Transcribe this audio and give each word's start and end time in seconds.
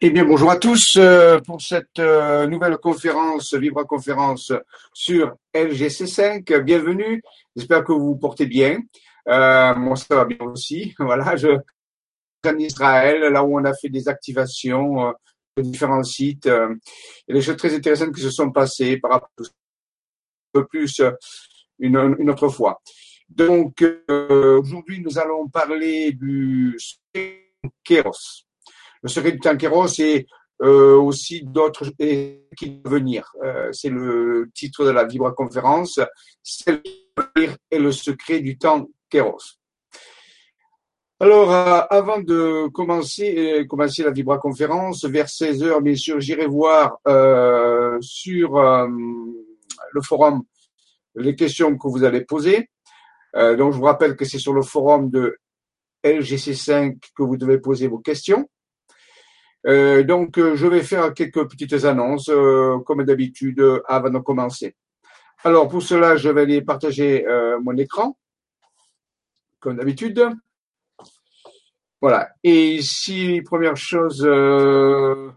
Eh 0.00 0.10
bien, 0.10 0.24
bonjour 0.24 0.48
à 0.48 0.56
tous 0.56 0.96
euh, 0.96 1.40
pour 1.40 1.60
cette 1.60 1.98
euh, 1.98 2.46
nouvelle 2.46 2.76
conférence, 2.76 3.52
Vibra 3.54 3.82
Conférence 3.82 4.52
sur 4.94 5.34
LGC5. 5.52 6.60
Bienvenue. 6.60 7.20
J'espère 7.56 7.82
que 7.82 7.90
vous 7.90 8.10
vous 8.10 8.16
portez 8.16 8.46
bien. 8.46 8.78
Euh, 9.26 9.74
moi, 9.74 9.96
ça 9.96 10.14
va 10.14 10.24
bien 10.24 10.38
aussi. 10.42 10.94
Voilà, 11.00 11.34
je 11.34 11.48
en 12.46 12.58
Israël, 12.58 13.22
là 13.22 13.42
où 13.42 13.58
on 13.58 13.64
a 13.64 13.74
fait 13.74 13.88
des 13.88 14.08
activations 14.08 15.08
euh, 15.08 15.12
de 15.56 15.62
différents 15.62 16.04
sites. 16.04 16.46
Il 16.46 16.52
y 17.28 17.32
a 17.32 17.34
des 17.34 17.42
choses 17.42 17.56
très 17.56 17.74
intéressantes 17.74 18.14
qui 18.14 18.22
se 18.22 18.30
sont 18.30 18.52
passées 18.52 18.98
par 18.98 19.10
rapport 19.10 19.30
à 19.36 19.42
un 19.42 19.50
peu 20.52 20.66
plus 20.68 21.02
une, 21.80 22.14
une 22.20 22.30
autre 22.30 22.48
fois. 22.50 22.80
Donc, 23.28 23.84
aujourd'hui, 24.08 25.00
nous 25.00 25.18
allons 25.18 25.48
parler 25.48 26.12
du 26.12 26.78
Kéros 27.82 28.47
le 29.02 29.08
secret 29.08 29.32
du 29.32 29.40
Tanqueros 29.40 30.00
et 30.00 30.26
euh, 30.60 30.96
aussi 30.96 31.42
d'autres 31.44 31.86
qui 32.56 32.80
venir. 32.84 33.32
Euh, 33.44 33.70
c'est 33.72 33.90
le 33.90 34.50
titre 34.52 34.84
de 34.84 34.90
la 34.90 35.04
Vibra 35.04 35.30
conférence. 35.30 36.00
C'est 36.42 36.82
le 37.70 37.92
secret 37.92 38.40
du 38.40 38.58
Kéros. 39.08 39.38
Alors, 41.20 41.52
euh, 41.52 41.80
avant 41.90 42.20
de 42.20 42.68
commencer, 42.68 43.66
commencer 43.68 44.02
la 44.02 44.10
Vibra 44.10 44.38
conférence, 44.38 45.04
vers 45.04 45.28
16 45.28 45.62
heures, 45.62 45.80
bien 45.80 45.94
sûr, 45.94 46.18
j'irai 46.20 46.46
voir 46.46 46.98
sur 48.00 48.58
le 48.58 50.02
forum 50.02 50.42
les 51.14 51.36
questions 51.36 51.76
que 51.76 51.88
vous 51.88 52.02
allez 52.02 52.22
poser. 52.22 52.68
donc, 53.34 53.72
je 53.72 53.78
vous 53.78 53.84
rappelle 53.84 54.16
que 54.16 54.24
c'est 54.24 54.38
sur 54.38 54.54
le 54.54 54.62
forum 54.62 55.08
de 55.08 55.36
LGC5 56.04 56.98
que 57.16 57.22
vous 57.22 57.36
devez 57.36 57.58
poser 57.58 57.86
vos 57.86 57.98
questions. 57.98 58.48
Euh, 59.66 60.04
donc, 60.04 60.38
euh, 60.38 60.54
je 60.54 60.66
vais 60.66 60.82
faire 60.82 61.12
quelques 61.14 61.48
petites 61.48 61.84
annonces, 61.84 62.28
euh, 62.28 62.78
comme 62.80 63.04
d'habitude, 63.04 63.62
avant 63.86 64.10
de 64.10 64.18
commencer. 64.18 64.76
Alors, 65.44 65.68
pour 65.68 65.82
cela, 65.82 66.16
je 66.16 66.28
vais 66.28 66.42
aller 66.42 66.62
partager 66.62 67.24
mon 67.62 67.76
écran, 67.76 68.18
comme 69.60 69.76
d'habitude. 69.76 70.28
Voilà. 72.00 72.30
Et 72.42 72.74
ici, 72.74 73.40
première 73.44 73.76
chose 73.76 74.22
que 74.22 75.32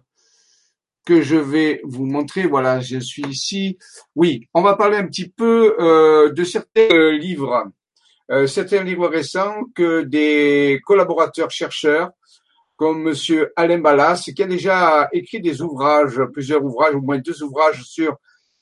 je 1.21 1.35
vais 1.35 1.81
vous 1.83 2.05
montrer, 2.05 2.47
voilà, 2.47 2.79
je 2.79 2.97
suis 2.97 3.27
ici. 3.27 3.77
Oui, 4.15 4.47
on 4.55 4.63
va 4.63 4.75
parler 4.75 4.97
un 4.97 5.05
petit 5.05 5.29
peu 5.29 5.75
de 6.33 6.43
certains 6.45 7.11
livres, 7.11 7.65
certains 8.47 8.83
livres 8.83 9.07
récents 9.07 9.65
que 9.75 10.01
des 10.01 10.81
collaborateurs 10.83 11.51
chercheurs 11.51 12.09
comme 12.81 13.03
Monsieur 13.03 13.53
Alain 13.55 13.77
Ballas, 13.77 14.23
qui 14.35 14.41
a 14.41 14.47
déjà 14.47 15.07
écrit 15.13 15.39
des 15.39 15.61
ouvrages, 15.61 16.19
plusieurs 16.33 16.63
ouvrages, 16.63 16.95
au 16.95 17.01
moins 17.01 17.19
deux 17.19 17.43
ouvrages 17.43 17.83
sur 17.83 18.15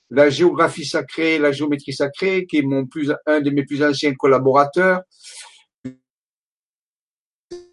la 0.09 0.30
géographie 0.30 0.84
sacrée, 0.84 1.39
la 1.39 1.53
géométrie 1.53 1.94
sacrée, 1.94 2.45
qui 2.45 2.58
est 2.58 2.62
mon 2.64 2.86
plus, 2.86 3.14
un 3.25 3.40
de 3.40 3.50
mes 3.50 3.64
plus 3.64 3.81
anciens 3.81 4.14
collaborateurs, 4.16 5.03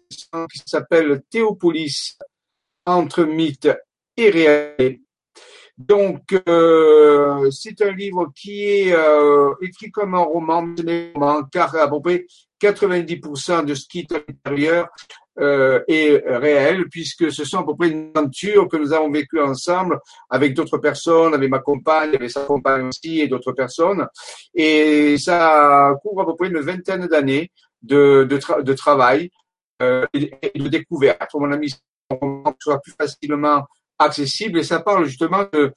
qui 0.09 0.61
s'appelle 0.65 1.21
Théopolis 1.29 2.17
entre 2.85 3.25
mythe 3.25 3.67
et 4.15 4.29
réalité. 4.29 5.01
Donc, 5.77 6.33
euh, 6.47 7.51
c'est 7.51 7.81
un 7.81 7.91
livre 7.91 8.31
qui 8.33 8.63
est 8.63 8.93
euh, 8.93 9.53
écrit 9.61 9.91
comme 9.91 10.15
un 10.15 10.23
roman, 10.23 10.65
car 11.51 11.75
à 11.75 11.89
peu 11.89 12.01
près 12.01 12.25
90% 12.61 13.65
de 13.65 13.75
ce 13.75 13.85
qui 13.85 13.99
est 13.99 14.11
à 14.13 14.19
l'intérieur 14.25 14.87
euh, 15.39 15.81
est 15.87 16.23
réel, 16.25 16.85
puisque 16.89 17.31
ce 17.31 17.45
sont 17.45 17.59
à 17.59 17.65
peu 17.65 17.75
près 17.75 17.89
une 17.89 18.11
aventure 18.15 18.67
que 18.67 18.77
nous 18.77 18.93
avons 18.93 19.11
vécue 19.11 19.39
ensemble 19.39 19.99
avec 20.29 20.53
d'autres 20.53 20.77
personnes, 20.77 21.33
avec 21.33 21.49
ma 21.49 21.59
compagne, 21.59 22.15
avec 22.15 22.31
sa 22.31 22.41
compagne 22.41 22.87
aussi 22.87 23.21
et 23.21 23.27
d'autres 23.27 23.51
personnes. 23.51 24.07
Et 24.53 25.17
ça 25.17 25.93
couvre 26.01 26.21
à 26.21 26.25
peu 26.25 26.35
près 26.35 26.47
une 26.47 26.59
vingtaine 26.59 27.07
d'années 27.07 27.51
de, 27.81 28.27
de, 28.29 28.61
de 28.61 28.73
travail 28.73 29.29
euh, 29.81 30.05
et 30.13 30.59
de 30.59 30.67
découverte. 30.69 31.29
Mon 31.35 31.51
ami, 31.51 31.73
on 32.09 32.43
soit 32.59 32.79
plus 32.81 32.93
facilement 32.99 33.65
accessible 33.99 34.59
et 34.59 34.63
ça 34.63 34.79
parle 34.79 35.05
justement 35.05 35.45
de, 35.51 35.73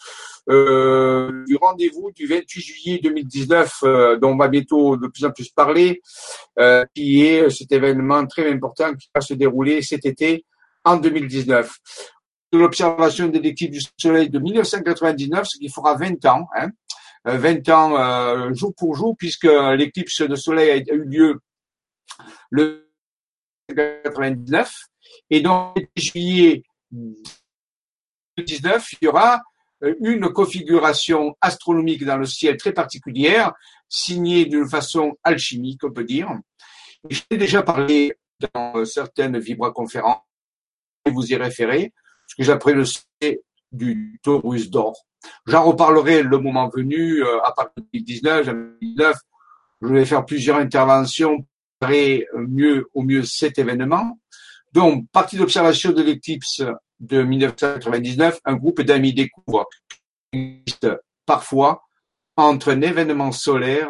euh, 0.49 1.45
du 1.47 1.57
rendez-vous 1.57 2.11
du 2.15 2.27
28 2.27 2.61
juillet 2.61 3.01
2019 3.03 3.79
euh, 3.83 4.19
dont 4.19 4.33
on 4.33 4.37
va 4.37 4.49
bientôt 4.49 4.97
de 4.97 5.07
plus 5.09 5.25
en 5.25 5.31
plus 5.31 5.49
parler, 5.51 6.01
euh, 6.59 6.85
qui 6.95 7.25
est 7.25 7.49
cet 7.51 7.73
événement 7.73 8.27
très 8.27 8.51
important 8.51 8.95
qui 8.95 9.09
va 9.15 9.21
se 9.21 9.35
dérouler 9.35 9.83
cet 9.83 10.07
été 10.07 10.45
en 10.85 10.97
2019. 10.97 11.73
De 12.53 12.59
l'observation 12.59 13.29
des 13.29 13.39
équipes 13.39 13.71
du 13.71 13.81
Soleil 13.97 14.29
de 14.29 14.39
1999, 14.39 15.47
ce 15.47 15.59
qui 15.59 15.69
fera 15.69 15.95
20 15.95 16.25
ans, 16.27 16.49
hein, 16.57 16.69
20 17.25 17.69
ans 17.69 17.97
euh, 17.97 18.55
jour 18.55 18.75
pour 18.77 18.97
jour, 18.97 19.15
puisque 19.17 19.49
l'éclipse 19.77 20.23
de 20.23 20.35
Soleil 20.35 20.71
a 20.71 20.95
eu 20.95 21.05
lieu 21.05 21.41
le 22.51 22.91
99 23.75 24.73
et 25.31 25.41
donc 25.41 25.77
juillet 25.97 26.65
2019, 28.41 28.93
il 28.93 29.05
y 29.05 29.09
aura 29.09 29.43
euh, 29.83 29.95
une 30.01 30.29
configuration 30.33 31.37
astronomique 31.41 32.05
dans 32.05 32.17
le 32.17 32.27
ciel 32.27 32.57
très 32.57 32.73
particulière, 32.73 33.53
signée 33.89 34.45
d'une 34.47 34.69
façon 34.69 35.17
alchimique, 35.25 35.85
on 35.85 35.91
peut 35.91 36.05
dire. 36.05 36.31
J'ai 37.09 37.37
déjà 37.37 37.63
parlé 37.63 38.15
dans 38.53 38.85
certaines 38.85 39.39
vibra-conférences, 39.39 40.23
vous 41.07 41.33
y 41.33 41.37
référez, 41.37 41.93
ce 42.27 42.35
que 42.37 42.43
j'appelle 42.43 42.77
le 42.77 42.85
du 43.73 44.19
Taurus 44.23 44.69
d'or. 44.69 44.97
J'en 45.47 45.63
reparlerai 45.65 46.23
le 46.23 46.39
moment 46.39 46.69
venu, 46.69 47.23
euh, 47.23 47.41
à 47.45 47.53
partir 47.53 47.75
de 47.77 47.89
2019, 47.93 48.47
2019, 48.47 49.17
je 49.83 49.89
vais 49.89 50.05
faire 50.05 50.25
plusieurs 50.25 50.57
interventions 50.57 51.47
pour 51.79 51.91
mieux, 51.91 52.89
au 52.95 53.03
mieux 53.03 53.23
cet 53.23 53.59
événement. 53.59 54.19
Donc, 54.73 55.07
partie 55.13 55.37
d'observation 55.37 55.93
de 55.93 56.03
l'éclipse 56.03 56.63
de 57.01 57.23
1999, 57.23 58.41
un 58.45 58.55
groupe 58.55 58.83
d'amis 58.83 59.13
découvre 59.15 59.67
parfois 61.27 61.83
entre 62.37 62.73
un 62.73 62.81
événement 62.83 63.33
solaire 63.33 63.89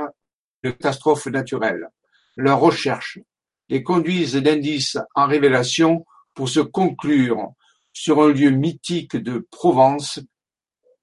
et 0.62 0.68
une 0.68 0.74
catastrophe 0.74 1.26
naturelle. 1.26 1.88
Leurs 2.36 2.60
recherches 2.60 3.18
les 3.68 3.82
conduisent 3.82 4.36
d'indice 4.36 4.98
en 5.14 5.26
révélation 5.26 6.04
pour 6.34 6.48
se 6.48 6.60
conclure 6.60 7.52
sur 7.92 8.22
un 8.22 8.28
lieu 8.28 8.50
mythique 8.50 9.16
de 9.16 9.46
Provence 9.50 10.20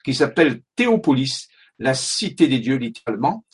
qui 0.04 0.14
s'appelle 0.14 0.62
Théopolis, 0.76 1.48
la 1.80 1.94
cité 1.94 2.48
des 2.48 2.60
dieux 2.60 2.78
littéralement. 2.78 3.46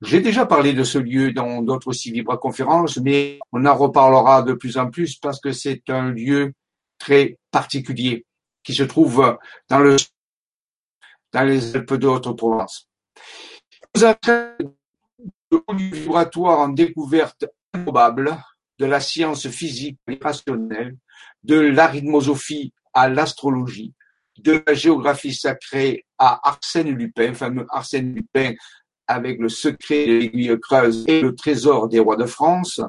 J'ai 0.00 0.20
déjà 0.20 0.46
parlé 0.46 0.72
de 0.72 0.84
ce 0.84 0.98
lieu 0.98 1.32
dans 1.32 1.60
d'autres 1.60 1.88
aussi 1.88 2.12
conférences, 2.40 2.98
mais 2.98 3.38
on 3.52 3.66
en 3.66 3.74
reparlera 3.74 4.42
de 4.42 4.52
plus 4.52 4.78
en 4.78 4.90
plus 4.90 5.16
parce 5.16 5.40
que 5.40 5.52
c'est 5.52 5.82
un 5.88 6.10
lieu 6.10 6.52
très 6.98 7.38
particulier 7.50 8.24
qui 8.62 8.74
se 8.74 8.82
trouve 8.82 9.38
dans 9.68 9.78
le 9.78 9.96
dans 11.32 11.42
les 11.42 11.76
Alpes 11.76 11.94
de 11.94 12.06
Haute-Provence. 12.06 12.88
Nous 13.94 14.04
avons 14.04 14.74
le 15.50 15.90
vibratoire 15.90 16.60
en 16.60 16.68
découverte 16.68 17.46
improbable 17.72 18.36
de 18.78 18.86
la 18.86 19.00
science 19.00 19.48
physique 19.48 19.98
et 20.08 20.18
rationnelle, 20.22 20.96
de 21.42 21.58
l'arithmosophie 21.58 22.72
à 22.94 23.08
l'astrologie, 23.08 23.92
de 24.38 24.62
la 24.66 24.74
géographie 24.74 25.34
sacrée 25.34 26.06
à 26.16 26.48
Arsène 26.48 26.90
Lupin, 26.90 27.34
fameux 27.34 27.66
Arsène 27.70 28.14
Lupin 28.14 28.54
avec 29.06 29.38
le 29.40 29.48
secret 29.48 30.06
de 30.06 30.12
l'aiguille 30.18 30.58
creuse 30.60 31.04
et 31.08 31.22
le 31.22 31.34
trésor 31.34 31.88
des 31.88 31.98
rois 31.98 32.16
de 32.16 32.26
France, 32.26 32.80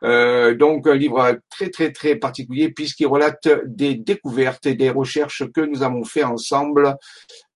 Euh, 0.05 0.55
donc 0.55 0.89
un 0.89 0.95
livre 0.95 1.39
très 1.49 1.71
très 1.71 1.93
très 1.93 2.17
particulier 2.17 2.73
puisqu'il 2.73 3.07
relate 3.07 3.49
des 3.67 3.95
découvertes 3.95 4.67
et 4.67 4.75
des 4.75 4.91
recherches 4.91 5.45
que 5.53 5.61
nous 5.61 5.85
avons 5.85 6.03
fait 6.03 6.25
ensemble 6.25 6.97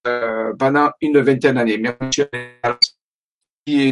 euh, 0.07 0.53
pendant 0.57 0.91
une 1.01 1.19
vingtaine 1.21 1.57
d'années. 1.57 1.79
Merci 1.79 2.27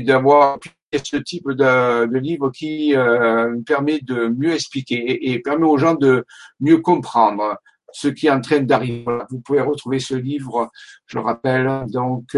d'avoir 0.02 0.58
ce 0.92 1.16
type 1.16 1.50
de, 1.50 2.06
de 2.06 2.18
livre 2.18 2.50
qui 2.50 2.94
euh, 2.94 3.60
permet 3.66 3.98
de 4.00 4.28
mieux 4.28 4.52
expliquer 4.52 4.94
et, 4.94 5.32
et, 5.32 5.40
permet 5.40 5.66
aux 5.66 5.78
gens 5.78 5.94
de 5.94 6.24
mieux 6.60 6.78
comprendre 6.78 7.58
ce 7.92 8.06
qui 8.06 8.28
est 8.28 8.30
en 8.30 8.40
train 8.40 8.60
d'arriver. 8.60 9.04
Vous 9.30 9.40
pouvez 9.40 9.60
retrouver 9.60 9.98
ce 9.98 10.14
livre, 10.14 10.70
je 11.06 11.18
le 11.18 11.24
rappelle, 11.24 11.86
donc 11.88 12.36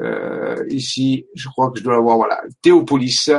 euh, 0.00 0.64
ici, 0.68 1.26
je 1.34 1.48
crois 1.48 1.70
que 1.70 1.78
je 1.78 1.84
dois 1.84 1.94
l'avoir, 1.94 2.16
voilà, 2.16 2.42
Théopolis, 2.62 3.30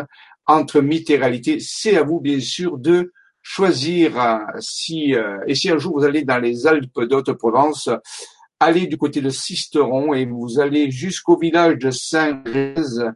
entre 0.45 0.81
mythe 0.81 1.09
et 1.09 1.17
réalité. 1.17 1.57
C'est 1.59 1.97
à 1.97 2.03
vous, 2.03 2.19
bien 2.19 2.39
sûr, 2.39 2.77
de 2.77 3.11
choisir 3.41 4.19
euh, 4.19 4.37
si, 4.59 5.15
euh, 5.15 5.37
et 5.47 5.55
si 5.55 5.69
un 5.69 5.77
jour 5.77 5.99
vous 5.99 6.05
allez 6.05 6.23
dans 6.23 6.39
les 6.39 6.65
Alpes 6.65 7.01
d'Haute-Provence, 7.01 7.89
allez 8.59 8.87
du 8.87 8.97
côté 8.97 9.21
de 9.21 9.29
Sisteron 9.29 10.13
et 10.13 10.25
vous 10.25 10.59
allez 10.59 10.89
jusqu'au 10.91 11.37
village 11.37 11.77
de 11.77 11.91
Saint-Gèze, 11.91 13.11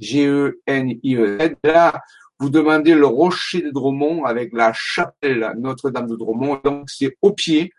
G-E-N-I-E-Z. 0.00 1.54
Là, 1.62 2.02
vous 2.40 2.50
demandez 2.50 2.94
le 2.94 3.06
rocher 3.06 3.62
de 3.62 3.70
Dromont 3.70 4.24
avec 4.24 4.52
la 4.52 4.72
chapelle 4.72 5.52
Notre-Dame 5.58 6.08
de 6.08 6.16
Dromont. 6.16 6.60
Donc, 6.64 6.90
c'est 6.90 7.16
au 7.22 7.32
pied 7.32 7.72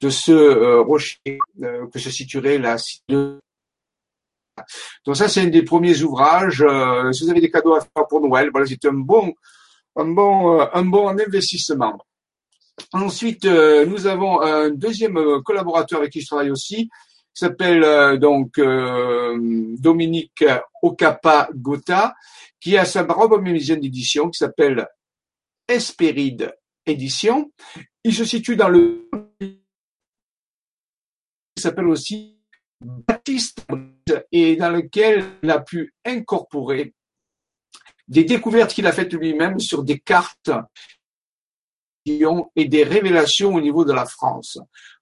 de 0.00 0.10
ce 0.10 0.32
euh, 0.32 0.80
rocher 0.80 1.18
que 1.24 1.98
se 1.98 2.10
situerait 2.10 2.58
la 2.58 2.76
cité 2.76 3.14
de 3.14 3.40
donc 5.06 5.16
ça, 5.16 5.28
c'est 5.28 5.40
un 5.40 5.46
des 5.46 5.62
premiers 5.62 6.02
ouvrages. 6.02 6.62
Euh, 6.62 7.12
si 7.12 7.24
vous 7.24 7.30
avez 7.30 7.40
des 7.40 7.50
cadeaux 7.50 7.74
à 7.74 7.80
faire 7.80 8.06
pour 8.08 8.20
Noël, 8.20 8.50
voilà, 8.50 8.66
c'est 8.66 8.84
un 8.84 8.92
bon, 8.92 9.34
un 9.96 10.06
bon, 10.06 10.60
euh, 10.60 10.66
un 10.72 10.84
bon 10.84 11.08
investissement. 11.08 11.98
Ensuite, 12.92 13.44
euh, 13.44 13.84
nous 13.86 14.06
avons 14.06 14.40
un 14.40 14.70
deuxième 14.70 15.42
collaborateur 15.42 16.00
avec 16.00 16.12
qui 16.12 16.20
je 16.20 16.26
travaille 16.26 16.50
aussi, 16.50 16.88
qui 17.34 17.40
s'appelle 17.40 18.18
donc 18.18 18.60
Dominique 19.78 20.44
Okapa 20.82 21.48
Gota, 21.54 22.14
qui 22.60 22.76
a 22.76 22.84
sa 22.84 23.04
propre 23.04 23.38
maison 23.38 23.76
d'édition 23.76 24.30
qui 24.30 24.38
s'appelle 24.38 24.86
Espéride 25.66 26.54
Édition. 26.84 27.50
Il 28.04 28.14
se 28.14 28.24
situe 28.24 28.56
dans 28.56 28.68
le 28.68 29.08
il 31.56 31.60
s'appelle 31.60 31.86
aussi 31.86 32.41
Baptiste 32.82 33.66
et 34.30 34.56
dans 34.56 34.70
lequel 34.70 35.24
il 35.42 35.50
a 35.50 35.60
pu 35.60 35.94
incorporer 36.04 36.94
des 38.08 38.24
découvertes 38.24 38.72
qu'il 38.72 38.86
a 38.86 38.92
faites 38.92 39.12
lui-même 39.12 39.58
sur 39.58 39.82
des 39.82 39.98
cartes 39.98 40.50
et 42.04 42.68
des 42.68 42.84
révélations 42.84 43.54
au 43.54 43.60
niveau 43.60 43.84
de 43.84 43.92
la 43.92 44.06
France. 44.06 44.58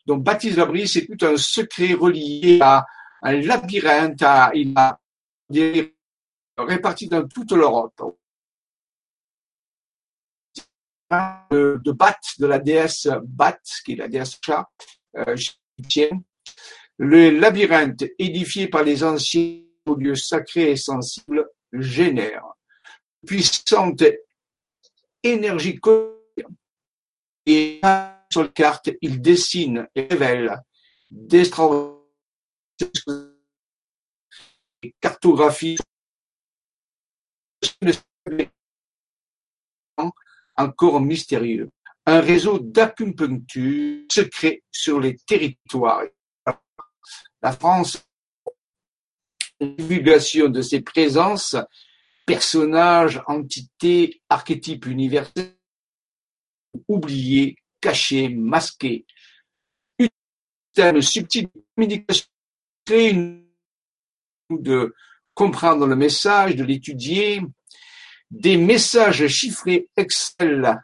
Donc 0.07 0.23
Baptiste 0.23 0.57
Labrie, 0.57 0.87
c'est 0.87 1.07
tout 1.07 1.25
un 1.25 1.37
secret 1.37 1.95
relié 1.95 2.59
à 2.61 2.85
un 3.23 3.41
labyrinthe, 3.41 4.23
à, 4.23 4.51
il 4.55 4.77
a 4.77 4.99
réparti 6.59 7.09
dans 7.09 7.27
toute 7.27 7.53
l'Europe. 7.53 8.17
De, 11.51 11.81
de 11.85 11.91
Bat, 11.91 12.21
de 12.39 12.47
la 12.47 12.61
déesse 12.61 13.09
Bat, 13.25 13.59
qui 13.85 13.95
est 13.95 13.97
la 13.97 14.07
déesse 14.07 14.39
chat, 14.41 14.71
euh, 15.17 15.35
le 17.03 17.31
labyrinthe 17.31 18.05
édifié 18.19 18.69
par 18.69 18.83
les 18.83 19.03
anciens 19.03 19.63
lieux 19.87 20.15
sacrés 20.15 20.73
et 20.73 20.77
sensibles 20.77 21.49
génère. 21.73 22.45
Puissante 23.27 24.05
énergie 25.23 25.81
et 27.47 27.81
sur 28.31 28.43
la 28.43 28.49
carte, 28.49 28.91
il 29.01 29.23
dessine 29.23 29.89
et 29.95 30.03
révèle 30.11 30.61
d'extraordinaires 31.11 31.97
cartographies. 35.01 35.79
Encore 40.55 41.01
mystérieux. 41.01 41.71
Un 42.05 42.21
réseau 42.21 42.59
d'acupuncture 42.59 44.05
secret 44.13 44.63
sur 44.71 45.01
les 45.01 45.17
territoires 45.17 46.03
la 47.43 47.53
France, 47.53 48.03
divulgation 49.61 50.49
de 50.49 50.63
ses 50.63 50.81
présences, 50.81 51.57
personnages, 52.27 53.23
entités, 53.27 54.23
archétypes 54.29 54.87
universels, 54.87 55.57
oubliés, 56.89 57.57
cachés, 57.81 58.29
masqués. 58.29 59.07
Une 60.77 61.03
subtil 61.03 61.45
de 61.45 61.63
communication 61.75 62.27
de 64.51 64.95
comprendre 65.35 65.87
le 65.87 65.97
message, 65.97 66.57
de 66.57 66.65
l'étudier, 66.65 67.43
des 68.31 68.57
messages 68.57 69.27
chiffrés 69.27 69.89
Excel 69.97 70.81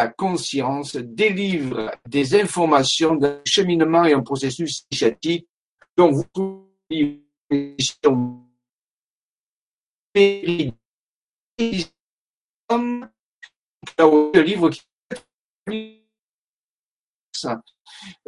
la 0.00 0.08
conscience 0.08 0.96
délivre 0.96 1.94
des 2.08 2.34
informations 2.40 3.14
d'un 3.16 3.40
cheminement 3.44 4.04
et 4.06 4.14
un 4.14 4.22
processus 4.22 4.86
initiatique 4.90 5.46
dont 5.94 6.10
vous 6.10 6.24
pouvez 6.32 7.22
le 14.00 14.42
livre 14.42 14.70
qui 14.70 14.82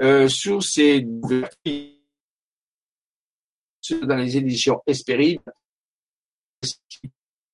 euh, 0.01 0.29
sur 0.29 0.63
ces 0.63 1.01
dans 4.03 4.17
les 4.17 4.37
éditions 4.37 4.83
Espéride 4.87 5.41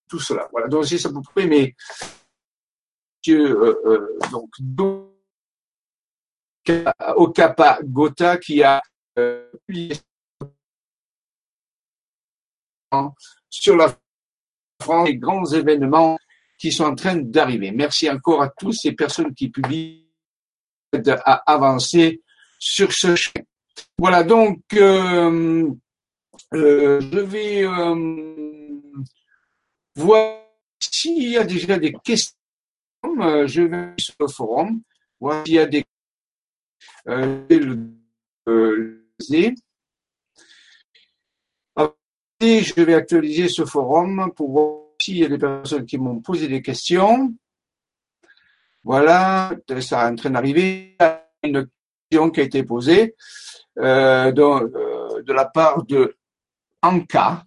tout 0.08 0.18
cela. 0.18 0.48
Voilà 0.50 0.66
donc 0.66 0.86
c'est 0.86 0.98
ça 0.98 1.10
pouvez 1.22 1.46
mais 1.46 1.76
euh, 3.32 3.80
euh, 3.86 4.19
donc 4.32 4.50
Okapa 7.16 7.80
Gota 7.82 8.36
qui 8.36 8.62
a 8.62 8.82
euh, 9.19 9.50
sur 13.50 13.76
la 13.76 13.97
France 14.80 15.08
les 15.08 15.16
grands 15.16 15.44
événements 15.47 16.18
qui 16.58 16.73
sont 16.73 16.85
en 16.85 16.94
train 16.94 17.16
d'arriver. 17.16 17.70
Merci 17.70 18.11
encore 18.11 18.42
à 18.42 18.49
tous 18.49 18.73
ces 18.73 18.92
personnes 18.92 19.35
qui 19.35 19.49
publient 19.49 20.08
à 20.92 21.52
avancer 21.52 22.23
sur 22.58 22.92
ce 22.92 23.14
chemin. 23.14 23.44
Voilà, 23.99 24.25
donc 24.25 24.62
euh, 24.75 25.70
je 26.52 27.20
vais 27.20 27.64
voir 29.94 30.40
s'il 30.80 31.30
y 31.30 31.37
a 31.37 31.44
déjà 31.44 31.78
des 31.78 31.92
questions 31.92 32.38
euh, 33.05 33.47
je 33.47 33.62
vais 33.62 33.95
sur 33.99 34.14
le 34.21 34.28
forum, 34.28 34.83
voir 35.21 35.45
s'il 35.45 35.55
y 35.55 35.59
a 35.59 35.67
des 35.67 35.85
euh, 37.09 37.47
je 42.40 42.83
vais 42.83 42.95
actualiser 42.95 43.49
ce 43.49 43.64
forum 43.64 44.33
pour 44.37 44.50
voir 44.50 44.83
s'il 45.00 45.19
y 45.19 45.25
a 45.25 45.28
des 45.28 45.38
personnes 45.38 45.87
qui 45.87 45.99
m'ont 45.99 46.21
posé 46.21 46.49
des 46.49 46.62
questions. 46.62 47.35
Voilà, 48.85 49.52
ça 49.81 50.07
est 50.07 50.12
en 50.12 50.14
train 50.14 50.31
d'arriver. 50.31 50.97
Une 51.43 51.69
question 52.11 52.31
qui 52.31 52.40
a 52.40 52.45
été 52.45 52.62
posée 52.62 53.14
euh, 53.78 54.33
de, 54.33 55.23
de, 55.23 55.33
la 55.33 55.45
part 55.47 55.85
de 55.85 56.17
Anka. 56.83 57.45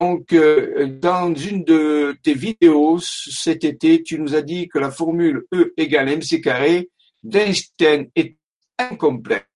Donc, 0.00 0.32
dans 0.32 1.34
une 1.34 1.64
de 1.64 2.16
tes 2.22 2.34
vidéos 2.34 3.00
cet 3.00 3.64
été, 3.64 4.02
tu 4.02 4.18
nous 4.18 4.34
as 4.34 4.42
dit 4.42 4.68
que 4.68 4.78
la 4.78 4.90
formule 4.90 5.46
E 5.52 5.72
égale 5.76 6.08
mc 6.10 6.40
carré 6.40 6.88
d'Einstein 7.22 8.08
est 8.14 8.36
incomplète. 8.78 9.46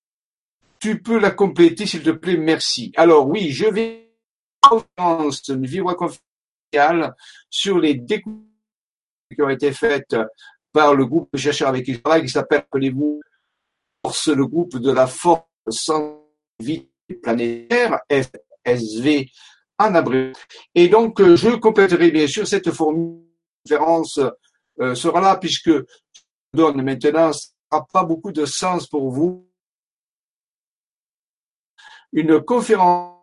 Tu 0.81 1.01
peux 1.01 1.19
la 1.19 1.31
compléter, 1.31 1.87
s'il 1.87 2.03
te 2.03 2.11
plaît, 2.11 2.37
merci. 2.37 2.93
Alors 2.97 3.29
oui, 3.29 3.51
je 3.51 3.67
vais 3.67 4.13
conférence, 4.61 5.49
une 5.49 5.67
conférence 5.95 7.13
sur 7.51 7.79
les 7.79 7.95
découvertes 7.95 8.43
qui 9.35 9.43
ont 9.43 9.49
été 9.49 9.73
faites 9.73 10.17
par 10.73 10.95
le 10.95 11.07
groupe 11.07 11.29
de 11.33 11.39
chercheurs 11.39 11.69
avec 11.69 11.85
qui 11.85 11.95
je 11.95 11.99
travaille, 11.99 12.23
qui 12.23 12.29
s'appelle, 12.29 12.61
appelez-vous, 12.61 13.21
le 14.27 14.47
groupe 14.47 14.77
de 14.77 14.91
la 14.91 15.07
force 15.07 15.45
sans 15.69 16.27
vie 16.59 16.89
planétaire, 17.23 18.01
FSV 18.11 19.31
en. 19.91 20.33
Et 20.75 20.89
donc, 20.89 21.21
euh, 21.21 21.37
je 21.37 21.51
compléterai 21.51 22.11
bien 22.11 22.27
sûr 22.27 22.47
cette 22.47 22.71
conférence 22.71 24.21
euh, 24.81 24.95
sera 24.95 25.21
là 25.21 25.37
puisque 25.37 25.71
donne 26.53 26.83
maintenant, 26.83 27.33
ça 27.33 27.49
n'a 27.73 27.85
pas 27.93 28.05
beaucoup 28.05 28.33
de 28.33 28.45
sens 28.45 28.87
pour 28.87 29.11
vous. 29.11 29.49
Une 32.13 32.41
conférence 32.43 33.19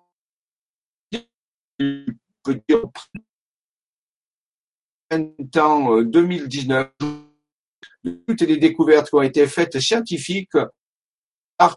temps 5.52 6.02
2019, 6.02 6.92
euh, 7.02 8.24
toutes 8.28 8.42
les 8.42 8.58
découvertes 8.58 9.10
qui 9.10 9.16
ont 9.16 9.22
été 9.22 9.48
faites 9.48 9.80
scientifiques 9.80 10.58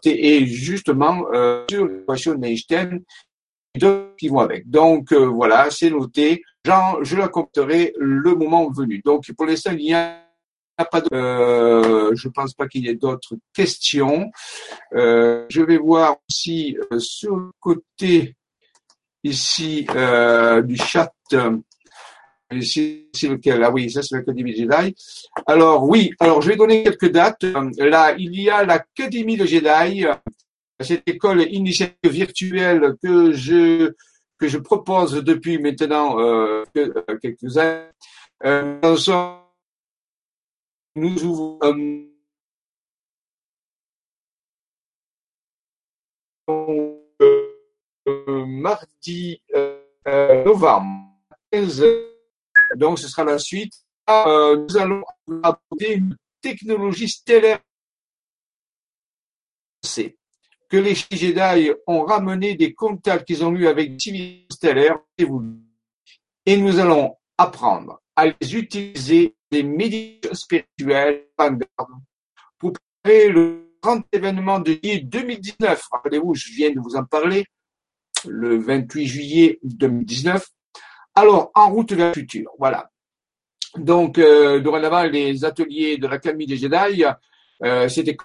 et 0.05 0.45
justement 0.45 1.25
sur 1.69 1.85
l'équation 1.85 2.35
d'Einstein 2.35 3.03
d'autres 3.75 4.15
qui 4.17 4.29
vont 4.29 4.39
avec. 4.39 4.69
Donc 4.69 5.11
euh, 5.11 5.25
voilà, 5.25 5.69
c'est 5.71 5.89
noté. 5.89 6.43
Jean, 6.65 7.03
je 7.03 7.17
la 7.17 7.27
compterai 7.27 7.93
le 7.97 8.35
moment 8.35 8.69
venu. 8.69 9.01
Donc 9.03 9.25
pour 9.35 9.45
l'instant, 9.45 9.71
il 9.71 9.85
n'y 9.85 9.93
a 9.93 10.23
pas 10.77 11.01
de, 11.01 11.09
euh, 11.13 12.15
je 12.15 12.27
pense 12.29 12.53
pas 12.53 12.67
qu'il 12.67 12.85
y 12.85 12.89
ait 12.89 12.95
d'autres 12.95 13.35
questions. 13.53 14.31
Euh, 14.93 15.45
je 15.49 15.61
vais 15.61 15.77
voir 15.77 16.17
aussi 16.29 16.77
euh, 16.91 16.99
sur 16.99 17.35
le 17.35 17.51
côté 17.59 18.35
ici 19.23 19.87
du 20.63 20.77
chat. 20.77 21.13
Ici, 22.51 23.09
c'est 23.13 23.29
lequel? 23.29 23.63
Ah 23.63 23.71
oui, 23.71 23.89
ça 23.89 24.03
c'est 24.03 24.15
l'Académie 24.15 24.55
Jedi. 24.55 24.95
Alors 25.47 25.89
oui, 25.89 26.11
alors 26.19 26.41
je 26.41 26.49
vais 26.49 26.55
donner 26.55 26.83
quelques 26.83 27.09
dates. 27.09 27.43
Là, 27.77 28.13
il 28.17 28.39
y 28.39 28.49
a 28.49 28.63
l'Académie 28.63 29.37
de 29.37 29.45
Jedi, 29.45 30.05
cette 30.83 31.07
école 31.07 31.41
initiative 31.51 32.11
virtuelle 32.11 32.95
que 33.01 33.31
je 33.33 33.93
que 34.39 34.47
je 34.47 34.57
propose 34.57 35.13
depuis 35.23 35.57
maintenant 35.57 36.19
euh, 36.19 36.63
quelques 37.21 37.57
années. 37.57 37.87
Euh, 38.45 38.97
nous 40.95 41.23
ouvrons 41.23 41.59
euh, 46.49 48.45
mardi 48.45 49.41
euh, 49.55 50.43
novembre 50.43 51.09
15 51.51 51.83
donc 52.75 52.99
ce 52.99 53.07
sera 53.07 53.23
la 53.23 53.39
suite. 53.39 53.73
Euh, 54.09 54.57
nous 54.57 54.77
allons 54.77 55.03
aborder 55.43 55.93
une 55.93 56.17
technologie 56.41 57.09
stellaire 57.09 57.59
que 60.73 60.79
les 60.79 60.95
Jedi 60.95 61.69
ont 61.85 62.03
ramené 62.03 62.55
des 62.55 62.73
contacts 62.73 63.27
qu'ils 63.27 63.45
ont 63.45 63.53
eus 63.53 63.67
avec 63.67 64.01
civilisations 64.01 64.47
stellaires 64.49 64.97
et 66.47 66.57
nous 66.57 66.79
allons 66.79 67.15
apprendre 67.37 68.01
à 68.15 68.25
les 68.25 68.55
utiliser 68.55 69.35
des 69.51 69.61
méditations 69.61 70.33
spirituelles 70.33 71.27
pour 72.57 72.73
préparer 73.03 73.29
le 73.29 73.77
grand 73.83 74.01
événement 74.11 74.59
de 74.61 74.71
juillet 74.71 75.01
2019. 75.01 75.89
Rappelez-vous, 75.91 76.33
je 76.33 76.51
viens 76.53 76.71
de 76.71 76.79
vous 76.79 76.95
en 76.95 77.05
parler, 77.05 77.45
le 78.27 78.57
28 78.57 79.05
juillet 79.05 79.59
2019. 79.61 80.43
Alors, 81.13 81.51
en 81.53 81.69
route 81.69 81.91
vers 81.91 82.07
le 82.07 82.13
futur, 82.15 82.49
voilà. 82.57 82.89
Donc, 83.77 84.17
euh, 84.17 84.59
dorénavant, 84.59 85.03
les 85.03 85.45
ateliers 85.45 85.97
de 85.97 86.07
l'Académie 86.07 86.47
des 86.47 86.57
Jedi, 86.57 87.03
euh, 87.63 87.87
c'était 87.89 88.17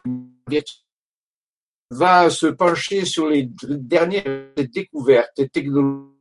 va 1.91 2.31
se 2.31 2.47
pencher 2.47 3.05
sur 3.05 3.29
les 3.29 3.49
dernières 3.63 4.53
découvertes 4.57 5.51
technologiques. 5.53 6.15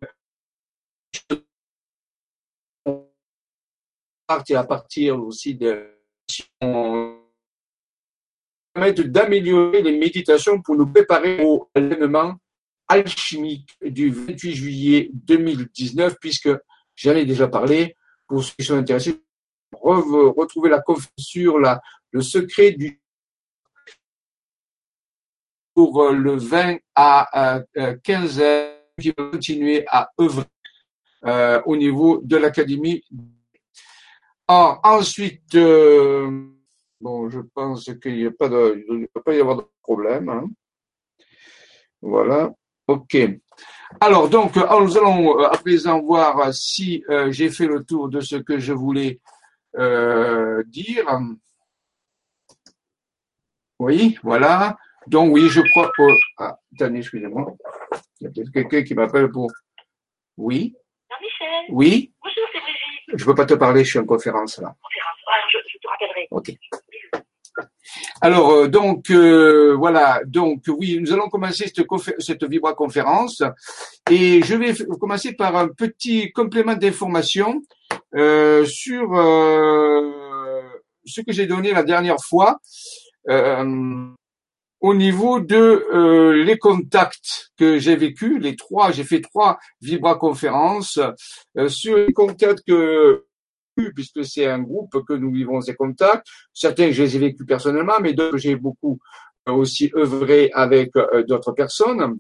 À 4.29 4.63
partir 4.63 5.21
aussi 5.21 5.55
de 5.55 5.87
permettre 8.73 9.03
d'améliorer 9.03 9.81
les 9.81 9.97
méditations 9.97 10.61
pour 10.61 10.75
nous 10.75 10.91
préparer 10.91 11.43
au 11.43 11.69
événement 11.73 12.35
alchimique 12.87 13.77
du 13.81 14.09
28 14.09 14.53
juillet 14.53 15.09
2019, 15.13 16.15
puisque 16.19 16.49
j'en 16.95 17.15
ai 17.15 17.25
déjà 17.25 17.47
parlé, 17.47 17.95
pour 18.27 18.43
ceux 18.43 18.53
qui 18.59 18.65
sont 18.65 18.77
intéressés, 18.77 19.21
retrouver 19.71 20.69
la 20.69 20.81
conférence 20.81 21.11
sur 21.17 21.59
la, 21.59 21.81
le 22.11 22.21
secret 22.21 22.71
du 22.71 23.01
pour 25.77 26.01
euh, 26.01 26.11
le 26.11 26.35
20 26.37 26.77
à 26.95 27.61
15 28.03 28.39
heures 28.39 28.73
qui 28.99 29.13
va 29.15 29.29
continuer 29.29 29.85
à 29.87 30.09
œuvrer 30.19 30.45
euh, 31.23 31.61
au 31.67 31.77
niveau 31.77 32.19
de 32.23 32.35
l'académie. 32.35 33.03
ensuite, 34.47 35.53
euh, 35.53 36.47
bon, 36.99 37.29
je 37.29 37.41
pense 37.53 37.91
qu'il 38.01 38.17
il 38.17 38.23
ne 38.23 39.05
peut 39.05 39.21
pas 39.21 39.35
y 39.35 39.39
avoir 39.39 39.57
de 39.57 39.65
problème. 39.83 40.29
Hein. 40.29 40.45
Voilà. 42.01 42.51
OK. 42.87 43.15
Alors, 43.99 44.29
donc, 44.29 44.57
euh, 44.57 44.65
nous 44.81 44.97
allons 44.97 45.39
euh, 45.39 45.45
à 45.45 45.57
présent 45.57 46.01
voir 46.01 46.51
si 46.55 47.03
euh, 47.07 47.31
j'ai 47.31 47.51
fait 47.51 47.67
le 47.67 47.83
tour 47.83 48.09
de 48.09 48.19
ce 48.19 48.37
que 48.37 48.57
je 48.57 48.73
voulais 48.73 49.19
dire. 50.65 51.19
Oui, 53.77 54.17
voilà. 54.23 54.75
Donc, 55.07 55.33
oui, 55.33 55.47
je 55.49 55.61
crois. 55.71 55.91
que... 55.95 56.03
ah, 56.37 56.57
attendez, 56.75 56.99
excusez-moi. 56.99 57.55
Il 58.19 58.25
y 58.25 58.27
a 58.27 58.31
peut-être 58.31 58.51
quelqu'un 58.51 58.83
qui 58.83 58.93
m'appelle 58.93 59.29
pour. 59.29 59.51
Oui? 60.37 60.75
Jean-Michel. 61.09 61.65
Oui? 61.69 62.13
Bonjour, 62.21 62.43
c'est 62.53 62.59
Brigitte. 62.59 63.03
Je 63.07 63.23
ne 63.23 63.25
peux 63.25 63.35
pas 63.35 63.45
te 63.45 63.53
parler, 63.53 63.83
je 63.83 63.89
suis 63.89 63.99
en 63.99 64.05
conférence 64.05 64.57
là. 64.57 64.75
Conférence. 64.81 65.17
Alors, 65.27 65.49
je, 65.51 65.57
je 65.71 65.77
te 65.77 65.87
rappellerai. 65.87 66.27
OK. 66.31 66.51
Alors 68.21 68.51
euh, 68.51 68.67
donc 68.67 69.09
euh, 69.09 69.75
voilà 69.75 70.21
donc 70.25 70.63
oui 70.67 70.99
nous 70.99 71.11
allons 71.13 71.29
commencer 71.29 71.65
cette, 71.67 71.85
cette 72.19 72.43
vibra 72.43 72.73
conférence 72.73 73.43
et 74.09 74.41
je 74.43 74.55
vais 74.55 74.73
commencer 74.99 75.33
par 75.33 75.55
un 75.55 75.67
petit 75.69 76.31
complément 76.31 76.75
d'information 76.75 77.61
euh, 78.15 78.65
sur 78.65 79.15
ce 81.05 81.21
que 81.21 81.31
j'ai 81.31 81.47
donné 81.47 81.71
la 81.71 81.83
dernière 81.83 82.19
fois 82.21 82.59
au 84.79 84.93
niveau 84.93 85.39
de 85.39 86.33
les 86.43 86.57
contacts 86.57 87.51
que 87.57 87.79
j'ai 87.79 87.95
vécu 87.95 88.37
les 88.37 88.55
trois 88.55 88.91
j'ai 88.91 89.03
fait 89.03 89.21
trois 89.21 89.57
vibra 89.81 90.15
conférences 90.15 90.99
sur 91.67 91.97
les 91.97 92.13
contacts 92.13 92.61
que 92.67 93.27
puisque 93.95 94.25
c'est 94.25 94.47
un 94.47 94.59
groupe 94.59 95.03
que 95.07 95.13
nous 95.13 95.31
vivons 95.31 95.61
ces 95.61 95.75
contacts. 95.75 96.27
Certains, 96.53 96.91
je 96.91 97.03
les 97.03 97.15
ai 97.15 97.19
vécus 97.19 97.45
personnellement, 97.45 97.99
mais 98.01 98.13
d'autres, 98.13 98.37
j'ai 98.37 98.55
beaucoup 98.55 98.99
euh, 99.47 99.53
aussi 99.53 99.91
œuvré 99.95 100.49
avec 100.53 100.95
euh, 100.95 101.23
d'autres 101.23 101.51
personnes. 101.51 102.17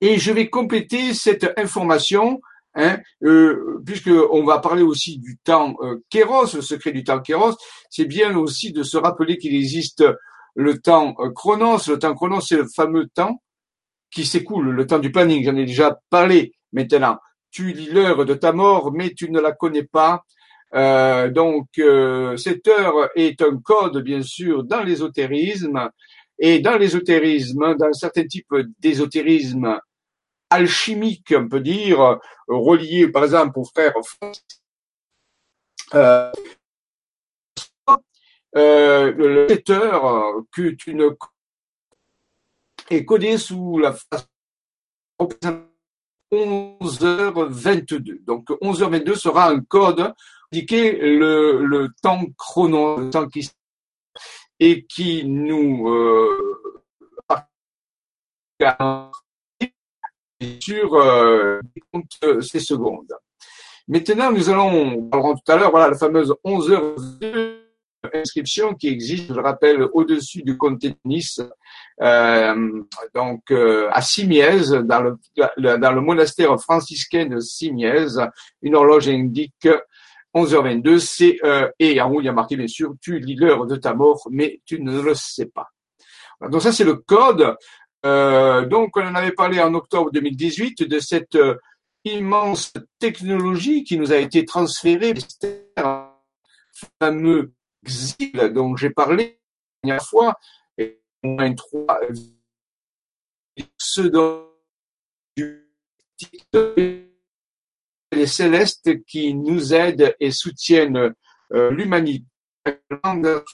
Et 0.00 0.18
je 0.18 0.32
vais 0.32 0.48
compléter 0.48 1.14
cette 1.14 1.52
information, 1.58 2.40
hein, 2.74 2.98
euh, 3.24 3.82
puisque 3.84 4.10
on 4.30 4.44
va 4.44 4.58
parler 4.58 4.82
aussi 4.82 5.18
du 5.18 5.38
temps 5.38 5.76
euh, 5.82 5.96
Kéros, 6.08 6.54
le 6.54 6.62
secret 6.62 6.92
du 6.92 7.02
temps 7.02 7.20
Kéros. 7.20 7.56
C'est 7.90 8.04
bien 8.04 8.36
aussi 8.36 8.72
de 8.72 8.82
se 8.82 8.96
rappeler 8.96 9.38
qu'il 9.38 9.56
existe 9.56 10.04
le 10.58 10.78
temps 10.78 11.14
Chronos. 11.34 11.88
Le 11.88 11.98
temps 11.98 12.14
Chronos, 12.14 12.42
c'est 12.42 12.56
le 12.56 12.66
fameux 12.74 13.06
temps 13.08 13.42
qui 14.10 14.26
s'écoule, 14.26 14.70
le 14.70 14.86
temps 14.86 14.98
du 14.98 15.10
planning. 15.10 15.44
J'en 15.44 15.56
ai 15.56 15.64
déjà 15.64 15.98
parlé 16.10 16.52
maintenant 16.72 17.18
tu 17.50 17.72
lis 17.72 17.90
l'heure 17.90 18.24
de 18.24 18.34
ta 18.34 18.52
mort, 18.52 18.92
mais 18.92 19.14
tu 19.14 19.30
ne 19.30 19.40
la 19.40 19.52
connais 19.52 19.84
pas. 19.84 20.24
Euh, 20.74 21.30
donc, 21.30 21.66
euh, 21.78 22.36
cette 22.36 22.68
heure 22.68 23.10
est 23.14 23.40
un 23.40 23.58
code, 23.58 23.98
bien 24.02 24.22
sûr, 24.22 24.64
dans 24.64 24.82
l'ésotérisme. 24.82 25.90
Et 26.38 26.60
dans 26.60 26.76
l'ésotérisme, 26.76 27.74
dans 27.76 27.92
certains 27.92 28.26
types 28.26 28.54
d'ésotérisme 28.78 29.78
alchimique, 30.50 31.34
on 31.36 31.48
peut 31.48 31.60
dire, 31.60 32.18
relié 32.46 33.08
par 33.08 33.24
exemple 33.24 33.58
aux 33.58 33.64
frères 33.64 33.92
euh, 35.94 36.30
euh, 38.56 39.46
cette 39.48 39.70
heure 39.70 40.42
que 40.52 40.70
tu 40.70 40.94
ne 40.94 41.08
est 42.90 43.04
codée 43.04 43.38
sous 43.38 43.78
la 43.78 43.92
façon 43.92 44.26
11h22. 46.32 48.24
Donc 48.24 48.50
11h22 48.50 49.14
sera 49.14 49.50
un 49.50 49.60
code 49.60 50.12
indiqué 50.52 50.92
le, 50.92 51.64
le 51.64 51.88
temps 52.02 52.24
chrono, 52.36 52.98
le 52.98 53.10
temps 53.10 53.28
qui 53.28 53.48
et 54.60 54.84
qui 54.86 55.24
nous 55.24 55.88
euh, 55.88 56.60
sur 60.60 60.94
euh, 60.94 61.60
ces 62.40 62.60
secondes. 62.60 63.14
Maintenant, 63.86 64.32
nous 64.32 64.50
allons, 64.50 65.08
on 65.12 65.34
tout 65.34 65.52
à 65.52 65.56
l'heure, 65.56 65.70
voilà 65.70 65.90
la 65.90 65.96
fameuse 65.96 66.34
11h22 66.44 67.57
inscription 68.14 68.74
qui 68.74 68.88
existe, 68.88 69.28
je 69.28 69.34
le 69.34 69.40
rappelle, 69.40 69.82
au-dessus 69.92 70.42
du 70.42 70.56
comté 70.56 70.90
de 70.90 70.96
Nice, 71.04 71.40
euh, 72.00 72.82
donc 73.14 73.50
euh, 73.50 73.88
à 73.90 74.02
Simiez, 74.02 74.82
dans 74.84 75.00
le, 75.56 76.00
monastère 76.00 76.58
franciscain 76.60 77.26
de 77.26 77.40
Simiez, 77.40 78.06
une 78.62 78.74
horloge 78.74 79.08
indique 79.08 79.68
11h22, 80.34 80.98
c'est 80.98 81.38
euh, 81.42 81.68
et 81.78 82.00
en 82.00 82.12
haut 82.12 82.20
il 82.20 82.26
y 82.26 82.28
a 82.28 82.32
marqué 82.32 82.56
bien 82.56 82.68
sûr, 82.68 82.94
tu 83.00 83.18
lis 83.18 83.34
l'heure 83.34 83.66
de 83.66 83.76
ta 83.76 83.94
mort, 83.94 84.28
mais 84.30 84.60
tu 84.64 84.80
ne 84.80 85.00
le 85.00 85.14
sais 85.14 85.46
pas. 85.46 85.68
Donc 86.50 86.62
ça 86.62 86.72
c'est 86.72 86.84
le 86.84 86.94
code. 86.94 87.56
Donc 88.04 88.96
on 88.96 89.06
en 89.06 89.14
avait 89.14 89.32
parlé 89.32 89.60
en 89.60 89.74
octobre 89.74 90.10
2018 90.12 90.84
de 90.84 90.98
cette 91.00 91.36
immense 92.04 92.72
technologie 93.00 93.82
qui 93.82 93.98
nous 93.98 94.12
a 94.12 94.16
été 94.16 94.44
transférée, 94.44 95.14
fameux 97.00 97.52
Xil 97.84 98.52
dont 98.54 98.76
j'ai 98.76 98.90
parlé 98.90 99.40
la 99.82 99.88
dernière 99.88 100.06
fois, 100.06 100.38
et 100.76 101.00
moins 101.22 101.54
trois 101.54 102.00
ceux 103.76 104.10
les 108.12 108.26
célestes 108.26 109.04
qui 109.04 109.34
nous 109.34 109.74
aident 109.74 110.14
et 110.20 110.30
soutiennent 110.30 111.14
euh, 111.52 111.70
l'humanité 111.70 112.24
de 112.66 113.44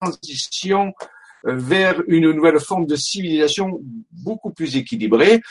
transition 0.00 0.92
vers 1.44 2.02
une 2.08 2.30
nouvelle 2.32 2.58
forme 2.58 2.86
de 2.86 2.96
civilisation 2.96 3.80
beaucoup 4.10 4.50
plus 4.50 4.76
équilibrée 4.76 5.42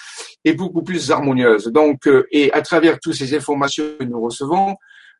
et 0.44 0.54
beaucoup 0.54 0.82
plus 0.82 1.12
harmonieuse. 1.12 1.68
Donc, 1.68 2.08
euh, 2.08 2.28
et 2.32 2.52
à 2.52 2.62
travers 2.62 3.00
toutes 3.00 3.14
ces 3.14 3.36
informations 3.36 3.86
que 4.00 4.04
nous 4.04 4.20
recevons, 4.20 4.76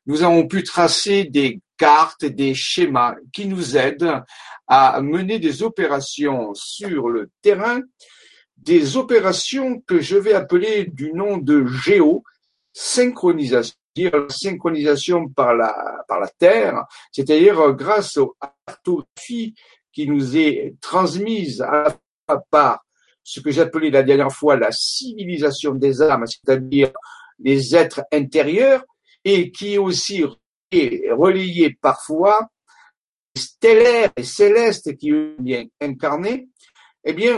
nous 0.08 0.24
avons 0.24 0.48
pu 0.48 0.64
tracer 0.64 1.26
des 1.26 1.62
cartes, 1.78 2.26
des 2.26 2.54
schémas 2.54 3.16
qui 3.32 3.48
nous 3.48 3.78
aident 3.78 4.22
à 4.68 5.02
mener 5.02 5.40
des 5.40 5.64
opérations 5.64 6.54
sur 6.54 7.10
le 7.10 7.32
terrain, 7.42 7.82
des 8.58 8.98
opérations 8.98 9.80
que 9.82 10.00
je 10.00 10.18
vais 10.18 10.34
appeler 10.34 10.86
du 10.86 11.14
nom 11.14 11.38
de 11.38 11.66
géosynchronisation 11.66 13.76
synchronisation 14.30 15.30
par 15.30 15.54
la, 15.54 16.04
par 16.08 16.20
la 16.20 16.28
Terre, 16.28 16.86
c'est-à-dire 17.12 17.74
grâce 17.74 18.18
aux 18.18 18.36
cartographies 18.66 19.54
qui 19.92 20.08
nous 20.08 20.36
est 20.36 20.76
transmise 20.82 21.62
à 21.62 21.96
la 22.28 22.42
par 22.50 22.84
ce 23.24 23.40
que 23.40 23.52
j'appelais 23.52 23.90
la 23.90 24.04
dernière 24.04 24.32
fois 24.32 24.56
la 24.56 24.72
civilisation 24.72 25.76
des 25.76 26.02
âmes, 26.02 26.26
c'est-à-dire 26.26 26.92
les 27.40 27.76
êtres 27.76 28.04
intérieurs, 28.12 28.84
et 29.24 29.52
qui 29.52 29.76
est 29.76 29.78
aussi 29.78 30.24
relayé 31.12 31.78
parfois 31.82 32.50
stellaires 33.36 34.12
et 34.16 34.24
célestes 34.24 34.96
qui 34.98 35.12
viennent 35.40 35.70
incarner, 35.82 36.48
eh 37.04 37.14
bien, 37.14 37.38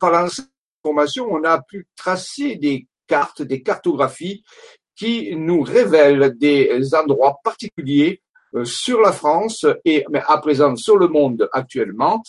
par 0.00 0.12
l'information, 0.12 1.26
on 1.30 1.44
a 1.44 1.60
pu 1.60 1.86
tracer 1.96 2.56
des 2.56 2.86
cartes, 3.06 3.42
des 3.42 3.62
cartographies 3.62 4.44
qui 4.94 5.36
nous 5.36 5.62
révèlent 5.62 6.34
des 6.38 6.94
endroits 6.94 7.38
particuliers 7.42 8.22
euh, 8.54 8.64
sur 8.64 9.00
la 9.00 9.12
France 9.12 9.66
et 9.84 10.04
à 10.26 10.38
présent 10.38 10.74
sur 10.76 10.96
le 10.96 11.08
monde 11.08 11.48
actuellement. 11.52 12.22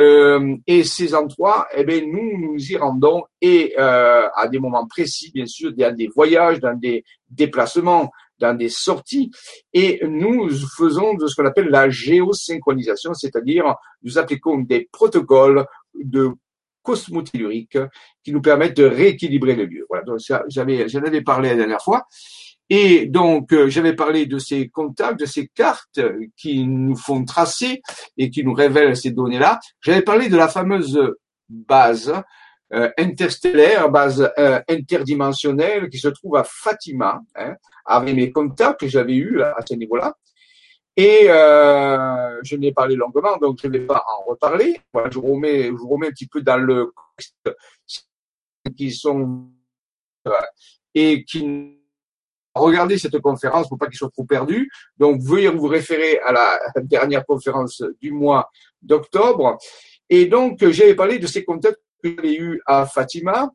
Euh, 0.00 0.56
et 0.66 0.84
ces 0.84 1.14
endroits, 1.14 1.66
eh 1.74 1.84
bien, 1.84 2.00
nous 2.02 2.38
nous 2.38 2.72
y 2.72 2.76
rendons 2.76 3.24
et 3.40 3.74
euh, 3.78 4.28
à 4.34 4.46
des 4.46 4.60
moments 4.60 4.86
précis, 4.86 5.32
bien 5.32 5.46
sûr, 5.46 5.72
dans 5.72 5.94
des 5.94 6.06
voyages, 6.06 6.60
dans 6.60 6.78
des 6.78 7.04
déplacements, 7.28 8.10
dans 8.38 8.54
des 8.56 8.68
sorties, 8.68 9.30
et 9.72 10.00
nous 10.06 10.48
faisons 10.76 11.14
de 11.14 11.26
ce 11.26 11.34
qu'on 11.34 11.46
appelle 11.46 11.68
la 11.68 11.90
géosynchronisation, 11.90 13.14
c'est-à-dire 13.14 13.74
nous 14.02 14.18
appliquons 14.18 14.58
des 14.58 14.88
protocoles 14.92 15.66
de 15.94 16.30
cosmotellurique 16.82 17.78
qui 18.22 18.32
nous 18.32 18.40
permettent 18.40 18.76
de 18.76 18.84
rééquilibrer 18.84 19.54
le 19.56 19.66
lieu. 19.66 19.86
Voilà, 19.88 20.04
donc 20.04 20.20
j'avais, 20.48 20.88
j'en 20.88 21.02
avais 21.02 21.22
parlé 21.22 21.50
la 21.50 21.56
dernière 21.56 21.82
fois. 21.82 22.06
Et 22.70 23.06
donc, 23.06 23.52
euh, 23.52 23.68
j'avais 23.68 23.94
parlé 23.94 24.26
de 24.26 24.38
ces 24.38 24.68
contacts, 24.68 25.20
de 25.20 25.24
ces 25.26 25.48
cartes 25.48 26.00
qui 26.36 26.66
nous 26.66 26.96
font 26.96 27.24
tracer 27.24 27.80
et 28.16 28.30
qui 28.30 28.44
nous 28.44 28.52
révèlent 28.52 28.96
ces 28.96 29.10
données-là. 29.10 29.58
J'avais 29.80 30.02
parlé 30.02 30.28
de 30.28 30.36
la 30.36 30.48
fameuse 30.48 31.00
base 31.48 32.12
euh, 32.74 32.90
interstellaire, 32.98 33.90
base 33.90 34.30
euh, 34.38 34.60
interdimensionnelle 34.68 35.88
qui 35.88 35.98
se 35.98 36.08
trouve 36.08 36.36
à 36.36 36.44
Fatima, 36.44 37.20
hein, 37.34 37.54
avec 37.86 38.14
mes 38.14 38.30
contacts 38.30 38.80
que 38.80 38.88
j'avais 38.88 39.16
eus 39.16 39.42
à 39.42 39.58
ce 39.66 39.74
niveau-là. 39.74 40.14
Et 40.94 41.30
euh, 41.30 42.40
je 42.42 42.56
n'ai 42.56 42.72
parlé 42.72 42.96
longuement, 42.96 43.36
donc 43.38 43.58
je 43.62 43.68
ne 43.68 43.78
vais 43.78 43.86
pas 43.86 44.04
en 44.18 44.24
reparler. 44.24 44.80
Voilà, 44.92 45.08
je, 45.10 45.18
vous 45.18 45.34
remets, 45.34 45.64
je 45.66 45.72
vous 45.72 45.88
remets 45.88 46.08
un 46.08 46.10
petit 46.10 46.26
peu 46.26 46.42
dans 46.42 46.58
le 46.58 46.86
contexte 46.86 47.56
qui 48.76 48.90
sont 48.92 49.48
et 50.94 51.24
qui 51.24 51.78
regardez 52.54 52.98
cette 52.98 53.18
conférence 53.20 53.68
pour 53.68 53.78
pas 53.78 53.86
qu'ils 53.86 53.96
soient 53.96 54.10
trop 54.10 54.24
perdus. 54.24 54.70
Donc, 54.98 55.22
veuillez 55.22 55.48
vous 55.48 55.68
référer 55.68 56.18
à 56.18 56.32
la 56.32 56.60
dernière 56.82 57.24
conférence 57.24 57.82
du 58.00 58.10
mois 58.12 58.50
d'octobre. 58.82 59.56
Et 60.10 60.26
donc, 60.26 60.66
j'avais 60.68 60.94
parlé 60.94 61.18
de 61.18 61.26
ces 61.26 61.44
contacts 61.44 61.80
que 62.02 62.14
j'avais 62.14 62.34
eu 62.34 62.60
à 62.66 62.86
Fatima, 62.86 63.50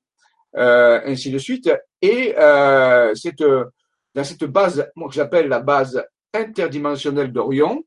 euh, 0.56 1.02
ainsi 1.06 1.32
de 1.32 1.38
suite. 1.38 1.70
Et 2.02 2.36
euh, 2.38 3.14
cette, 3.16 3.44
dans 3.44 4.24
cette 4.24 4.44
base, 4.46 4.90
moi 4.96 5.10
que 5.10 5.16
j'appelle 5.16 5.48
la 5.48 5.60
base 5.60 6.04
interdimensionnelle 6.34 7.32
d'Orion, 7.32 7.84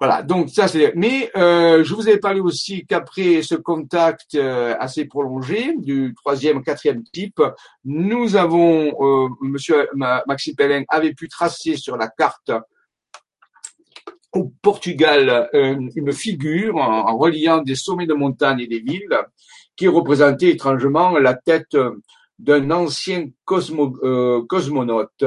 voilà, 0.00 0.22
donc 0.22 0.48
ça 0.48 0.66
c'est. 0.66 0.94
Mais 0.96 1.30
euh, 1.36 1.84
je 1.84 1.94
vous 1.94 2.08
avais 2.08 2.18
parlé 2.18 2.40
aussi 2.40 2.86
qu'après 2.86 3.42
ce 3.42 3.54
contact 3.54 4.34
assez 4.34 5.04
prolongé 5.04 5.76
du 5.76 6.14
troisième, 6.16 6.64
quatrième 6.64 7.02
type, 7.04 7.42
nous 7.84 8.34
avons, 8.34 8.94
euh, 8.98 9.28
Monsieur 9.42 9.90
Maxime 9.92 10.56
Pellin 10.56 10.84
avait 10.88 11.12
pu 11.12 11.28
tracer 11.28 11.76
sur 11.76 11.98
la 11.98 12.08
carte 12.08 12.50
au 14.32 14.52
Portugal 14.62 15.48
une 15.52 16.12
figure 16.12 16.76
en, 16.76 17.16
reliant 17.18 17.62
des 17.62 17.74
sommets 17.74 18.06
de 18.06 18.14
montagne 18.14 18.60
et 18.60 18.66
des 18.66 18.80
villes 18.80 19.18
qui 19.76 19.88
représentait 19.88 20.50
étrangement 20.50 21.18
la 21.18 21.34
tête 21.34 21.76
d'un 22.38 22.70
ancien 22.70 23.28
cosmo, 23.44 23.90
cosmonaute 24.48 25.24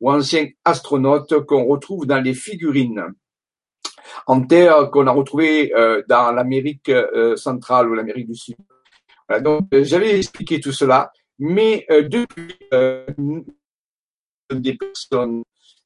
ou 0.00 0.10
ancien 0.10 0.46
astronaute 0.64 1.44
qu'on 1.46 1.64
retrouve 1.64 2.06
dans 2.06 2.20
les 2.20 2.34
figurines 2.34 3.14
en 4.26 4.42
terre 4.46 4.90
qu'on 4.90 5.06
a 5.06 5.10
retrouvé 5.10 5.74
euh, 5.74 6.02
dans 6.08 6.32
l'Amérique 6.32 6.88
euh, 6.88 7.36
centrale 7.36 7.88
ou 7.88 7.94
l'Amérique 7.94 8.28
du 8.28 8.34
Sud. 8.34 8.56
donc, 9.40 9.68
euh, 9.72 9.84
j'avais 9.84 10.16
expliqué 10.16 10.60
tout 10.60 10.72
cela, 10.72 11.12
mais 11.38 11.86
depuis, 11.90 12.54
des 14.50 14.74
personnes 14.74 15.42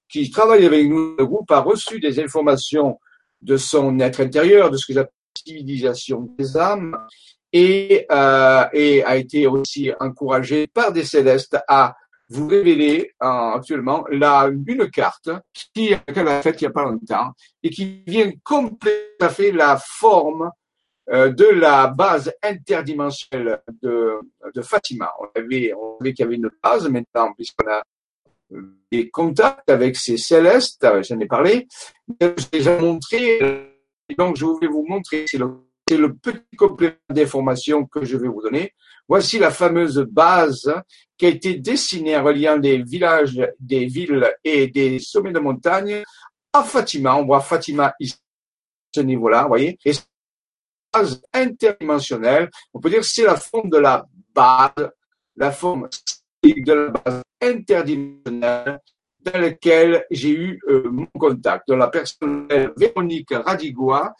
qui 0.09 0.31
travaillent 0.31 0.67
avec 0.67 0.89
nous, 0.89 1.17
le 1.19 1.27
groupe 1.27 1.51
a 1.51 1.61
reçu 1.61 2.01
des 2.01 2.21
informations 2.21 2.99
de 3.41 3.57
son 3.57 4.01
être 4.01 4.21
intérieur, 4.21 4.71
de 4.71 4.77
ce 4.77 4.87
que 4.87 4.93
j'appelle 4.93 5.13
civilisation 5.37 6.35
des 6.39 6.57
âmes, 6.57 6.97
et, 7.53 8.07
euh, 8.11 8.65
et 8.73 9.05
a 9.05 9.17
été 9.17 9.47
aussi 9.47 9.91
encouragé 10.01 10.67
par 10.67 10.93
des 10.93 11.05
célestes 11.05 11.57
à 11.69 11.95
vous 12.31 12.47
révélez 12.47 13.13
euh, 13.23 13.53
actuellement 13.55 14.05
la, 14.11 14.49
une 14.49 14.91
carte 14.91 15.31
qui 15.73 15.95
qu'elle 16.13 16.29
a 16.29 16.43
faite 16.43 16.61
il 16.61 16.65
n'y 16.65 16.69
a 16.69 16.73
pas 16.73 16.85
longtemps 16.85 17.33
et 17.63 17.71
qui 17.71 18.03
vient 18.07 18.31
compléter 18.45 19.29
fait 19.31 19.51
la 19.51 19.79
forme 19.79 20.51
euh, 21.11 21.31
de 21.31 21.47
la 21.47 21.87
base 21.87 22.31
interdimensionnelle 22.43 23.63
de, 23.83 24.21
de 24.55 24.63
Fatima. 24.63 25.11
On 25.19 25.41
avait, 25.41 25.73
on 25.75 25.97
savait 25.99 26.13
qu'il 26.13 26.25
y 26.25 26.27
avait 26.27 26.37
une 26.37 26.51
base 26.63 26.87
maintenant 26.89 27.33
puisqu'on 27.33 27.67
a 27.71 27.83
des 28.91 29.11
contacts 29.11 29.69
avec 29.69 29.97
ces 29.97 30.17
célestes, 30.17 30.87
j'en 31.03 31.21
ai 31.21 31.27
parlé, 31.27 31.69
je 32.21 32.27
vous 32.27 32.33
ai 32.53 32.59
déjà 32.59 32.79
montré, 32.79 33.73
donc 34.17 34.37
je 34.37 34.45
voulais 34.45 34.69
vous 34.69 34.85
montrer, 34.87 35.25
c'est 35.29 35.39
le, 35.97 36.15
petit 36.15 36.57
complément 36.57 36.95
d'information 37.09 37.87
que 37.87 38.05
je 38.05 38.17
vais 38.17 38.29
vous 38.29 38.43
donner. 38.43 38.73
Voici 39.09 39.39
la 39.39 39.51
fameuse 39.51 40.07
base 40.11 40.71
qui 41.17 41.27
a 41.27 41.31
été 41.31 41.55
dessinée 41.55 42.17
en 42.17 42.25
reliant 42.25 42.59
des 42.59 42.83
villages, 42.83 43.41
des 43.59 43.87
villes 43.87 44.31
et 44.45 44.67
des 44.67 44.99
sommets 44.99 45.33
de 45.33 45.39
montagne 45.39 46.03
à 46.53 46.63
Fatima. 46.63 47.17
On 47.17 47.25
voit 47.25 47.41
Fatima 47.41 47.95
ici, 48.01 48.17
ce 48.95 49.01
niveau-là, 49.01 49.43
vous 49.43 49.49
voyez. 49.49 49.79
Et 49.85 49.93
base 50.93 51.23
interdimensionnelle, 51.33 52.51
on 52.75 52.81
peut 52.81 52.91
dire 52.91 53.05
c'est 53.05 53.25
la 53.25 53.37
forme 53.37 53.71
de 53.71 53.79
la 53.79 54.07
base, 54.35 54.91
la 55.37 55.53
forme 55.53 55.89
de 56.55 56.73
la 56.73 56.91
base 56.91 57.23
interdimensionnelle 57.41 58.81
dans 59.21 59.41
laquelle 59.41 60.05
j'ai 60.11 60.31
eu 60.31 60.61
euh, 60.69 60.89
mon 60.91 61.07
contact. 61.19 61.69
La 61.69 61.89
personne 61.89 62.49
Véronique 62.77 63.31
Radigois, 63.33 64.15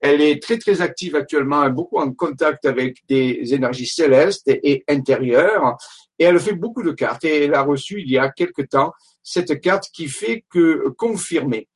elle 0.00 0.20
est 0.20 0.42
très 0.42 0.58
très 0.58 0.80
active 0.80 1.16
actuellement, 1.16 1.68
beaucoup 1.70 1.98
en 1.98 2.12
contact 2.12 2.64
avec 2.66 2.98
des 3.08 3.54
énergies 3.54 3.86
célestes 3.86 4.48
et, 4.48 4.84
intérieures, 4.88 5.76
et 6.18 6.24
elle 6.24 6.38
fait 6.38 6.52
beaucoup 6.52 6.82
de 6.82 6.92
cartes. 6.92 7.24
Et 7.24 7.44
elle 7.44 7.54
a 7.54 7.62
reçu 7.62 8.00
il 8.00 8.10
y 8.10 8.18
a 8.18 8.30
quelque 8.30 8.62
temps 8.62 8.92
cette 9.22 9.60
carte 9.60 9.88
qui 9.92 10.08
fait 10.08 10.44
que 10.50 10.88
confirmer 10.90 11.68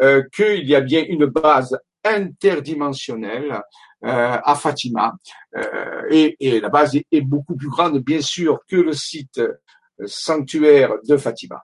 euh, 0.00 0.22
qu'il 0.34 0.64
y 0.68 0.74
a 0.74 0.80
bien 0.80 1.04
une 1.08 1.26
base 1.26 1.76
interdimensionnelle 2.04 3.60
euh, 4.04 4.38
à 4.42 4.54
Fatima, 4.54 5.14
euh, 5.56 6.02
et, 6.10 6.36
et, 6.40 6.60
la 6.60 6.68
base 6.68 6.96
est, 6.96 7.20
beaucoup 7.20 7.56
plus 7.56 7.68
grande 7.68 8.00
bien 8.00 8.20
sûr 8.20 8.58
que 8.68 8.76
le 8.76 8.92
site 8.92 9.38
euh, 9.38 9.54
sanctuaire 10.06 10.94
de 11.06 11.16
Fatima 11.16 11.62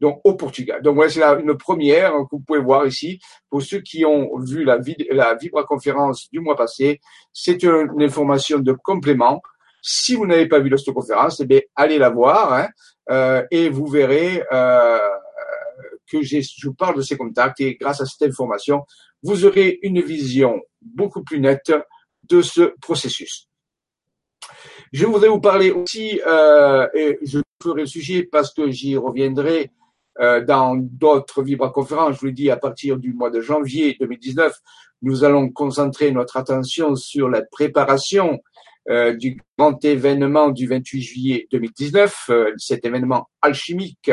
donc 0.00 0.20
au 0.24 0.34
Portugal. 0.34 0.82
Donc 0.82 0.96
voilà, 0.96 1.10
c'est 1.10 1.22
une 1.22 1.56
première 1.56 2.12
que 2.12 2.36
vous 2.36 2.40
pouvez 2.40 2.60
voir 2.60 2.86
ici. 2.86 3.20
Pour 3.48 3.62
ceux 3.62 3.80
qui 3.80 4.04
ont 4.04 4.38
vu 4.38 4.64
la, 4.64 4.78
la 5.10 5.34
Vibra 5.34 5.64
conférence 5.64 6.28
du 6.30 6.40
mois 6.40 6.56
passé, 6.56 7.00
c'est 7.32 7.62
une, 7.62 7.90
information 8.00 8.58
de 8.58 8.72
complément. 8.72 9.40
Si 9.82 10.14
vous 10.14 10.26
n'avez 10.26 10.48
pas 10.48 10.58
vu 10.58 10.68
la 10.68 10.76
conférence, 10.92 11.40
eh 11.40 11.46
bien, 11.46 11.60
allez 11.74 11.98
la 11.98 12.10
voir 12.10 12.52
hein, 12.52 12.68
euh, 13.10 13.42
et 13.50 13.68
vous 13.68 13.86
verrez 13.86 14.42
euh, 14.52 14.98
que 16.10 16.22
je 16.22 16.68
parle 16.70 16.96
de 16.96 17.02
ces 17.02 17.16
contacts 17.16 17.60
et 17.60 17.76
grâce 17.76 18.00
à 18.00 18.04
cette 18.04 18.28
information, 18.28 18.84
vous 19.22 19.44
aurez 19.44 19.78
une 19.82 20.00
vision 20.00 20.60
beaucoup 20.80 21.22
plus 21.22 21.40
nette 21.40 21.72
de 22.24 22.42
ce 22.42 22.74
processus. 22.80 23.48
Je 24.92 25.06
voudrais 25.06 25.28
vous 25.28 25.40
parler 25.40 25.70
aussi, 25.70 26.20
euh, 26.26 26.86
et 26.94 27.18
je 27.22 27.40
ferai 27.62 27.82
le 27.82 27.86
sujet 27.86 28.22
parce 28.22 28.52
que 28.52 28.70
j'y 28.70 28.96
reviendrai 28.96 29.70
euh, 30.20 30.44
dans 30.44 30.76
d'autres 30.76 31.42
vibra-conférences. 31.42 32.14
Je 32.14 32.20
vous 32.20 32.26
l'ai 32.26 32.32
dit, 32.32 32.50
à 32.50 32.56
partir 32.56 32.96
du 32.96 33.12
mois 33.12 33.30
de 33.30 33.40
janvier 33.40 33.96
2019, 33.98 34.54
nous 35.02 35.24
allons 35.24 35.50
concentrer 35.50 36.10
notre 36.10 36.36
attention 36.36 36.94
sur 36.94 37.28
la 37.28 37.42
préparation 37.42 38.40
euh, 38.88 39.14
du 39.14 39.40
grand 39.58 39.84
événement 39.84 40.50
du 40.50 40.68
28 40.68 41.02
juillet 41.02 41.48
2019, 41.50 42.26
euh, 42.30 42.52
cet 42.56 42.84
événement 42.84 43.28
alchimique, 43.42 44.12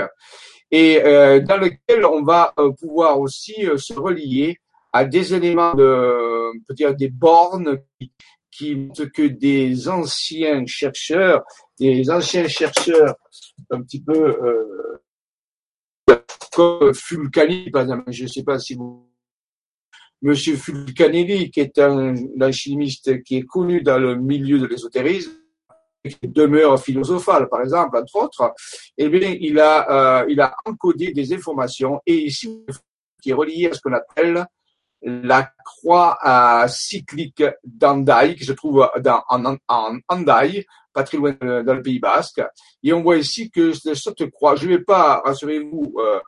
et 0.71 0.99
euh, 1.03 1.41
dans 1.41 1.57
lequel 1.57 2.03
on 2.05 2.23
va 2.23 2.55
pouvoir 2.79 3.19
aussi 3.19 3.67
se 3.77 3.93
relier 3.93 4.57
à 4.93 5.05
des 5.05 5.33
éléments 5.33 5.73
de, 5.73 6.51
peut 6.67 6.73
dire 6.73 6.95
des 6.95 7.09
bornes 7.09 7.79
qui, 7.99 8.11
qui 8.51 8.89
que 9.13 9.27
des 9.27 9.89
anciens 9.89 10.65
chercheurs, 10.65 11.43
des 11.79 12.09
anciens 12.09 12.47
chercheurs 12.47 13.15
un 13.71 13.81
petit 13.81 14.01
peu 14.01 14.37
comme 16.53 16.93
Fulcani, 16.93 17.71
par 17.71 17.81
exemple, 17.81 18.11
je 18.11 18.23
ne 18.23 18.27
sais 18.27 18.43
pas 18.43 18.59
si 18.59 18.75
vous 18.75 19.09
Monsieur 20.23 20.55
Fulcanelli, 20.55 21.51
qui 21.51 21.59
est 21.59 21.77
un 21.79 22.15
alchimiste 22.39 23.21
qui 23.23 23.37
est 23.37 23.45
connu 23.45 23.81
dans 23.81 23.97
le 23.99 24.15
milieu 24.15 24.57
de 24.57 24.67
l'ésotérisme, 24.67 25.33
qui 26.01 26.29
demeure 26.29 26.81
philosophale, 26.81 27.49
par 27.49 27.59
exemple, 27.59 27.97
entre 27.97 28.15
autres, 28.15 28.53
eh 28.97 29.09
bien, 29.09 29.35
il 29.37 29.59
a, 29.59 30.21
euh, 30.21 30.25
il 30.29 30.39
a 30.39 30.55
encodé 30.63 31.11
des 31.11 31.33
informations 31.33 31.99
et 32.05 32.15
ici, 32.15 32.65
qui 33.21 33.31
est 33.31 33.33
relié 33.33 33.67
à 33.67 33.73
ce 33.73 33.81
qu'on 33.81 33.91
appelle 33.91 34.45
la 35.03 35.51
croix 35.65 36.17
euh, 36.25 36.67
cyclique 36.67 37.43
d'Andaï, 37.63 38.35
qui 38.35 38.45
se 38.45 38.53
trouve 38.53 38.89
dans, 39.01 39.23
en, 39.29 39.57
en 39.67 39.99
Andaï, 40.07 40.65
pas 40.93 41.03
très 41.03 41.17
loin 41.17 41.35
dans 41.41 41.73
le 41.73 41.81
Pays 41.81 41.99
Basque. 41.99 42.41
Et 42.83 42.93
on 42.93 43.01
voit 43.01 43.17
ici 43.17 43.49
que 43.49 43.73
cette 43.73 44.29
croix, 44.29 44.55
je 44.55 44.65
ne 44.67 44.77
vais 44.77 44.83
pas, 44.83 45.21
rassurez-vous, 45.25 45.95
euh, 45.97 46.19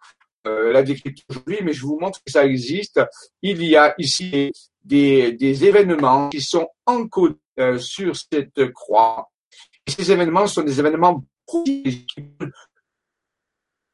euh, 0.47 0.71
la 0.71 0.83
décrypter 0.83 1.23
aujourd'hui, 1.29 1.59
mais 1.63 1.73
je 1.73 1.81
vous 1.81 1.97
montre 1.99 2.21
que 2.23 2.31
ça 2.31 2.45
existe. 2.45 3.01
Il 3.41 3.63
y 3.63 3.75
a 3.75 3.95
ici 3.97 4.51
des, 4.83 5.31
des 5.33 5.65
événements 5.65 6.29
qui 6.29 6.41
sont 6.41 6.67
encodés 6.85 7.35
euh, 7.59 7.79
sur 7.79 8.15
cette 8.15 8.71
croix. 8.73 9.29
Ces 9.87 10.11
événements 10.11 10.47
sont 10.47 10.63
des 10.63 10.79
événements 10.79 11.23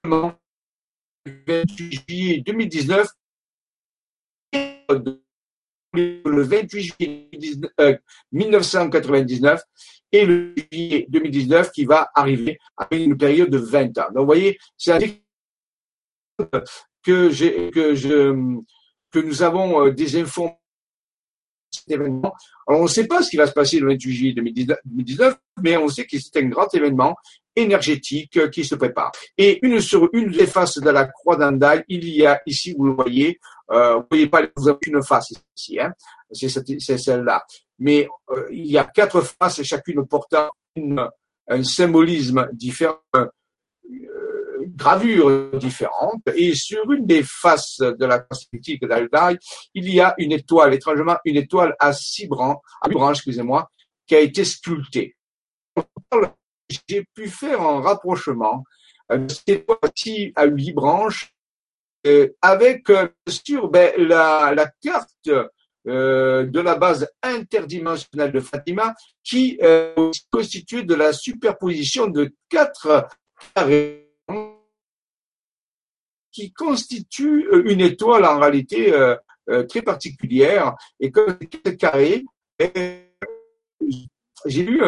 le 0.04 0.24
28 1.48 2.04
juillet 2.08 2.44
2019 2.46 3.08
le 5.94 6.42
28 6.42 6.82
juillet 6.82 7.30
1999 8.32 9.62
et 10.12 10.26
le 10.26 10.54
juillet 10.56 11.06
2019 11.10 11.72
qui 11.72 11.86
va 11.86 12.10
arriver 12.16 12.58
avec 12.78 13.02
une 13.02 13.18
période 13.18 13.50
de 13.50 13.58
20 13.58 13.98
ans. 13.98 14.08
Donc, 14.14 14.20
vous 14.20 14.26
voyez, 14.26 14.58
c'est 14.78 14.92
un 14.94 15.00
que, 17.04 17.72
que, 19.12 19.20
nous 19.20 19.44
avons 19.44 19.88
euh, 19.88 19.92
des 19.92 20.18
informations 21.72 22.02
événement. 22.02 22.34
Alors, 22.68 22.82
on 22.82 22.84
ne 22.84 22.90
sait 22.90 23.08
pas 23.08 23.22
ce 23.22 23.30
qui 23.30 23.38
va 23.38 23.48
se 23.48 23.54
passer 23.54 23.80
le 23.80 23.88
28 23.88 24.12
juillet 24.12 24.34
2019, 24.34 25.38
mais 25.62 25.78
on 25.78 25.88
sait 25.88 26.06
que 26.06 26.18
c'est 26.20 26.38
un 26.38 26.48
grand 26.48 26.74
événement 26.74 27.16
énergétique 27.56 28.38
euh, 28.38 28.50
qui 28.50 28.64
se 28.64 28.76
prépare. 28.76 29.12
Et 29.38 29.60
une 29.66 29.82
sur 29.82 30.10
une 30.14 30.32
des 30.32 30.48
faces 30.48 30.78
de 30.78 30.90
la 30.90 31.06
croix 31.06 31.36
d'Andal, 31.36 31.84
il 31.88 32.08
y 32.08 32.26
a 32.26 32.42
ici, 32.46 32.74
vous 32.78 32.86
le 32.86 32.94
voyez, 32.94 33.40
euh, 33.72 33.96
vous 33.96 34.06
voyez 34.10 34.28
pas, 34.28 34.42
vous 34.56 34.70
avez 34.70 34.80
une 34.88 35.04
face 35.04 35.34
ici, 35.56 35.80
hein, 35.80 35.94
c'est, 36.32 36.98
celle-là. 36.98 37.44
Mais 37.80 38.08
euh, 38.30 38.48
il 38.52 38.68
y 38.68 38.78
a 38.78 38.86
quatre 38.86 39.22
faces, 39.22 39.64
chacune 39.64 40.06
portant 40.06 40.50
un 41.48 41.64
symbolisme 41.64 42.48
différent, 42.54 43.00
gravures 44.68 45.52
différentes 45.58 46.28
et 46.36 46.54
sur 46.56 46.92
une 46.92 47.06
des 47.06 47.24
faces 47.24 47.80
de 47.80 48.06
la 48.06 48.20
perspective 48.20 48.80
d'Aldaï, 48.82 49.38
il 49.74 49.94
y 49.94 50.00
a 50.00 50.14
une 50.18 50.32
étoile, 50.32 50.74
étrangement 50.74 51.18
une 51.26 51.38
étoile 51.38 51.76
à 51.80 51.94
six 51.94 52.28
branches, 52.28 52.58
à 52.82 52.90
huit 52.90 52.96
branches, 52.96 53.18
excusez-moi, 53.18 53.70
qui 54.08 54.16
a 54.16 54.20
été 54.20 54.44
sculptée. 54.44 55.16
J'ai 56.88 57.06
pu 57.14 57.28
faire 57.28 57.62
un 57.62 57.82
rapprochement 57.82 58.64
de 59.10 59.28
cette 59.28 59.50
étoile 59.50 60.32
à 60.36 60.46
huit 60.46 60.74
branches 60.74 61.34
euh, 62.08 62.30
avec, 62.42 62.90
euh, 62.90 63.10
bien 63.26 63.36
sûr, 63.46 63.70
ben, 63.70 63.94
la, 63.98 64.54
la 64.56 64.72
carte 64.82 65.30
euh, 65.88 66.46
de 66.46 66.60
la 66.60 66.76
base 66.76 67.10
interdimensionnelle 67.24 68.32
de 68.32 68.40
Fatima 68.40 68.94
qui 69.24 69.58
euh, 69.64 70.12
constitue 70.30 70.84
de 70.84 70.94
la 70.94 71.12
superposition 71.12 72.08
de 72.08 72.36
quatre 72.50 73.08
carrés 73.56 74.01
qui 76.32 76.52
constitue 76.54 77.48
euh, 77.52 77.64
une 77.66 77.82
étoile 77.82 78.26
en 78.26 78.40
réalité 78.40 78.94
euh, 78.94 79.16
euh, 79.50 79.64
très 79.64 79.82
particulière 79.82 80.76
et 81.00 81.12
comme 81.12 81.38
c'est 81.66 81.78
carré, 81.78 82.24
j'ai 84.46 84.64
lu 84.64 84.82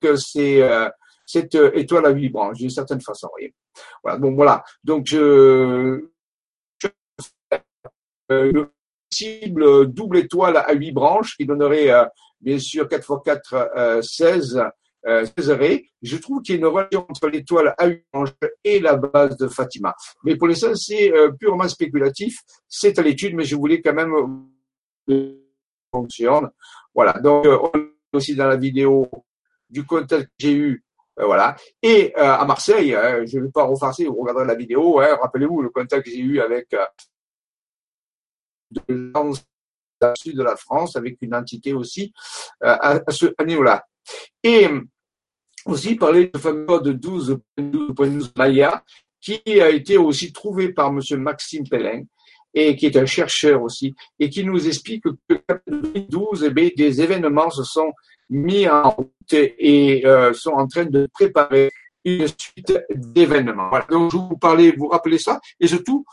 que 0.00 0.16
c'est 0.16 0.68
cette 1.24 1.54
étoile 1.54 2.06
à 2.06 2.10
huit 2.10 2.28
branches 2.28 2.58
d'une 2.58 2.70
certaine 2.70 3.00
façon. 3.00 3.28
Voilà, 4.02 4.18
bon 4.18 4.34
voilà. 4.34 4.64
Donc 4.82 5.06
je, 5.06 6.08
je 6.78 6.88
le 8.28 8.72
possible 9.08 9.92
double 9.92 10.18
étoile 10.18 10.56
à 10.56 10.72
huit 10.74 10.92
branches 10.92 11.36
qui 11.36 11.46
donnerait 11.46 11.90
bien 12.40 12.58
sûr 12.58 12.88
4 12.88 13.00
x 13.00 13.22
4 13.24 14.02
16 14.02 14.60
euh, 15.06 15.24
je 16.02 16.16
trouve 16.16 16.42
qu'il 16.42 16.54
y 16.54 16.58
a 16.58 16.60
une 16.60 16.66
relation 16.66 17.06
entre 17.08 17.28
l'étoile 17.28 17.74
à 17.78 17.86
ange 18.12 18.32
et 18.64 18.80
la 18.80 18.96
base 18.96 19.36
de 19.36 19.48
Fatima. 19.48 19.94
Mais 20.24 20.36
pour 20.36 20.48
l'instant, 20.48 20.74
c'est 20.74 21.12
euh, 21.12 21.30
purement 21.32 21.68
spéculatif. 21.68 22.40
C'est 22.66 22.98
à 22.98 23.02
l'étude, 23.02 23.34
mais 23.34 23.44
je 23.44 23.56
voulais 23.56 23.80
quand 23.80 23.94
même 23.94 24.12
que 25.06 25.38
fonctionne. 25.92 26.50
Voilà. 26.94 27.12
Donc, 27.20 27.46
euh, 27.46 27.58
on 27.62 27.78
est 27.78 27.92
aussi 28.12 28.34
dans 28.34 28.48
la 28.48 28.56
vidéo 28.56 29.08
du 29.70 29.84
contact 29.84 30.24
que 30.24 30.34
j'ai 30.38 30.52
eu. 30.52 30.84
Euh, 31.20 31.26
voilà. 31.26 31.56
Et 31.82 32.14
à 32.16 32.44
Marseille, 32.44 32.94
hein, 32.94 33.24
je 33.24 33.38
ne 33.38 33.44
vais 33.44 33.50
pas 33.50 33.64
refarcer, 33.64 34.06
vous 34.06 34.20
regarderez 34.20 34.46
la 34.46 34.54
vidéo. 34.54 35.00
Hein, 35.00 35.16
Rappelez-vous 35.20 35.62
le 35.62 35.70
contact 35.70 36.04
que 36.04 36.10
j'ai 36.10 36.18
eu 36.18 36.40
avec 36.40 36.74
de 38.70 38.82
sud 40.16 40.36
de 40.36 40.42
la 40.42 40.56
France, 40.56 40.96
avec 40.96 41.18
une 41.22 41.34
entité 41.34 41.72
aussi 41.72 42.12
à 42.60 43.00
ce 43.08 43.26
niveau-là. 43.44 43.84
Et 44.42 44.68
aussi 45.66 45.94
parler 45.96 46.30
du 46.32 46.40
fameux 46.40 46.66
code 46.66 47.00
12.12 47.00 48.30
Maya, 48.36 48.82
qui 49.20 49.40
a 49.60 49.70
été 49.70 49.96
aussi 49.96 50.32
trouvé 50.32 50.72
par 50.72 50.88
M. 50.88 51.00
Maxime 51.18 51.68
Pellin, 51.68 52.02
et 52.54 52.76
qui 52.76 52.86
est 52.86 52.96
un 52.96 53.06
chercheur 53.06 53.62
aussi, 53.62 53.94
et 54.18 54.30
qui 54.30 54.44
nous 54.44 54.66
explique 54.66 55.04
que 55.04 55.10
2012, 55.66 56.50
eh 56.56 56.70
des 56.70 57.02
événements 57.02 57.50
se 57.50 57.62
sont 57.62 57.92
mis 58.30 58.68
en 58.68 58.90
route 58.90 59.32
et 59.32 60.04
euh, 60.06 60.32
sont 60.32 60.52
en 60.52 60.66
train 60.66 60.86
de 60.86 61.08
préparer 61.12 61.70
une 62.04 62.26
suite 62.26 62.78
d'événements. 62.94 63.68
Voilà. 63.68 63.86
Donc, 63.90 64.12
je 64.12 64.16
vous 64.16 64.36
parler, 64.36 64.72
vous 64.72 64.88
rappelez 64.88 65.18
ça, 65.18 65.40
et 65.60 65.66
surtout, 65.66 66.04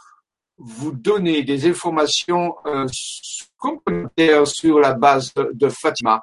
vous 0.58 0.92
donner 0.92 1.44
des 1.44 1.68
informations 1.68 2.56
euh, 2.66 2.86
complémentaires 3.58 4.48
sur 4.48 4.80
la 4.80 4.94
base 4.94 5.34
de 5.36 5.70
Fatima 5.70 6.22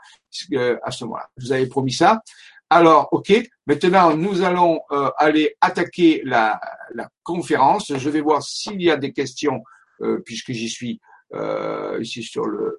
euh, 0.52 0.78
à 0.82 0.90
ce 0.90 1.04
moment-là. 1.04 1.28
Je 1.36 1.46
vous 1.46 1.52
avais 1.52 1.66
promis 1.66 1.92
ça. 1.92 2.22
Alors, 2.70 3.10
ok. 3.12 3.32
Maintenant, 3.66 4.16
nous 4.16 4.42
allons 4.42 4.80
euh, 4.92 5.10
aller 5.18 5.54
attaquer 5.60 6.22
la, 6.24 6.58
la, 6.94 7.10
conférence. 7.22 7.92
Je 7.94 8.08
vais 8.08 8.22
voir 8.22 8.42
s'il 8.42 8.80
y 8.80 8.90
a 8.90 8.96
des 8.96 9.12
questions 9.12 9.62
euh, 10.00 10.20
puisque 10.24 10.52
j'y 10.52 10.70
suis 10.70 10.98
euh, 11.34 11.98
ici 12.00 12.22
sur 12.22 12.46
le. 12.46 12.78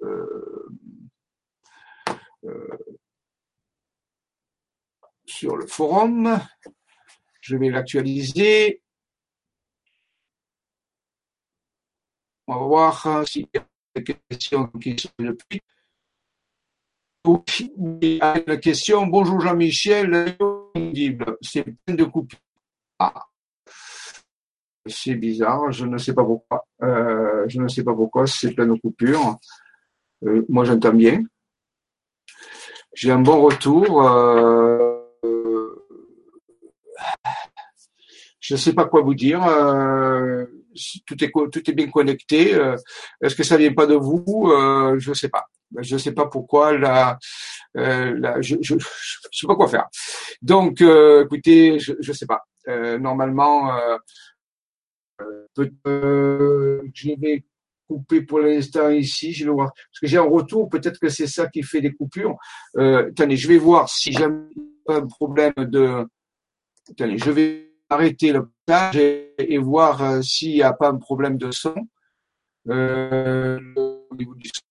sur 5.26 5.56
le 5.56 5.68
forum. 5.68 6.40
Je 7.40 7.56
vais 7.56 7.70
l'actualiser. 7.70 8.83
On 12.48 12.54
va 12.56 12.66
voir 12.66 13.28
s'il 13.28 13.48
y 13.54 13.58
a 13.58 13.66
des 13.96 14.04
questions 14.30 14.68
qui 14.68 14.98
sont 15.00 15.10
depuis. 15.20 15.62
Il 17.26 18.18
y 18.18 18.22
a 18.22 18.38
une 18.46 18.60
question. 18.60 19.08
Bonjour 19.08 19.40
Jean-Michel. 19.40 20.36
C'est 21.42 21.64
plein 21.64 21.96
de 21.96 22.04
coupures. 22.04 22.40
Ah. 23.00 23.28
C'est 24.86 25.16
bizarre. 25.16 25.72
Je 25.72 25.86
ne 25.86 25.98
sais 25.98 26.14
pas 26.14 26.26
pourquoi. 26.26 26.66
Euh, 26.82 27.46
je 27.48 27.62
ne 27.62 27.70
sais 27.70 27.84
pas 27.84 27.94
pourquoi 27.94 28.28
c'est 28.28 28.54
plein 28.54 28.68
de 28.68 28.78
coupures. 28.78 29.38
Euh, 30.26 30.46
moi, 30.50 30.66
j'entends 30.66 30.94
bien. 30.94 31.24
J'ai 32.94 33.12
un 33.12 33.22
bon 33.22 33.42
retour. 33.42 34.04
Euh, 34.04 35.00
je 38.44 38.56
ne 38.56 38.60
sais 38.60 38.74
pas 38.74 38.86
quoi 38.86 39.02
vous 39.02 39.16
dire. 39.16 39.42
Euh, 39.42 40.46
tout 41.06 41.24
est 41.24 41.32
tout 41.32 41.70
est 41.70 41.74
bien 41.74 41.90
connecté. 41.90 42.54
Euh, 42.54 42.76
est-ce 43.22 43.36
que 43.36 43.44
ça 43.44 43.56
vient 43.56 43.74
pas 43.74 43.86
de 43.86 43.96
vous 43.96 44.50
euh, 44.52 45.00
Je 45.00 45.12
ne 45.12 45.16
sais 45.16 45.30
pas. 45.30 45.46
Je 45.80 45.94
ne 45.94 46.00
sais 46.00 46.12
pas 46.12 46.28
pourquoi 46.28 46.78
la 46.78 47.18
Euh, 47.78 48.14
là, 48.20 48.42
je, 48.42 48.58
je, 48.62 48.76
je 48.78 49.40
sais 49.40 49.48
pas 49.48 49.56
quoi 49.56 49.70
faire. 49.70 49.88
Donc, 50.42 50.82
euh, 50.82 51.24
écoutez, 51.24 51.80
je, 51.80 51.94
je 52.00 52.12
sais 52.12 52.26
pas. 52.26 52.44
Euh, 52.68 53.00
normalement, 53.00 53.72
je 55.58 57.20
vais 57.22 57.46
couper 57.88 58.22
pour 58.24 58.40
l'instant 58.40 58.90
ici. 58.90 59.32
Je 59.32 59.46
vais 59.46 59.52
voir 59.52 59.72
parce 59.74 60.00
que 60.02 60.08
j'ai 60.08 60.18
un 60.18 60.30
retour. 60.30 60.68
Peut-être 60.70 61.00
que 61.00 61.08
c'est 61.08 61.28
ça 61.28 61.48
qui 61.48 61.64
fait 61.64 61.80
des 61.80 61.94
coupures. 61.94 62.36
Attendez, 62.78 63.38
je 63.38 63.48
vais 63.48 63.58
voir 63.58 63.88
si 63.88 64.12
j'ai 64.12 64.28
pas 64.86 64.98
un 64.98 65.08
problème 65.08 65.54
de. 65.58 66.06
Attendez, 66.92 67.18
je 67.18 67.32
vais 67.32 67.73
arrêter 67.94 68.32
le 68.32 68.50
partage 68.66 68.96
et, 68.98 69.54
et 69.54 69.58
voir 69.58 70.02
euh, 70.02 70.22
s'il 70.22 70.54
n'y 70.54 70.64
a 70.64 70.74
pas 70.74 70.90
un 70.90 70.98
problème 70.98 71.38
de 71.38 71.52
son. 71.52 71.76
Euh, 72.70 73.60
au 73.76 74.16
niveau 74.16 74.36
du 74.36 74.50
son. 74.50 74.64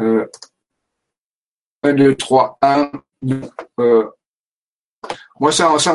Euh, 0.00 0.26
1, 1.82 1.94
2, 1.94 2.14
3, 2.16 2.58
1, 2.60 2.90
2, 3.22 3.40
euh, 3.80 4.10
moi, 5.40 5.52
ça, 5.52 5.78
ça, 5.78 5.94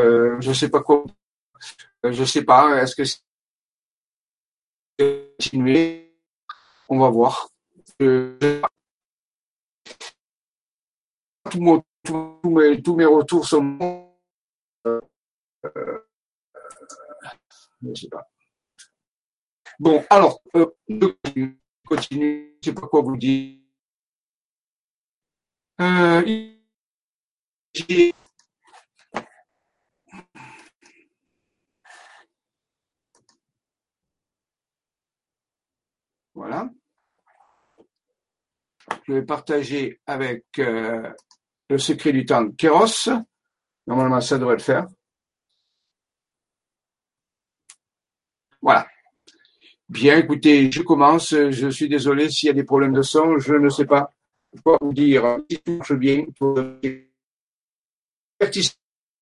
euh, 0.00 0.40
je 0.40 0.52
sais 0.52 0.68
pas 0.68 0.82
quoi, 0.82 1.04
euh, 2.04 2.12
je 2.12 2.24
sais 2.24 2.42
pas, 2.44 2.82
est-ce 2.82 2.96
que 2.96 3.04
c'est 3.04 3.20
continuer? 5.38 6.14
On 6.88 6.98
va 6.98 7.10
voir. 7.10 7.50
Je. 8.00 8.62
Tous 11.50 11.60
mon- 11.60 11.82
mes, 12.50 12.82
tous 12.82 12.96
mes 12.96 13.04
retours 13.04 13.46
sont. 13.46 14.08
Euh, 14.86 15.00
euh, 15.64 15.98
sais 17.94 18.08
pas. 18.08 18.28
Bon, 19.78 20.04
alors, 20.08 20.40
euh, 20.54 20.66
je 20.88 21.06
continue, 21.86 22.56
je 22.62 22.70
sais 22.70 22.74
pas 22.74 22.86
quoi 22.86 23.02
vous 23.02 23.16
dire. 23.16 23.58
Euh, 25.80 26.22
voilà. 36.34 36.70
Je 39.06 39.12
vais 39.12 39.22
partager 39.22 40.00
avec 40.06 40.46
le 41.68 41.78
secret 41.78 42.12
du 42.12 42.24
temps 42.24 42.50
Kéros. 42.52 43.10
Normalement, 43.86 44.20
ça 44.20 44.38
devrait 44.38 44.56
le 44.56 44.62
faire. 44.62 44.86
Voilà. 48.60 48.86
Bien, 49.88 50.18
écoutez, 50.18 50.70
je 50.72 50.82
commence. 50.82 51.30
Je 51.30 51.68
suis 51.68 51.88
désolé 51.88 52.28
s'il 52.30 52.48
y 52.48 52.50
a 52.50 52.54
des 52.54 52.64
problèmes 52.64 52.92
de 52.92 53.02
son. 53.02 53.38
Je 53.38 53.54
ne 53.54 53.68
sais 53.68 53.86
pas 53.86 54.10
quoi 54.64 54.78
vous 54.80 54.92
dire. 54.92 55.38
Si 55.48 55.58
tout 55.58 55.76
marche 55.76 55.92
bien, 55.92 56.24
pour 56.36 56.54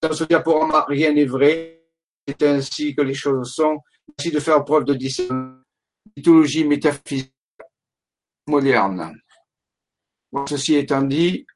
dans 0.03 0.13
ce 0.13 0.25
diaporama, 0.25 0.85
rien 0.89 1.13
n'est 1.13 1.25
vrai. 1.25 1.83
C'est 2.27 2.43
ainsi 2.43 2.95
que 2.95 3.03
les 3.03 3.15
choses 3.15 3.53
sont. 3.53 3.81
Merci 4.09 4.31
de 4.31 4.41
faire 4.41 4.65
preuve 4.65 4.85
de 4.85 4.95
discernement. 4.95 5.61
Mythologie 6.17 6.65
métaphysique 6.65 7.35
moderne. 8.47 9.15
Bon, 10.31 10.47
ceci 10.47 10.75
étant 10.75 11.03
dit, 11.03 11.47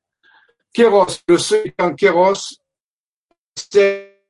Kéros, 0.79 1.25
le 1.27 1.39
seul 1.39 1.73
temps 1.73 1.93
Kéros, 1.93 2.55
c'est 3.57 4.23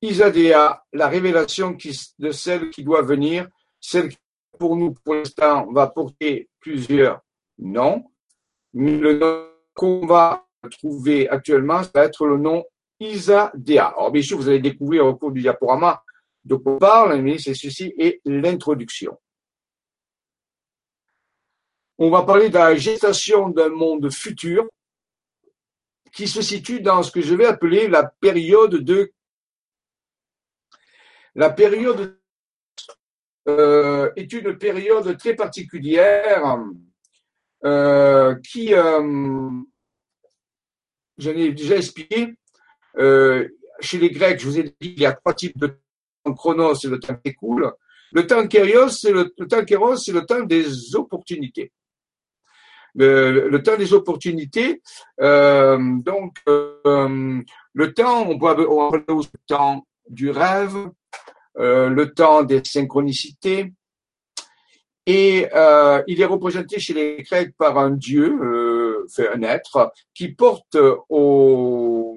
Isadéa, 0.00 0.82
la 0.94 1.08
révélation 1.08 1.76
de 2.18 2.30
celle 2.30 2.70
qui 2.70 2.82
doit 2.82 3.02
venir, 3.02 3.46
celle 3.78 4.08
qui 4.08 4.16
pour 4.58 4.76
nous, 4.76 4.94
pour 4.94 5.16
l'instant, 5.16 5.70
va 5.70 5.88
porter 5.88 6.48
plusieurs 6.60 7.20
noms, 7.58 8.10
mais 8.72 8.96
le 8.96 9.18
nom 9.18 9.50
qu'on 9.74 10.06
va 10.06 10.46
trouver 10.70 11.28
actuellement, 11.28 11.82
ça 11.82 11.90
va 11.94 12.04
être 12.04 12.24
le 12.24 12.38
nom 12.38 12.64
Isadéa. 13.00 13.88
Alors 13.88 14.10
bien 14.10 14.22
sûr, 14.22 14.38
vous 14.38 14.48
allez 14.48 14.60
découvrir 14.60 15.04
au 15.04 15.14
cours 15.14 15.32
du 15.32 15.42
diaporama 15.42 16.02
de 16.42 16.54
quoi 16.54 16.72
on 16.72 16.78
parle, 16.78 17.20
mais 17.20 17.36
c'est 17.36 17.52
ceci 17.52 17.92
et 17.98 18.22
l'introduction. 18.24 19.18
On 21.98 22.10
va 22.10 22.22
parler 22.22 22.50
de 22.50 22.54
la 22.54 22.76
gestation 22.76 23.48
d'un 23.48 23.70
monde 23.70 24.12
futur 24.12 24.68
qui 26.12 26.28
se 26.28 26.42
situe 26.42 26.80
dans 26.80 27.02
ce 27.02 27.10
que 27.10 27.22
je 27.22 27.34
vais 27.34 27.46
appeler 27.46 27.88
la 27.88 28.04
période 28.04 28.74
de 28.76 29.12
la 31.34 31.50
période 31.50 32.18
euh, 33.48 34.10
est 34.16 34.32
une 34.32 34.56
période 34.58 35.16
très 35.18 35.34
particulière 35.34 36.58
euh, 37.64 38.34
qui, 38.36 38.74
euh, 38.74 39.50
j'en 41.18 41.30
ai 41.30 41.52
déjà 41.52 41.76
expliqué, 41.76 42.34
euh, 42.98 43.48
chez 43.80 43.98
les 43.98 44.10
Grecs, 44.10 44.40
je 44.40 44.46
vous 44.46 44.58
ai 44.58 44.62
dit, 44.64 44.74
il 44.80 45.00
y 45.00 45.06
a 45.06 45.12
trois 45.12 45.34
types 45.34 45.58
de 45.58 45.78
chronos, 46.34 46.74
c'est 46.74 46.88
le 46.88 46.98
temps 46.98 47.14
qui 47.16 47.30
écoule. 47.30 47.72
Le 48.12 48.26
temps 48.26 48.46
kéros, 48.46 48.88
c'est 48.88 49.12
le, 49.12 49.32
le 49.36 49.46
temps 49.46 49.64
kéros, 49.64 49.96
c'est 49.96 50.12
le 50.12 50.24
temps 50.24 50.42
des 50.42 50.94
opportunités. 50.96 51.72
Le, 52.98 53.58
temps 53.58 53.76
des 53.76 53.92
opportunités, 53.92 54.80
euh, 55.20 55.78
donc 55.98 56.38
euh, 56.48 57.42
le 57.74 57.92
temps, 57.92 58.26
on 58.26 58.38
peut 58.38 59.04
le 59.06 59.38
temps 59.46 59.86
du 60.08 60.30
rêve, 60.30 60.88
euh, 61.58 61.90
le 61.90 62.14
temps 62.14 62.42
des 62.42 62.62
synchronicités, 62.64 63.72
et 65.04 65.46
il 66.08 66.20
est 66.20 66.24
représenté 66.24 66.80
chez 66.80 66.94
les 66.94 67.22
Grecs 67.22 67.54
par 67.56 67.78
un 67.78 67.90
dieu, 67.90 69.06
un 69.18 69.42
être, 69.42 69.92
qui 70.14 70.28
porte 70.28 70.76
au 71.08 72.16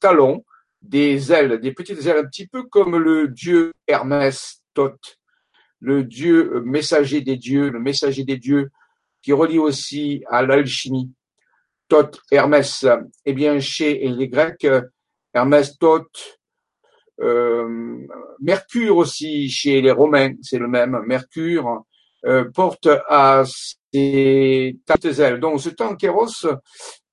talon 0.00 0.44
des 0.82 1.32
ailes, 1.32 1.60
des 1.60 1.72
petites 1.72 2.04
ailes, 2.04 2.18
un 2.18 2.28
petit 2.28 2.46
peu 2.46 2.64
comme 2.64 2.96
le 2.96 3.28
dieu 3.28 3.72
Hermès 3.86 4.62
Thoth, 4.74 5.18
le 5.80 6.04
dieu 6.04 6.60
messager 6.64 7.20
des 7.20 7.36
dieux, 7.36 7.70
le 7.70 7.80
messager 7.80 8.24
des 8.24 8.36
dieux, 8.36 8.70
qui 9.22 9.32
relie 9.32 9.58
aussi 9.58 10.22
à 10.28 10.42
l'alchimie. 10.42 11.10
Thoth, 11.88 12.20
Hermès, 12.30 12.86
eh 13.24 13.32
bien 13.32 13.60
chez 13.60 14.06
les 14.08 14.28
Grecs, 14.28 14.66
Hermès 15.32 15.78
Thoth, 15.78 16.38
euh, 17.20 18.06
Mercure 18.40 18.96
aussi 18.96 19.48
chez 19.48 19.80
les 19.80 19.90
Romains, 19.90 20.34
c'est 20.42 20.58
le 20.58 20.68
même. 20.68 21.00
Mercure 21.06 21.84
euh, 22.26 22.50
porte 22.52 22.88
à 23.08 23.44
ses 23.92 24.74
ailes. 25.02 25.40
Donc 25.40 25.60
ce 25.60 25.70
temps 25.70 25.96
Kéros, 25.96 26.46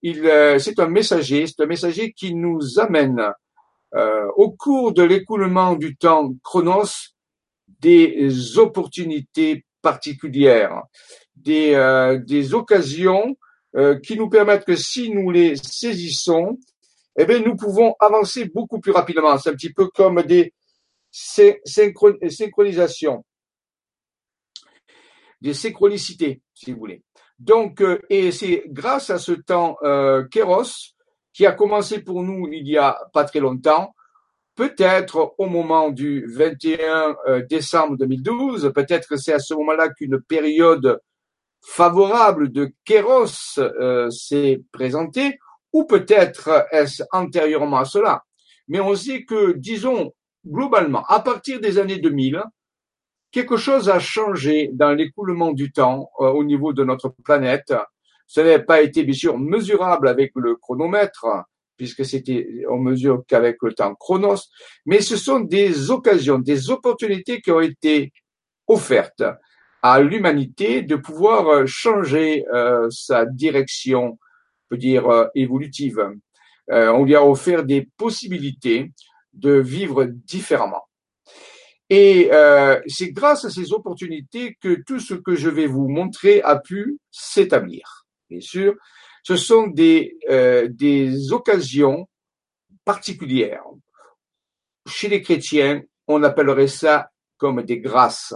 il, 0.01 0.25
euh, 0.25 0.59
c'est 0.59 0.79
un 0.79 0.87
messager, 0.87 1.47
c'est 1.47 1.63
un 1.63 1.67
messager 1.67 2.11
qui 2.11 2.35
nous 2.35 2.79
amène 2.79 3.21
euh, 3.95 4.27
au 4.35 4.51
cours 4.51 4.93
de 4.93 5.03
l'écoulement 5.03 5.75
du 5.75 5.95
temps 5.95 6.33
Chronos 6.43 7.13
des 7.79 8.57
opportunités 8.57 9.65
particulières, 9.81 10.83
des, 11.35 11.73
euh, 11.73 12.19
des 12.19 12.53
occasions 12.53 13.35
euh, 13.75 13.99
qui 13.99 14.15
nous 14.17 14.29
permettent 14.29 14.65
que 14.65 14.75
si 14.75 15.09
nous 15.11 15.31
les 15.31 15.55
saisissons, 15.55 16.59
eh 17.17 17.25
bien, 17.25 17.39
nous 17.39 17.55
pouvons 17.55 17.95
avancer 17.99 18.45
beaucoup 18.45 18.79
plus 18.79 18.91
rapidement. 18.91 19.35
C'est 19.37 19.49
un 19.49 19.53
petit 19.53 19.73
peu 19.73 19.87
comme 19.87 20.21
des 20.23 20.53
synchronisations, 21.11 23.25
des 25.41 25.53
synchronicités, 25.53 26.41
si 26.53 26.71
vous 26.71 26.79
voulez. 26.79 27.03
Donc, 27.39 27.81
euh, 27.81 27.99
et 28.09 28.31
c'est 28.31 28.63
grâce 28.67 29.09
à 29.09 29.19
ce 29.19 29.33
temps 29.33 29.77
Kéros 30.31 30.93
qui 31.33 31.45
a 31.45 31.51
commencé 31.51 31.99
pour 31.99 32.23
nous 32.23 32.47
il 32.51 32.67
y 32.67 32.77
a 32.77 32.97
pas 33.11 33.25
très 33.25 33.41
longtemps, 33.41 33.93
peut-être 34.55 35.35
au 35.37 35.47
moment 35.47 35.91
du 35.91 36.25
21 36.27 37.15
euh, 37.27 37.45
décembre 37.45 37.97
2012, 37.97 38.71
peut-être 38.73 39.07
que 39.07 39.17
c'est 39.17 39.33
à 39.33 39.39
ce 39.39 39.53
moment-là 39.53 39.89
qu'une 39.89 40.19
période 40.21 40.99
favorable 41.65 42.51
de 42.51 42.71
Kéros 42.85 43.57
euh, 43.57 44.09
s'est 44.11 44.61
présentée, 44.71 45.39
ou 45.73 45.85
peut-être 45.85 46.67
est-ce 46.71 47.03
antérieurement 47.11 47.77
à 47.77 47.85
cela. 47.85 48.23
Mais 48.67 48.79
on 48.79 48.95
sait 48.95 49.25
que, 49.25 49.53
disons, 49.53 50.13
globalement, 50.45 51.03
à 51.07 51.19
partir 51.19 51.59
des 51.59 51.79
années 51.79 51.97
2000, 51.97 52.41
quelque 53.31 53.57
chose 53.57 53.89
a 53.89 53.99
changé 53.99 54.69
dans 54.73 54.91
l'écoulement 54.91 55.51
du 55.51 55.71
temps 55.71 56.11
euh, 56.19 56.27
au 56.29 56.43
niveau 56.43 56.71
de 56.71 56.83
notre 56.83 57.09
planète. 57.09 57.73
Ce 58.27 58.41
n'a 58.41 58.59
pas 58.59 58.81
été, 58.81 59.03
bien 59.03 59.13
sûr, 59.15 59.37
mesurable 59.37 60.07
avec 60.07 60.31
le 60.35 60.55
chronomètre, 60.55 61.25
puisque 61.77 62.05
c'était, 62.05 62.63
on 62.69 62.77
mesure 62.77 63.23
qu'avec 63.27 63.57
le 63.61 63.73
temps 63.73 63.95
chronos, 63.95 64.49
mais 64.85 65.01
ce 65.01 65.17
sont 65.17 65.39
des 65.39 65.91
occasions, 65.91 66.39
des 66.39 66.69
opportunités 66.69 67.41
qui 67.41 67.51
ont 67.51 67.59
été 67.59 68.13
offertes 68.67 69.23
à 69.87 69.99
l'humanité 69.99 70.81
de 70.81 70.95
pouvoir 70.95 71.67
changer 71.67 72.43
euh, 72.51 72.89
sa 72.89 73.27
direction, 73.27 74.13
on 74.13 74.17
peut 74.69 74.77
dire, 74.77 75.07
euh, 75.07 75.27
évolutive. 75.35 75.99
Euh, 76.71 76.89
on 76.89 77.05
lui 77.05 77.15
a 77.15 77.23
offert 77.23 77.63
des 77.63 77.87
possibilités 77.95 78.91
de 79.33 79.51
vivre 79.51 80.05
différemment. 80.05 80.85
Et 81.91 82.29
euh, 82.31 82.81
c'est 82.87 83.11
grâce 83.11 83.45
à 83.45 83.51
ces 83.51 83.73
opportunités 83.73 84.57
que 84.59 84.81
tout 84.87 84.99
ce 84.99 85.13
que 85.13 85.35
je 85.35 85.49
vais 85.49 85.67
vous 85.67 85.87
montrer 85.87 86.41
a 86.41 86.57
pu 86.57 86.97
s'établir. 87.11 88.07
Bien 88.27 88.41
sûr, 88.41 88.73
ce 89.21 89.35
sont 89.35 89.67
des, 89.67 90.17
euh, 90.31 90.67
des 90.67 91.31
occasions 91.31 92.09
particulières. 92.85 93.65
Chez 94.87 95.09
les 95.09 95.21
chrétiens, 95.21 95.83
on 96.07 96.23
appellerait 96.23 96.69
ça 96.69 97.11
comme 97.37 97.61
des 97.61 97.79
grâces. 97.79 98.33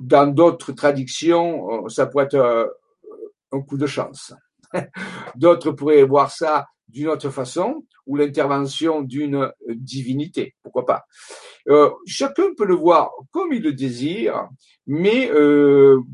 Dans 0.00 0.28
d'autres 0.28 0.72
traditions, 0.72 1.84
euh, 1.86 1.88
ça 1.88 2.06
pourrait 2.06 2.26
être 2.26 2.34
euh, 2.34 2.66
un 3.50 3.60
coup 3.60 3.76
de 3.76 3.86
chance. 3.86 4.32
D'autres 5.34 5.72
pourraient 5.72 6.04
voir 6.04 6.30
ça 6.30 6.66
d'une 6.86 7.08
autre 7.08 7.30
façon 7.30 7.84
ou 8.06 8.16
l'intervention 8.16 9.02
d'une 9.02 9.52
divinité, 9.68 10.54
pourquoi 10.62 10.86
pas. 10.86 11.04
Euh, 11.68 11.90
chacun 12.06 12.54
peut 12.56 12.64
le 12.64 12.76
voir 12.76 13.10
comme 13.32 13.52
il 13.52 13.62
le 13.62 13.72
désire, 13.72 14.48
mais 14.86 15.30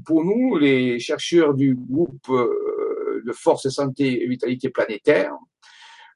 pour 0.05 0.25
nous, 0.25 0.57
les 0.57 0.99
chercheurs 0.99 1.55
du 1.55 1.77
groupe 1.77 2.29
de 2.29 3.33
force 3.33 3.69
santé 3.69 4.25
et 4.25 4.27
vitalité 4.27 4.71
planétaire, 4.71 5.33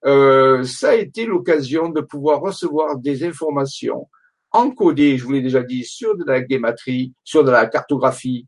ça 0.02 0.90
a 0.90 0.94
été 0.94 1.24
l'occasion 1.26 1.90
de 1.90 2.00
pouvoir 2.00 2.40
recevoir 2.40 2.96
des 2.96 3.22
informations 3.22 4.09
encodées, 4.52 5.18
je 5.18 5.24
vous 5.24 5.32
l'ai 5.32 5.42
déjà 5.42 5.62
dit, 5.62 5.84
sur 5.84 6.16
de 6.16 6.24
la 6.24 6.40
guématrie, 6.40 7.12
sur 7.24 7.44
de 7.44 7.50
la 7.50 7.66
cartographie, 7.66 8.46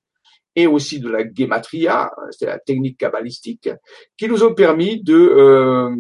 et 0.56 0.66
aussi 0.66 1.00
de 1.00 1.08
la 1.08 1.24
guématria, 1.24 2.10
c'est 2.30 2.46
la 2.46 2.58
technique 2.58 2.98
kabbalistique, 2.98 3.70
qui 4.16 4.28
nous 4.28 4.42
ont 4.42 4.54
permis 4.54 5.02
de 5.02 5.14
euh, 5.14 5.94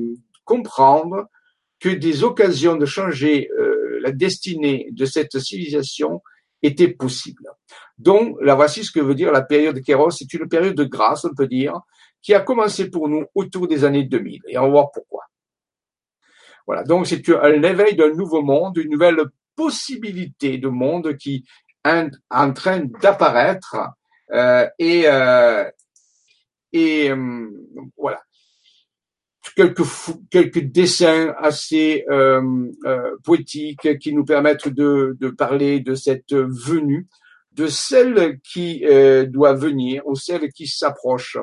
comprendre 0.44 1.26
que 1.78 1.88
des 1.88 2.24
occasions 2.24 2.76
de 2.76 2.84
changer 2.84 3.48
euh, 3.58 3.98
la 4.02 4.12
destinée 4.12 4.88
de 4.92 5.04
cette 5.04 5.38
civilisation 5.38 6.20
étaient 6.62 6.88
possibles. 6.88 7.48
Donc, 7.96 8.36
là 8.42 8.54
voici 8.54 8.84
ce 8.84 8.90
que 8.90 9.00
veut 9.00 9.14
dire 9.14 9.32
la 9.32 9.42
période 9.42 9.80
Kéros. 9.82 10.10
C'est 10.10 10.32
une 10.34 10.48
période 10.48 10.74
de 10.74 10.84
grâce, 10.84 11.24
on 11.24 11.34
peut 11.34 11.46
dire, 11.46 11.80
qui 12.22 12.34
a 12.34 12.40
commencé 12.40 12.90
pour 12.90 13.08
nous 13.08 13.24
autour 13.34 13.66
des 13.66 13.84
années 13.84 14.04
2000. 14.04 14.42
Et 14.48 14.58
on 14.58 14.62
va 14.62 14.68
voir 14.68 14.90
pourquoi. 14.92 15.22
Voilà. 16.66 16.84
Donc, 16.84 17.06
c'est 17.06 17.26
un 17.30 17.62
éveil 17.62 17.96
d'un 17.96 18.12
nouveau 18.12 18.42
monde, 18.42 18.76
une 18.76 18.90
nouvelle 18.90 19.22
possibilité 19.56 20.58
de 20.58 20.68
monde 20.68 21.16
qui 21.16 21.44
est 21.84 22.10
en 22.30 22.52
train 22.52 22.84
d'apparaître 23.02 23.76
euh, 24.32 24.66
et 24.78 25.04
euh, 25.06 25.64
et 26.72 27.10
euh, 27.10 27.48
voilà 27.96 28.22
quelques 29.56 29.82
quelques 30.30 30.62
dessins 30.62 31.34
assez 31.38 32.04
poétiques 33.24 33.98
qui 33.98 34.14
nous 34.14 34.24
permettent 34.24 34.68
de, 34.68 35.16
de 35.18 35.28
parler 35.30 35.80
de 35.80 35.94
cette 35.94 36.32
venue, 36.32 37.08
de 37.52 37.66
celle 37.66 38.40
qui 38.40 38.84
euh, 38.84 39.26
doit 39.26 39.54
venir 39.54 40.02
ou 40.06 40.14
celle 40.14 40.52
qui 40.52 40.66
s'approche. 40.66 41.36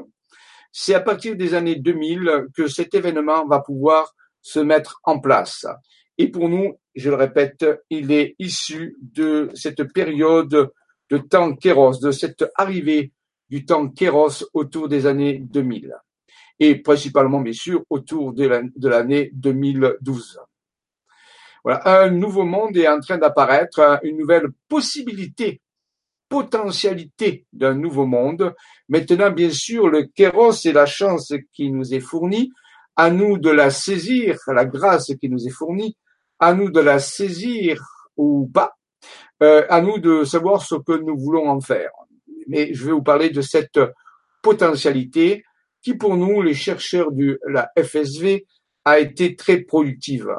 C'est 0.71 0.93
à 0.93 0.99
partir 0.99 1.35
des 1.35 1.53
années 1.53 1.75
2000 1.75 2.47
que 2.55 2.67
cet 2.67 2.93
événement 2.95 3.45
va 3.45 3.59
pouvoir 3.59 4.13
se 4.41 4.59
mettre 4.59 4.99
en 5.03 5.19
place. 5.19 5.65
Et 6.17 6.29
pour 6.29 6.49
nous, 6.49 6.79
je 6.97 7.10
le 7.10 7.15
répète, 7.15 7.65
il 7.89 8.12
est 8.12 8.36
issu 8.39 8.97
de 9.01 9.49
cette 9.53 9.83
période 9.93 10.71
de 11.10 11.17
temps 11.17 11.55
Kéros, 11.55 11.99
de 11.99 12.12
cette 12.12 12.45
arrivée 12.55 13.12
du 13.49 13.65
temps 13.65 13.88
Kéros 13.88 14.45
autour 14.53 14.89
des 14.89 15.05
années 15.05 15.39
2000 15.39 15.95
et 16.60 16.75
principalement 16.75 17.39
bien 17.39 17.53
sûr 17.53 17.83
autour 17.89 18.33
de 18.33 18.88
l'année 18.88 19.29
2012. 19.33 20.39
Voilà, 21.63 22.03
un 22.03 22.10
nouveau 22.10 22.45
monde 22.45 22.75
est 22.77 22.88
en 22.88 22.99
train 22.99 23.17
d'apparaître, 23.17 23.99
une 24.03 24.17
nouvelle 24.17 24.47
possibilité, 24.67 25.62
potentialité 26.29 27.45
d'un 27.53 27.73
nouveau 27.73 28.05
monde. 28.05 28.55
Maintenant, 28.89 29.31
bien 29.31 29.51
sûr, 29.51 29.88
le 29.88 30.03
kéros 30.03 30.65
est 30.65 30.73
la 30.73 30.86
chance 30.86 31.33
qui 31.53 31.71
nous 31.71 31.93
est 31.93 31.99
fournie, 31.99 32.51
à 32.95 33.12
nous 33.12 33.38
de 33.38 33.49
la 33.49 33.69
saisir, 33.69 34.38
la 34.47 34.65
grâce 34.65 35.12
qui 35.19 35.29
nous 35.29 35.45
est 35.47 35.51
fournie, 35.51 35.95
à 36.39 36.54
nous 36.54 36.69
de 36.69 36.80
la 36.80 37.00
saisir 37.00 37.82
ou 38.15 38.50
pas, 38.54 38.73
euh, 39.43 39.65
à 39.69 39.82
nous 39.82 40.00
de 40.00 40.23
savoir 40.23 40.63
ce 40.63 40.76
que 40.76 40.93
nous 40.93 41.17
voulons 41.17 41.50
en 41.50 41.62
faire. 41.62 41.91
Mais 42.47 42.73
je 42.73 42.86
vais 42.86 42.91
vous 42.91 43.04
parler 43.04 43.30
de 43.30 43.41
cette 43.41 43.80
potentialité 44.41 45.43
qui 45.82 45.93
pour 45.93 46.17
nous, 46.17 46.41
les 46.41 46.54
chercheurs 46.54 47.12
de 47.12 47.39
la 47.47 47.71
FSV, 47.78 48.45
a 48.86 49.00
été 49.00 49.36
très 49.36 49.62
productive. 49.62 50.30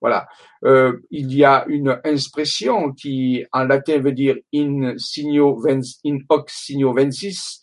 Voilà. 0.00 0.26
Euh, 0.64 0.98
il 1.10 1.34
y 1.34 1.44
a 1.44 1.64
une 1.68 2.00
expression 2.04 2.92
qui 2.92 3.44
en 3.52 3.64
latin 3.64 3.98
veut 3.98 4.12
dire 4.12 4.36
in 4.54 4.96
signo 4.98 5.60
in 5.66 6.18
hoc 6.28 6.50
signo 6.50 6.92
vencis. 6.92 7.62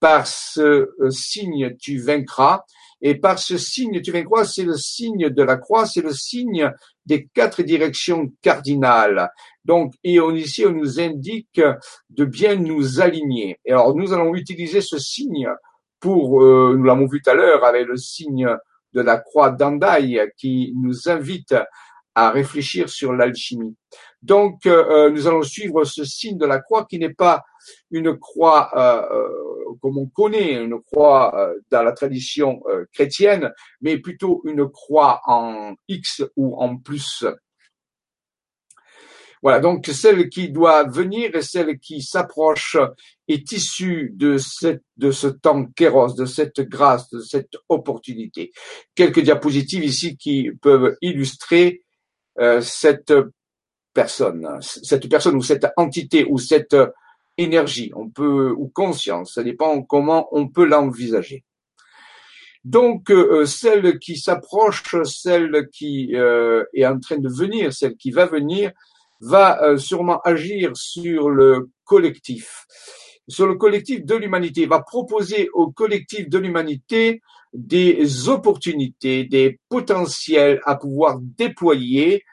Par 0.00 0.26
ce 0.26 0.60
euh, 1.00 1.10
signe 1.10 1.76
tu 1.76 1.98
vaincras. 1.98 2.64
Et 3.00 3.16
par 3.16 3.38
ce 3.38 3.58
signe 3.58 4.00
tu 4.00 4.10
vaincras, 4.12 4.44
c'est 4.44 4.64
le 4.64 4.76
signe 4.76 5.28
de 5.28 5.42
la 5.42 5.56
croix, 5.56 5.86
c'est 5.86 6.02
le 6.02 6.12
signe 6.12 6.70
des 7.04 7.28
quatre 7.34 7.62
directions 7.62 8.32
cardinales. 8.42 9.30
Donc, 9.64 9.94
et 10.02 10.20
on, 10.20 10.34
ici, 10.34 10.64
on 10.64 10.72
nous 10.72 11.00
indique 11.00 11.60
de 12.10 12.24
bien 12.24 12.56
nous 12.56 13.00
aligner. 13.00 13.58
Et 13.64 13.72
alors, 13.72 13.94
nous 13.94 14.12
allons 14.12 14.34
utiliser 14.34 14.80
ce 14.80 14.98
signe 14.98 15.48
pour, 16.00 16.42
euh, 16.42 16.74
nous 16.76 16.84
l'avons 16.84 17.06
vu 17.06 17.20
tout 17.20 17.30
à 17.30 17.34
l'heure 17.34 17.64
avec 17.64 17.86
le 17.86 17.96
signe 17.96 18.48
de 18.92 19.00
la 19.00 19.18
croix 19.18 19.50
d'Andaï 19.50 20.20
qui 20.36 20.72
nous 20.76 21.08
invite 21.08 21.54
à 22.14 22.30
réfléchir 22.30 22.88
sur 22.88 23.12
l'alchimie. 23.12 23.76
Donc, 24.26 24.66
euh, 24.66 25.08
nous 25.10 25.28
allons 25.28 25.42
suivre 25.42 25.84
ce 25.84 26.04
signe 26.04 26.36
de 26.36 26.46
la 26.46 26.58
croix 26.58 26.84
qui 26.84 26.98
n'est 26.98 27.14
pas 27.14 27.44
une 27.92 28.18
croix 28.18 28.70
euh, 28.76 29.02
comme 29.80 29.98
on 29.98 30.06
connaît, 30.06 30.54
une 30.54 30.80
croix 30.82 31.52
dans 31.70 31.82
la 31.82 31.92
tradition 31.92 32.62
chrétienne, 32.92 33.52
mais 33.80 33.98
plutôt 33.98 34.42
une 34.44 34.68
croix 34.68 35.20
en 35.26 35.74
X 35.88 36.22
ou 36.36 36.56
en 36.56 36.76
plus. 36.76 37.24
Voilà, 39.42 39.60
donc 39.60 39.86
celle 39.86 40.28
qui 40.28 40.48
doit 40.50 40.84
venir 40.84 41.36
et 41.36 41.42
celle 41.42 41.78
qui 41.78 42.02
s'approche 42.02 42.76
est 43.28 43.52
issue 43.52 44.10
de, 44.14 44.38
cette, 44.38 44.82
de 44.96 45.10
ce 45.10 45.28
temps 45.28 45.66
kéros, 45.66 46.14
de 46.14 46.24
cette 46.24 46.62
grâce, 46.62 47.08
de 47.10 47.20
cette 47.20 47.56
opportunité. 47.68 48.50
Quelques 48.94 49.20
diapositives 49.20 49.84
ici 49.84 50.16
qui 50.16 50.50
peuvent 50.62 50.96
illustrer 51.00 51.84
euh, 52.38 52.60
cette 52.60 53.12
personne, 53.96 54.46
cette 54.60 55.08
personne 55.08 55.36
ou 55.36 55.42
cette 55.42 55.66
entité 55.78 56.26
ou 56.28 56.36
cette 56.36 56.76
énergie, 57.38 57.90
on 57.96 58.10
peut 58.10 58.50
ou 58.50 58.68
conscience, 58.68 59.34
ça 59.34 59.42
dépend 59.42 59.82
comment 59.82 60.28
on 60.32 60.48
peut 60.48 60.66
l'envisager. 60.66 61.44
Donc, 62.62 63.10
euh, 63.10 63.46
celle 63.46 63.98
qui 63.98 64.16
s'approche, 64.18 64.82
celle 65.04 65.68
qui 65.72 66.14
euh, 66.14 66.64
est 66.74 66.84
en 66.84 66.98
train 66.98 67.18
de 67.18 67.28
venir, 67.28 67.72
celle 67.72 67.96
qui 67.96 68.10
va 68.10 68.26
venir, 68.26 68.72
va 69.20 69.62
euh, 69.62 69.78
sûrement 69.78 70.20
agir 70.22 70.76
sur 70.76 71.30
le 71.30 71.70
collectif, 71.84 72.66
sur 73.28 73.46
le 73.46 73.54
collectif 73.54 74.04
de 74.04 74.16
l'humanité, 74.16 74.66
va 74.66 74.82
proposer 74.82 75.48
au 75.54 75.70
collectif 75.70 76.28
de 76.28 76.38
l'humanité 76.38 77.22
des 77.54 78.28
opportunités, 78.28 79.24
des 79.24 79.58
potentiels 79.70 80.60
à 80.64 80.74
pouvoir 80.74 81.18
déployer 81.20 82.24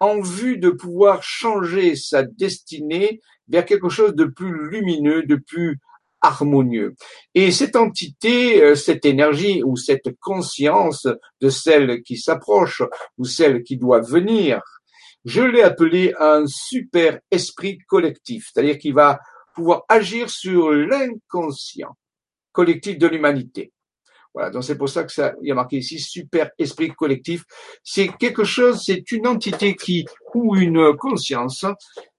en 0.00 0.20
vue 0.20 0.58
de 0.58 0.70
pouvoir 0.70 1.22
changer 1.22 1.94
sa 1.94 2.22
destinée 2.22 3.20
vers 3.48 3.64
quelque 3.64 3.88
chose 3.88 4.14
de 4.14 4.24
plus 4.24 4.68
lumineux, 4.70 5.22
de 5.22 5.36
plus 5.36 5.78
harmonieux. 6.20 6.94
Et 7.34 7.50
cette 7.50 7.76
entité, 7.76 8.62
euh, 8.62 8.74
cette 8.74 9.04
énergie 9.04 9.62
ou 9.62 9.76
cette 9.76 10.18
conscience 10.20 11.06
de 11.40 11.48
celle 11.48 12.02
qui 12.02 12.18
s'approche 12.18 12.82
ou 13.18 13.24
celle 13.24 13.62
qui 13.62 13.76
doit 13.76 14.00
venir, 14.00 14.60
je 15.24 15.42
l'ai 15.42 15.62
appelé 15.62 16.14
un 16.18 16.46
super 16.46 17.20
esprit 17.30 17.78
collectif, 17.86 18.50
c'est-à-dire 18.52 18.78
qu'il 18.78 18.94
va 18.94 19.20
pouvoir 19.54 19.84
agir 19.88 20.30
sur 20.30 20.70
l'inconscient 20.70 21.96
collectif 22.52 22.98
de 22.98 23.06
l'humanité. 23.06 23.72
Voilà, 24.32 24.50
donc 24.50 24.62
c'est 24.62 24.78
pour 24.78 24.88
ça 24.88 25.04
que 25.04 25.12
ça, 25.12 25.34
il 25.42 25.48
y 25.48 25.52
a 25.52 25.54
marqué 25.54 25.78
ici 25.78 25.98
super 25.98 26.50
esprit 26.58 26.90
collectif. 26.90 27.44
C'est 27.82 28.08
quelque 28.16 28.44
chose, 28.44 28.82
c'est 28.84 29.10
une 29.10 29.26
entité 29.26 29.74
qui 29.74 30.06
ou 30.34 30.56
une 30.56 30.96
conscience 30.96 31.66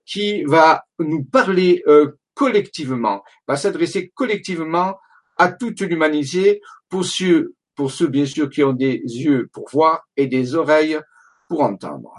qui 0.05 0.43
va 0.43 0.84
nous 0.99 1.24
parler 1.24 1.84
euh, 1.88 2.18
collectivement, 2.34 3.24
va 3.47 3.55
s'adresser 3.55 4.12
collectivement 4.14 4.97
à 5.38 5.51
toute 5.51 5.82
l'humanité 5.82 6.62
pour 6.89 7.05
ceux, 7.05 7.55
pour 7.76 7.91
ceux 7.91 8.07
bien 8.07 8.26
sûr 8.26 8.49
qui 8.49 8.64
ont 8.64 8.74
des 8.74 9.01
yeux 9.05 9.49
pour 9.53 9.70
voir 9.70 10.05
et 10.18 10.28
des 10.28 10.55
oreilles 10.55 10.99
pour 11.47 11.62
entendre. 11.62 12.14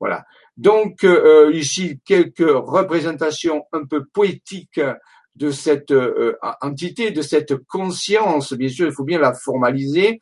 Voilà. 0.00 0.24
Donc 0.56 1.04
euh, 1.04 1.50
ici 1.52 2.00
quelques 2.04 2.38
représentations 2.46 3.64
un 3.72 3.84
peu 3.86 4.04
poétiques 4.04 4.80
de 5.36 5.50
cette 5.50 5.92
euh, 5.92 6.36
entité, 6.60 7.10
de 7.10 7.22
cette 7.22 7.56
conscience. 7.66 8.52
Bien 8.54 8.68
sûr, 8.68 8.86
il 8.86 8.92
faut 8.92 9.04
bien 9.04 9.18
la 9.18 9.34
formaliser. 9.34 10.18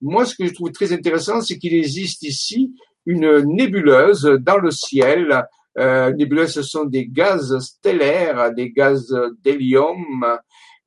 moi, 0.00 0.24
ce 0.24 0.34
que 0.34 0.46
je 0.46 0.54
trouve 0.54 0.70
très 0.72 0.92
intéressant, 0.92 1.40
c'est 1.40 1.58
qu'il 1.58 1.74
existe 1.74 2.22
ici 2.22 2.72
une 3.06 3.40
nébuleuse 3.40 4.22
dans 4.40 4.58
le 4.58 4.70
ciel. 4.70 5.44
Euh, 5.78 6.12
nébuleuses, 6.12 6.54
ce 6.54 6.62
sont 6.62 6.84
des 6.84 7.06
gaz 7.06 7.58
stellaires, 7.58 8.52
des 8.52 8.70
gaz 8.70 9.14
d'hélium 9.42 10.24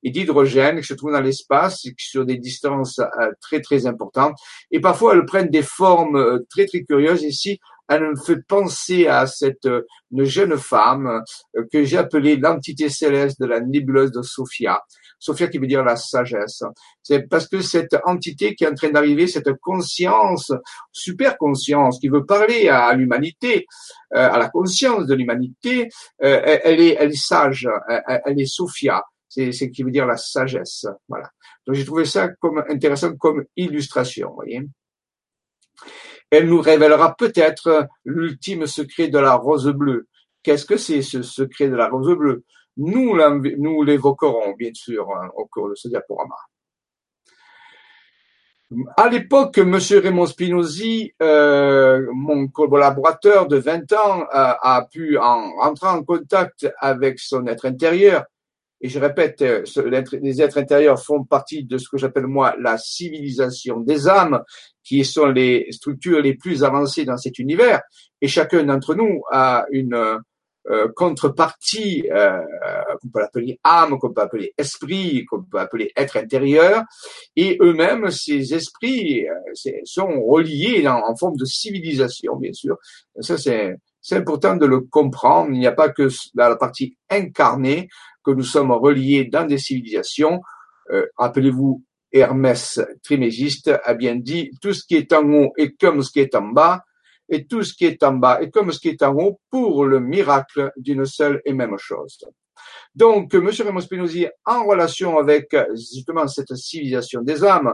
et 0.04 0.12
d'hydrogène 0.12 0.80
qui 0.82 0.88
se 0.88 0.94
trouvent 0.94 1.14
dans 1.14 1.22
l'espace 1.22 1.88
sur 1.98 2.26
des 2.26 2.38
distances 2.38 3.00
euh, 3.00 3.32
très 3.42 3.62
très 3.62 3.86
importantes. 3.88 4.38
Et 4.72 4.80
parfois, 4.80 5.14
elles 5.16 5.26
prennent 5.26 5.50
des 5.50 5.64
formes 5.64 6.18
euh, 6.18 6.46
très 6.50 6.66
très 6.66 6.84
curieuses. 6.84 7.24
Ici, 7.24 7.60
elle 7.88 8.12
me 8.12 8.16
fait 8.16 8.42
penser 8.48 9.08
à 9.08 9.28
cette 9.28 9.66
euh, 9.66 9.82
une 10.12 10.24
jeune 10.24 10.58
femme 10.58 11.24
que 11.72 11.84
j'ai 11.84 11.98
appelée 11.98 12.36
l'entité 12.36 12.90
céleste 12.90 13.40
de 13.40 13.46
la 13.46 13.60
nébuleuse 13.60 14.12
de 14.12 14.22
Sophia. 14.22 14.82
Sophia 15.24 15.48
qui 15.48 15.58
veut 15.58 15.68
dire 15.68 15.84
la 15.84 15.96
sagesse. 15.96 16.64
C'est 17.02 17.28
parce 17.30 17.48
que 17.48 17.62
cette 17.62 17.96
entité 18.06 18.56
qui 18.56 18.66
est 18.66 18.68
en 18.68 18.76
train 18.76 18.90
d'arriver, 18.90 19.28
cette 19.28 19.54
conscience, 19.62 20.52
super 20.92 21.38
conscience, 21.38 22.00
qui 22.00 22.10
veut 22.10 22.26
parler 22.26 22.68
à 22.68 22.94
l'humanité, 22.94 23.66
euh, 24.16 24.30
à 24.30 24.38
la 24.38 24.50
conscience 24.50 25.06
de 25.06 25.16
l'humanité, 25.16 25.90
euh, 26.24 26.60
elle 26.64 26.82
est, 26.82 26.98
elle 27.00 27.12
est 27.12 27.26
sage, 27.26 27.68
elle, 27.88 28.40
est 28.40 28.46
Sophia. 28.46 29.02
C'est 29.30 29.52
ce 29.52 29.66
qui 29.66 29.82
veut 29.84 29.92
dire 29.92 30.06
la 30.06 30.18
sagesse. 30.18 30.86
Voilà. 31.08 31.30
Donc 31.66 31.76
j'ai 31.76 31.86
trouvé 31.86 32.06
ça 32.06 32.28
comme 32.28 32.64
intéressant 32.70 33.16
comme 33.16 33.46
illustration. 33.56 34.34
Voyez. 34.36 34.62
Elle 36.34 36.50
nous 36.50 36.62
révélera 36.62 37.16
peut-être 37.16 37.88
l'ultime 38.06 38.66
secret 38.66 39.08
de 39.08 39.20
la 39.20 39.36
rose 39.36 39.68
bleue. 39.68 40.08
Qu'est-ce 40.42 40.66
que 40.66 40.78
c'est 40.78 41.04
ce 41.04 41.22
secret 41.22 41.70
de 41.70 41.76
la 41.76 41.90
rose 41.90 42.18
bleue? 42.18 42.44
Nous, 42.76 43.14
l'évoquerons, 43.84 44.54
bien 44.58 44.72
sûr, 44.74 45.08
hein, 45.12 45.30
au 45.36 45.46
cours 45.46 45.70
de 45.70 45.76
ce 45.76 45.90
diaporama. 45.90 46.34
À 48.98 49.10
l'époque, 49.10 49.60
M. 49.60 49.76
Raymond 49.76 50.26
Spinozzi, 50.26 51.14
euh, 51.22 52.08
mon 52.12 52.48
collaborateur 52.48 53.48
de 53.48 53.58
20 53.58 53.94
ans, 53.94 54.26
a, 54.32 54.88
pu 54.92 55.20
en 55.20 55.52
rentrer 55.58 55.88
en 55.90 56.04
contact 56.04 56.68
avec 56.80 57.20
son 57.20 57.46
être 57.46 57.68
intérieur. 57.68 58.26
Et 58.82 58.90
je 58.90 59.00
répète, 59.00 59.46
les 60.20 60.42
êtres 60.42 60.58
intérieurs 60.58 61.00
font 61.00 61.24
partie 61.24 61.64
de 61.64 61.78
ce 61.78 61.88
que 61.88 61.98
j'appelle 61.98 62.26
moi 62.26 62.56
la 62.60 62.80
civilisation 62.80 63.82
des 63.82 64.10
âmes, 64.10 64.44
qui 64.84 65.04
sont 65.06 65.28
les 65.28 65.68
structures 65.72 66.22
les 66.22 66.36
plus 66.36 66.64
avancées 66.64 67.06
dans 67.06 67.18
cet 67.18 67.40
univers. 67.40 67.82
Et 68.22 68.28
chacun 68.28 68.64
d'entre 68.64 68.96
nous 68.96 69.22
a 69.32 69.66
une, 69.72 70.20
euh, 70.70 70.88
contrepartie 70.96 72.10
euh, 72.10 72.40
qu'on 73.02 73.10
peut 73.10 73.22
appeler 73.22 73.60
âme, 73.66 74.00
qu'on 74.00 74.14
peut 74.14 74.22
appeler 74.22 74.54
esprit, 74.58 75.26
qu'on 75.26 75.44
peut 75.44 75.60
appeler 75.60 75.92
être 75.98 76.16
intérieur, 76.16 76.84
et 77.36 77.58
eux-mêmes, 77.60 78.10
ces 78.12 78.54
esprits 78.54 79.28
euh, 79.28 79.34
sont 79.84 80.24
reliés 80.24 80.88
en, 80.88 81.16
forme 81.18 81.36
de 81.36 81.44
civilisation, 81.44 82.38
bien 82.38 82.54
sûr. 82.54 82.78
Ça, 83.20 83.38
c'est 83.38 83.76
c'est 84.04 84.18
important 84.18 84.58
de 84.58 84.66
le 84.66 84.82
comprendre. 84.82 85.52
Il 85.52 85.60
n'y 85.60 85.68
a 85.68 85.72
pas 85.72 85.90
que 85.90 86.10
dans 86.34 86.50
la 86.50 86.58
partie 86.58 86.98
incarnée 87.10 87.88
que 88.24 88.32
nous 88.32 88.44
sommes 88.44 88.72
reliés 88.72 89.26
dans 89.26 89.46
des 89.46 89.58
civilisations. 89.58 90.42
Euh, 90.92 91.08
Rappelez-vous, 91.18 91.84
Hermès 92.14 92.80
Trimégiste 93.04 93.72
a 93.84 93.94
bien 93.96 94.16
dit, 94.16 94.52
tout 94.62 94.74
ce 94.74 94.86
qui 94.86 94.96
est 94.96 95.12
en 95.14 95.28
haut 95.32 95.54
est 95.58 95.80
comme 95.80 96.04
ce 96.04 96.12
qui 96.12 96.20
est 96.20 96.36
en 96.36 96.50
bas, 96.50 96.84
et 97.28 97.46
tout 97.46 97.64
ce 97.64 97.74
qui 97.74 97.86
est 97.86 98.04
en 98.04 98.14
bas 98.14 98.42
est 98.42 98.52
comme 98.52 98.72
ce 98.72 98.80
qui 98.80 98.90
est 98.90 99.02
en 99.02 99.16
haut 99.16 99.40
pour 99.50 99.86
le 99.86 100.00
miracle 100.00 100.72
d'une 100.78 101.06
seule 101.06 101.42
et 101.46 101.54
même 101.54 101.78
chose. 101.78 102.20
Donc, 102.94 103.34
M. 103.34 103.50
Raymond 103.50 103.82
Spinozzi, 103.82 104.28
en 104.46 104.66
relation 104.66 105.18
avec 105.18 105.56
justement 105.72 106.28
cette 106.28 106.56
civilisation 106.56 107.22
des 107.22 107.44
âmes, 107.44 107.74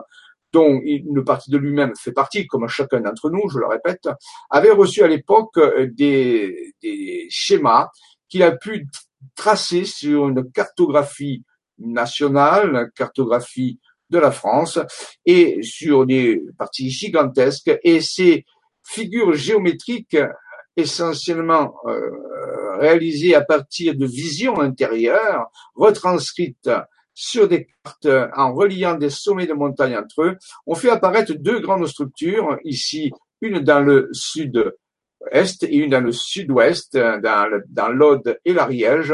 dont 0.52 0.80
une 0.84 1.24
partie 1.24 1.52
de 1.52 1.58
lui-même 1.58 1.94
fait 1.96 2.12
partie, 2.12 2.48
comme 2.48 2.68
chacun 2.68 3.02
d'entre 3.02 3.30
nous, 3.30 3.50
je 3.50 3.60
le 3.60 3.68
répète, 3.68 4.10
avait 4.50 4.72
reçu 4.72 5.04
à 5.04 5.08
l'époque 5.08 5.60
des, 5.94 6.74
des 6.82 7.28
schémas 7.30 7.90
qu'il 8.30 8.44
a 8.44 8.52
pu 8.52 8.88
tracer 9.36 9.86
sur 9.86 10.30
une 10.30 10.50
cartographie 10.52 11.44
nationale, 11.78 12.76
une 12.76 12.92
cartographie 12.96 13.80
de 14.10 14.20
la 14.20 14.32
France, 14.32 14.80
et 15.26 15.60
sur 15.62 16.06
des 16.06 16.42
parties 16.58 16.90
gigantesques, 16.90 17.78
et 17.84 18.02
c'est 18.02 18.46
figures 18.84 19.34
géométriques 19.34 20.18
essentiellement 20.76 21.76
euh, 21.86 22.78
réalisées 22.78 23.36
à 23.36 23.42
partir 23.42 23.96
de 23.96 24.06
visions 24.06 24.60
intérieures, 24.60 25.48
retranscrites 25.76 26.70
sur 27.14 27.48
des 27.48 27.68
cartes 27.84 28.32
en 28.36 28.54
reliant 28.54 28.96
des 28.96 29.10
sommets 29.10 29.48
de 29.48 29.54
montagnes 29.54 29.98
entre 29.98 30.24
eux, 30.24 30.38
ont 30.66 30.76
fait 30.76 30.90
apparaître 30.90 31.34
deux 31.34 31.60
grandes 31.60 31.88
structures, 31.88 32.58
ici 32.64 33.12
une 33.42 33.60
dans 33.60 33.82
le 33.82 34.10
sud-est 35.20 35.64
et 35.64 35.76
une 35.76 35.90
dans 35.90 36.02
le 36.02 36.12
sud-ouest, 36.12 36.98
dans 36.98 37.90
l'Aude 37.90 38.40
et 38.46 38.54
l'Ariège, 38.54 39.14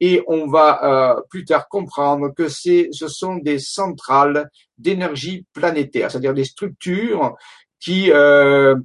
et 0.00 0.22
on 0.28 0.46
va 0.46 1.16
euh, 1.16 1.20
plus 1.28 1.44
tard 1.44 1.68
comprendre 1.68 2.32
que 2.34 2.48
ce 2.48 2.88
sont 2.92 3.36
des 3.36 3.58
centrales 3.58 4.48
d'énergie 4.76 5.44
planétaire, 5.52 6.10
c'est-à-dire 6.10 6.34
des 6.34 6.44
structures 6.44 7.34
qui 7.80 8.12
euh, 8.12 8.76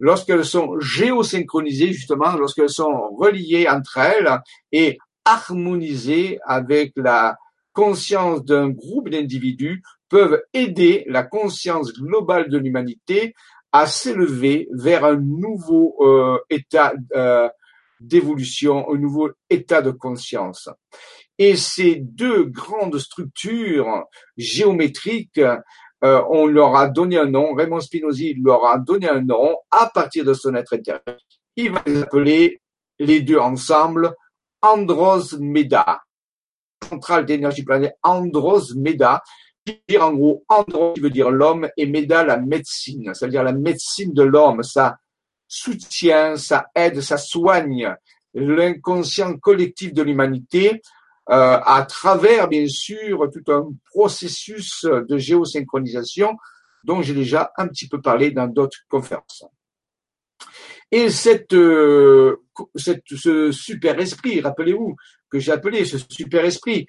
lorsqu'elles 0.00 0.44
sont 0.44 0.78
géosynchronisées, 0.80 1.92
justement, 1.92 2.32
lorsqu'elles 2.36 2.70
sont 2.70 3.10
reliées 3.16 3.68
entre 3.68 3.98
elles 3.98 4.40
et 4.72 4.98
harmonisées 5.24 6.38
avec 6.44 6.92
la 6.96 7.36
conscience 7.72 8.44
d'un 8.44 8.70
groupe 8.70 9.10
d'individus, 9.10 9.82
peuvent 10.08 10.42
aider 10.54 11.04
la 11.08 11.24
conscience 11.24 11.92
globale 11.92 12.48
de 12.48 12.58
l'humanité 12.58 13.34
à 13.76 13.86
s'élever 13.86 14.68
vers 14.72 15.04
un 15.04 15.16
nouveau 15.16 15.96
euh, 16.00 16.38
état 16.48 16.94
euh, 17.14 17.46
d'évolution, 18.00 18.90
un 18.90 18.96
nouveau 18.96 19.28
état 19.50 19.82
de 19.82 19.90
conscience. 19.90 20.70
Et 21.36 21.56
ces 21.56 21.96
deux 21.96 22.44
grandes 22.44 22.98
structures 22.98 24.04
géométriques 24.38 25.40
euh, 26.04 26.22
on 26.30 26.46
leur 26.46 26.74
a 26.76 26.88
donné 26.88 27.18
un 27.18 27.26
nom, 27.26 27.54
Raymond 27.54 27.80
Spinozzi 27.80 28.34
leur 28.42 28.64
a 28.66 28.78
donné 28.78 29.08
un 29.08 29.20
nom 29.20 29.56
à 29.70 29.90
partir 29.92 30.24
de 30.24 30.32
son 30.32 30.54
être 30.54 30.74
intérieur. 30.74 31.02
Il 31.56 31.72
va 31.72 31.82
les 31.86 32.02
appeler 32.02 32.62
les 32.98 33.20
deux 33.20 33.38
ensemble 33.38 34.14
Andros 34.62 35.38
Meda, 35.38 36.00
centrale 36.88 37.26
d'énergie 37.26 37.62
planétaire 37.62 37.96
Andros 38.02 38.74
Meda, 38.74 39.22
dire 39.88 40.04
en 40.04 40.12
gros 40.12 40.44
Andros 40.48 40.94
qui 40.94 41.00
veut 41.00 41.10
dire 41.10 41.30
l'homme 41.30 41.68
et 41.76 41.86
Meda 41.86 42.24
la 42.24 42.36
médecine, 42.36 43.12
c'est-à-dire 43.14 43.42
la 43.42 43.52
médecine 43.52 44.12
de 44.12 44.22
l'homme, 44.22 44.62
ça 44.62 44.98
soutient, 45.48 46.36
ça 46.36 46.66
aide, 46.74 47.00
ça 47.00 47.18
soigne 47.18 47.94
l'inconscient 48.34 49.36
collectif 49.38 49.92
de 49.92 50.02
l'humanité 50.02 50.82
euh, 51.30 51.58
à 51.64 51.84
travers, 51.88 52.48
bien 52.48 52.68
sûr, 52.68 53.28
tout 53.32 53.52
un 53.52 53.68
processus 53.92 54.84
de 54.84 55.18
géosynchronisation 55.18 56.36
dont 56.84 57.02
j'ai 57.02 57.14
déjà 57.14 57.52
un 57.56 57.66
petit 57.66 57.88
peu 57.88 58.00
parlé 58.00 58.30
dans 58.30 58.46
d'autres 58.46 58.78
conférences. 58.88 59.44
Et 60.92 61.10
cette, 61.10 61.52
euh, 61.52 62.36
ce 62.76 63.50
super 63.50 63.98
esprit, 63.98 64.40
rappelez-vous 64.40 64.94
que 65.28 65.40
j'ai 65.40 65.50
appelé 65.50 65.84
ce 65.84 65.98
super 65.98 66.44
esprit, 66.44 66.86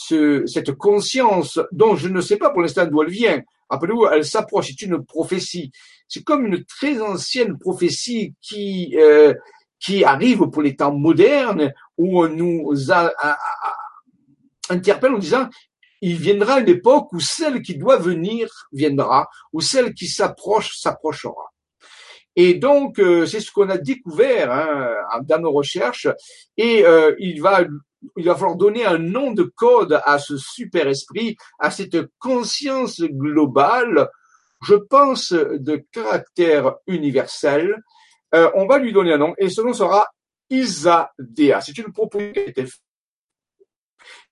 ce, 0.00 0.46
cette 0.46 0.72
conscience 0.76 1.58
dont 1.72 1.96
je 1.96 2.08
ne 2.08 2.20
sais 2.20 2.36
pas 2.36 2.50
pour 2.50 2.62
l'instant 2.62 2.86
d'où 2.86 3.02
elle 3.02 3.10
vient. 3.10 3.42
Rappelez-vous, 3.68 4.06
elle 4.06 4.24
s'approche, 4.24 4.68
c'est 4.68 4.82
une 4.82 5.04
prophétie. 5.04 5.72
C'est 6.06 6.22
comme 6.22 6.46
une 6.46 6.64
très 6.64 7.00
ancienne 7.00 7.58
prophétie 7.58 8.34
qui 8.40 8.96
euh, 8.96 9.34
qui 9.80 10.04
arrive 10.04 10.46
pour 10.50 10.62
les 10.62 10.76
temps 10.76 10.94
modernes 10.94 11.72
où 11.96 12.22
on 12.22 12.28
nous 12.28 12.72
interpelle 14.68 15.14
en 15.14 15.18
disant 15.18 15.48
il 16.00 16.16
viendra 16.16 16.60
une 16.60 16.68
époque 16.68 17.12
où 17.12 17.18
celle 17.18 17.60
qui 17.60 17.76
doit 17.76 17.98
venir 17.98 18.48
viendra, 18.72 19.28
où 19.52 19.60
celle 19.60 19.94
qui 19.94 20.06
s'approche 20.06 20.78
s'approchera. 20.78 21.47
Et 22.40 22.54
donc, 22.54 23.00
euh, 23.00 23.26
c'est 23.26 23.40
ce 23.40 23.50
qu'on 23.50 23.68
a 23.68 23.78
découvert 23.78 24.52
hein, 24.52 24.94
dans 25.24 25.40
nos 25.40 25.50
recherches. 25.50 26.06
Et 26.56 26.86
euh, 26.86 27.12
il 27.18 27.42
va, 27.42 27.64
il 28.16 28.24
va 28.24 28.36
falloir 28.36 28.54
donner 28.54 28.86
un 28.86 28.98
nom 28.98 29.32
de 29.32 29.42
code 29.42 30.00
à 30.04 30.20
ce 30.20 30.36
super 30.36 30.86
esprit, 30.86 31.36
à 31.58 31.72
cette 31.72 31.98
conscience 32.20 33.00
globale, 33.02 34.08
je 34.62 34.76
pense 34.76 35.32
de 35.32 35.84
caractère 35.90 36.76
universel. 36.86 37.74
Euh, 38.36 38.48
on 38.54 38.68
va 38.68 38.78
lui 38.78 38.92
donner 38.92 39.14
un 39.14 39.18
nom, 39.18 39.34
et 39.36 39.48
ce 39.48 39.60
nom 39.60 39.72
sera 39.72 40.06
Isadea. 40.48 41.60
C'est 41.60 41.76
une 41.78 41.92
proposition 41.92 42.34
qui 42.34 42.38
a 42.38 42.50
été 42.50 42.66
faite 42.66 42.87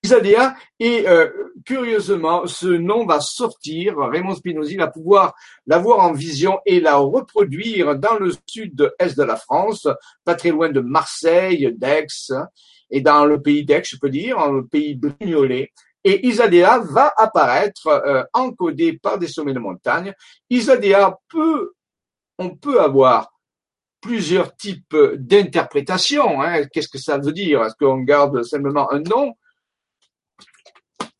Isadea, 0.03 0.55
et 0.79 1.07
euh, 1.07 1.29
curieusement, 1.65 2.47
ce 2.47 2.67
nom 2.67 3.05
va 3.05 3.19
sortir, 3.19 3.97
Raymond 3.97 4.35
Spinozzi 4.35 4.77
va 4.77 4.87
pouvoir 4.87 5.35
l'avoir 5.65 5.99
en 5.99 6.13
vision 6.13 6.59
et 6.65 6.79
la 6.79 6.95
reproduire 6.97 7.95
dans 7.95 8.17
le 8.17 8.31
sud-est 8.47 9.17
de 9.17 9.23
la 9.23 9.35
France, 9.35 9.87
pas 10.23 10.35
très 10.35 10.51
loin 10.51 10.69
de 10.69 10.79
Marseille, 10.79 11.73
d'Aix, 11.77 12.07
et 12.89 13.01
dans 13.01 13.25
le 13.25 13.41
pays 13.41 13.65
d'Aix, 13.65 13.83
je 13.85 13.97
peux 13.97 14.09
dire, 14.09 14.49
le 14.51 14.65
pays 14.65 14.95
brignolet, 14.95 15.71
Et 16.03 16.25
Isadea 16.25 16.79
va 16.79 17.11
apparaître 17.17 17.87
euh, 17.87 18.23
encodé 18.33 18.93
par 18.93 19.17
des 19.17 19.27
sommets 19.27 19.53
de 19.53 19.59
montagne. 19.59 20.13
Isadea 20.49 21.17
peut, 21.27 21.73
on 22.37 22.55
peut 22.55 22.79
avoir 22.79 23.33
plusieurs 23.99 24.55
types 24.55 24.95
d'interprétations. 25.15 26.41
Hein. 26.41 26.65
Qu'est-ce 26.67 26.87
que 26.87 26.97
ça 26.97 27.17
veut 27.17 27.33
dire? 27.33 27.61
Est-ce 27.63 27.75
qu'on 27.77 27.97
garde 27.97 28.41
simplement 28.43 28.89
un 28.89 29.01
nom? 29.01 29.33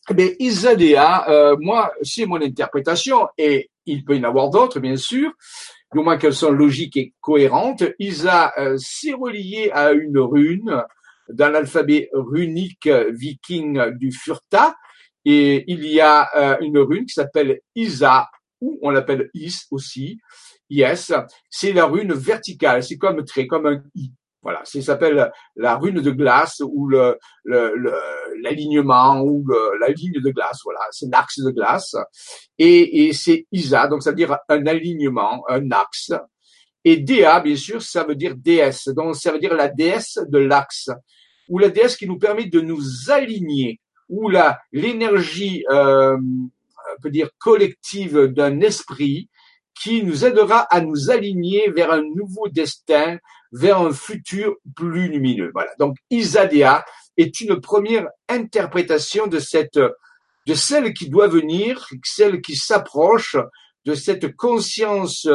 Eh 0.10 0.14
bien, 0.14 0.30
Isadea, 0.40 1.30
euh, 1.30 1.58
moi, 1.60 1.92
c'est 2.02 2.26
mon 2.26 2.42
interprétation, 2.42 3.28
et 3.38 3.70
il 3.86 4.04
peut 4.04 4.16
y 4.16 4.20
en 4.20 4.30
avoir 4.30 4.50
d'autres, 4.50 4.80
bien 4.80 4.96
sûr, 4.96 5.32
du 5.94 6.00
moins 6.00 6.18
qu'elles 6.18 6.34
sont 6.34 6.52
logiques 6.52 6.98
et 6.98 7.14
cohérentes. 7.20 7.84
Isa, 8.00 8.54
euh, 8.58 8.78
c'est 8.80 9.14
relié 9.14 9.70
à 9.74 9.92
une 9.92 10.20
rune 10.20 10.84
dans 11.30 11.50
l'alphabet 11.50 12.10
runique 12.14 12.88
viking 12.88 13.98
du 13.98 14.12
Furta, 14.12 14.76
et 15.26 15.66
il 15.68 15.86
y 15.86 16.00
a 16.00 16.30
euh, 16.38 16.58
une 16.62 16.78
rune 16.78 17.06
qui 17.06 17.14
s'appelle 17.14 17.60
Isa, 17.76 18.30
ou 18.62 18.80
on 18.82 18.92
l'appelle 18.92 19.30
Is 19.34 19.66
aussi, 19.72 20.20
Yes, 20.70 21.14
c'est 21.50 21.72
la 21.72 21.86
rune 21.86 22.14
verticale, 22.14 22.84
c'est 22.84 22.98
comme 22.98 23.24
trait, 23.24 23.48
comme 23.48 23.68
un 23.68 23.82
I. 23.96 24.12
Voilà, 24.48 24.62
ça 24.64 24.82
s'appelle 24.82 25.30
la 25.58 25.76
rune 25.76 26.00
de 26.00 26.12
glace 26.12 26.62
ou 26.62 26.88
le, 26.88 27.20
l'alignement 28.42 29.20
ou 29.20 29.46
la 29.82 29.90
ligne 29.90 30.22
de 30.22 30.30
glace. 30.30 30.62
Voilà, 30.64 30.80
c'est 30.92 31.12
l'axe 31.12 31.40
de 31.40 31.52
glace. 31.52 31.98
Et, 32.58 33.08
et 33.08 33.12
c'est 33.12 33.46
Isa, 33.52 33.90
donc 33.90 34.04
ça 34.04 34.12
veut 34.12 34.16
dire 34.16 34.38
un 34.48 34.66
alignement, 34.66 35.44
un 35.50 35.70
axe. 35.72 36.14
Et 36.86 36.96
Dea, 36.96 37.42
bien 37.42 37.58
sûr, 37.58 37.82
ça 37.82 38.06
veut 38.06 38.16
dire 38.16 38.36
déesse. 38.38 38.88
Donc 38.88 39.18
ça 39.18 39.34
veut 39.34 39.40
dire 39.40 39.54
la 39.54 39.68
déesse 39.68 40.18
de 40.30 40.38
l'axe 40.38 40.92
ou 41.50 41.60
la 41.60 41.68
déesse 41.68 41.98
qui 41.98 42.08
nous 42.08 42.18
permet 42.18 42.46
de 42.46 42.62
nous 42.62 42.82
aligner 43.10 43.82
ou 44.08 44.30
la 44.30 44.62
l'énergie, 44.72 45.66
euh, 45.70 46.16
on 46.16 47.02
peut 47.02 47.12
dire 47.12 47.32
collective 47.38 48.28
d'un 48.28 48.62
esprit 48.62 49.30
qui 49.82 50.04
nous 50.04 50.26
aidera 50.26 50.62
à 50.62 50.82
nous 50.82 51.12
aligner 51.12 51.70
vers 51.70 51.92
un 51.92 52.02
nouveau 52.02 52.48
destin, 52.48 53.18
vers 53.52 53.80
un 53.82 53.92
futur 53.92 54.56
plus 54.76 55.08
lumineux. 55.08 55.52
Voilà. 55.54 55.72
Donc, 55.80 55.96
Isadea 56.10 56.84
est 57.18 57.42
une 57.42 57.60
première 57.60 58.08
interprétation 58.30 59.28
de 59.28 59.40
cette, 59.40 59.80
de 59.80 60.54
celle 60.54 60.94
qui 60.94 61.10
doit 61.10 61.28
venir, 61.28 61.88
celle 62.04 62.42
qui 62.42 62.56
s'approche 62.56 63.38
de 63.86 63.94
cette 63.94 64.36
conscience 64.36 65.28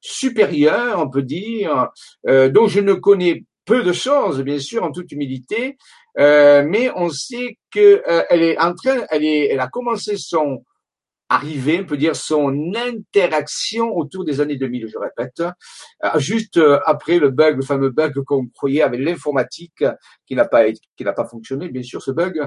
supérieure, 0.00 0.98
on 0.98 1.08
peut 1.08 1.22
dire, 1.22 1.88
euh, 2.26 2.48
dont 2.48 2.66
je 2.66 2.80
ne 2.80 2.94
connais 2.94 3.44
peu 3.64 3.82
de 3.82 3.92
choses, 3.92 4.42
bien 4.42 4.58
sûr, 4.58 4.82
en 4.82 4.90
toute 4.90 5.12
humilité, 5.12 5.76
euh, 6.18 6.64
mais 6.66 6.90
on 6.96 7.10
sait 7.10 7.58
qu'elle 7.70 8.02
euh, 8.08 8.24
est 8.30 8.58
en 8.58 8.74
train, 8.74 9.04
elle 9.10 9.24
est, 9.24 9.48
elle 9.48 9.60
a 9.60 9.68
commencé 9.68 10.16
son 10.16 10.64
arrivé, 11.30 11.80
on 11.80 11.86
peut 11.86 11.96
dire 11.96 12.16
son 12.16 12.72
interaction 12.74 13.96
autour 13.96 14.24
des 14.24 14.40
années 14.40 14.56
2000, 14.56 14.88
je 14.88 14.98
répète, 14.98 15.40
euh, 15.40 16.18
juste 16.18 16.56
euh, 16.56 16.80
après 16.84 17.20
le 17.20 17.30
bug, 17.30 17.56
le 17.56 17.62
fameux 17.62 17.90
bug 17.90 18.12
qu'on 18.24 18.48
croyait 18.48 18.82
avec 18.82 19.00
l'informatique, 19.00 19.84
qui 20.26 20.34
n'a 20.34 20.44
pas 20.44 20.64
qui 20.70 21.04
n'a 21.04 21.12
pas 21.12 21.24
fonctionné, 21.24 21.68
bien 21.68 21.84
sûr, 21.84 22.02
ce 22.02 22.10
bug. 22.10 22.44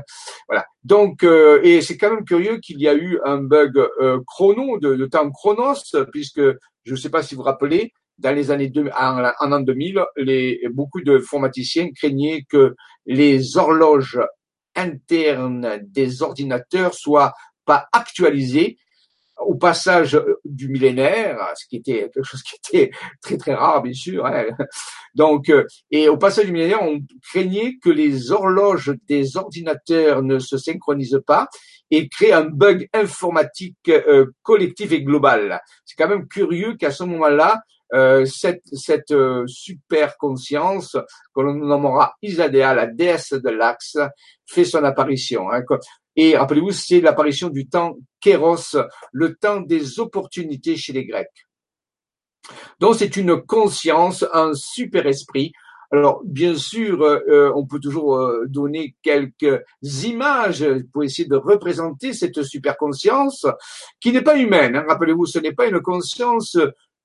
Voilà. 0.50 0.66
Donc, 0.84 1.24
euh, 1.24 1.62
et 1.64 1.82
c'est 1.82 1.98
quand 1.98 2.14
même 2.14 2.26
curieux 2.26 2.58
qu'il 2.58 2.80
y 2.82 2.90
a 2.90 2.94
eu 2.94 3.20
un 3.24 3.38
bug 3.38 3.82
chrono 4.28 4.78
de, 4.80 5.06
temps 5.06 5.32
chronos, 5.32 5.96
puisque 6.12 6.42
je 6.84 6.92
ne 6.92 6.98
sais 6.98 7.10
pas 7.10 7.24
si 7.24 7.36
vous 7.36 7.42
vous 7.42 7.46
rappelez, 7.46 7.94
dans 8.18 8.36
les 8.36 8.52
années 8.52 8.72
en, 9.00 9.32
en 9.40 9.52
an 9.54 9.62
2000, 9.62 10.04
les, 10.18 10.60
beaucoup 10.72 11.02
de 11.02 11.18
informaticiens 11.18 11.90
craignaient 11.92 12.44
que 12.50 12.76
les 13.06 13.58
horloges 13.58 14.20
internes 14.76 15.80
des 15.84 16.22
ordinateurs 16.22 16.94
soient 16.94 17.34
pas 17.66 17.88
actualisé 17.92 18.78
au 19.40 19.56
passage 19.56 20.20
du 20.46 20.70
millénaire, 20.70 21.38
ce 21.56 21.66
qui 21.68 21.78
était 21.78 22.10
quelque 22.14 22.24
chose 22.24 22.44
qui 22.44 22.56
était 22.56 22.92
très 23.22 23.38
très 23.38 23.54
rare 23.54 23.82
bien 23.82 23.94
sûr. 23.94 24.26
Hein. 24.26 24.46
Donc, 25.16 25.50
euh, 25.50 25.66
et 25.92 26.08
au 26.08 26.18
passage 26.18 26.46
du 26.46 26.52
millénaire, 26.52 26.84
on 26.84 27.00
craignait 27.30 27.78
que 27.82 27.90
les 27.90 28.32
horloges 28.32 28.94
des 29.08 29.36
ordinateurs 29.38 30.22
ne 30.22 30.40
se 30.40 30.58
synchronisent 30.58 31.22
pas 31.26 31.48
et 31.92 32.08
créent 32.10 32.34
un 32.34 32.46
bug 32.46 32.88
informatique 32.94 33.90
euh, 33.90 34.28
collectif 34.42 34.92
et 34.92 35.04
global. 35.04 35.62
C'est 35.86 35.96
quand 35.96 36.10
même 36.10 36.28
curieux 36.28 36.76
qu'à 36.76 36.92
ce 36.92 37.04
moment-là, 37.04 37.62
euh, 37.94 38.26
cette, 38.26 38.64
cette 38.72 39.12
euh, 39.12 39.46
super 39.46 40.18
conscience 40.18 40.98
que 41.36 41.42
l'on 41.42 41.54
nommera 41.54 42.16
Isadea, 42.24 42.74
la 42.74 42.88
déesse 42.88 43.34
de 43.34 43.50
l'axe, 43.50 43.98
fait 44.48 44.66
son 44.66 44.84
apparition. 44.84 45.52
Hein. 45.52 45.62
Et 46.16 46.38
rappelez-vous, 46.38 46.72
c'est 46.72 47.02
l'apparition 47.02 47.50
du 47.50 47.68
temps 47.68 47.98
kéros, 48.22 48.78
le 49.12 49.36
temps 49.36 49.62
des 49.62 50.00
opportunités 50.00 50.76
chez 50.78 50.94
les 50.94 51.06
Grecs. 51.06 51.48
Donc 52.80 52.96
c'est 52.96 53.18
une 53.18 53.42
conscience, 53.42 54.26
un 54.34 54.54
super 54.54 55.08
esprit. 55.08 55.54
Alors 55.92 56.22
bien 56.26 56.56
sûr, 56.56 57.04
euh, 57.04 57.52
on 57.56 57.66
peut 57.66 57.80
toujours 57.80 58.16
euh, 58.16 58.46
donner 58.48 58.96
quelques 59.04 59.64
images 59.82 60.66
pour 60.92 61.04
essayer 61.04 61.28
de 61.28 61.36
représenter 61.36 62.14
cette 62.14 62.42
super 62.42 62.78
conscience 62.78 63.46
qui 64.00 64.12
n'est 64.12 64.24
pas 64.24 64.38
humaine. 64.38 64.76
Hein. 64.76 64.86
Rappelez-vous, 64.88 65.28
ce 65.28 65.40
n'est 65.40 65.54
pas 65.54 65.68
une 65.68 65.82
conscience 65.82 66.58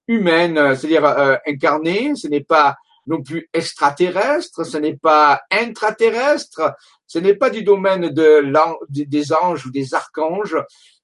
humaine, 0.07 0.75
c'est-à-dire 0.75 1.05
euh, 1.05 1.37
incarnée, 1.47 2.15
ce 2.15 2.29
n'est 2.29 2.45
pas 2.45 2.77
non 3.09 3.23
plus 3.23 3.49
extraterrestre, 3.53 4.65
ce 4.65 4.77
n'est 4.77 4.97
pas 4.97 5.41
intraterrestre, 5.51 6.75
ce 7.07 7.19
n'est 7.19 7.35
pas 7.35 7.51
du 7.51 7.63
domaine 7.63 8.11
de 8.11 8.45
des 8.89 9.33
anges 9.33 9.67
ou 9.67 9.71
des 9.71 9.95
archanges, 9.95 10.57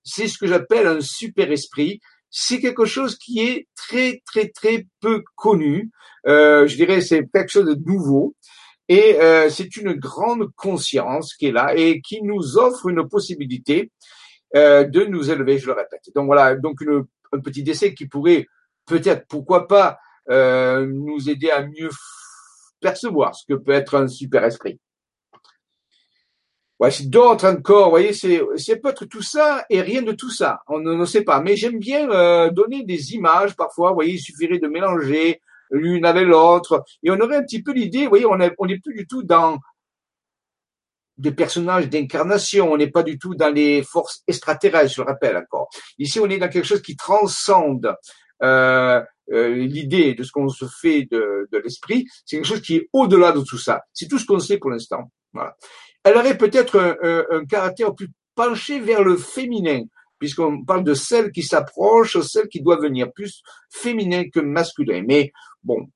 c'est 0.05 0.29
ce 0.29 0.39
que 0.39 0.47
j'appelle 0.47 0.87
un 0.87 1.01
super 1.01 1.51
esprit. 1.51 2.01
C'est 2.31 2.61
quelque 2.61 2.85
chose 2.85 3.17
qui 3.17 3.41
est 3.41 3.69
très 3.75 4.23
très 4.27 4.49
très 4.49 4.87
peu 5.01 5.23
connu. 5.35 5.91
Euh, 6.27 6.67
je 6.67 6.77
dirais 6.77 7.01
c'est 7.01 7.27
quelque 7.33 7.51
chose 7.51 7.67
de 7.67 7.81
nouveau 7.87 8.35
et 8.89 9.17
euh, 9.21 9.49
c'est 9.49 9.77
une 9.77 9.95
grande 9.95 10.51
conscience 10.57 11.35
qui 11.35 11.47
est 11.47 11.53
là 11.53 11.75
et 11.75 12.01
qui 12.03 12.23
nous 12.23 12.59
offre 12.59 12.89
une 12.89 13.09
possibilité 13.09 13.91
euh, 14.57 14.85
de 14.85 15.05
nous 15.05 15.31
élever. 15.31 15.59
Je 15.59 15.67
le 15.67 15.73
répète. 15.73 16.11
Donc 16.15 16.27
voilà, 16.27 16.55
donc 16.57 16.81
une, 16.81 17.05
un 17.33 17.41
petit 17.41 17.63
décès 17.63 17.95
qui 17.95 18.07
pourrait 18.07 18.47
peut-être, 18.87 19.27
pourquoi 19.29 19.67
pas, 19.67 19.99
euh, 20.31 20.87
nous 20.87 21.29
aider 21.29 21.51
à 21.51 21.67
mieux 21.67 21.91
percevoir 22.81 23.35
ce 23.35 23.45
que 23.47 23.55
peut 23.55 23.73
être 23.73 23.97
un 23.97 24.09
super 24.09 24.45
esprit. 24.45 24.79
C'est 26.91 27.09
d'autres 27.09 27.47
encore, 27.49 27.85
vous 27.85 27.91
voyez, 27.91 28.13
c'est, 28.13 28.43
c'est 28.57 28.77
peut-être 28.77 29.07
tout 29.07 29.23
ça 29.23 29.65
et 29.71 29.81
rien 29.81 30.03
de 30.03 30.13
tout 30.13 30.31
ça. 30.31 30.61
On 30.69 30.81
ne, 30.81 31.05
sait 31.05 31.23
pas. 31.23 31.41
Mais 31.41 31.57
j'aime 31.57 31.79
bien 31.79 32.11
euh, 32.11 32.51
donner 32.51 32.85
des 32.85 33.15
images 33.15 33.57
parfois. 33.57 33.91
Vous 33.91 33.95
voyez, 33.95 34.15
il 34.15 34.21
suffirait 34.21 34.59
de 34.59 34.67
mélanger 34.67 35.41
l'une 35.71 36.05
avec 36.05 36.27
l'autre 36.27 36.85
et 37.03 37.11
on 37.11 37.19
aurait 37.21 37.37
un 37.37 37.43
petit 37.43 37.63
peu 37.63 37.73
l'idée. 37.73 38.05
Vous 38.05 38.11
voyez, 38.11 38.27
on 38.27 38.37
n'est 38.37 38.53
on 38.59 38.69
est 38.69 38.79
plus 38.79 38.95
du 38.95 39.07
tout 39.07 39.23
dans 39.23 39.59
des 41.17 41.33
personnages 41.33 41.89
d'incarnation. 41.89 42.73
On 42.73 42.77
n'est 42.77 42.91
pas 42.91 43.03
du 43.03 43.19
tout 43.19 43.35
dans 43.35 43.53
les 43.53 43.83
forces 43.83 44.23
extraterrestres, 44.27 44.95
je 44.95 45.03
le 45.03 45.07
rappelle 45.07 45.37
encore. 45.37 45.69
Ici, 45.99 46.21
on 46.21 46.29
est 46.29 46.39
dans 46.39 46.49
quelque 46.49 46.67
chose 46.67 46.83
qui 46.83 46.97
transcende 46.97 47.97
euh, 48.45 49.03
euh, 49.33 49.55
l'idée 49.55 50.15
de 50.15 50.23
ce 50.23 50.31
qu'on 50.31 50.49
se 50.49 50.67
fait 50.67 51.09
de, 51.11 51.49
de 51.51 51.59
l'esprit, 51.59 52.07
c'est 52.27 52.37
quelque 52.37 52.47
chose 52.47 52.61
qui 52.61 52.77
est 52.77 52.89
au-delà 52.93 53.33
de 53.33 53.41
tout 53.41 53.57
ça. 53.57 53.83
C'est 53.95 54.07
tout 54.07 54.19
ce 54.19 54.27
qu'on 54.27 54.39
sait 54.39 54.59
pour 54.59 54.71
l'instant. 54.71 55.11
Voilà. 55.33 55.57
Elle 56.05 56.17
aurait 56.17 56.37
peut-être 56.37 56.79
un, 56.79 57.25
un, 57.31 57.47
caractère 57.47 57.95
plus 57.95 58.11
penché 58.35 58.81
vers 58.81 59.03
le 59.03 59.17
féminin, 59.17 59.85
puisqu'on 60.19 60.63
parle 60.63 60.85
de 60.85 60.93
celle 60.93 61.33
qui 61.33 61.43
s'approche, 61.43 62.21
celle 62.21 62.49
qui 62.49 62.61
doit 62.61 62.77
venir, 62.77 63.11
plus 63.13 63.43
féminin 63.71 64.25
que 64.29 64.41
masculin. 64.41 65.03
Mais 65.07 65.33
bon, 65.63 65.89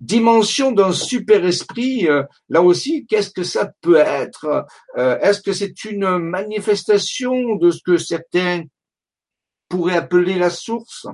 dimension 0.00 0.72
d'un 0.72 0.92
super 0.92 1.44
esprit, 1.44 2.08
euh, 2.08 2.24
là 2.48 2.60
aussi, 2.60 3.06
qu'est-ce 3.06 3.30
que 3.30 3.44
ça 3.44 3.70
peut 3.80 3.96
être? 3.96 4.66
Est-ce 4.96 5.40
que 5.40 5.52
c'est 5.52 5.84
une 5.84 6.18
manifestation 6.18 7.54
de 7.54 7.70
ce 7.70 7.80
que 7.84 7.98
certains 7.98 8.64
pourrait 9.74 9.96
appeler 9.96 10.38
la 10.38 10.50
source, 10.50 11.08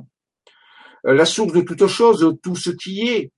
euh, 1.07 1.15
la 1.15 1.25
source 1.25 1.55
de 1.55 1.63
toute 1.63 1.87
chose, 1.87 2.37
tout 2.43 2.57
ce 2.57 2.69
qui 2.69 3.09
est. 3.09 3.33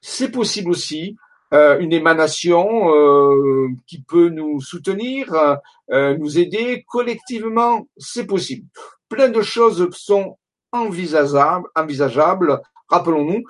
C'est 0.00 0.30
possible 0.30 0.70
aussi 0.70 1.16
euh, 1.52 1.78
une 1.80 1.92
émanation 1.92 2.94
euh, 2.94 3.68
qui 3.86 4.00
peut 4.00 4.30
nous 4.30 4.62
soutenir, 4.62 5.26
nous 5.90 6.38
aider 6.38 6.82
collectivement, 6.88 7.86
c'est 7.98 8.26
possible. 8.26 8.66
Plein 9.10 9.28
de 9.28 9.42
choses 9.42 9.86
sont 9.90 10.38
envisageables. 10.72 11.68
envisageables. 11.74 12.58
Rappelons-nous, 12.88 13.44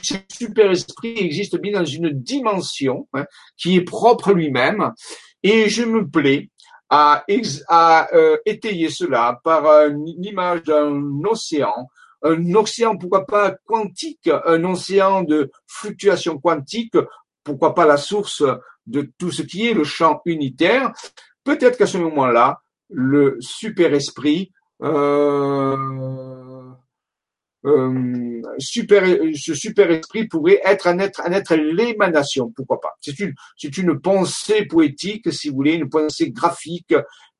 ce 0.00 0.14
super 0.32 0.70
esprit 0.70 1.18
existe 1.18 1.56
bien 1.60 1.72
dans 1.72 1.84
une 1.84 2.10
dimension 2.10 3.08
hein, 3.14 3.26
qui 3.56 3.74
est 3.74 3.84
propre 3.84 4.32
lui-même, 4.32 4.92
et 5.42 5.68
je 5.68 5.82
me 5.82 6.08
plais 6.08 6.50
à, 6.90 7.24
euh, 7.28 8.36
étayer 8.46 8.88
cela 8.88 9.40
par 9.42 9.66
une 9.88 10.24
image 10.24 10.62
d'un 10.64 11.02
océan, 11.24 11.88
un 12.22 12.54
océan, 12.54 12.96
pourquoi 12.96 13.26
pas 13.26 13.54
quantique, 13.66 14.30
un 14.46 14.64
océan 14.64 15.22
de 15.22 15.50
fluctuation 15.66 16.38
quantique, 16.38 16.96
pourquoi 17.42 17.74
pas 17.74 17.86
la 17.86 17.96
source 17.96 18.42
de 18.86 19.10
tout 19.18 19.30
ce 19.30 19.42
qui 19.42 19.68
est 19.68 19.74
le 19.74 19.84
champ 19.84 20.20
unitaire, 20.24 20.92
peut-être 21.42 21.76
qu'à 21.78 21.86
ce 21.86 21.98
moment-là, 21.98 22.60
le 22.90 23.36
super-esprit 23.40 24.52
euh, 24.82 25.76
euh, 27.66 28.42
ce 28.58 29.54
super 29.54 29.90
esprit 29.90 30.26
pourrait 30.28 30.60
être 30.64 30.86
un 30.86 30.98
être, 30.98 31.22
un 31.24 31.32
être 31.32 31.54
l'émanation, 31.56 32.52
pourquoi 32.54 32.80
pas. 32.80 32.94
C'est 33.00 33.18
une, 33.20 33.34
c'est 33.56 33.76
une 33.78 33.98
pensée 33.98 34.66
poétique, 34.66 35.32
si 35.32 35.48
vous 35.48 35.56
voulez, 35.56 35.74
une 35.74 35.88
pensée 35.88 36.30
graphique 36.30 36.94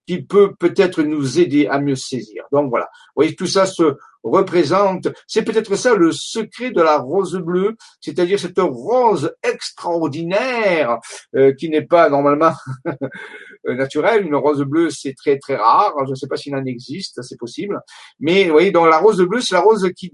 qui 0.07 0.23
peut 0.23 0.55
peut-être 0.59 1.03
nous 1.03 1.39
aider 1.39 1.67
à 1.67 1.81
mieux 1.81 1.97
saisir. 1.97 2.45
Donc 2.53 2.71
voilà, 2.71 2.87
vous 2.87 3.23
voyez, 3.23 3.35
tout 3.35 3.47
ça 3.47 3.67
se 3.67 3.97
représente, 4.23 5.09
c'est 5.27 5.45
peut-être 5.45 5.77
ça 5.77 5.95
le 5.95 6.11
secret 6.11 6.71
de 6.71 6.81
la 6.81 6.99
rose 6.99 7.37
bleue, 7.37 7.77
c'est-à-dire 8.01 8.39
cette 8.39 8.59
rose 8.59 9.35
extraordinaire 9.43 10.99
euh, 11.37 11.53
qui 11.53 11.69
n'est 11.69 11.87
pas 11.87 12.09
normalement 12.09 12.53
naturelle. 13.65 14.27
Une 14.27 14.35
rose 14.35 14.63
bleue, 14.63 14.91
c'est 14.91 15.15
très 15.15 15.39
très 15.39 15.57
rare. 15.57 15.95
Je 16.07 16.11
ne 16.11 16.15
sais 16.15 16.27
pas 16.27 16.37
s'il 16.37 16.57
en 16.57 16.65
existe, 16.65 17.21
c'est 17.23 17.39
possible. 17.39 17.81
Mais 18.19 18.45
vous 18.45 18.53
voyez, 18.53 18.71
donc 18.71 18.89
la 18.89 18.99
rose 18.99 19.21
bleue, 19.21 19.41
c'est 19.41 19.55
la 19.55 19.61
rose 19.61 19.91
qui 19.95 20.13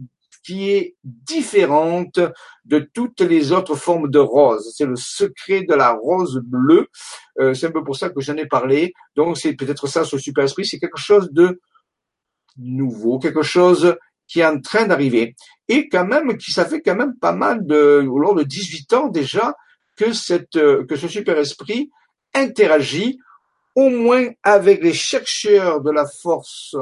qui 0.50 0.68
est 0.72 0.96
différente 1.04 2.18
de 2.64 2.80
toutes 2.92 3.20
les 3.20 3.52
autres 3.52 3.76
formes 3.76 4.10
de 4.10 4.18
rose. 4.18 4.74
C'est 4.76 4.84
le 4.84 4.96
secret 4.96 5.62
de 5.62 5.74
la 5.74 5.92
rose 5.92 6.40
bleue. 6.42 6.88
Euh, 7.38 7.54
c'est 7.54 7.68
un 7.68 7.70
peu 7.70 7.84
pour 7.84 7.96
ça 7.96 8.10
que 8.10 8.20
j'en 8.20 8.36
ai 8.36 8.46
parlé. 8.46 8.92
Donc 9.14 9.38
c'est 9.38 9.52
peut-être 9.52 9.86
ça, 9.86 10.04
ce 10.04 10.18
super 10.18 10.42
esprit, 10.42 10.66
c'est 10.66 10.80
quelque 10.80 10.98
chose 10.98 11.30
de 11.30 11.60
nouveau, 12.56 13.20
quelque 13.20 13.42
chose 13.42 13.96
qui 14.26 14.40
est 14.40 14.44
en 14.44 14.60
train 14.60 14.88
d'arriver. 14.88 15.36
Et 15.68 15.88
quand 15.88 16.04
même, 16.04 16.36
qui 16.36 16.50
ça 16.50 16.64
fait 16.64 16.82
quand 16.82 16.96
même 16.96 17.16
pas 17.16 17.32
mal 17.32 17.64
de, 17.64 18.04
au 18.10 18.18
long 18.18 18.34
de 18.34 18.42
18 18.42 18.92
ans 18.94 19.06
déjà, 19.06 19.54
que 19.96 20.12
cette, 20.12 20.56
euh, 20.56 20.84
que 20.84 20.96
ce 20.96 21.06
super 21.06 21.38
esprit 21.38 21.92
interagit 22.34 23.20
au 23.76 23.88
moins 23.88 24.26
avec 24.42 24.82
les 24.82 24.94
chercheurs 24.94 25.80
de 25.80 25.92
la 25.92 26.06
force 26.06 26.74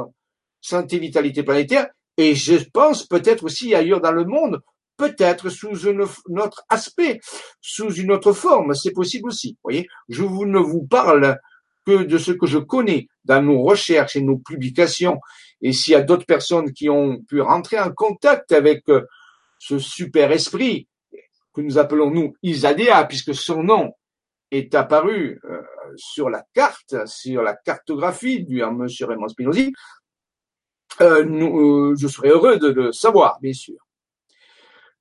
santé 0.59 0.97
vitalité 0.97 1.43
planétaire 1.43 1.87
et 2.19 2.35
je 2.35 2.57
pense 2.73 3.07
peut-être 3.07 3.45
aussi 3.45 3.73
ailleurs 3.73 4.01
dans 4.01 4.11
le 4.11 4.25
monde, 4.25 4.59
peut-être 4.97 5.47
sous 5.47 5.87
un 5.87 5.99
autre 5.99 6.65
aspect, 6.67 7.21
sous 7.61 7.93
une 7.93 8.11
autre 8.11 8.33
forme, 8.33 8.75
c'est 8.75 8.91
possible 8.91 9.29
aussi. 9.29 9.57
voyez, 9.63 9.87
je 10.09 10.23
vous, 10.23 10.45
ne 10.45 10.59
vous 10.59 10.85
parle 10.85 11.39
que 11.85 12.03
de 12.03 12.17
ce 12.17 12.33
que 12.33 12.45
je 12.45 12.57
connais 12.57 13.07
dans 13.23 13.41
nos 13.41 13.63
recherches 13.63 14.17
et 14.17 14.21
nos 14.21 14.37
publications. 14.37 15.21
Et 15.61 15.71
s'il 15.71 15.93
y 15.93 15.95
a 15.95 16.01
d'autres 16.01 16.25
personnes 16.25 16.73
qui 16.73 16.89
ont 16.89 17.21
pu 17.21 17.39
rentrer 17.39 17.79
en 17.79 17.91
contact 17.91 18.51
avec 18.51 18.83
euh, 18.89 19.05
ce 19.57 19.79
super 19.79 20.33
esprit 20.33 20.89
que 21.53 21.61
nous 21.61 21.77
appelons 21.77 22.11
nous 22.11 22.35
Isadea, 22.43 23.05
puisque 23.05 23.33
son 23.33 23.63
nom 23.63 23.93
est 24.51 24.75
apparu 24.75 25.39
euh, 25.45 25.61
sur 25.95 26.29
la 26.29 26.43
carte, 26.53 27.07
sur 27.07 27.43
la 27.43 27.55
cartographie 27.55 28.43
du 28.43 28.61
monsieur 28.65 29.05
Raymond 29.05 29.29
Spinozzi, 29.29 29.71
euh, 31.01 31.23
euh, 31.25 31.95
je 31.97 32.07
serais 32.07 32.29
heureux 32.29 32.57
de 32.57 32.67
le 32.67 32.91
savoir, 32.91 33.39
bien 33.41 33.53
sûr. 33.53 33.77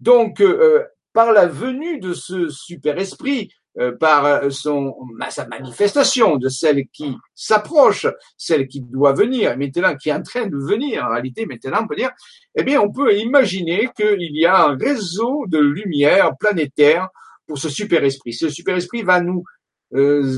Donc, 0.00 0.40
euh, 0.40 0.84
par 1.12 1.32
la 1.32 1.46
venue 1.46 1.98
de 1.98 2.12
ce 2.12 2.48
super 2.48 2.98
esprit, 2.98 3.52
par 4.00 4.50
son, 4.50 4.96
sa 5.30 5.46
manifestation 5.46 6.36
de 6.36 6.48
celle 6.48 6.88
qui 6.88 7.16
s'approche, 7.32 8.08
celle 8.36 8.66
qui 8.66 8.80
doit 8.80 9.12
venir, 9.12 9.56
maintenant 9.56 9.94
qui 9.94 10.08
est 10.08 10.12
en 10.12 10.22
train 10.22 10.48
de 10.48 10.56
venir, 10.56 11.04
en 11.04 11.10
réalité, 11.10 11.46
maintenant 11.46 11.82
on 11.84 11.86
peut 11.86 11.94
dire, 11.94 12.10
eh 12.56 12.64
bien, 12.64 12.80
on 12.80 12.90
peut 12.90 13.16
imaginer 13.16 13.88
qu'il 13.96 14.36
y 14.36 14.46
a 14.46 14.66
un 14.66 14.76
réseau 14.76 15.44
de 15.46 15.58
lumière 15.58 16.36
planétaire 16.40 17.08
pour 17.46 17.56
ce 17.56 17.68
super 17.68 18.02
esprit. 18.02 18.32
Ce 18.32 18.48
super 18.48 18.74
esprit 18.74 19.02
va 19.02 19.20
nous 19.20 19.44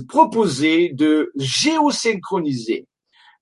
proposer 0.07 0.91
de 0.91 1.33
géosynchroniser 1.35 2.87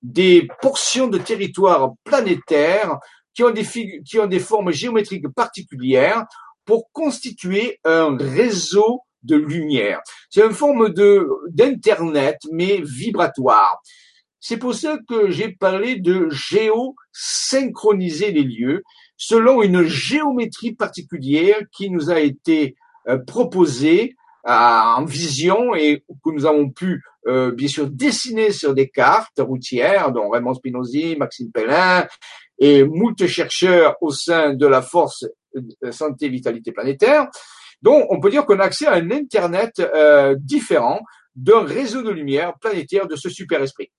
des 0.01 0.47
portions 0.61 1.07
de 1.07 1.17
territoire 1.17 1.93
planétaire 2.03 2.97
qui 3.33 3.43
ont 3.43 3.51
des, 3.51 3.65
qui 4.05 4.19
ont 4.19 4.27
des 4.27 4.39
formes 4.39 4.71
géométriques 4.71 5.29
particulières 5.29 6.25
pour 6.65 6.91
constituer 6.91 7.79
un 7.83 8.15
réseau 8.17 9.01
de 9.23 9.35
lumière. 9.35 9.99
C'est 10.29 10.45
une 10.45 10.53
forme 10.53 10.93
de 10.93 11.27
d'internet 11.49 12.37
mais 12.51 12.81
vibratoire. 12.83 13.81
C'est 14.39 14.57
pour 14.57 14.73
ça 14.73 14.97
que 15.07 15.29
j'ai 15.29 15.49
parlé 15.49 15.97
de 15.97 16.29
géosynchroniser 16.29 18.31
les 18.31 18.43
lieux 18.43 18.83
selon 19.17 19.61
une 19.61 19.83
géométrie 19.83 20.73
particulière 20.73 21.59
qui 21.73 21.89
nous 21.89 22.09
a 22.09 22.19
été 22.19 22.77
euh, 23.07 23.17
proposée 23.17 24.15
en 24.45 25.03
vision 25.03 25.75
et 25.75 26.05
que 26.23 26.31
nous 26.31 26.45
avons 26.45 26.69
pu 26.69 27.03
euh, 27.27 27.51
bien 27.51 27.67
sûr 27.67 27.89
dessiner 27.89 28.51
sur 28.51 28.73
des 28.73 28.89
cartes 28.89 29.39
routières, 29.39 30.11
dont 30.11 30.29
Raymond 30.29 30.53
Spinozzi, 30.53 31.15
Maxime 31.17 31.51
Pellin 31.51 32.07
et 32.57 32.83
moult 32.83 33.25
chercheurs 33.27 33.95
au 34.01 34.11
sein 34.11 34.53
de 34.53 34.65
la 34.65 34.81
force 34.81 35.25
euh, 35.55 35.91
santé 35.91 36.29
vitalité 36.29 36.71
planétaire. 36.71 37.27
Donc 37.81 38.05
on 38.09 38.19
peut 38.19 38.29
dire 38.29 38.45
qu'on 38.45 38.59
a 38.59 38.63
accès 38.63 38.87
à 38.87 38.93
un 38.93 39.11
Internet 39.11 39.79
euh, 39.79 40.35
différent 40.39 41.01
d'un 41.35 41.63
réseau 41.63 42.01
de 42.01 42.09
lumière 42.09 42.53
planétaire 42.59 43.07
de 43.07 43.15
ce 43.15 43.29
super 43.29 43.61
esprit. 43.61 43.91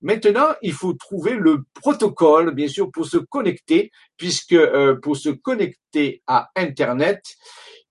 Maintenant, 0.00 0.48
il 0.62 0.72
faut 0.72 0.92
trouver 0.92 1.34
le 1.34 1.64
protocole, 1.74 2.54
bien 2.54 2.68
sûr, 2.68 2.88
pour 2.92 3.04
se 3.04 3.16
connecter, 3.16 3.90
puisque 4.16 4.56
pour 5.02 5.16
se 5.16 5.30
connecter 5.30 6.22
à 6.28 6.50
Internet, 6.54 7.20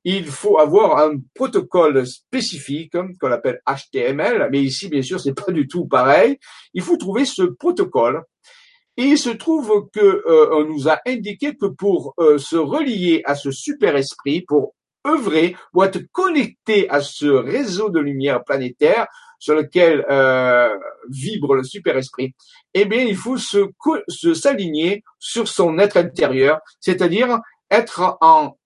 il 0.09 0.27
faut 0.27 0.57
avoir 0.57 0.99
un 0.99 1.17
protocole 1.35 2.07
spécifique 2.07 2.93
qu'on 3.19 3.31
appelle 3.31 3.59
HTML, 3.67 4.47
mais 4.49 4.61
ici, 4.61 4.87
bien 4.87 5.01
sûr, 5.01 5.19
c'est 5.19 5.33
pas 5.33 5.51
du 5.51 5.67
tout 5.67 5.85
pareil. 5.85 6.37
Il 6.73 6.81
faut 6.81 6.95
trouver 6.95 7.25
ce 7.25 7.41
protocole. 7.41 8.23
Et 8.95 9.03
il 9.03 9.17
se 9.17 9.29
trouve 9.29 9.89
que 9.91 9.99
euh, 9.99 10.55
on 10.55 10.63
nous 10.63 10.87
a 10.87 11.01
indiqué 11.05 11.57
que 11.57 11.65
pour 11.65 12.13
euh, 12.19 12.37
se 12.37 12.55
relier 12.55 13.21
à 13.25 13.35
ce 13.35 13.51
super 13.51 13.97
esprit, 13.97 14.43
pour 14.47 14.75
œuvrer, 15.05 15.57
pour 15.73 15.83
être 15.83 15.99
connecté 16.13 16.89
à 16.89 17.01
ce 17.01 17.27
réseau 17.27 17.89
de 17.89 17.99
lumière 17.99 18.45
planétaire 18.45 19.07
sur 19.39 19.55
lequel 19.55 20.05
euh, 20.09 20.73
vibre 21.09 21.53
le 21.53 21.63
super 21.63 21.97
esprit, 21.97 22.33
eh 22.73 22.85
bien, 22.85 23.01
il 23.01 23.17
faut 23.17 23.37
se 23.37 24.33
s'aligner 24.33 25.03
sur 25.19 25.49
son 25.49 25.77
être 25.79 25.97
intérieur, 25.97 26.61
c'est-à-dire 26.79 27.39
être 27.69 28.17
en 28.21 28.56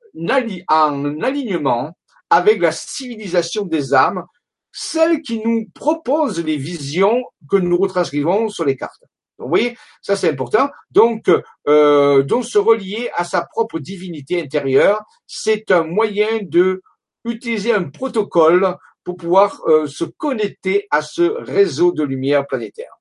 en 0.68 1.22
alignement 1.22 1.96
avec 2.30 2.62
la 2.62 2.72
civilisation 2.72 3.66
des 3.66 3.94
âmes, 3.94 4.24
celle 4.72 5.22
qui 5.22 5.40
nous 5.40 5.68
propose 5.74 6.44
les 6.44 6.56
visions 6.58 7.24
que 7.50 7.58
nous 7.58 7.78
retranscrivons 7.78 8.48
sur 8.48 8.64
les 8.64 8.78
cartes. 8.78 9.04
vous 9.38 9.50
voyez, 9.50 9.78
ça 10.02 10.16
c'est 10.16 10.30
important. 10.30 10.70
Donc, 10.92 11.30
euh, 11.68 12.24
donc 12.24 12.46
se 12.46 12.58
relier 12.58 13.10
à 13.16 13.26
sa 13.26 13.42
propre 13.42 13.80
divinité 13.80 14.42
intérieure, 14.42 15.02
c'est 15.28 15.72
un 15.72 15.84
moyen 15.84 16.40
de 16.42 16.82
utiliser 17.26 17.74
un 17.74 17.84
protocole 17.84 18.76
pour 19.04 19.18
pouvoir 19.18 19.62
euh, 19.68 19.88
se 19.88 20.06
connecter 20.06 20.88
à 20.92 21.02
ce 21.02 21.24
réseau 21.24 21.92
de 21.92 22.04
lumière 22.04 22.48
planétaire. 22.48 23.01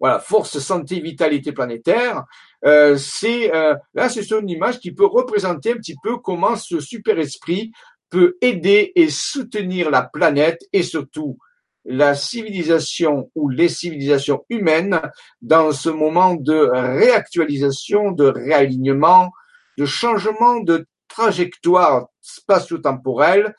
Voilà, 0.00 0.18
force, 0.18 0.58
santé, 0.58 1.00
vitalité 1.00 1.52
planétaire. 1.52 2.24
Euh, 2.64 2.96
c'est 2.96 3.54
euh, 3.54 3.74
là, 3.94 4.08
c'est 4.08 4.30
une 4.30 4.48
image 4.48 4.80
qui 4.80 4.92
peut 4.92 5.06
représenter 5.06 5.72
un 5.72 5.76
petit 5.76 5.96
peu 6.02 6.18
comment 6.18 6.56
ce 6.56 6.80
super 6.80 7.18
esprit 7.18 7.72
peut 8.10 8.36
aider 8.40 8.92
et 8.94 9.08
soutenir 9.10 9.90
la 9.90 10.02
planète 10.02 10.60
et 10.72 10.82
surtout 10.82 11.38
la 11.84 12.14
civilisation 12.14 13.30
ou 13.34 13.48
les 13.48 13.68
civilisations 13.68 14.44
humaines 14.48 15.00
dans 15.42 15.72
ce 15.72 15.90
moment 15.90 16.34
de 16.34 16.54
réactualisation, 16.72 18.12
de 18.12 18.24
réalignement, 18.24 19.30
de 19.76 19.84
changement 19.84 20.60
de 20.60 20.86
trajectoire 21.08 22.06
spatio-temporelle 22.20 23.54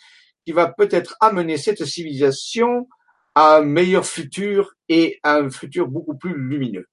qui 0.45 0.51
va 0.51 0.67
peut-être 0.67 1.15
amener 1.19 1.57
cette 1.57 1.85
civilisation 1.85 2.87
à 3.35 3.57
un 3.57 3.61
meilleur 3.61 4.05
futur 4.05 4.73
et 4.89 5.19
un 5.23 5.49
futur 5.49 5.87
beaucoup 5.87 6.17
plus 6.17 6.33
lumineux. 6.33 6.87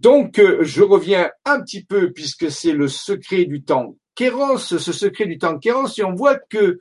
Donc, 0.00 0.38
euh, 0.38 0.62
je 0.62 0.82
reviens 0.82 1.30
un 1.44 1.60
petit 1.60 1.84
peu 1.84 2.12
puisque 2.12 2.50
c'est 2.50 2.72
le 2.72 2.88
secret 2.88 3.46
du 3.46 3.64
temps 3.64 3.96
Kéros, 4.14 4.58
ce 4.58 4.92
secret 4.92 5.26
du 5.26 5.38
temps 5.38 5.58
Kéros, 5.58 5.88
et 5.96 6.04
on 6.04 6.14
voit 6.14 6.36
que 6.36 6.78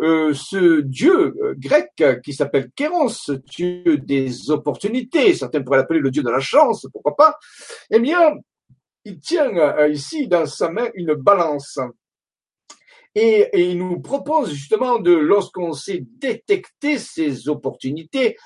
euh, 0.00 0.34
ce 0.34 0.80
dieu 0.80 1.34
euh, 1.42 1.54
grec 1.56 1.90
qui 2.24 2.32
s'appelle 2.32 2.70
Kéros, 2.74 3.30
dieu 3.46 3.98
des 3.98 4.50
opportunités, 4.50 5.34
certains 5.34 5.62
pourraient 5.62 5.78
l'appeler 5.78 6.00
le 6.00 6.10
dieu 6.10 6.22
de 6.22 6.30
la 6.30 6.40
chance, 6.40 6.86
pourquoi 6.92 7.14
pas, 7.14 7.38
eh 7.90 8.00
bien, 8.00 8.36
il 9.04 9.18
tient 9.18 9.50
ici 9.88 10.28
dans 10.28 10.46
sa 10.46 10.70
main 10.70 10.88
une 10.94 11.14
balance. 11.14 11.78
Et, 13.14 13.48
il 13.54 13.78
nous 13.78 14.00
propose 14.00 14.52
justement 14.52 14.98
de, 14.98 15.12
lorsqu'on 15.12 15.72
sait 15.72 16.04
détecter 16.18 16.98
ces 16.98 17.48
opportunités, 17.48 18.36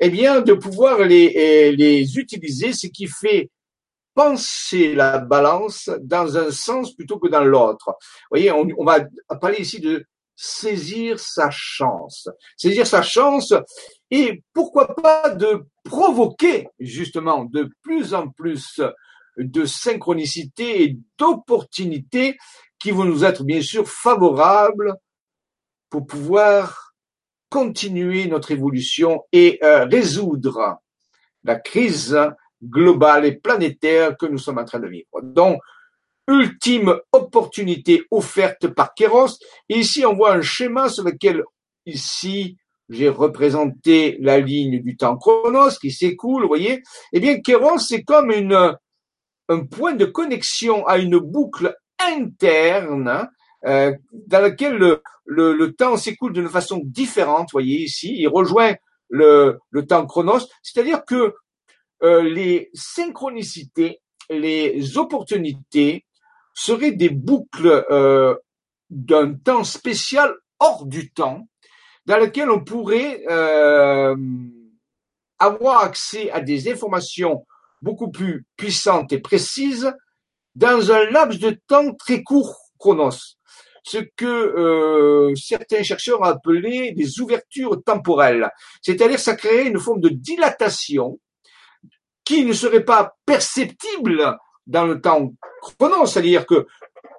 eh 0.00 0.10
bien, 0.10 0.40
de 0.40 0.54
pouvoir 0.54 1.00
les, 1.00 1.72
les 1.76 2.18
utiliser, 2.18 2.72
ce 2.72 2.86
qui 2.88 3.06
fait 3.06 3.50
pencher 4.14 4.94
la 4.94 5.18
balance 5.18 5.90
dans 6.02 6.36
un 6.36 6.50
sens 6.50 6.94
plutôt 6.94 7.18
que 7.18 7.28
dans 7.28 7.44
l'autre. 7.44 7.86
Vous 7.86 8.38
voyez, 8.38 8.52
on, 8.52 8.66
on 8.78 8.84
va 8.84 9.00
parler 9.40 9.60
ici 9.60 9.80
de 9.80 10.04
saisir 10.36 11.18
sa 11.18 11.50
chance. 11.50 12.28
Saisir 12.56 12.86
sa 12.86 13.02
chance 13.02 13.54
et 14.10 14.42
pourquoi 14.52 14.94
pas 14.94 15.30
de 15.30 15.64
provoquer 15.84 16.68
justement 16.78 17.44
de 17.44 17.70
plus 17.82 18.12
en 18.14 18.28
plus 18.28 18.80
de 19.38 19.64
synchronicité 19.64 20.82
et 20.82 20.98
d'opportunités 21.18 22.36
qui 22.82 22.90
vont 22.90 23.04
nous 23.04 23.24
être 23.24 23.44
bien 23.44 23.62
sûr 23.62 23.88
favorables 23.88 24.96
pour 25.88 26.04
pouvoir 26.04 26.94
continuer 27.48 28.26
notre 28.26 28.50
évolution 28.50 29.24
et 29.30 29.60
euh, 29.62 29.84
résoudre 29.84 30.78
la 31.44 31.56
crise 31.56 32.18
globale 32.62 33.24
et 33.24 33.36
planétaire 33.36 34.16
que 34.16 34.26
nous 34.26 34.38
sommes 34.38 34.58
en 34.58 34.64
train 34.64 34.80
de 34.80 34.88
vivre. 34.88 35.06
Donc, 35.22 35.60
ultime 36.26 36.98
opportunité 37.12 38.04
offerte 38.10 38.68
par 38.68 38.94
Kéros. 38.94 39.38
Et 39.68 39.78
ici, 39.78 40.04
on 40.04 40.14
voit 40.14 40.32
un 40.32 40.42
schéma 40.42 40.88
sur 40.88 41.04
lequel, 41.04 41.44
ici, 41.86 42.56
j'ai 42.88 43.08
représenté 43.08 44.16
la 44.20 44.40
ligne 44.40 44.82
du 44.82 44.96
temps 44.96 45.16
chronos 45.16 45.78
qui 45.80 45.92
s'écoule, 45.92 46.42
vous 46.42 46.48
voyez. 46.48 46.82
Eh 47.12 47.20
bien, 47.20 47.40
Kéros, 47.40 47.78
c'est 47.78 48.02
comme 48.02 48.30
une, 48.30 48.76
un 49.48 49.66
point 49.66 49.94
de 49.94 50.04
connexion 50.04 50.86
à 50.86 50.98
une 50.98 51.18
boucle 51.18 51.76
interne 52.08 53.28
euh, 53.64 53.94
dans 54.12 54.40
laquelle 54.40 54.98
le, 55.24 55.72
temps 55.72 55.96
s'écoule 55.96 56.32
d'une 56.32 56.48
façon 56.48 56.80
différente, 56.84 57.48
vous 57.52 57.58
voyez 57.58 57.82
ici, 57.82 58.14
il 58.18 58.26
rejoint 58.28 58.74
le, 59.08 59.58
temps 59.88 60.06
chronos, 60.06 60.48
c'est-à-dire 60.62 61.04
que 61.04 61.34
euh, 62.02 62.22
les 62.22 62.70
synchronicités, 62.74 64.00
les 64.28 64.98
opportunités 64.98 66.04
seraient 66.54 66.92
des 66.92 67.10
boucles 67.10 67.84
euh, 67.90 68.34
d'un 68.90 69.34
temps 69.34 69.64
spécial 69.64 70.34
hors 70.58 70.86
du 70.86 71.12
temps, 71.12 71.46
dans 72.06 72.18
lequel 72.18 72.50
on 72.50 72.64
pourrait 72.64 73.24
avoir 75.38 75.84
accès 75.84 76.30
à 76.30 76.40
des 76.40 76.70
informations 76.70 77.46
beaucoup 77.80 78.10
plus 78.10 78.44
puissantes 78.56 79.12
et 79.12 79.20
précises 79.20 79.92
dans 80.54 80.90
un 80.92 81.04
laps 81.10 81.40
de 81.40 81.58
temps 81.66 81.94
très 81.94 82.22
court 82.22 82.56
chronos 82.78 83.36
ce 83.84 83.98
que 83.98 84.26
euh, 84.26 85.34
certains 85.34 85.82
chercheurs 85.82 86.20
ont 86.20 86.24
appelé 86.24 86.92
des 86.92 87.20
ouvertures 87.20 87.82
temporelles. 87.84 88.48
C'est-à-dire 88.80 89.18
ça 89.18 89.34
crée 89.34 89.66
une 89.66 89.78
forme 89.78 90.00
de 90.00 90.08
dilatation 90.08 91.18
qui 92.24 92.44
ne 92.44 92.52
serait 92.52 92.84
pas 92.84 93.16
perceptible 93.26 94.36
dans 94.66 94.86
le 94.86 95.00
temps 95.00 95.32
chronos, 95.60 96.06
c'est-à-dire 96.06 96.46
que 96.46 96.66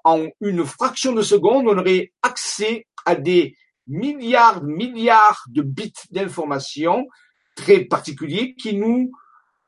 en 0.06 0.26
une 0.42 0.66
fraction 0.66 1.14
de 1.14 1.22
seconde, 1.22 1.68
on 1.68 1.78
aurait 1.78 2.12
accès 2.22 2.88
à 3.06 3.16
des 3.16 3.56
milliards, 3.88 4.64
milliards 4.64 5.44
de 5.50 5.62
bits 5.62 5.94
d'informations 6.12 7.08
très 7.56 7.82
particuliers 7.82 8.56
qui 8.56 8.76
nous 8.76 9.12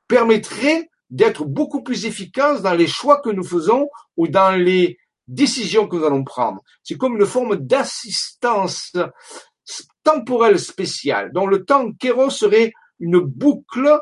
permettraient 0.08 0.90
d'être 1.10 1.46
beaucoup 1.46 1.84
plus 1.84 2.06
efficaces 2.06 2.62
dans 2.62 2.74
les 2.74 2.88
choix 2.88 3.22
que 3.22 3.30
nous 3.30 3.44
faisons 3.44 3.90
ou 4.18 4.28
dans 4.28 4.56
les 4.56 4.98
décisions 5.28 5.88
que 5.88 5.96
nous 5.96 6.06
allons 6.06 6.24
prendre. 6.24 6.62
C'est 6.84 6.98
comme 6.98 7.18
une 7.18 7.26
forme 7.26 7.56
d'assistance 7.56 8.94
temporelle 10.04 10.60
spéciale, 10.60 11.32
dont 11.34 11.48
le 11.48 11.66
temps 11.66 11.92
kéros 11.94 12.30
serait 12.30 12.74
une 13.00 13.20
boucle 13.20 14.00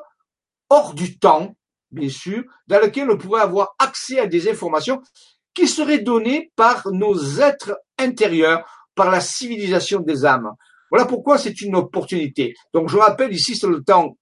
hors 0.70 0.94
du 0.94 1.18
temps, 1.18 1.56
bien 1.92 2.10
sûr, 2.10 2.44
dans 2.68 2.80
laquelle 2.80 3.10
on 3.10 3.18
pourrait 3.18 3.42
avoir 3.42 3.76
accès 3.80 4.20
à 4.20 4.28
des 4.28 4.50
informations 4.50 5.02
qui 5.54 5.68
seraient 5.68 6.00
données 6.00 6.52
par 6.56 6.92
nos 6.92 7.40
êtres 7.40 7.78
intérieurs, 7.98 8.66
par 8.96 9.12
la 9.12 9.22
civilisation 9.22 10.00
des 10.00 10.26
âmes. 10.26 10.52
Voilà 10.90 11.06
pourquoi 11.06 11.38
c'est 11.38 11.62
une 11.62 11.76
opportunité. 11.76 12.54
Donc 12.74 12.90
je 12.90 12.98
rappelle 12.98 13.34
ici 13.34 13.56
sur 13.56 13.70
le 13.70 13.84
temps 13.84 14.18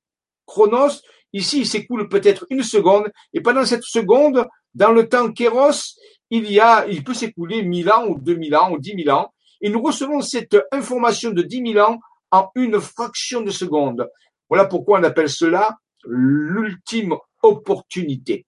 chronos, 0.46 1.02
ici 1.34 1.60
il 1.60 1.68
s'écoule 1.68 2.10
peut-être 2.10 2.46
une 2.50 2.64
seconde, 2.64 3.12
et 3.34 3.42
pendant 3.42 3.66
cette 3.66 3.84
seconde, 3.84 4.48
dans 4.74 4.92
le 4.92 5.08
temps 5.10 5.32
kéros, 5.32 5.98
il 6.30 6.52
y 6.52 6.60
a, 6.60 6.88
il 6.88 7.04
peut 7.04 7.14
s'écouler 7.14 7.64
mille 7.64 7.92
ans 7.92 8.08
ou 8.08 8.20
deux 8.20 8.36
mille 8.36 8.56
ans 8.56 8.72
ou 8.72 8.80
dix 8.80 8.96
mille 8.96 9.12
ans, 9.12 9.34
et 9.62 9.70
nous 9.70 9.82
recevons 9.82 10.22
cette 10.22 10.58
information 10.72 11.32
de 11.32 11.42
dix 11.42 11.62
mille 11.62 11.80
ans 11.80 12.00
en 12.32 12.50
une 12.56 12.80
fraction 12.80 13.42
de 13.42 13.52
seconde. 13.52 14.10
Voilà 14.50 14.66
pourquoi 14.66 15.00
on 15.00 15.04
appelle 15.04 15.30
cela 15.30 15.78
l'ultime 16.06 17.16
opportunité. 17.44 18.46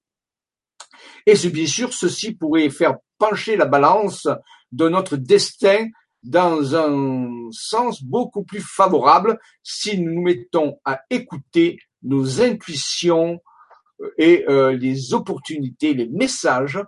Et 1.26 1.36
bien 1.50 1.68
sûr, 1.68 1.94
ceci 1.94 2.36
pourrait 2.36 2.70
faire 2.70 2.96
pencher 3.18 3.56
la 3.56 3.66
balance 3.66 4.28
de 4.72 4.90
notre 4.90 5.18
destin 5.18 5.88
dans 6.24 6.76
un 6.76 7.50
sens 7.52 8.02
beaucoup 8.02 8.44
plus 8.44 8.62
favorable 8.62 9.38
si 9.62 10.00
nous 10.00 10.14
nous 10.14 10.22
mettons 10.22 10.80
à 10.86 11.02
écouter 11.10 11.78
nos 12.04 12.42
intuitions 12.42 13.42
et 14.18 14.46
euh, 14.50 14.74
les 14.74 15.14
opportunités, 15.14 15.94
les 15.94 16.08
messages 16.08 16.80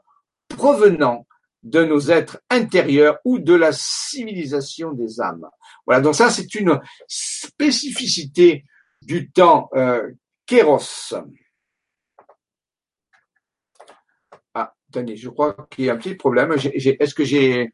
provenant 0.47 1.25
de 1.63 1.83
nos 1.83 2.11
êtres 2.11 2.39
intérieurs 2.49 3.17
ou 3.25 3.39
de 3.39 3.53
la 3.53 3.71
civilisation 3.71 4.91
des 4.91 5.19
âmes. 5.19 5.47
Voilà, 5.85 6.01
donc 6.01 6.15
ça 6.15 6.29
c'est 6.29 6.53
une 6.55 6.79
spécificité 7.07 8.65
du 9.01 9.31
temps 9.31 9.69
euh, 9.75 10.11
kéros. 10.45 11.13
Ah, 14.53 14.73
attendez, 14.89 15.15
je 15.15 15.29
crois 15.29 15.67
qu'il 15.71 15.85
y 15.85 15.89
a 15.89 15.93
un 15.93 15.97
petit 15.97 16.15
problème. 16.15 16.53
Est-ce 16.53 17.15
que 17.15 17.23
j'ai 17.23 17.73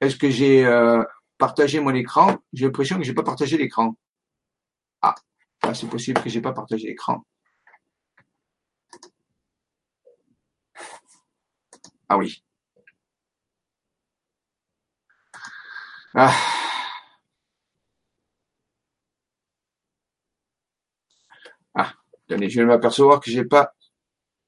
j'ai 0.00 0.66
euh, 0.66 1.02
partagé 1.38 1.80
mon 1.80 1.94
écran? 1.94 2.38
J'ai 2.52 2.66
l'impression 2.66 2.98
que 2.98 3.04
j'ai 3.04 3.14
pas 3.14 3.22
partagé 3.22 3.56
l'écran. 3.56 3.96
Ah, 5.00 5.14
c'est 5.74 5.88
possible 5.88 6.22
que 6.22 6.28
j'ai 6.30 6.40
pas 6.40 6.52
partagé 6.52 6.88
l'écran. 6.88 7.24
Ah 12.08 12.16
oui. 12.16 12.42
Ah. 16.14 16.34
Ah, 21.74 21.94
attendez, 22.28 22.50
je 22.50 22.60
vais 22.60 22.66
m'apercevoir 22.66 23.20
que 23.20 23.30
j'ai 23.30 23.44
pas 23.44 23.74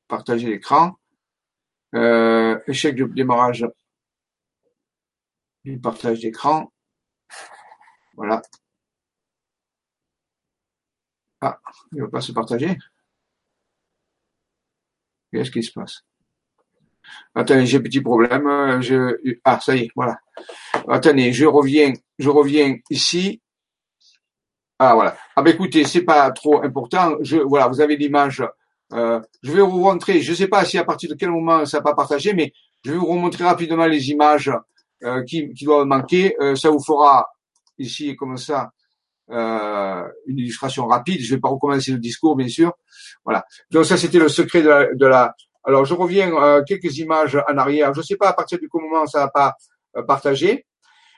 partagé 0.09 0.49
l'écran. 0.49 0.97
Euh, 1.95 2.59
échec 2.69 2.97
de 2.97 3.05
démarrage 3.07 3.67
du 5.65 5.79
partage 5.81 6.21
d'écran. 6.21 6.71
Voilà. 8.15 8.43
Ah, 11.41 11.59
il 11.93 11.99
ne 11.99 12.05
va 12.05 12.11
pas 12.11 12.21
se 12.21 12.33
partager. 12.33 12.77
Qu'est-ce 15.33 15.51
qui 15.51 15.63
se 15.63 15.73
passe? 15.73 16.05
Attendez, 17.35 17.67
j'ai 17.67 17.79
un 17.79 17.83
petit 17.83 18.01
problème. 18.01 18.81
Je... 18.83 19.17
Ah, 19.45 19.59
ça 19.61 19.75
y 19.77 19.85
est, 19.85 19.91
voilà. 19.95 20.19
Attendez, 20.89 21.33
je 21.33 21.47
reviens, 21.47 21.93
je 22.19 22.29
reviens 22.29 22.77
ici. 22.91 23.41
Ah 24.79 24.95
voilà. 24.95 25.17
Ah 25.37 25.43
ben 25.43 25.53
écoutez, 25.55 25.85
c'est 25.85 26.03
pas 26.03 26.31
trop 26.31 26.63
important. 26.63 27.17
Je 27.21 27.37
voilà, 27.37 27.69
vous 27.69 27.81
avez 27.81 27.97
l'image. 27.97 28.43
Euh, 28.93 29.21
je 29.43 29.53
vais 29.53 29.61
vous 29.61 29.81
montrer. 29.81 30.21
Je 30.21 30.33
sais 30.35 30.49
pas 30.49 30.65
si 30.65 30.79
à 30.79 30.85
partir 30.85 31.11
de 31.11 31.15
quel 31.15 31.31
moment 31.31 31.65
ça 31.67 31.79
n'a 31.79 31.83
pas 31.83 31.95
partagé, 31.95 32.33
mais 32.33 32.53
je 32.85 32.93
vais 32.93 32.99
vous 32.99 33.07
remontrer 33.07 33.45
rapidement 33.45 33.87
les 33.87 34.11
images 34.11 34.51
euh, 35.05 35.23
qui, 35.25 35.53
qui 35.53 35.65
doivent 35.65 35.87
manquer. 35.87 36.35
Euh, 36.41 36.55
ça 36.57 36.71
vous 36.71 36.83
fera 36.83 37.29
ici 37.79 38.17
comme 38.17 38.37
ça 38.37 38.73
euh, 39.31 40.03
une 40.27 40.39
illustration 40.39 40.87
rapide. 40.87 41.21
Je 41.21 41.35
vais 41.35 41.41
pas 41.41 41.49
recommencer 41.49 41.93
le 41.93 41.99
discours, 41.99 42.37
bien 42.37 42.49
sûr. 42.49 42.73
Voilà. 43.25 43.45
Donc 43.71 43.85
ça, 43.85 43.97
c'était 43.97 44.19
le 44.19 44.29
secret 44.29 44.63
de 44.63 44.69
la, 44.69 44.95
de 44.95 45.07
la, 45.07 45.35
alors, 45.65 45.85
je 45.85 45.95
reviens 45.95 46.33
euh, 46.35 46.63
quelques 46.63 46.99
images 46.99 47.37
en 47.37 47.59
arrière. 47.59 47.93
Je 47.93 48.01
ne 48.01 48.05
sais 48.05 48.17
pas 48.17 48.29
à 48.29 48.33
partir 48.33 48.59
du 48.59 48.69
moment 48.73 49.07
ça 49.07 49.21
n'a 49.21 49.29
pas 49.29 49.57
euh, 49.97 50.03
partagé. 50.03 50.67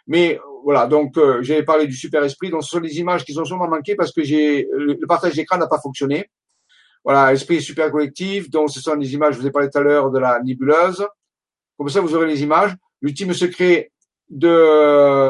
Mais 0.06 0.40
voilà, 0.64 0.86
donc 0.86 1.16
euh, 1.16 1.42
j'avais 1.42 1.62
parlé 1.62 1.86
du 1.86 1.94
super 1.94 2.24
esprit. 2.24 2.50
Donc, 2.50 2.64
ce 2.64 2.70
sont 2.70 2.80
des 2.80 2.98
images 2.98 3.24
qui 3.24 3.34
sont 3.34 3.44
sûrement 3.44 3.68
manquées 3.68 3.94
parce 3.94 4.12
que 4.12 4.22
j'ai 4.22 4.68
le, 4.72 4.98
partage 5.06 5.34
d'écran 5.34 5.58
n'a 5.58 5.68
pas 5.68 5.78
fonctionné. 5.80 6.28
Voilà, 7.04 7.32
esprit 7.32 7.62
super 7.62 7.90
collectif. 7.90 8.50
Donc, 8.50 8.70
ce 8.70 8.80
sont 8.80 8.96
des 8.96 9.14
images. 9.14 9.34
Je 9.34 9.40
vous 9.40 9.46
ai 9.46 9.50
parlé 9.50 9.70
tout 9.70 9.78
à 9.78 9.82
l'heure 9.82 10.10
de 10.10 10.18
la 10.18 10.40
nébuleuse. 10.42 11.06
Comme 11.78 11.88
ça, 11.88 12.00
vous 12.00 12.14
aurez 12.14 12.26
les 12.26 12.42
images. 12.42 12.74
L'ultime 13.00 13.32
secret 13.34 13.92
de, 14.28 15.28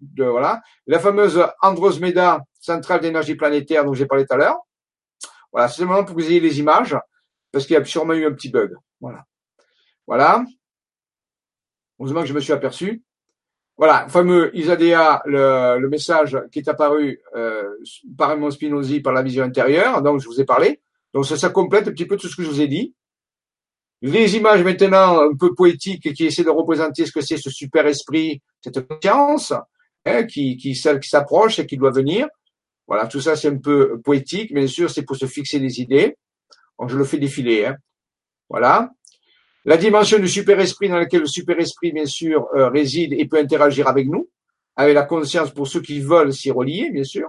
de 0.00 0.24
voilà, 0.24 0.62
la 0.86 0.98
fameuse 0.98 1.44
Andromeda, 1.62 2.42
centrale 2.60 3.00
d'énergie 3.00 3.34
planétaire 3.34 3.84
dont 3.84 3.94
j'ai 3.94 4.06
parlé 4.06 4.26
tout 4.26 4.34
à 4.34 4.36
l'heure. 4.36 4.58
Voilà, 5.52 5.68
c'est 5.68 5.84
moment 5.84 6.04
pour 6.04 6.14
que 6.14 6.20
vous 6.20 6.28
ayez 6.28 6.40
les 6.40 6.58
images 6.58 6.96
parce 7.52 7.66
qu'il 7.66 7.74
y 7.74 7.78
a 7.78 7.84
sûrement 7.84 8.12
eu 8.12 8.26
un 8.26 8.32
petit 8.32 8.50
bug. 8.50 8.74
Voilà. 9.00 9.24
Voilà. 10.06 10.44
Heureusement 11.98 12.20
que 12.22 12.26
je 12.26 12.34
me 12.34 12.40
suis 12.40 12.52
aperçu. 12.52 13.02
Voilà, 13.78 14.08
fameux 14.08 14.56
Isadea, 14.56 15.22
le, 15.26 15.78
le 15.78 15.88
message 15.88 16.38
qui 16.50 16.60
est 16.60 16.68
apparu 16.68 17.20
euh, 17.34 17.76
par 18.16 18.30
Raymond 18.30 18.50
Spinozzi 18.50 19.00
par 19.00 19.12
la 19.12 19.22
vision 19.22 19.44
intérieure, 19.44 20.00
donc 20.02 20.20
je 20.20 20.26
vous 20.26 20.40
ai 20.40 20.44
parlé. 20.44 20.80
Donc 21.12 21.26
ça, 21.26 21.36
ça 21.36 21.50
complète 21.50 21.88
un 21.88 21.92
petit 21.92 22.06
peu 22.06 22.16
tout 22.16 22.28
ce 22.28 22.36
que 22.36 22.42
je 22.42 22.48
vous 22.48 22.60
ai 22.60 22.68
dit. 22.68 22.94
Les 24.02 24.36
images 24.36 24.62
maintenant 24.62 25.20
un 25.20 25.34
peu 25.34 25.54
poétiques 25.54 26.14
qui 26.14 26.26
essaient 26.26 26.44
de 26.44 26.50
représenter 26.50 27.06
ce 27.06 27.12
que 27.12 27.20
c'est 27.20 27.38
ce 27.38 27.50
super 27.50 27.86
esprit, 27.86 28.42
cette 28.62 28.86
conscience, 28.86 29.52
hein, 30.06 30.24
qui, 30.24 30.56
qui, 30.56 30.74
celle 30.74 31.00
qui 31.00 31.08
s'approche 31.08 31.58
et 31.58 31.66
qui 31.66 31.76
doit 31.76 31.90
venir. 31.90 32.28
Voilà, 32.86 33.06
tout 33.06 33.20
ça 33.20 33.36
c'est 33.36 33.48
un 33.48 33.58
peu 33.58 34.00
poétique, 34.00 34.54
bien 34.54 34.66
sûr, 34.66 34.88
c'est 34.88 35.02
pour 35.02 35.16
se 35.16 35.26
fixer 35.26 35.58
des 35.60 35.80
idées. 35.80 36.16
Donc, 36.78 36.90
je 36.90 36.96
le 36.96 37.04
fais 37.04 37.18
défiler. 37.18 37.66
Hein. 37.66 37.76
Voilà. 38.48 38.90
La 39.64 39.76
dimension 39.76 40.18
du 40.18 40.28
super-esprit 40.28 40.88
dans 40.88 40.98
laquelle 40.98 41.22
le 41.22 41.26
super-esprit, 41.26 41.92
bien 41.92 42.06
sûr, 42.06 42.46
euh, 42.54 42.68
réside 42.68 43.12
et 43.14 43.26
peut 43.26 43.38
interagir 43.38 43.88
avec 43.88 44.06
nous, 44.06 44.28
avec 44.76 44.94
la 44.94 45.02
conscience 45.02 45.50
pour 45.50 45.66
ceux 45.66 45.80
qui 45.80 46.00
veulent 46.00 46.32
s'y 46.32 46.50
relier, 46.50 46.90
bien 46.90 47.02
sûr. 47.02 47.28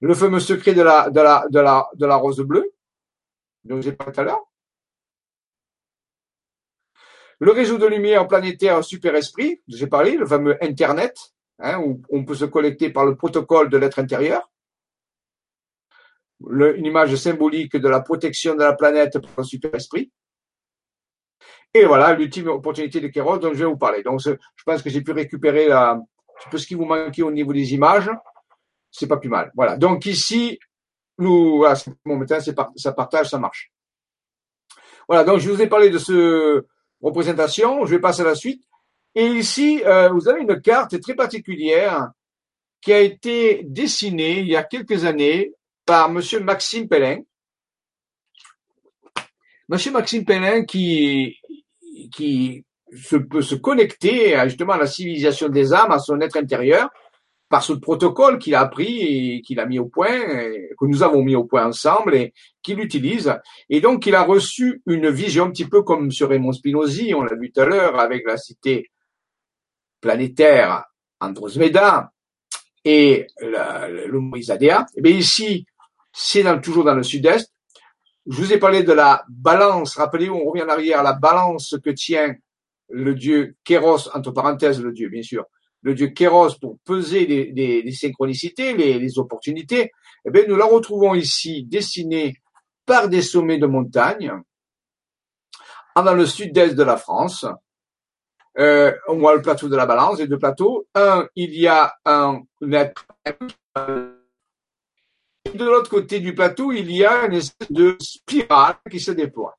Le 0.00 0.14
fameux 0.14 0.40
secret 0.40 0.72
de 0.72 0.82
la, 0.82 1.10
de 1.10 1.20
la, 1.20 1.44
de 1.50 1.60
la, 1.60 1.88
de 1.94 2.06
la 2.06 2.16
rose 2.16 2.40
bleue, 2.40 2.72
dont 3.64 3.80
j'ai 3.80 3.92
pas 3.92 4.10
tout 4.10 4.20
à 4.20 4.24
l'heure. 4.24 4.42
Le 7.38 7.52
réseau 7.52 7.78
de 7.78 7.86
lumière 7.86 8.26
planétaire 8.26 8.82
super-esprit, 8.82 9.62
j'ai 9.68 9.86
parlé, 9.86 10.16
le 10.16 10.26
fameux 10.26 10.56
Internet, 10.62 11.16
hein, 11.58 11.78
où 11.80 12.02
on 12.10 12.24
peut 12.24 12.34
se 12.34 12.46
connecter 12.46 12.90
par 12.90 13.04
le 13.04 13.14
protocole 13.14 13.68
de 13.68 13.76
l'être 13.76 13.98
intérieur. 13.98 14.50
une 16.40 16.86
image 16.86 17.14
symbolique 17.16 17.76
de 17.76 17.88
la 17.88 18.00
protection 18.00 18.54
de 18.54 18.62
la 18.62 18.74
planète 18.74 19.18
par 19.18 19.30
le 19.38 19.44
super-esprit. 19.44 20.10
Et 21.74 21.84
voilà 21.84 22.14
l'ultime 22.14 22.48
opportunité 22.48 23.00
de 23.00 23.08
Kéros 23.08 23.38
dont 23.38 23.52
je 23.52 23.58
vais 23.58 23.64
vous 23.64 23.76
parler. 23.76 24.02
Donc, 24.02 24.20
je 24.20 24.62
pense 24.64 24.82
que 24.82 24.88
j'ai 24.88 25.02
pu 25.02 25.12
récupérer 25.12 25.68
la, 25.68 26.00
peu 26.50 26.56
ce 26.56 26.66
qui 26.66 26.74
vous 26.74 26.86
manquait 26.86 27.22
au 27.22 27.30
niveau 27.30 27.52
des 27.52 27.74
images 27.74 28.10
c'est 28.96 29.06
pas 29.06 29.18
plus 29.18 29.28
mal. 29.28 29.50
Voilà. 29.54 29.76
Donc 29.76 30.06
ici, 30.06 30.58
nous, 31.18 31.58
voilà, 31.58 31.78
bon, 32.04 32.16
maintenant, 32.16 32.38
ça 32.76 32.92
partage, 32.92 33.28
ça 33.28 33.38
marche. 33.38 33.72
Voilà. 35.08 35.24
Donc 35.24 35.38
je 35.38 35.50
vous 35.50 35.60
ai 35.60 35.66
parlé 35.66 35.90
de 35.90 35.98
ce 35.98 36.64
représentation. 37.00 37.84
Je 37.86 37.94
vais 37.94 38.00
passer 38.00 38.22
à 38.22 38.26
la 38.26 38.34
suite. 38.34 38.62
Et 39.14 39.26
ici, 39.26 39.82
euh, 39.84 40.10
vous 40.10 40.28
avez 40.28 40.42
une 40.42 40.60
carte 40.60 41.00
très 41.00 41.14
particulière 41.14 42.10
qui 42.80 42.92
a 42.92 43.00
été 43.00 43.62
dessinée 43.64 44.40
il 44.40 44.48
y 44.48 44.56
a 44.56 44.62
quelques 44.62 45.04
années 45.04 45.52
par 45.84 46.10
Monsieur 46.10 46.40
Maxime 46.40 46.88
Pellin. 46.88 47.20
Monsieur 49.68 49.90
Maxime 49.90 50.24
Pellin 50.24 50.64
qui, 50.64 51.36
qui 52.12 52.64
se, 52.94 53.16
peut 53.16 53.42
se 53.42 53.54
connecter 53.54 54.36
justement 54.44 54.74
à 54.74 54.78
la 54.78 54.86
civilisation 54.86 55.48
des 55.48 55.72
âmes, 55.72 55.90
à 55.90 55.98
son 55.98 56.20
être 56.20 56.36
intérieur, 56.36 56.90
par 57.48 57.62
ce 57.62 57.72
protocole 57.72 58.38
qu'il 58.38 58.54
a 58.54 58.60
appris 58.60 59.36
et 59.36 59.42
qu'il 59.42 59.60
a 59.60 59.66
mis 59.66 59.78
au 59.78 59.86
point, 59.86 60.18
que 60.18 60.86
nous 60.86 61.02
avons 61.02 61.22
mis 61.22 61.36
au 61.36 61.44
point 61.44 61.66
ensemble 61.66 62.14
et 62.14 62.34
qu'il 62.62 62.80
utilise. 62.80 63.32
Et 63.68 63.80
donc, 63.80 64.06
il 64.06 64.14
a 64.14 64.22
reçu 64.22 64.82
une 64.86 65.08
vision 65.10 65.44
un 65.44 65.50
petit 65.50 65.66
peu 65.66 65.82
comme 65.82 66.10
sur 66.10 66.28
Raymond 66.28 66.52
Spinozzi, 66.52 67.14
on 67.14 67.22
l'a 67.22 67.36
vu 67.36 67.52
tout 67.52 67.60
à 67.60 67.66
l'heure, 67.66 68.00
avec 68.00 68.26
la 68.26 68.36
cité 68.36 68.90
planétaire 70.00 70.84
Andromeda 71.20 72.12
et 72.84 73.26
le, 73.40 74.06
le. 74.08 74.96
Et 74.96 75.00
bien 75.00 75.16
ici, 75.16 75.66
c'est 76.12 76.60
toujours 76.60 76.84
dans 76.84 76.94
le 76.94 77.02
sud-est. 77.02 77.52
Je 78.28 78.36
vous 78.36 78.52
ai 78.52 78.58
parlé 78.58 78.82
de 78.82 78.92
la 78.92 79.24
balance. 79.28 79.96
Rappelez-vous, 79.96 80.34
on 80.34 80.50
revient 80.50 80.64
en 80.64 80.68
arrière, 80.68 81.02
la 81.02 81.12
balance 81.12 81.76
que 81.82 81.90
tient 81.90 82.34
le 82.88 83.14
dieu 83.14 83.56
Kéros, 83.64 84.08
entre 84.14 84.32
parenthèses 84.32 84.80
le 84.80 84.92
dieu, 84.92 85.08
bien 85.08 85.22
sûr, 85.22 85.44
le 85.86 85.94
dieu 85.94 86.08
Kéros 86.08 86.58
pour 86.60 86.78
peser 86.84 87.24
les, 87.26 87.92
synchronicités, 87.92 88.74
les, 88.74 89.18
opportunités, 89.20 89.92
eh 90.24 90.30
bien, 90.32 90.42
nous 90.48 90.56
la 90.56 90.64
retrouvons 90.64 91.14
ici 91.14 91.62
dessinée 91.62 92.34
par 92.84 93.08
des 93.08 93.22
sommets 93.22 93.58
de 93.58 93.66
montagne 93.66 94.32
dans 95.94 96.14
le 96.14 96.26
sud-est 96.26 96.74
de 96.74 96.82
la 96.82 96.96
France. 96.96 97.46
Euh, 98.58 98.92
on 99.06 99.18
voit 99.18 99.36
le 99.36 99.42
plateau 99.42 99.68
de 99.68 99.76
la 99.76 99.86
Balance 99.86 100.18
et 100.18 100.26
deux 100.26 100.38
plateaux. 100.38 100.88
Un, 100.96 101.28
il 101.36 101.54
y 101.54 101.68
a 101.68 101.94
un. 102.04 102.42
De 102.60 102.92
l'autre 105.64 105.88
côté 105.88 106.18
du 106.18 106.34
plateau, 106.34 106.72
il 106.72 106.90
y 106.90 107.04
a 107.04 107.26
une 107.26 107.34
espèce 107.34 107.70
de 107.70 107.96
spirale 108.00 108.74
qui 108.90 108.98
se 108.98 109.12
déploie. 109.12 109.56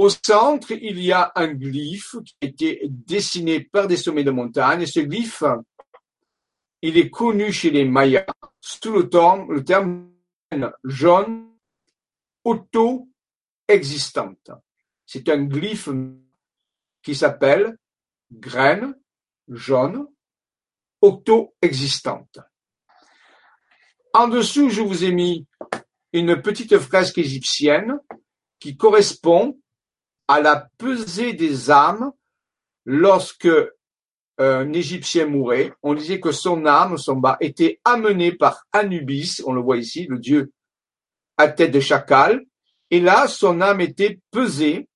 Au 0.00 0.08
centre, 0.08 0.70
il 0.70 0.98
y 0.98 1.12
a 1.12 1.30
un 1.34 1.48
glyphe 1.48 2.16
qui 2.24 2.34
a 2.40 2.46
été 2.46 2.80
dessiné 2.88 3.60
par 3.60 3.86
des 3.86 3.98
sommets 3.98 4.24
de 4.24 4.30
montagne. 4.30 4.86
ce 4.86 5.00
glyphe, 5.00 5.44
il 6.80 6.96
est 6.96 7.10
connu 7.10 7.52
chez 7.52 7.68
les 7.68 7.84
Mayas 7.84 8.24
sous 8.60 8.92
le 8.92 9.10
terme, 9.10 9.52
le 9.52 9.62
terme 9.62 10.10
jaune 10.84 11.50
auto-existante. 12.44 14.50
C'est 15.04 15.28
un 15.28 15.44
glyphe 15.44 15.90
qui 17.02 17.14
s'appelle 17.14 17.76
graine 18.32 18.98
jaune 19.48 20.06
auto-existante. 21.02 22.38
En 24.14 24.28
dessous, 24.28 24.70
je 24.70 24.80
vous 24.80 25.04
ai 25.04 25.12
mis 25.12 25.46
une 26.14 26.40
petite 26.40 26.78
fresque 26.78 27.18
égyptienne 27.18 28.00
qui 28.58 28.78
correspond 28.78 29.60
à 30.30 30.40
la 30.40 30.68
pesée 30.78 31.32
des 31.32 31.72
âmes 31.72 32.12
lorsque 32.84 33.48
un 34.38 34.72
Égyptien 34.72 35.26
mourait. 35.26 35.72
On 35.82 35.92
disait 35.92 36.20
que 36.20 36.30
son 36.30 36.66
âme, 36.66 36.98
son 36.98 37.16
bas, 37.16 37.36
était 37.40 37.80
amené 37.84 38.30
par 38.30 38.64
Anubis, 38.70 39.42
on 39.44 39.52
le 39.52 39.60
voit 39.60 39.76
ici, 39.76 40.06
le 40.06 40.20
dieu 40.20 40.52
à 41.36 41.48
tête 41.48 41.72
de 41.72 41.80
chacal, 41.80 42.44
et 42.92 43.00
là, 43.00 43.26
son 43.26 43.60
âme 43.60 43.80
était 43.80 44.20
pesée. 44.30 44.88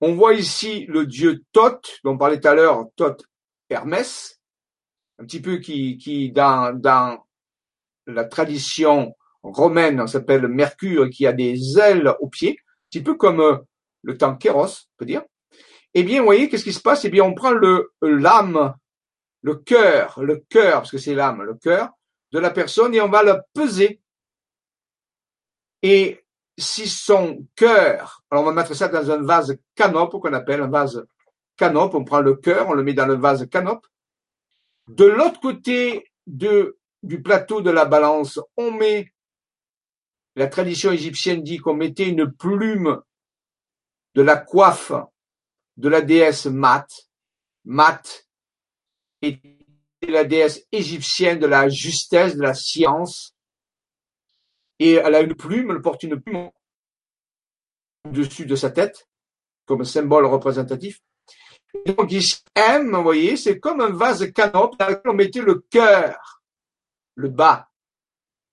On 0.00 0.14
voit 0.14 0.32
ici 0.32 0.86
le 0.86 1.04
dieu 1.04 1.44
Thoth, 1.52 1.98
dont 2.02 2.12
on 2.12 2.18
parlait 2.18 2.40
tout 2.40 2.48
à 2.48 2.54
l'heure, 2.54 2.86
Thoth 2.96 3.24
Hermès, 3.68 4.40
un 5.18 5.24
petit 5.26 5.42
peu 5.42 5.58
qui, 5.58 5.98
qui 5.98 6.32
dans, 6.32 6.74
dans 6.74 7.26
la 8.06 8.24
tradition 8.24 9.14
romaine, 9.42 10.06
s'appelle 10.06 10.48
Mercure, 10.48 11.10
qui 11.10 11.26
a 11.26 11.34
des 11.34 11.78
ailes 11.78 12.14
aux 12.20 12.28
pieds, 12.28 12.58
un 12.58 12.88
petit 12.90 13.02
peu 13.02 13.14
comme 13.14 13.40
euh, 13.40 13.58
le 14.02 14.16
temps 14.16 14.36
kéros, 14.36 14.66
on 14.66 14.96
peut 14.98 15.06
dire, 15.06 15.22
eh 15.94 16.02
bien, 16.02 16.20
vous 16.20 16.26
voyez, 16.26 16.48
qu'est-ce 16.48 16.64
qui 16.64 16.72
se 16.72 16.80
passe? 16.80 17.04
Eh 17.04 17.10
bien, 17.10 17.24
on 17.24 17.34
prend 17.34 17.50
le 17.50 17.92
l'âme, 18.02 18.74
le 19.42 19.54
cœur, 19.56 20.22
le 20.22 20.44
cœur, 20.48 20.80
parce 20.80 20.90
que 20.90 20.98
c'est 20.98 21.14
l'âme, 21.14 21.42
le 21.42 21.54
cœur 21.54 21.90
de 22.32 22.38
la 22.38 22.50
personne, 22.50 22.94
et 22.94 23.00
on 23.00 23.08
va 23.08 23.22
le 23.22 23.40
peser. 23.54 24.00
Et 25.82 26.24
si 26.58 26.88
son 26.88 27.46
cœur, 27.54 28.22
alors 28.30 28.44
on 28.44 28.46
va 28.48 28.52
mettre 28.52 28.74
ça 28.74 28.88
dans 28.88 29.10
un 29.10 29.22
vase 29.22 29.56
canope, 29.74 30.20
qu'on 30.20 30.32
appelle 30.32 30.60
un 30.60 30.68
vase 30.68 31.06
canope, 31.56 31.94
on 31.94 32.04
prend 32.04 32.20
le 32.20 32.34
cœur, 32.34 32.68
on 32.68 32.74
le 32.74 32.82
met 32.82 32.94
dans 32.94 33.06
le 33.06 33.14
vase 33.14 33.48
canope. 33.48 33.86
De 34.88 35.04
l'autre 35.04 35.40
côté 35.40 36.10
du 36.26 37.22
plateau 37.22 37.60
de 37.60 37.70
la 37.70 37.84
balance, 37.84 38.40
on 38.56 38.72
met, 38.72 39.12
la 40.36 40.48
tradition 40.48 40.92
égyptienne 40.92 41.42
dit 41.42 41.58
qu'on 41.58 41.74
mettait 41.74 42.08
une 42.08 42.30
plume 42.30 43.00
de 44.14 44.22
la 44.22 44.36
coiffe 44.36 44.92
de 45.78 45.88
la 45.88 46.02
déesse 46.02 46.46
Mat. 46.46 46.86
Mat 47.64 48.26
était 49.22 49.56
la 50.02 50.24
déesse 50.24 50.66
égyptienne 50.72 51.38
de 51.38 51.46
la 51.46 51.68
justesse, 51.68 52.36
de 52.36 52.42
la 52.42 52.54
science. 52.54 53.34
Et 54.78 54.94
elle 54.94 55.14
a 55.14 55.20
une 55.20 55.34
plume, 55.34 55.70
elle 55.70 55.80
porte 55.80 56.02
une 56.02 56.20
plume 56.20 56.50
au-dessus 58.04 58.46
de 58.46 58.56
sa 58.56 58.70
tête, 58.70 59.08
comme 59.66 59.84
symbole 59.84 60.26
représentatif. 60.26 61.00
donc 61.86 62.12
ici, 62.12 62.42
M, 62.54 62.94
vous 62.94 63.02
voyez, 63.02 63.36
c'est 63.36 63.58
comme 63.58 63.80
un 63.80 63.90
vase 63.90 64.32
canope 64.32 64.78
dans 64.78 64.88
lequel 64.88 65.10
on 65.10 65.14
mettait 65.14 65.42
le 65.42 65.60
cœur, 65.70 66.42
le 67.14 67.28
bas 67.28 67.68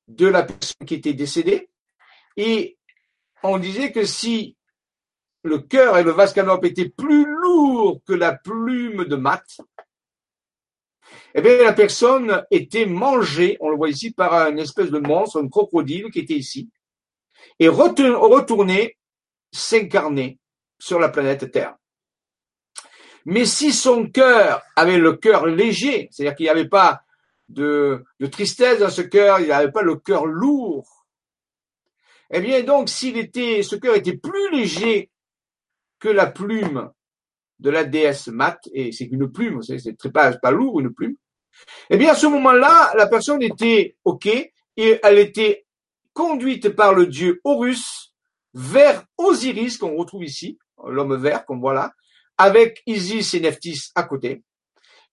de 0.07 0.27
la 0.27 0.43
personne 0.43 0.85
qui 0.85 0.95
était 0.95 1.13
décédée. 1.13 1.69
Et 2.37 2.77
on 3.43 3.57
disait 3.57 3.91
que 3.91 4.05
si 4.05 4.57
le 5.45 5.59
cœur 5.59 5.97
et 5.97 6.03
le 6.03 6.11
vase 6.11 6.33
canope 6.33 6.65
étaient 6.65 6.89
plus 6.89 7.23
lourds 7.23 8.01
que 8.05 8.13
la 8.13 8.33
plume 8.33 9.05
de 9.05 9.15
mat, 9.15 9.43
eh 11.35 11.41
bien, 11.41 11.63
la 11.63 11.73
personne 11.73 12.43
était 12.49 12.87
mangée, 12.87 13.55
on 13.59 13.69
le 13.69 13.77
voit 13.77 13.89
ici, 13.89 14.11
par 14.11 14.33
un 14.33 14.57
espèce 14.57 14.89
de 14.89 14.97
monstre, 14.97 15.41
un 15.41 15.47
crocodile 15.47 16.09
qui 16.09 16.19
était 16.19 16.33
ici, 16.33 16.69
et 17.59 17.67
retourné 17.67 18.97
s'incarner 19.51 20.39
sur 20.79 20.99
la 20.99 21.09
planète 21.09 21.51
Terre. 21.51 21.75
Mais 23.25 23.45
si 23.45 23.71
son 23.71 24.07
cœur 24.09 24.63
avait 24.75 24.97
le 24.97 25.13
cœur 25.13 25.45
léger, 25.45 26.09
c'est-à-dire 26.11 26.35
qu'il 26.35 26.45
n'y 26.45 26.49
avait 26.49 26.69
pas 26.69 27.03
de, 27.49 28.03
tristesse 28.31 28.79
dans 28.79 28.89
ce 28.89 29.03
cœur, 29.03 29.39
il 29.39 29.45
n'y 29.45 29.51
avait 29.51 29.71
pas 29.71 29.83
le 29.83 29.97
cœur 29.97 30.25
lourd, 30.25 31.05
eh 32.31 32.39
bien 32.39 32.63
donc 32.63 32.89
s'il 32.89 33.17
était, 33.17 33.61
ce 33.61 33.75
cœur 33.75 33.95
était 33.95 34.17
plus 34.17 34.51
léger 34.51 35.11
la 36.09 36.27
plume 36.27 36.91
de 37.59 37.69
la 37.69 37.83
déesse 37.83 38.27
Mat, 38.27 38.59
et 38.73 38.91
c'est 38.91 39.05
une 39.05 39.31
plume, 39.31 39.61
c'est 39.61 40.11
pas, 40.11 40.33
pas 40.33 40.51
lourd 40.51 40.79
une 40.79 40.93
plume, 40.93 41.15
eh 41.89 41.97
bien 41.97 42.11
à 42.11 42.15
ce 42.15 42.27
moment-là, 42.27 42.93
la 42.97 43.07
personne 43.07 43.41
était 43.41 43.95
OK 44.03 44.25
et 44.25 44.99
elle 45.01 45.19
était 45.19 45.65
conduite 46.13 46.69
par 46.69 46.93
le 46.93 47.07
dieu 47.07 47.39
Horus 47.43 48.13
vers 48.53 49.05
Osiris, 49.17 49.77
qu'on 49.77 49.95
retrouve 49.95 50.23
ici, 50.23 50.57
l'homme 50.85 51.15
vert, 51.15 51.45
qu'on 51.45 51.59
voit 51.59 51.73
là, 51.73 51.93
avec 52.37 52.81
Isis 52.85 53.33
et 53.33 53.39
Nephthys 53.39 53.91
à 53.95 54.03
côté. 54.03 54.43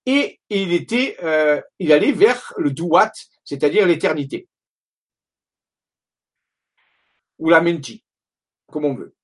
Et 0.06 0.40
il 0.48 0.72
était, 0.72 1.16
euh, 1.22 1.60
il 1.78 1.92
allait 1.92 2.12
vers 2.12 2.52
le 2.56 2.70
Duat, 2.72 3.12
c'est-à-dire 3.44 3.86
l'éternité. 3.86 4.48
Ou 7.38 7.50
la 7.50 7.60
Menti, 7.60 8.04
comme 8.70 8.84
on 8.84 8.94
veut. 8.94 9.14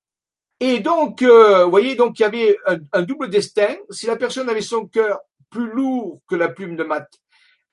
Et 0.61 0.81
donc, 0.81 1.23
euh, 1.23 1.67
voyez, 1.67 1.95
donc 1.95 2.19
il 2.19 2.23
y 2.23 2.25
avait 2.25 2.59
un, 2.67 2.79
un 2.93 3.03
double 3.03 3.31
destin. 3.31 3.77
Si 3.91 4.07
la 4.07 4.17
personne 4.17 4.49
avait 4.49 4.61
son 4.61 4.87
cœur 4.87 5.21
plus 5.51 5.71
lourd 5.71 6.21
que 6.29 6.35
la 6.35 6.49
plume 6.49 6.77
de 6.77 6.85
mat, 6.85 7.09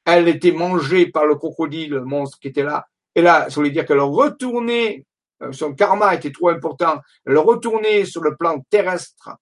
elle 0.05 0.27
était 0.27 0.51
mangée 0.51 1.07
par 1.07 1.25
le 1.25 1.35
crocodile, 1.35 1.91
le 1.91 2.05
monstre 2.05 2.39
qui 2.39 2.47
était 2.49 2.63
là. 2.63 2.87
Et 3.15 3.21
là, 3.21 3.49
ça 3.49 3.55
voulait 3.55 3.71
dire 3.71 3.85
qu'elle 3.85 3.99
retournait, 3.99 5.05
euh, 5.41 5.51
son 5.51 5.73
karma 5.73 6.13
était 6.13 6.31
trop 6.31 6.49
important, 6.49 6.99
elle 7.25 7.37
retournait 7.37 8.05
sur 8.05 8.21
le 8.21 8.35
plan 8.35 8.59
terrestre 8.69 9.37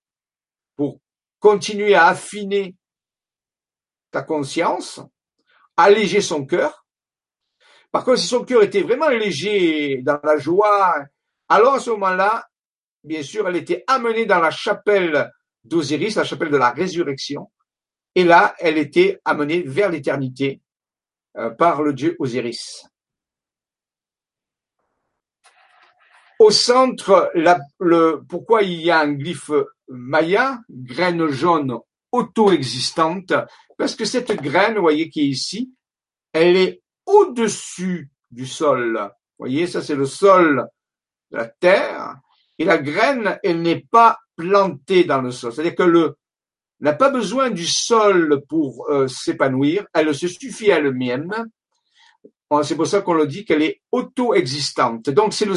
pour 0.76 1.00
continuer 1.40 1.96
à 1.96 2.08
affiner 2.08 2.76
ta 4.12 4.22
conscience, 4.22 5.02
alléger 5.76 6.22
son 6.22 6.46
cœur. 6.46 6.86
Par 7.92 8.06
contre, 8.06 8.20
si 8.20 8.28
son 8.28 8.46
cœur 8.46 8.64
était 8.64 8.82
vraiment 8.82 9.10
léger, 9.10 10.02
dans 10.04 10.20
la 10.24 10.38
joie, 10.38 10.96
alors 11.50 11.76
à 11.76 11.80
ce 11.80 11.90
moment-là, 11.92 12.48
bien 13.04 13.24
sûr, 13.24 13.48
elle 13.48 13.56
était 13.56 13.84
amenée 13.88 14.26
dans 14.26 14.40
la 14.40 14.52
chapelle 14.52 15.32
d'Osiris, 15.64 16.16
la 16.16 16.24
chapelle 16.24 16.50
de 16.50 16.58
la 16.58 16.72
résurrection, 16.72 17.52
et 18.16 18.24
là, 18.24 18.56
elle 18.60 18.78
était 18.78 19.20
amenée 19.26 19.62
vers 19.64 19.90
l'éternité 19.90 20.62
euh, 21.38 21.50
par 21.50 21.82
le 21.82 21.94
dieu 21.94 22.16
Osiris. 22.20 22.86
Au 26.40 26.52
centre, 26.52 27.32
pourquoi 28.28 28.64
il 28.64 28.82
y 28.82 28.92
a 28.92 29.00
un 29.00 29.14
glyphe 29.14 29.52
maya, 29.88 30.60
graine 30.70 31.28
jaune 31.30 31.80
auto-existante 32.12 33.34
Parce 33.78 33.96
que 33.96 34.06
cette 34.06 34.36
graine, 34.42 34.76
vous 34.76 34.82
voyez, 34.82 35.10
qui 35.10 35.22
est 35.22 35.28
ici, 35.28 35.74
elle 36.34 36.58
est 36.58 36.82
au-dessus 37.06 38.10
du 38.30 38.46
sol. 38.46 38.98
Vous 39.38 39.46
voyez, 39.46 39.68
ça 39.68 39.82
c'est 39.82 39.96
le 39.96 40.06
sol 40.06 40.68
de 41.32 41.38
la 41.38 41.48
terre. 41.48 42.16
Et 42.64 42.66
la 42.66 42.78
graine, 42.78 43.38
elle 43.44 43.62
n'est 43.62 43.84
pas 43.92 44.20
plantée 44.38 45.04
dans 45.04 45.22
le 45.22 45.32
sol. 45.32 45.52
C'est-à-dire 45.52 45.76
que 45.76 45.84
le, 45.84 46.16
n'a 46.80 46.94
pas 46.94 47.10
besoin 47.10 47.50
du 47.50 47.66
sol 47.66 48.42
pour 48.48 48.90
euh, 48.90 49.06
s'épanouir, 49.10 49.86
elle 49.94 50.16
se 50.16 50.30
suffit 50.30 50.72
à 50.72 50.78
elle-même. 50.78 51.30
C'est 52.64 52.78
pour 52.78 52.88
ça 52.88 53.02
qu'on 53.02 53.16
le 53.16 53.28
dit 53.28 53.44
qu'elle 53.44 53.64
est 53.64 53.82
auto-existante. 53.92 55.10
Donc 55.10 55.34
c'est 55.34 55.44
le, 55.44 55.56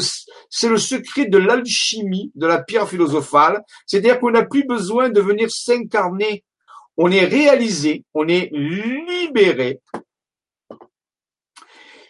c'est 0.49 0.67
le 0.67 0.77
secret 0.77 1.27
de 1.27 1.37
l'alchimie 1.37 2.29
de 2.35 2.45
la 2.45 2.61
pierre 2.61 2.89
philosophale, 2.89 3.63
c'est-à-dire 3.85 4.19
qu'on 4.19 4.31
n'a 4.31 4.43
plus 4.43 4.65
besoin 4.67 5.09
de 5.09 5.21
venir 5.21 5.49
s'incarner. 5.49 6.43
On 6.97 7.09
est 7.09 7.23
réalisé, 7.23 8.03
on 8.13 8.27
est 8.27 8.49
libéré. 8.51 9.79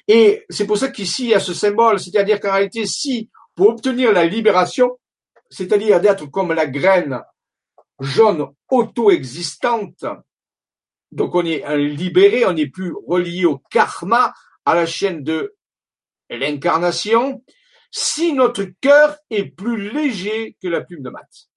Et 0.07 0.43
c'est 0.49 0.65
pour 0.65 0.79
ça 0.79 0.87
qu'ici 0.87 1.25
il 1.25 1.29
y 1.29 1.35
a 1.35 1.39
ce 1.39 1.53
symbole, 1.53 1.99
c'est-à-dire 1.99 2.39
qu'en 2.39 2.53
réalité, 2.53 2.87
si 2.87 3.29
pour 3.57 3.69
obtenir 3.69 4.13
la 4.13 4.25
libération, 4.25 4.97
c'est-à-dire 5.49 5.99
d'être 5.99 6.27
comme 6.27 6.53
la 6.53 6.67
graine 6.67 7.21
jaune 7.99 8.53
auto-existante. 8.69 10.05
Donc 11.11 11.33
on 11.33 11.43
est 11.43 11.77
libéré, 11.77 12.45
on 12.45 12.53
n'est 12.53 12.69
plus 12.69 12.93
relié 13.07 13.45
au 13.45 13.57
karma, 13.57 14.33
à 14.63 14.75
la 14.75 14.85
chaîne 14.85 15.23
de 15.23 15.55
l'incarnation, 16.29 17.43
si 17.89 18.33
notre 18.33 18.65
cœur 18.79 19.17
est 19.29 19.45
plus 19.45 19.89
léger 19.91 20.55
que 20.61 20.67
la 20.67 20.81
plume 20.81 21.01
de 21.01 21.09
maths. 21.09 21.49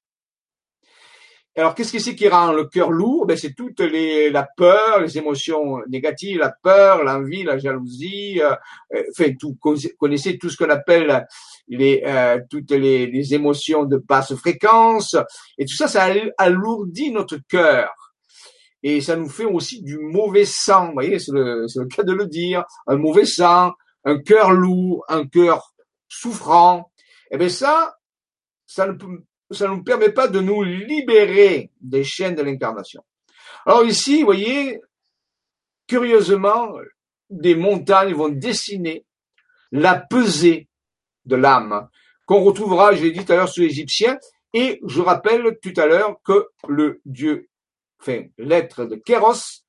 Alors, 1.57 1.75
qu'est-ce 1.75 1.93
que 1.93 1.99
c'est 1.99 2.15
qui 2.15 2.29
rend 2.29 2.53
le 2.53 2.67
cœur 2.67 2.91
lourd? 2.91 3.27
Ben, 3.27 3.37
C'est 3.37 3.55
toute 3.55 3.81
les, 3.81 4.31
la 4.31 4.49
peur, 4.57 5.01
les 5.01 5.19
émotions 5.19 5.79
négatives, 5.89 6.39
la 6.39 6.55
peur, 6.63 7.03
l'envie, 7.03 7.43
la 7.43 7.59
jalousie, 7.59 8.41
euh, 8.41 8.55
euh 8.95 9.03
enfin, 9.11 9.33
tout, 9.39 9.57
connaissez 9.99 10.39
tout 10.39 10.49
ce 10.49 10.57
qu'on 10.57 10.71
appelle 10.71 11.27
les, 11.67 12.03
euh, 12.07 12.39
toutes 12.49 12.71
les, 12.71 13.09
les, 13.09 13.35
émotions 13.35 13.85
de 13.85 13.97
basse 13.97 14.35
fréquence, 14.37 15.17
et 15.59 15.65
tout 15.65 15.75
ça, 15.75 15.89
ça 15.89 16.09
alourdit 16.39 17.11
notre 17.11 17.39
cœur. 17.49 17.91
Et 18.83 19.01
ça 19.01 19.17
nous 19.17 19.29
fait 19.29 19.45
aussi 19.45 19.83
du 19.83 19.99
mauvais 19.99 20.45
sang, 20.45 20.89
vous 20.89 20.95
voyez, 20.95 21.19
c'est 21.19 21.33
le, 21.33 21.67
le 21.75 21.87
cas 21.87 22.05
de 22.05 22.13
le 22.13 22.27
dire, 22.27 22.65
un 22.87 22.97
mauvais 22.97 23.27
sang, 23.27 23.73
un 24.05 24.19
cœur 24.19 24.53
lourd, 24.53 25.05
un 25.09 25.27
cœur 25.27 25.75
souffrant. 26.09 26.91
Et 27.31 27.35
eh 27.35 27.39
bien 27.39 27.49
ça, 27.49 27.97
ça 28.67 28.87
ne 28.87 28.93
peut 28.93 29.25
ça 29.51 29.69
ne 29.69 29.75
nous 29.75 29.83
permet 29.83 30.13
pas 30.13 30.29
de 30.29 30.41
nous 30.41 30.63
libérer 30.63 31.71
des 31.81 32.05
chaînes 32.05 32.35
de 32.35 32.43
l'incarnation. 32.43 33.05
Alors 33.67 33.85
ici, 33.85 34.21
vous 34.21 34.27
voyez, 34.27 34.81
curieusement, 35.87 36.75
des 37.29 37.55
montagnes 37.55 38.15
vont 38.15 38.29
dessiner 38.29 39.05
la 39.73 39.97
pesée 39.97 40.69
de 41.25 41.37
l'âme 41.37 41.89
qu'on 42.27 42.43
retrouvera, 42.45 42.95
je 42.95 43.03
l'ai 43.03 43.11
dit 43.11 43.25
tout 43.25 43.33
à 43.33 43.37
l'heure, 43.37 43.49
sous 43.49 43.61
l'Égyptien. 43.61 44.17
Et 44.55 44.81
je 44.87 45.01
rappelle 45.01 45.59
tout 45.61 45.73
à 45.77 45.87
l'heure 45.87 46.17
que 46.25 46.49
le 46.69 47.01
dieu, 47.05 47.49
enfin, 48.01 48.23
l'être 48.39 48.85
de 48.85 48.97
Kéros, 48.97 49.65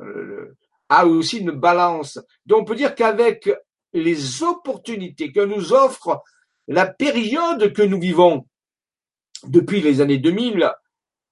euh, 0.00 0.56
a 0.88 1.06
aussi 1.06 1.38
une 1.38 1.52
balance. 1.52 2.18
Donc 2.46 2.62
on 2.62 2.64
peut 2.64 2.74
dire 2.74 2.96
qu'avec 2.96 3.48
les 3.92 4.42
opportunités 4.42 5.32
que 5.32 5.40
nous 5.40 5.72
offre 5.72 6.22
la 6.66 6.86
période 6.86 7.72
que 7.72 7.82
nous 7.82 8.00
vivons, 8.00 8.46
depuis 9.44 9.80
les 9.80 10.00
années 10.00 10.18
2000, 10.18 10.72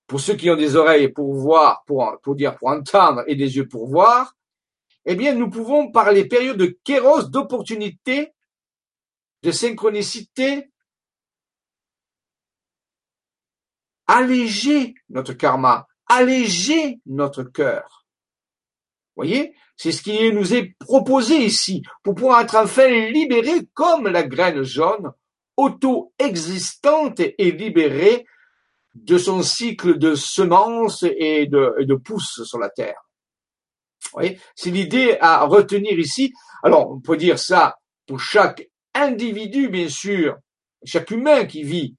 pour 0.06 0.20
ceux 0.20 0.34
qui 0.34 0.50
ont 0.50 0.56
des 0.56 0.76
oreilles 0.76 1.08
pour 1.08 1.34
voir, 1.34 1.84
pour, 1.86 2.18
pour 2.22 2.34
dire 2.34 2.56
pour 2.56 2.68
entendre 2.68 3.22
et 3.26 3.36
des 3.36 3.56
yeux 3.56 3.68
pour 3.68 3.86
voir, 3.88 4.34
eh 5.04 5.14
bien, 5.14 5.34
nous 5.34 5.48
pouvons, 5.48 5.90
par 5.90 6.12
les 6.12 6.26
périodes 6.26 6.58
de 6.58 6.78
kéros, 6.84 7.22
d'opportunité, 7.22 8.32
de 9.42 9.50
synchronicité, 9.50 10.70
alléger 14.06 14.94
notre 15.08 15.34
karma, 15.34 15.86
alléger 16.06 17.00
notre 17.06 17.42
cœur. 17.42 18.06
Voyez, 19.16 19.54
c'est 19.76 19.92
ce 19.92 20.02
qui 20.02 20.32
nous 20.32 20.54
est 20.54 20.74
proposé 20.78 21.36
ici, 21.44 21.82
pour 22.02 22.14
pouvoir 22.14 22.40
être 22.40 22.56
enfin 22.56 22.88
libéré 22.88 23.66
comme 23.74 24.08
la 24.08 24.22
graine 24.22 24.62
jaune 24.62 25.12
auto-existante 25.58 27.20
et 27.20 27.50
libérée 27.50 28.24
de 28.94 29.18
son 29.18 29.42
cycle 29.42 29.98
de 29.98 30.14
semences 30.14 31.04
et 31.04 31.46
de, 31.46 31.94
pousses 31.96 32.44
sur 32.44 32.58
la 32.58 32.70
terre. 32.70 33.00
C'est 34.54 34.70
l'idée 34.70 35.18
à 35.20 35.44
retenir 35.44 35.98
ici. 35.98 36.32
Alors, 36.62 36.90
on 36.92 37.00
peut 37.00 37.16
dire 37.16 37.38
ça 37.38 37.76
pour 38.06 38.20
chaque 38.20 38.68
individu, 38.94 39.68
bien 39.68 39.88
sûr, 39.88 40.36
chaque 40.84 41.10
humain 41.10 41.44
qui 41.44 41.64
vit 41.64 41.96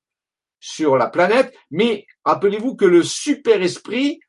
sur 0.60 0.98
la 0.98 1.08
planète, 1.08 1.54
mais 1.70 2.06
rappelez-vous 2.26 2.76
que 2.76 2.86
le 2.86 3.04
super-esprit 3.04 4.20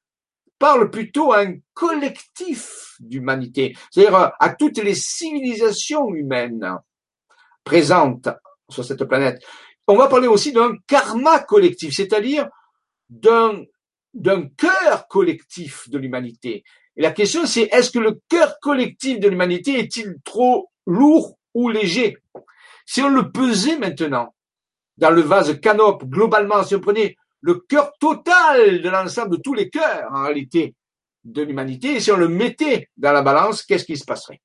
parle 0.58 0.90
plutôt 0.90 1.32
à 1.32 1.40
un 1.40 1.54
collectif 1.72 2.96
d'humanité, 2.98 3.76
c'est-à-dire 3.90 4.32
à 4.38 4.50
toutes 4.50 4.78
les 4.78 4.94
civilisations 4.94 6.14
humaines 6.14 6.78
présentes 7.64 8.28
sur 8.72 8.84
cette 8.84 9.04
planète. 9.04 9.42
On 9.86 9.96
va 9.96 10.08
parler 10.08 10.28
aussi 10.28 10.52
d'un 10.52 10.76
karma 10.86 11.40
collectif, 11.40 11.94
c'est-à-dire 11.94 12.48
d'un 13.08 13.64
d'un 14.12 14.48
cœur 14.48 15.06
collectif 15.08 15.88
de 15.88 15.98
l'humanité. 15.98 16.64
Et 16.96 17.02
la 17.02 17.12
question 17.12 17.46
c'est 17.46 17.68
est-ce 17.72 17.90
que 17.90 18.00
le 18.00 18.20
cœur 18.28 18.58
collectif 18.60 19.20
de 19.20 19.28
l'humanité 19.28 19.78
est-il 19.78 20.16
trop 20.24 20.68
lourd 20.86 21.38
ou 21.54 21.68
léger? 21.68 22.16
Si 22.86 23.02
on 23.02 23.10
le 23.10 23.30
pesait 23.30 23.78
maintenant 23.78 24.34
dans 24.96 25.10
le 25.10 25.20
vase 25.20 25.60
canope, 25.60 26.04
globalement, 26.04 26.64
si 26.64 26.74
on 26.74 26.80
prenait 26.80 27.16
le 27.40 27.54
cœur 27.54 27.92
total 28.00 28.82
de 28.82 28.88
l'ensemble 28.88 29.36
de 29.36 29.42
tous 29.42 29.54
les 29.54 29.70
cœurs 29.70 30.10
en 30.12 30.24
réalité 30.24 30.74
de 31.24 31.42
l'humanité, 31.42 31.96
et 31.96 32.00
si 32.00 32.10
on 32.10 32.16
le 32.16 32.28
mettait 32.28 32.88
dans 32.96 33.12
la 33.12 33.22
balance, 33.22 33.62
qu'est-ce 33.62 33.84
qui 33.84 33.96
se 33.96 34.04
passerait? 34.04 34.40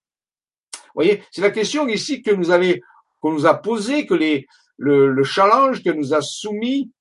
Vous 0.73 1.01
voyez, 1.01 1.23
c'est 1.31 1.41
la 1.41 1.51
question 1.51 1.87
ici 1.87 2.21
que 2.21 2.31
nous 2.31 2.51
avait 2.51 2.81
qu'on 3.25 3.31
nous 3.31 3.47
a 3.47 3.55
posé, 3.55 4.05
que 4.05 4.13
les, 4.13 4.45
le, 4.77 5.23
challenge 5.23 5.83
que 5.83 5.89
nous 5.89 6.13
a 6.13 6.21
soumis, 6.21 6.91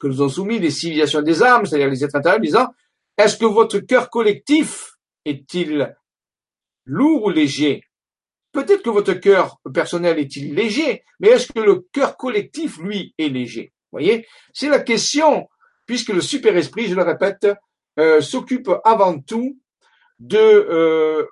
que 0.00 0.08
nous 0.08 0.20
ont 0.20 0.28
soumis 0.28 0.58
les 0.58 0.72
civilisations 0.72 1.22
des 1.22 1.44
âmes, 1.44 1.64
c'est-à-dire 1.64 1.88
les 1.88 2.02
êtres 2.02 2.16
intérieurs, 2.16 2.40
disant, 2.40 2.74
est-ce 3.16 3.36
que 3.36 3.44
votre 3.44 3.78
cœur 3.78 4.10
collectif 4.10 4.96
est-il 5.24 5.94
lourd 6.86 7.26
ou 7.26 7.30
léger? 7.30 7.84
Peut-être 8.50 8.82
que 8.82 8.90
votre 8.90 9.12
cœur 9.12 9.60
personnel 9.72 10.18
est-il 10.18 10.56
léger, 10.56 11.04
mais 11.20 11.28
est-ce 11.28 11.52
que 11.52 11.60
le 11.60 11.86
cœur 11.92 12.16
collectif, 12.16 12.78
lui, 12.78 13.14
est 13.16 13.28
léger? 13.28 13.72
Voyez? 13.92 14.26
C'est 14.52 14.68
la 14.68 14.80
question, 14.80 15.48
puisque 15.86 16.08
le 16.08 16.20
super-esprit, 16.20 16.88
je 16.88 16.96
le 16.96 17.02
répète, 17.04 17.46
euh, 18.00 18.20
s'occupe 18.20 18.72
avant 18.82 19.20
tout 19.20 19.56
de 20.18 20.36
euh, 20.36 21.26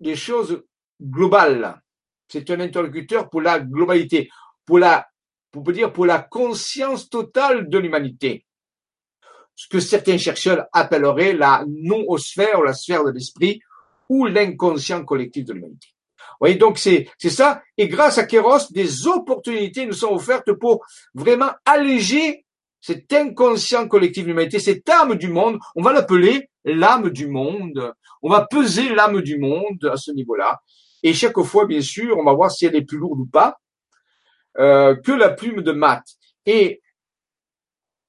des 0.00 0.16
choses 0.16 0.62
globales. 0.98 1.82
C'est 2.28 2.50
un 2.50 2.60
interlocuteur 2.60 3.30
pour 3.30 3.40
la 3.40 3.60
globalité, 3.60 4.28
pour 4.64 4.78
la 4.78 5.06
peut 5.62 5.72
dire 5.72 5.92
pour 5.92 6.06
la 6.06 6.18
conscience 6.18 7.08
totale 7.08 7.68
de 7.68 7.78
l'humanité. 7.78 8.44
Ce 9.54 9.68
que 9.68 9.80
certains 9.80 10.18
chercheurs 10.18 10.66
appelleraient 10.72 11.32
la 11.32 11.64
non-osphère 11.66 12.60
ou 12.60 12.62
la 12.62 12.74
sphère 12.74 13.04
de 13.04 13.10
l'esprit 13.10 13.60
ou 14.08 14.26
l'inconscient 14.26 15.04
collectif 15.04 15.44
de 15.44 15.54
l'humanité. 15.54 15.88
Vous 16.18 16.40
voyez, 16.40 16.56
donc 16.56 16.78
c'est, 16.78 17.08
c'est 17.16 17.30
ça. 17.30 17.62
Et 17.78 17.88
grâce 17.88 18.18
à 18.18 18.24
Kéros, 18.24 18.70
des 18.70 19.06
opportunités 19.06 19.86
nous 19.86 19.94
sont 19.94 20.12
offertes 20.12 20.52
pour 20.52 20.84
vraiment 21.14 21.50
alléger 21.64 22.44
cet 22.80 23.10
inconscient 23.12 23.88
collectif 23.88 24.24
de 24.24 24.28
l'humanité, 24.28 24.58
cette 24.58 24.88
âme 24.88 25.14
du 25.14 25.28
monde. 25.28 25.58
On 25.74 25.82
va 25.82 25.92
l'appeler 25.92 26.50
l'âme 26.64 27.08
du 27.10 27.26
monde. 27.26 27.94
On 28.22 28.28
va 28.28 28.46
peser 28.46 28.90
l'âme 28.90 29.22
du 29.22 29.38
monde 29.38 29.90
à 29.90 29.96
ce 29.96 30.10
niveau-là. 30.12 30.60
Et 31.06 31.14
chaque 31.14 31.40
fois, 31.42 31.66
bien 31.66 31.82
sûr, 31.82 32.18
on 32.18 32.24
va 32.24 32.32
voir 32.32 32.50
si 32.50 32.66
elle 32.66 32.74
est 32.74 32.82
plus 32.82 32.98
lourde 32.98 33.20
ou 33.20 33.26
pas 33.26 33.60
euh, 34.58 34.96
que 34.96 35.12
la 35.12 35.28
plume 35.28 35.62
de 35.62 35.70
mat. 35.70 36.02
Et 36.46 36.82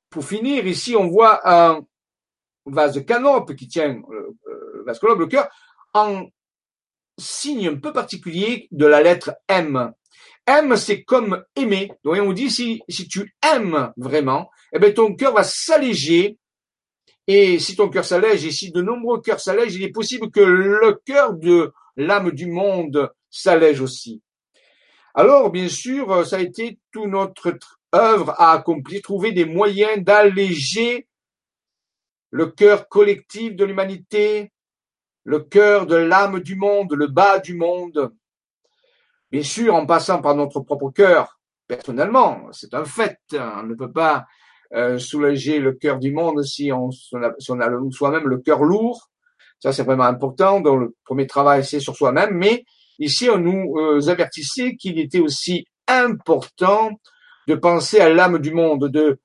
pour 0.10 0.26
finir, 0.26 0.66
ici, 0.66 0.95
on 0.95 1.08
voit 1.08 1.48
un 1.48 1.82
vase 2.66 2.95
de 2.95 3.02
canope 3.02 3.54
qui 3.54 3.68
tient 3.68 4.02
euh, 4.10 4.36
le 4.74 4.84
vase 4.84 4.98
canope, 4.98 5.20
le 5.20 5.28
cœur, 5.28 5.48
en 5.93 6.26
signe 7.20 7.68
un 7.68 7.76
peu 7.76 7.93
particulier 7.93 8.68
de 8.72 8.88
la 8.88 9.04
lettre 9.04 9.36
M. 9.48 9.93
M, 10.48 10.76
c'est 10.76 11.04
comme 11.04 11.43
aimer. 11.56 11.91
Donc, 12.04 12.18
on 12.18 12.34
dit, 12.34 12.50
si, 12.50 12.82
si 12.89 13.08
tu 13.08 13.36
aimes 13.43 13.93
vraiment, 13.95 14.50
eh 14.74 14.80
bien, 14.80 14.91
ton 14.91 15.14
cœur 15.14 15.36
va 15.36 15.43
s'alléger. 15.43 16.39
Et 17.28 17.60
si 17.60 17.76
ton 17.76 17.89
cœur 17.89 18.06
s'allège, 18.06 18.43
et 18.43 18.52
si 18.52 18.72
de 18.72 18.82
nombreux 18.82 19.22
cœurs 19.22 19.39
s'allègent, 19.39 19.76
il 19.76 19.84
est 19.84 19.91
possible 19.91 20.32
que 20.32 20.39
le 20.39 21.00
cœur 21.06 21.36
de 21.36 21.72
l'âme 21.98 22.32
du 22.32 22.45
monde 22.45 23.12
s'allège 23.30 23.82
aussi. 23.82 24.22
Alors, 25.14 25.50
bien 25.50 25.68
sûr, 25.68 26.26
ça 26.26 26.38
a 26.38 26.39
été 26.39 26.80
toute 26.91 27.08
notre 27.08 27.58
œuvre 27.93 28.36
à 28.38 28.52
accomplir, 28.54 29.02
trouver 29.02 29.32
des 29.32 29.45
moyens 29.45 30.04
d'alléger 30.04 31.08
le 32.30 32.48
cœur 32.48 32.88
collectif 32.88 33.56
de 33.56 33.66
l'humanité, 33.66 34.52
le 35.24 35.39
cœur 35.39 35.88
de 35.88 35.95
l'âme 35.95 36.39
du 36.39 36.56
monde, 36.56 36.93
le 36.93 37.08
bas 37.08 37.39
du 37.39 37.56
monde. 37.56 38.14
Bien 39.32 39.43
sûr, 39.43 39.76
en 39.76 39.86
passant 39.86 40.22
par 40.22 40.36
notre 40.36 40.62
propre 40.62 40.91
cœur, 40.91 41.39
personnellement, 41.68 42.48
c'est 42.52 42.74
un 42.74 42.86
fait. 42.86 43.20
On 43.34 43.64
ne 43.64 43.76
peut 43.76 43.91
pas 43.91 44.26
euh, 44.74 45.00
soulager 45.00 45.60
le 45.60 45.74
cœur 45.74 46.00
du 46.00 46.12
monde 46.12 46.43
si 46.43 46.72
on, 46.72 46.91
si 46.91 47.10
on 47.16 47.60
a, 47.60 47.91
soi-même 47.91 48.28
le 48.28 48.38
cœur 48.38 48.64
lourd. 48.64 49.10
Ça, 49.60 49.74
c'est 49.74 49.84
vraiment 49.84 50.03
important. 50.03 50.62
Donc, 50.62 50.80
le 50.80 50.95
premier 51.03 51.28
travail, 51.28 51.66
c'est 51.66 51.80
sur 51.80 51.95
soi-même. 51.95 52.32
Mais 52.32 52.64
ici, 52.99 53.30
on 53.30 53.39
nous 53.39 53.76
euh, 53.78 54.08
avertissait 54.10 54.76
qu'il 54.76 54.99
était 54.99 55.20
aussi 55.20 55.66
important 55.88 56.91
de 57.47 57.55
penser 57.55 57.99
à 57.99 58.10
l'âme 58.10 58.39
du 58.39 58.51
monde, 58.51 58.89
de 58.89 59.20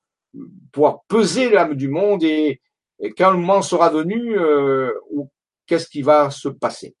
pouvoir 0.71 1.01
peser 1.07 1.49
l'âme 1.49 1.75
du 1.75 1.89
monde 1.89 2.23
et, 2.23 2.59
quand 3.17 3.31
le 3.31 3.37
moment 3.37 3.61
sera 3.61 3.89
venu, 3.89 4.39
euh, 4.39 4.91
qu'est-ce 5.67 5.89
qui 5.89 6.01
va 6.01 6.29
se 6.29 6.47
passer. 6.47 6.95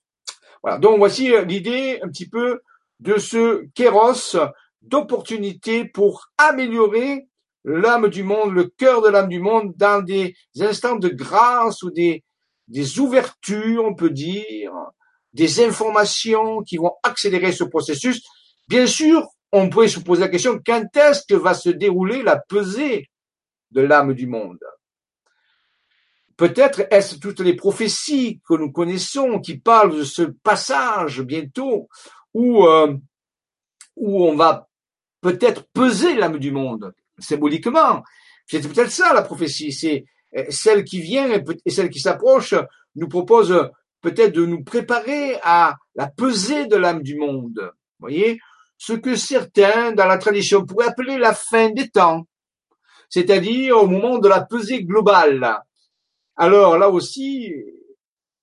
Voilà. 0.61 0.77
Donc 0.77 0.97
voici 0.97 1.33
euh, 1.33 1.45
l'idée 1.45 1.99
un 2.01 2.09
petit 2.09 2.27
peu 2.27 2.59
de 2.99 3.17
ce 3.17 3.65
kéros 3.73 4.37
d'opportunité 4.81 5.85
pour 5.85 6.29
améliorer 6.37 7.27
l'âme 7.63 8.09
du 8.09 8.23
monde, 8.23 8.53
le 8.53 8.65
cœur 8.65 9.01
de 9.01 9.07
l'âme 9.07 9.29
du 9.29 9.39
monde 9.39 9.73
dans 9.77 10.03
des 10.03 10.35
instants 10.59 10.97
de 10.97 11.07
grâce 11.07 11.83
ou 11.83 11.91
des, 11.91 12.23
des 12.67 12.99
ouvertures, 12.99 13.85
on 13.85 13.95
peut 13.95 14.09
dire, 14.09 14.71
des 15.33 15.63
informations 15.63 16.61
qui 16.61 16.77
vont 16.77 16.93
accélérer 17.03 17.51
ce 17.51 17.63
processus. 17.63 18.21
Bien 18.67 18.87
sûr, 18.87 19.27
on 19.51 19.69
pourrait 19.69 19.87
se 19.87 19.99
poser 19.99 20.21
la 20.21 20.29
question, 20.29 20.59
quand 20.65 20.95
est-ce 20.95 21.23
que 21.27 21.35
va 21.35 21.53
se 21.53 21.69
dérouler 21.69 22.23
la 22.23 22.37
pesée 22.37 23.09
de 23.71 23.81
l'âme 23.81 24.13
du 24.13 24.27
monde? 24.27 24.59
Peut-être 26.37 26.87
est-ce 26.89 27.15
toutes 27.15 27.41
les 27.41 27.55
prophéties 27.55 28.41
que 28.47 28.55
nous 28.55 28.71
connaissons 28.71 29.39
qui 29.39 29.57
parlent 29.57 29.95
de 29.95 30.03
ce 30.03 30.23
passage 30.23 31.21
bientôt 31.21 31.87
où, 32.33 32.65
euh, 32.65 32.97
où 33.95 34.25
on 34.25 34.35
va 34.35 34.67
peut-être 35.21 35.65
peser 35.71 36.15
l'âme 36.15 36.39
du 36.39 36.51
monde, 36.51 36.93
symboliquement. 37.19 38.03
C'est 38.47 38.61
peut-être 38.61 38.91
ça 38.91 39.13
la 39.13 39.21
prophétie, 39.21 39.71
c'est 39.71 40.05
celle 40.49 40.83
qui 40.83 41.01
vient 41.01 41.29
et 41.65 41.69
celle 41.69 41.89
qui 41.89 41.99
s'approche 41.99 42.55
nous 42.95 43.07
propose 43.07 43.69
peut-être 44.01 44.33
de 44.33 44.45
nous 44.45 44.63
préparer 44.63 45.37
à 45.43 45.75
la 45.95 46.07
pesée 46.07 46.67
de 46.67 46.75
l'âme 46.75 47.01
du 47.01 47.15
monde. 47.15 47.71
Voyez, 47.99 48.39
ce 48.77 48.93
que 48.93 49.15
certains 49.15 49.93
dans 49.93 50.05
la 50.05 50.17
tradition 50.17 50.65
pourraient 50.65 50.87
appeler 50.87 51.17
la 51.17 51.33
fin 51.33 51.69
des 51.69 51.89
temps, 51.89 52.25
c'est-à-dire 53.09 53.77
au 53.77 53.87
moment 53.87 54.17
de 54.17 54.27
la 54.27 54.41
pesée 54.41 54.83
globale. 54.83 55.61
Alors 56.35 56.77
là 56.77 56.89
aussi, 56.89 57.53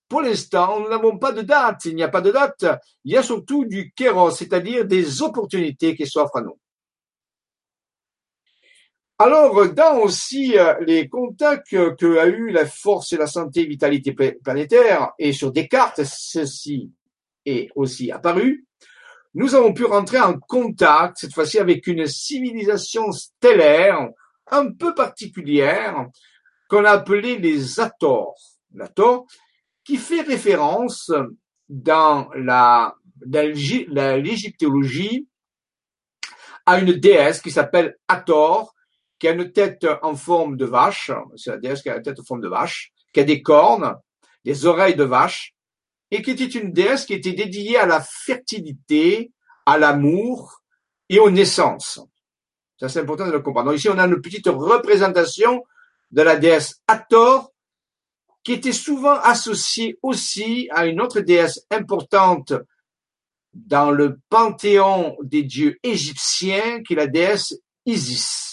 pour 0.09 0.23
l'instant, 0.23 0.81
nous 0.81 0.89
n'avons 0.89 1.19
pas 1.19 1.33
de 1.33 1.43
date. 1.43 1.85
Il 1.85 1.95
n'y 1.95 2.03
a 2.03 2.09
pas 2.09 2.21
de 2.21 2.31
date. 2.31 2.65
Il 3.05 3.13
y 3.13 3.17
a 3.17 3.23
surtout 3.23 3.65
du 3.65 3.93
kéros, 3.93 4.31
c'est-à-dire 4.31 4.85
des 4.85 5.23
opportunités 5.23 5.95
qui 5.95 6.07
s'offrent 6.07 6.39
à 6.39 6.41
nous. 6.43 6.59
Alors, 9.23 9.69
dans 9.75 9.99
aussi 9.99 10.59
euh, 10.59 10.77
les 10.81 11.07
contacts 11.07 11.69
que 11.69 12.17
a 12.17 12.27
eu 12.27 12.53
la 12.53 12.65
force 12.65 13.13
et 13.13 13.19
la 13.19 13.27
santé 13.27 13.67
vitalité 13.67 14.15
planétaire, 14.15 15.13
et 15.19 15.35
sur 15.35 15.53
Descartes, 15.53 16.05
ceci 16.05 16.91
est 17.45 17.69
aussi 17.75 18.11
apparu, 18.11 18.65
nous 19.35 19.55
avons 19.55 19.75
pu 19.75 19.85
rentrer 19.85 20.19
en 20.19 20.39
contact, 20.39 21.19
cette 21.19 21.35
fois-ci 21.35 21.59
avec 21.59 21.87
une 21.87 22.07
civilisation 22.07 23.13
stellaire 23.13 24.09
un 24.51 24.73
peu 24.73 24.95
particulière, 24.95 26.07
qu'on 26.71 26.87
a 26.87 26.93
appelée 26.93 27.37
les 27.37 27.79
Ators. 27.79 28.41
L'Ator, 28.73 29.27
qui 29.85 29.99
fait 29.99 30.23
référence 30.23 31.13
dans 31.69 32.31
la, 32.35 32.95
l'égyptologie 33.27 35.29
à 36.65 36.79
une 36.79 36.95
déesse 36.95 37.43
qui 37.43 37.51
s'appelle 37.51 37.99
Hathor, 38.09 38.75
qui 39.21 39.29
a 39.29 39.33
une 39.33 39.53
tête 39.53 39.87
en 40.03 40.17
forme 40.17 40.57
de 40.57 40.65
vache, 40.65 41.13
c'est 41.37 41.51
la 41.51 41.59
déesse 41.59 41.83
qui 41.83 41.91
a 41.91 41.95
la 41.95 42.01
tête 42.01 42.19
en 42.19 42.25
forme 42.25 42.41
de 42.41 42.49
vache, 42.49 42.93
qui 43.13 43.21
a 43.21 43.25
des 43.25 43.43
cornes, 43.43 43.95
des 44.45 44.67
oreilles 44.67 44.97
de 44.97 45.05
vache, 45.05 45.55
et 46.11 46.23
qui 46.23 46.31
était 46.31 46.47
une 46.47 46.73
déesse 46.73 47.05
qui 47.05 47.13
était 47.13 47.35
dédiée 47.35 47.77
à 47.77 47.87
la 47.87 48.01
fertilité, 48.01 49.31
à 49.67 49.79
l'amour 49.79 50.63
et 51.09 51.21
aux 51.21 51.31
naissances. 51.31 52.01
Ça, 52.79 52.89
c'est 52.89 53.01
important 53.01 53.27
de 53.27 53.33
le 53.33 53.41
comprendre. 53.41 53.71
Donc 53.71 53.79
ici, 53.79 53.91
on 53.91 53.99
a 53.99 54.07
une 54.07 54.23
petite 54.23 54.49
représentation 54.49 55.65
de 56.11 56.23
la 56.23 56.37
déesse 56.37 56.81
Hathor, 56.89 57.53
qui 58.43 58.53
était 58.53 58.73
souvent 58.73 59.21
associée 59.21 59.99
aussi 60.03 60.69
à 60.73 60.87
une 60.87 61.01
autre 61.01 61.21
déesse 61.21 61.67
importante 61.71 62.55
dans 63.53 63.91
le 63.91 64.19
panthéon 64.31 65.19
des 65.23 65.43
dieux 65.43 65.79
égyptiens, 65.83 66.83
qui 66.83 66.95
est 66.95 66.97
la 66.97 67.07
déesse 67.07 67.55
Isis. 67.85 68.50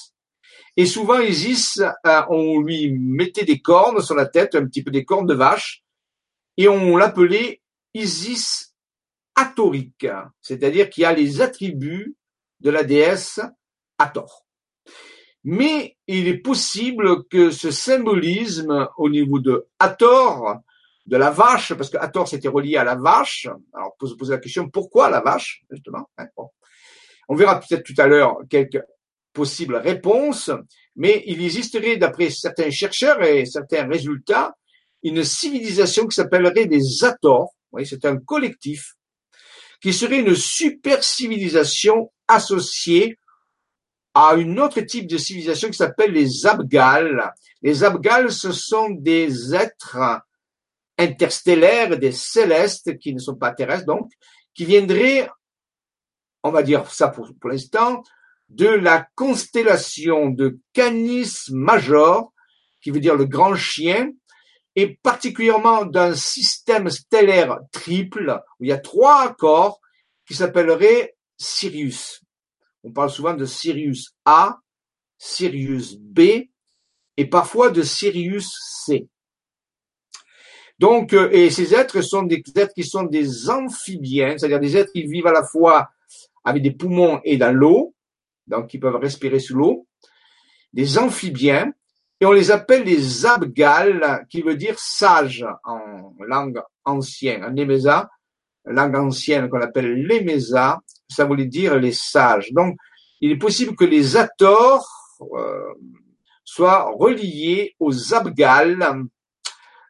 Et 0.80 0.86
souvent, 0.86 1.20
Isis, 1.20 1.80
euh, 1.80 2.22
on 2.30 2.62
lui 2.62 2.92
mettait 2.92 3.46
des 3.46 3.60
cornes 3.60 4.00
sur 4.02 4.14
la 4.14 4.28
tête, 4.28 4.54
un 4.54 4.66
petit 4.68 4.84
peu 4.84 4.92
des 4.92 5.06
cornes 5.06 5.26
de 5.26 5.34
vache, 5.34 5.84
et 6.56 6.68
on 6.68 6.96
l'appelait 6.96 7.62
Isis 7.96 8.76
atorique, 9.36 10.08
c'est-à-dire 10.40 10.90
qui 10.92 11.04
a 11.04 11.14
les 11.14 11.42
attributs 11.42 12.16
de 12.60 12.70
la 12.70 12.84
déesse 12.84 13.40
Hathor. 13.98 14.46
Mais 15.44 15.98
il 16.06 16.28
est 16.28 16.38
possible 16.38 17.28
que 17.28 17.50
ce 17.50 17.72
symbolisme 17.72 18.88
au 18.98 19.10
niveau 19.10 19.40
de 19.40 19.68
Hathor, 19.80 20.58
de 21.08 21.18
la 21.18 21.32
vache, 21.32 21.74
parce 21.74 21.90
que 21.90 21.98
Hathor 21.98 22.28
c'était 22.28 22.50
relié 22.50 22.78
à 22.78 22.84
la 22.84 22.96
vache, 22.96 23.48
alors 23.74 23.94
on 23.94 23.98
peut 23.98 24.08
se 24.08 24.16
poser 24.16 24.34
la 24.34 24.40
question 24.40 24.70
pourquoi 24.70 25.10
la 25.10 25.22
vache, 25.22 25.64
justement. 25.72 26.08
Hein, 26.18 26.28
on 27.30 27.36
verra 27.36 27.60
peut-être 27.60 27.84
tout 27.84 28.00
à 28.00 28.06
l'heure 28.08 28.38
quelques 28.50 28.82
possible 29.38 29.76
réponse, 29.76 30.50
mais 30.96 31.24
il 31.28 31.44
existerait, 31.44 31.98
d'après 31.98 32.32
certains 32.32 32.72
chercheurs 32.72 33.22
et 33.22 33.46
certains 33.46 33.88
résultats, 33.88 34.58
une 35.04 35.24
civilisation 35.24 36.08
qui 36.08 36.16
s'appellerait 36.16 36.66
des 36.66 37.04
Ators. 37.04 37.54
C'est 37.86 38.06
un 38.06 38.18
collectif 38.18 38.96
qui 39.80 39.94
serait 39.94 40.22
une 40.22 40.36
super 40.36 41.04
civilisation 41.04 42.12
associée 42.28 43.20
à 44.16 44.34
une 44.34 44.60
autre 44.60 44.82
type 44.82 45.08
de 45.08 45.20
civilisation 45.20 45.70
qui 45.70 45.78
s'appelle 45.78 46.12
les 46.12 46.48
Abgals. 46.48 47.32
Les 47.62 47.84
Abgals, 47.84 48.32
ce 48.32 48.52
sont 48.52 48.90
des 48.90 49.54
êtres 49.54 50.00
interstellaires, 50.98 52.00
des 52.00 52.12
célestes 52.12 52.98
qui 52.98 53.14
ne 53.14 53.20
sont 53.20 53.36
pas 53.36 53.54
terrestres, 53.54 53.86
donc, 53.86 54.10
qui 54.56 54.66
viendraient, 54.66 55.30
on 56.42 56.50
va 56.50 56.64
dire 56.64 56.90
ça 56.90 57.10
pour, 57.10 57.30
pour 57.40 57.52
l'instant, 57.52 58.02
de 58.50 58.68
la 58.68 59.08
constellation 59.16 60.30
de 60.30 60.60
Canis 60.74 61.50
Major, 61.52 62.32
qui 62.82 62.92
veut 62.92 63.00
dire 63.00 63.16
le 63.16 63.26
grand 63.26 63.56
chien, 63.56 64.12
et 64.76 64.96
particulièrement 65.02 65.86
d'un 65.86 66.14
système 66.14 66.90
stellaire 66.90 67.60
triple, 67.72 68.40
où 68.60 68.64
il 68.64 68.70
y 68.70 68.74
a 68.74 68.78
trois 68.78 69.34
corps, 69.34 69.80
qui 70.28 70.36
s'appellerait 70.36 71.16
Sirius. 71.38 72.22
On 72.84 72.92
parle 72.92 73.10
souvent 73.10 73.34
de 73.34 73.46
Sirius 73.46 74.14
A, 74.26 74.60
Sirius 75.18 75.96
B 75.98 76.20
et 77.18 77.26
parfois 77.26 77.70
de 77.72 77.82
Sirius 77.82 78.56
C. 78.86 79.08
Donc, 80.80 81.14
euh, 81.14 81.30
et 81.32 81.50
ces 81.50 81.74
êtres 81.74 82.02
sont 82.02 82.24
des 82.24 82.44
êtres 82.56 82.74
qui 82.74 82.84
sont 82.84 83.04
des 83.04 83.50
amphibiens, 83.50 84.38
c'est-à-dire 84.38 84.60
des 84.60 84.78
êtres 84.78 84.92
qui 84.92 85.04
vivent 85.04 85.28
à 85.28 85.32
la 85.32 85.44
fois 85.44 85.90
avec 86.44 86.62
des 86.62 86.72
poumons 86.72 87.20
et 87.24 87.38
dans 87.38 87.52
l'eau, 87.52 87.96
donc 88.48 88.68
qui 88.68 88.80
peuvent 88.80 88.96
respirer 88.96 89.40
sous 89.40 89.56
l'eau, 89.56 89.88
des 90.74 90.98
amphibiens, 90.98 91.72
et 92.20 92.26
on 92.26 92.32
les 92.32 92.50
appelle 92.52 92.84
les 92.84 93.26
abgals, 93.26 94.26
qui 94.30 94.42
veut 94.42 94.56
dire 94.56 94.76
sage 94.78 95.46
en 95.64 96.14
langue 96.28 96.62
ancienne, 96.84 97.44
en 97.44 97.52
Néméza, 97.52 98.10
langue 98.66 98.96
ancienne 98.96 99.50
qu'on 99.50 99.62
appelle 99.62 99.94
l'Éméza, 99.94 100.80
ça 101.10 101.26
voulait 101.26 101.46
dire 101.46 101.78
les 101.78 101.94
sages. 101.94 102.52
Donc, 102.52 102.78
il 103.22 103.32
est 103.32 103.38
possible 103.38 103.76
que 103.76 103.86
les 103.86 104.18
Ators 104.18 104.88
euh, 105.22 105.74
soient 106.44 106.92
reliés 106.98 107.76
aux 107.80 108.14
abgals, 108.14 109.08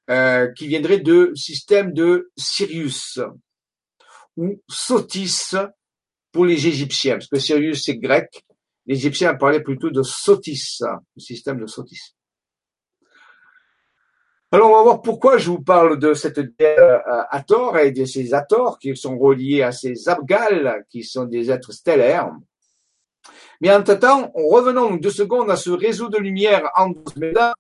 euh, 0.10 0.52
qui 0.54 0.68
viendraient 0.68 1.00
de 1.00 1.34
système 1.36 1.92
de 1.92 2.32
Sirius 2.38 3.20
ou 4.38 4.62
Sotis 4.70 5.54
pour 6.32 6.46
les 6.46 6.68
Égyptiens, 6.68 7.16
parce 7.16 7.28
que 7.28 7.40
Sirius 7.40 7.84
c'est 7.84 7.98
grec, 7.98 8.46
les 8.88 8.96
Égyptiens 8.96 9.36
parlaient 9.36 9.64
plutôt 9.64 9.90
de 9.90 10.02
Sotis, 10.02 10.80
le 11.16 11.22
système 11.22 11.60
de 11.60 11.68
Sotis. 11.68 12.16
Alors, 14.52 14.72
on 14.72 14.78
va 14.78 14.84
voir 14.84 15.02
pourquoi 15.02 15.38
je 15.38 15.50
vous 15.50 15.62
parle 15.62 16.00
de 16.00 16.14
cette 16.14 16.40
euh, 16.40 17.00
Hathor 17.30 17.78
et 17.80 17.92
de 17.92 18.06
ces 18.06 18.34
Hathor 18.34 18.80
qui 18.80 18.96
sont 18.96 19.18
reliés 19.18 19.62
à 19.62 19.74
ces 19.74 20.08
Abgal, 20.08 20.86
qui 20.90 21.04
sont 21.04 21.26
des 21.26 21.52
êtres 21.52 21.74
stellaires. 21.74 22.32
Mais 23.60 23.74
en 23.74 23.84
temps, 23.84 24.32
revenons 24.34 24.96
deux 24.96 25.10
secondes 25.10 25.52
à 25.52 25.58
ce 25.58 25.70
réseau 25.70 26.08
de 26.08 26.18
lumière 26.18 26.72
Andromeda 26.76 27.56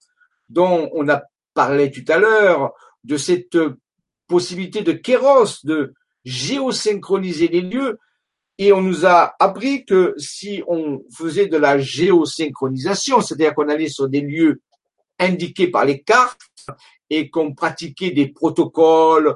dont 0.50 0.90
on 0.94 1.10
a 1.10 1.24
parlé 1.54 1.92
tout 1.92 2.06
à 2.08 2.20
l'heure, 2.20 2.74
de 3.04 3.18
cette 3.18 3.58
possibilité 4.28 4.82
de 4.82 4.94
kéros, 4.94 5.66
de 5.66 5.94
géosynchroniser 6.24 7.48
les 7.48 7.62
lieux. 7.62 8.00
Et 8.60 8.74
on 8.74 8.82
nous 8.82 9.06
a 9.06 9.36
appris 9.40 9.86
que 9.86 10.14
si 10.18 10.64
on 10.68 11.04
faisait 11.16 11.48
de 11.48 11.58
la 11.58 11.78
géosynchronisation, 11.78 13.22
c'est-à-dire 13.22 13.54
qu'on 13.54 13.70
allait 13.70 13.90
sur 13.90 14.10
des 14.10 14.22
lieux 14.22 14.62
indiqués 15.20 15.68
par 15.68 15.86
les 15.86 16.02
cartes, 16.02 16.42
et 17.10 17.30
qu'on 17.30 17.54
pratiquait 17.54 18.12
des 18.12 18.28
protocoles 18.28 19.36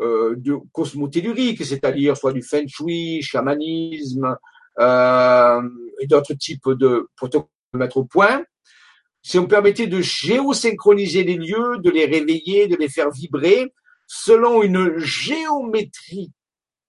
euh, 0.00 0.34
de 0.36 0.58
cosmotellurique, 0.72 1.64
c'est-à-dire 1.64 2.16
soit 2.16 2.32
du 2.32 2.42
feng 2.42 2.66
shui, 2.68 3.22
chamanisme 3.22 4.36
euh, 4.78 5.62
et 6.00 6.06
d'autres 6.06 6.34
types 6.34 6.68
de 6.70 7.08
protocoles 7.16 7.48
à 7.74 7.78
mettre 7.78 7.96
au 7.96 8.04
point. 8.04 8.44
Si 9.22 9.38
on 9.38 9.46
permettait 9.46 9.88
de 9.88 10.00
géosynchroniser 10.00 11.24
les 11.24 11.36
lieux, 11.36 11.78
de 11.78 11.90
les 11.90 12.06
réveiller, 12.06 12.68
de 12.68 12.76
les 12.76 12.88
faire 12.88 13.10
vibrer 13.10 13.72
selon 14.06 14.62
une 14.62 14.98
géométrie 14.98 16.32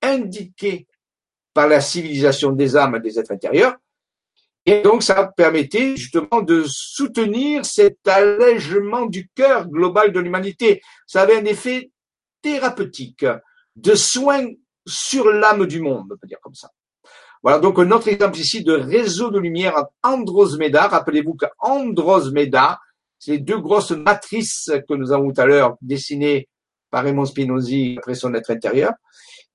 indiquée 0.02 0.88
par 1.60 1.68
la 1.68 1.82
civilisation 1.82 2.54
des 2.54 2.78
âmes 2.78 3.00
des 3.00 3.20
êtres 3.20 3.34
intérieurs, 3.34 3.76
et 4.66 4.82
donc, 4.82 5.04
ça 5.04 5.30
permettait 5.36 5.98
justement 5.98 6.42
de 6.42 6.64
soutenir 6.66 7.66
cet 7.66 8.08
allègement 8.08 9.08
du 9.08 9.28
cœur 9.36 9.68
global 9.68 10.14
de 10.14 10.22
l'humanité. 10.22 10.82
Ça 11.06 11.24
avait 11.24 11.36
un 11.36 11.44
effet 11.44 11.92
thérapeutique, 12.42 13.26
de 13.76 13.94
soin 13.94 14.46
sur 14.88 15.30
l'âme 15.34 15.66
du 15.66 15.82
monde, 15.82 16.08
on 16.14 16.18
peut 16.18 16.28
dire 16.28 16.40
comme 16.42 16.56
ça. 16.56 16.70
Voilà 17.44 17.60
donc 17.60 17.78
un 17.78 17.92
autre 17.92 18.08
exemple 18.08 18.40
ici 18.40 18.64
de 18.64 18.72
réseau 18.72 19.32
de 19.32 19.40
lumière 19.40 19.76
Androsmeda. 20.02 20.88
Rappelez-vous 20.88 21.36
qu'Androsmeda, 21.36 22.80
c'est 23.18 23.32
les 23.32 23.40
deux 23.40 23.60
grosses 23.60 23.92
matrices 23.92 24.72
que 24.88 24.94
nous 24.94 25.12
avons 25.12 25.34
tout 25.34 25.42
à 25.42 25.46
l'heure 25.46 25.76
dessinées 25.82 26.48
par 26.90 27.04
Raymond 27.04 27.26
Spinozzi 27.26 27.96
après 27.98 28.16
son 28.16 28.34
être 28.34 28.50
intérieur. 28.50 28.94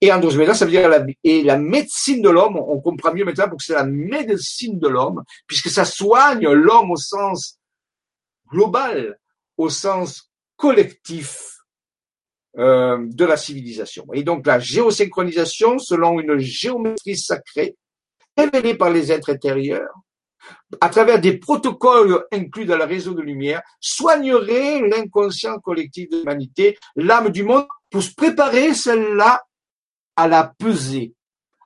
Et 0.05 0.13
Andromeda, 0.13 0.53
ça 0.53 0.67
veut 0.67 0.71
dire 0.71 0.87
la, 0.87 1.03
la 1.25 1.57
médecine 1.57 2.21
de 2.21 2.29
l'homme, 2.29 2.59
on 2.59 2.79
comprend 2.79 3.15
mieux 3.15 3.25
maintenant 3.25 3.49
que 3.49 3.65
c'est 3.65 3.73
la 3.73 3.87
médecine 3.87 4.79
de 4.79 4.87
l'homme, 4.87 5.25
puisque 5.47 5.71
ça 5.71 5.87
soigne 5.87 6.47
l'homme 6.47 6.91
au 6.91 6.97
sens 6.97 7.59
global, 8.53 9.19
au 9.57 9.71
sens 9.71 10.31
collectif 10.57 11.57
euh, 12.59 12.99
de 13.01 13.25
la 13.25 13.39
civilisation. 13.39 14.05
Et 14.13 14.25
donc 14.25 14.47
la 14.47 14.59
géosynchronisation, 14.59 15.79
selon 15.79 16.21
une 16.21 16.37
géométrie 16.37 17.17
sacrée, 17.17 17.75
révélée 18.37 18.75
par 18.75 18.91
les 18.91 19.11
êtres 19.11 19.31
intérieurs, 19.31 19.95
à 20.83 20.91
travers 20.91 21.19
des 21.19 21.39
protocoles 21.39 22.27
inclus 22.31 22.67
dans 22.67 22.77
le 22.77 22.85
réseau 22.85 23.15
de 23.15 23.23
lumière, 23.23 23.63
soignerait 23.81 24.87
l'inconscient 24.87 25.59
collectif 25.61 26.11
de 26.11 26.19
l'humanité, 26.19 26.77
l'âme 26.95 27.31
du 27.31 27.43
monde, 27.43 27.67
pour 27.89 28.03
se 28.03 28.13
préparer 28.13 28.75
celle-là 28.75 29.43
à 30.17 30.29
la 30.29 30.55
pesée, 30.59 31.15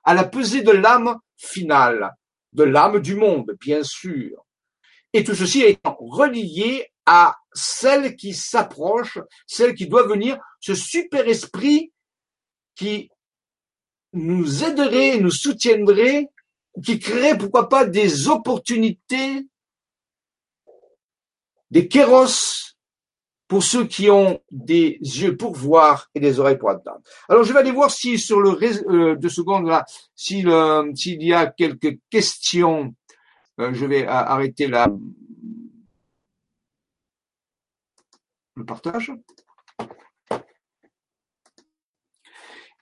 à 0.03 0.13
la 0.13 0.23
pesée 0.23 0.61
de 0.61 0.71
l'âme 0.71 1.19
finale, 1.37 2.15
de 2.53 2.63
l'âme 2.63 2.99
du 2.99 3.15
monde, 3.15 3.55
bien 3.59 3.83
sûr. 3.83 4.45
Et 5.13 5.23
tout 5.23 5.35
ceci 5.35 5.61
étant 5.61 5.97
relié 5.99 6.91
à 7.05 7.37
celle 7.53 8.15
qui 8.15 8.33
s'approche, 8.33 9.17
celle 9.47 9.73
qui 9.73 9.87
doit 9.87 10.07
venir, 10.07 10.37
ce 10.59 10.75
super 10.75 11.27
esprit 11.27 11.91
qui 12.75 13.09
nous 14.13 14.63
aiderait, 14.63 15.17
nous 15.19 15.31
soutiendrait, 15.31 16.29
qui 16.83 16.99
créerait 16.99 17.37
pourquoi 17.37 17.67
pas 17.69 17.85
des 17.85 18.27
opportunités, 18.27 19.47
des 21.71 21.87
kéros 21.87 22.75
pour 23.49 23.63
ceux 23.63 23.85
qui 23.85 24.11
ont 24.11 24.39
des 24.51 24.99
yeux 25.01 25.35
pour 25.35 25.55
voir 25.55 26.09
et 26.13 26.19
des 26.19 26.39
oreilles 26.39 26.59
pour 26.59 26.69
entendre. 26.69 27.01
Alors 27.27 27.43
je 27.43 27.51
vais 27.51 27.59
aller 27.59 27.71
voir 27.71 27.89
si 27.89 28.19
sur 28.19 28.39
le 28.39 28.51
euh, 28.87 29.15
deux 29.15 29.27
secondes 29.27 29.67
là, 29.67 29.85
s'il 30.15 30.47
y 30.47 31.33
a 31.33 31.47
quelques 31.47 31.97
questions. 32.11 32.93
Euh, 33.59 33.73
je 33.73 33.85
vais 33.87 34.05
arrêter 34.05 34.67
la 34.67 34.87
le 38.55 38.65
partage. 38.65 39.11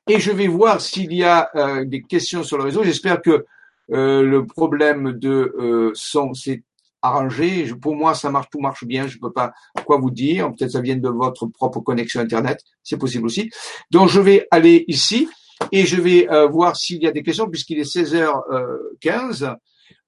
Et 0.09 0.19
je 0.19 0.31
vais 0.31 0.47
voir 0.47 0.81
s'il 0.81 1.13
y 1.13 1.23
a 1.23 1.49
euh, 1.55 1.85
des 1.85 2.01
questions 2.01 2.43
sur 2.43 2.57
le 2.57 2.65
réseau. 2.65 2.83
J'espère 2.83 3.21
que 3.21 3.45
le 3.89 4.41
problème 4.41 5.13
de 5.13 5.93
son 5.93 6.33
s'est 6.33 6.61
arrangé. 7.01 7.73
Pour 7.81 7.95
moi, 7.95 8.13
ça 8.13 8.29
marche, 8.29 8.47
tout 8.51 8.59
marche 8.59 8.85
bien. 8.85 9.07
Je 9.07 9.15
ne 9.15 9.21
peux 9.21 9.31
pas 9.31 9.53
quoi 9.85 9.97
vous 9.97 10.11
dire. 10.11 10.49
Peut-être 10.53 10.71
ça 10.71 10.81
vient 10.81 10.97
de 10.97 11.09
votre 11.09 11.47
propre 11.47 11.79
connexion 11.79 12.19
Internet. 12.19 12.61
C'est 12.83 12.97
possible 12.97 13.25
aussi. 13.25 13.49
Donc, 13.91 14.09
je 14.09 14.19
vais 14.19 14.47
aller 14.51 14.85
ici 14.87 15.29
et 15.71 15.85
je 15.85 15.99
vais 15.99 16.29
euh, 16.31 16.47
voir 16.47 16.75
s'il 16.75 17.01
y 17.01 17.07
a 17.07 17.11
des 17.11 17.23
questions 17.23 17.49
puisqu'il 17.49 17.79
est 17.79 17.95
16h15. 17.95 19.55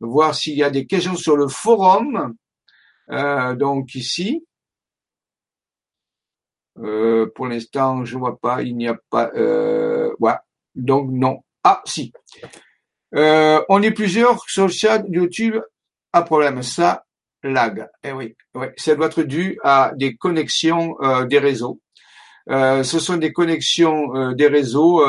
Voir 0.02 0.36
s'il 0.36 0.56
y 0.56 0.64
a 0.64 0.70
des 0.70 0.86
questions 0.86 1.16
sur 1.16 1.36
le 1.36 1.48
forum. 1.48 2.36
Euh, 3.12 3.56
donc 3.56 3.96
ici. 3.96 4.46
Euh, 6.78 7.30
pour 7.36 7.48
l'instant, 7.48 8.06
je 8.06 8.18
vois 8.18 8.40
pas. 8.40 8.62
Il 8.62 8.78
n'y 8.78 8.88
a 8.88 8.98
pas. 9.10 9.32
Euh, 9.36 10.14
ouais. 10.20 10.36
Donc 10.76 11.10
non. 11.12 11.44
Ah 11.64 11.82
si. 11.86 12.14
on 13.12 13.82
est 13.82 13.92
plusieurs 13.92 14.42
sur 14.50 14.68
le 14.68 14.72
chat 14.72 15.04
YouTube 15.10 15.56
un 16.14 16.22
problème, 16.24 16.64
ça 16.64 17.06
lag. 17.44 17.88
Eh 18.04 18.12
oui, 18.12 18.36
oui, 18.56 18.68
ça 18.78 18.96
doit 18.96 19.08
être 19.08 19.24
dû 19.24 19.60
à 19.64 19.92
des 19.96 20.16
connexions 20.16 20.96
euh, 21.02 21.26
des 21.26 21.40
réseaux. 21.40 21.80
Euh, 22.50 22.84
ce 22.84 23.00
sont 23.00 23.18
des 23.18 23.32
connexions 23.32 24.16
euh, 24.16 24.34
des 24.34 24.48
réseaux 24.48 25.04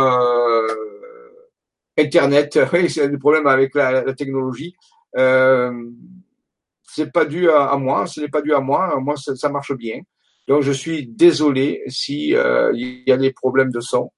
Internet. 1.97 2.59
Oui, 2.73 2.91
c'est 2.91 3.09
des 3.09 3.19
problèmes 3.19 3.47
avec 3.47 3.75
la, 3.75 4.05
la 4.05 4.15
technologie. 4.15 4.75
c'est 5.15 7.13
pas 7.13 7.25
dû 7.25 7.51
à, 7.51 7.77
moi, 7.77 8.07
ce 8.07 8.21
n'est 8.21 8.29
pas 8.29 8.43
dû 8.43 8.55
à 8.55 8.61
moi. 8.61 8.99
Moi, 9.01 9.17
ça, 9.17 9.35
ça, 9.37 9.49
marche 9.49 9.75
bien. 9.75 10.01
Donc, 10.49 10.63
je 10.63 10.73
suis 10.73 11.07
désolé 11.07 11.83
si 11.89 12.29
il 12.29 13.03
y 13.07 13.13
a 13.13 13.17
des 13.17 13.33
problèmes 13.33 13.71
de 13.71 13.81
son. 13.81 14.13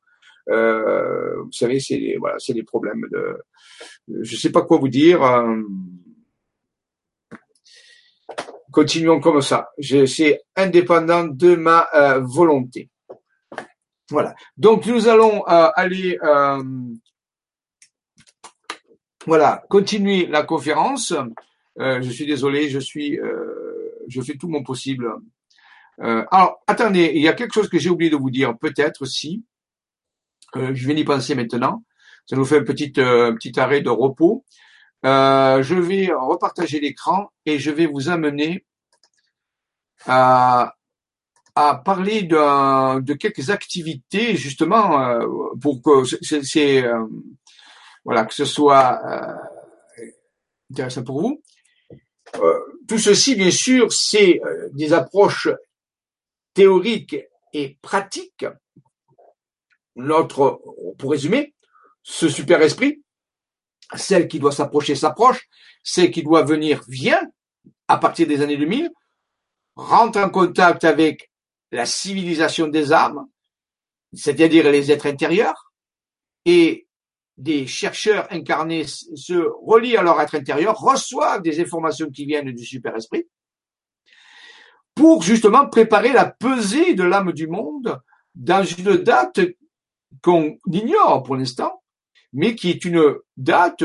vous 0.47 1.53
savez, 1.53 1.81
c'est 1.81 2.17
voilà, 2.19 2.37
c'est 2.39 2.55
des 2.55 2.63
problèmes 2.63 3.07
de. 3.11 3.39
Je 4.21 4.37
sais 4.37 4.51
pas 4.51 4.63
quoi 4.63 4.79
vous 4.79 4.89
dire. 4.89 5.23
Continuons 8.73 9.21
comme 9.21 9.43
ça. 9.43 9.69
Suis 9.79 10.35
indépendant 10.57 11.25
de 11.25 11.55
ma 11.57 11.89
euh, 11.95 12.21
volonté. 12.21 12.89
Voilà. 14.11 14.35
Donc 14.57 14.87
nous 14.87 15.09
allons 15.09 15.47
euh, 15.47 15.69
aller 15.75 16.19
euh, 16.23 16.63
voilà, 19.27 19.63
continuer 19.69 20.27
la 20.27 20.43
conférence. 20.43 21.15
je 21.77 22.11
suis 22.11 22.27
désolé, 22.27 22.71
je 22.71 22.79
suis 22.79 23.19
je 24.09 24.21
fais 24.21 24.37
tout 24.37 24.49
mon 24.49 24.63
possible. 24.63 25.07
alors, 25.99 26.63
attendez, 26.67 27.13
il 27.15 27.23
y 27.23 27.29
a 27.29 27.35
quelque 27.35 27.55
chose 27.55 27.69
que 27.69 27.79
j'ai 27.79 27.91
oublié 27.91 28.11
de 28.11 28.17
vous 28.17 28.31
dire, 28.31 28.59
peut-être 28.59 29.05
si. 29.05 29.45
je 30.55 30.87
vais 30.87 30.95
y 30.95 31.05
penser 31.05 31.35
maintenant. 31.35 31.85
Ça 32.27 32.37
nous 32.37 32.45
fait 32.45 32.59
un 32.59 32.65
petit, 32.65 32.91
petit 32.91 33.61
arrêt 33.61 33.81
de 33.81 33.91
repos. 33.91 34.45
Euh, 35.05 35.63
je 35.63 35.75
vais 35.75 36.11
repartager 36.13 36.81
l'écran 36.81 37.31
et 37.47 37.59
je 37.59 37.71
vais 37.71 37.87
vous 37.87 38.09
amener 38.09 38.65
à, 40.07 40.75
à 41.55 41.75
parler 41.77 42.23
de, 42.23 43.13
quelques 43.15 43.51
activités 43.51 44.37
justement 44.37 45.01
euh, 45.01 45.27
pour 45.61 45.83
que 45.83 46.05
c'est 46.05 46.85
euh, 46.85 47.07
voilà 48.05 48.25
que 48.25 48.35
ce 48.35 48.45
soit 48.45 49.01
euh, 49.05 50.07
intéressant 50.71 51.05
pour 51.05 51.21
vous. 51.21 51.43
Euh, 52.37 52.59
tout 52.89 52.99
ceci, 52.99 53.35
bien 53.35 53.51
sûr, 53.51 53.93
c'est 53.93 54.41
euh, 54.45 54.69
des 54.73 54.93
approches 54.93 55.49
théoriques 56.55 57.17
et 57.53 57.79
pratiques. 57.83 58.47
Notre, 59.95 60.63
pour 60.99 61.11
résumer, 61.11 61.55
ce 62.03 62.29
super 62.29 62.63
esprit, 62.63 63.03
celle 63.95 64.29
qui 64.29 64.39
doit 64.39 64.53
s'approcher 64.53 64.95
s'approche, 64.95 65.49
celle 65.83 66.11
qui 66.11 66.23
doit 66.23 66.43
venir 66.43 66.83
vient 66.89 67.23
à 67.89 67.99
partir 67.99 68.27
des 68.27 68.41
années 68.41 68.57
2000, 68.57 68.91
rentre 69.77 70.19
en 70.19 70.31
contact 70.31 70.85
avec 70.85 71.31
la 71.71 71.87
civilisation 71.87 72.69
des 72.69 72.93
âmes, 72.93 73.27
c'est-à-dire 74.13 74.71
les 74.71 74.91
êtres 74.93 75.07
intérieurs, 75.07 75.73
et 76.45 76.87
des 77.37 77.67
chercheurs 77.67 78.27
incarnés 78.31 78.85
se 78.87 79.49
relient 79.63 79.97
à 79.97 80.03
leur 80.03 80.21
être 80.21 80.35
intérieur, 80.35 80.79
reçoivent 80.79 81.43
des 81.43 81.61
informations 81.61 82.11
qui 82.11 82.27
viennent 82.27 82.53
du 82.53 82.65
super-esprit, 82.65 83.27
pour 84.95 85.23
justement 85.23 85.69
préparer 85.69 86.13
la 86.13 86.27
pesée 86.27 86.95
de 86.95 87.03
l'âme 87.03 87.33
du 87.33 87.47
monde 87.47 88.01
dans 88.35 88.65
une 88.65 88.97
date 88.97 89.41
qu'on 90.23 90.59
ignore 90.67 91.23
pour 91.23 91.37
l'instant, 91.37 91.82
mais 92.33 92.55
qui 92.55 92.71
est 92.71 92.85
une 92.85 93.17
date 93.37 93.85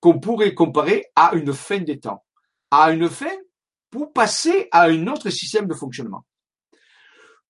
qu'on 0.00 0.20
pourrait 0.20 0.54
comparer 0.54 1.06
à 1.16 1.34
une 1.34 1.52
fin 1.52 1.78
des 1.78 1.98
temps, 1.98 2.24
à 2.70 2.92
une 2.92 3.08
fin 3.08 3.34
pour 3.90 4.12
passer 4.12 4.68
à 4.70 4.84
un 4.84 5.06
autre 5.06 5.30
système 5.30 5.66
de 5.66 5.74
fonctionnement. 5.74 6.24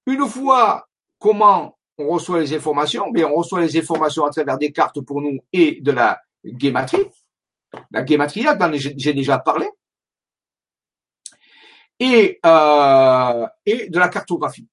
Une 0.07 0.27
fois 0.27 0.87
comment 1.19 1.79
on 1.99 2.09
reçoit 2.09 2.41
les 2.41 2.55
informations, 2.55 3.11
mais 3.13 3.25
on 3.25 3.35
reçoit 3.35 3.61
les 3.61 3.77
informations 3.79 4.25
à 4.25 4.31
travers 4.31 4.59
des 4.59 4.73
cartes 4.73 5.01
pour 5.01 5.21
nous 5.21 5.39
et 5.53 5.81
de 5.81 5.93
la 5.93 6.21
guématrie. 6.45 7.07
La 7.91 8.03
guématria, 8.03 8.57
j'ai 8.75 9.13
déjà 9.15 9.39
parlé. 9.39 9.69
Et, 12.01 12.41
euh, 12.45 13.47
et 13.65 13.89
de 13.89 13.99
la 13.99 14.09
cartographie. 14.09 14.69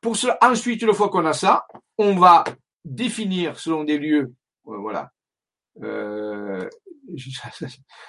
Pour 0.00 0.16
cela, 0.16 0.38
ensuite, 0.42 0.82
une 0.82 0.94
fois 0.94 1.08
qu'on 1.08 1.24
a 1.26 1.32
ça, 1.32 1.66
on 1.98 2.14
va 2.16 2.44
définir 2.84 3.58
selon 3.58 3.84
des 3.84 3.98
lieux, 3.98 4.32
voilà. 4.78 5.10
Euh, 5.82 6.68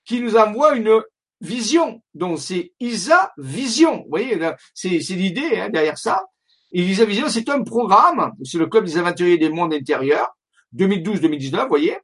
qui 0.06 0.20
nous 0.20 0.36
envoie 0.36 0.76
une 0.76 1.02
vision. 1.44 2.02
Donc, 2.16 2.40
c'est 2.40 2.74
Isa 2.80 3.32
Vision. 3.38 4.04
Vous 4.04 4.10
voyez, 4.10 4.40
c'est 4.74 4.98
l'idée 5.10 5.60
hein, 5.60 5.70
derrière 5.70 5.98
ça. 5.98 6.26
Et 6.72 6.82
Isa 6.82 7.06
Vision, 7.06 7.30
c'est 7.30 7.50
un 7.50 7.62
programme, 7.62 8.32
c'est 8.44 8.58
le 8.58 8.66
club 8.66 8.86
des 8.86 8.98
aventuriers 8.98 9.38
des 9.38 9.50
mondes 9.50 9.74
intérieurs, 9.74 10.36
2012-2019, 10.76 11.62
vous 11.62 11.68
voyez. 11.68 11.98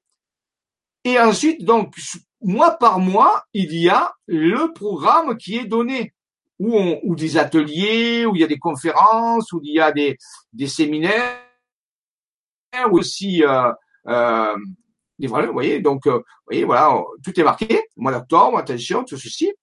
Et 1.03 1.19
ensuite, 1.19 1.63
donc, 1.63 1.95
mois 2.41 2.71
par 2.71 2.99
mois, 2.99 3.45
il 3.53 3.73
y 3.75 3.89
a 3.89 4.13
le 4.27 4.71
programme 4.73 5.37
qui 5.37 5.57
est 5.57 5.65
donné 5.65 6.13
ou 6.59 7.15
des 7.15 7.37
ateliers, 7.37 8.25
où 8.25 8.35
il 8.35 8.41
y 8.41 8.43
a 8.43 8.47
des 8.47 8.59
conférences, 8.59 9.53
où 9.53 9.61
il 9.63 9.73
y 9.73 9.79
a 9.79 9.91
des, 9.91 10.17
séminaires, 10.67 11.39
aussi 12.91 13.43
euh, 13.43 13.71
euh, 14.07 14.55
voilà, 15.27 15.47
vous 15.47 15.53
voyez, 15.53 15.79
donc 15.79 16.07
euh, 16.07 16.17
vous 16.17 16.23
voyez, 16.47 16.63
voilà, 16.63 17.03
tout 17.23 17.37
est 17.39 17.43
marqué, 17.43 17.87
mois 17.97 18.11
d'octobre, 18.11 18.57
attention, 18.57 19.03
tout 19.03 19.17
ceci. 19.17 19.53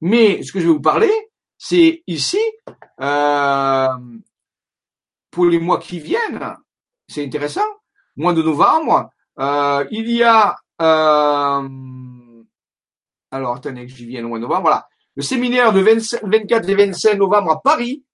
Mais 0.00 0.42
ce 0.42 0.52
que 0.52 0.60
je 0.60 0.66
vais 0.66 0.72
vous 0.72 0.80
parler, 0.80 1.12
c'est 1.56 2.02
ici, 2.06 2.38
euh, 3.00 3.88
pour 5.30 5.46
les 5.46 5.58
mois 5.58 5.78
qui 5.78 5.98
viennent, 5.98 6.56
c'est 7.08 7.24
intéressant, 7.24 7.66
mois 8.16 8.32
de 8.32 8.42
novembre, 8.42 9.10
euh, 9.40 9.84
il 9.90 10.10
y 10.10 10.22
a, 10.22 10.56
euh, 10.80 11.68
alors 13.30 13.56
attendez 13.56 13.86
que 13.86 13.92
j'y 13.92 14.06
vienne 14.06 14.24
au 14.24 14.28
mois 14.28 14.38
de 14.38 14.42
novembre, 14.42 14.62
voilà, 14.62 14.88
le 15.16 15.22
séminaire 15.22 15.72
de 15.72 15.80
24 15.80 16.68
et 16.68 16.74
25 16.74 17.14
novembre 17.14 17.50
à 17.50 17.60
Paris. 17.60 18.04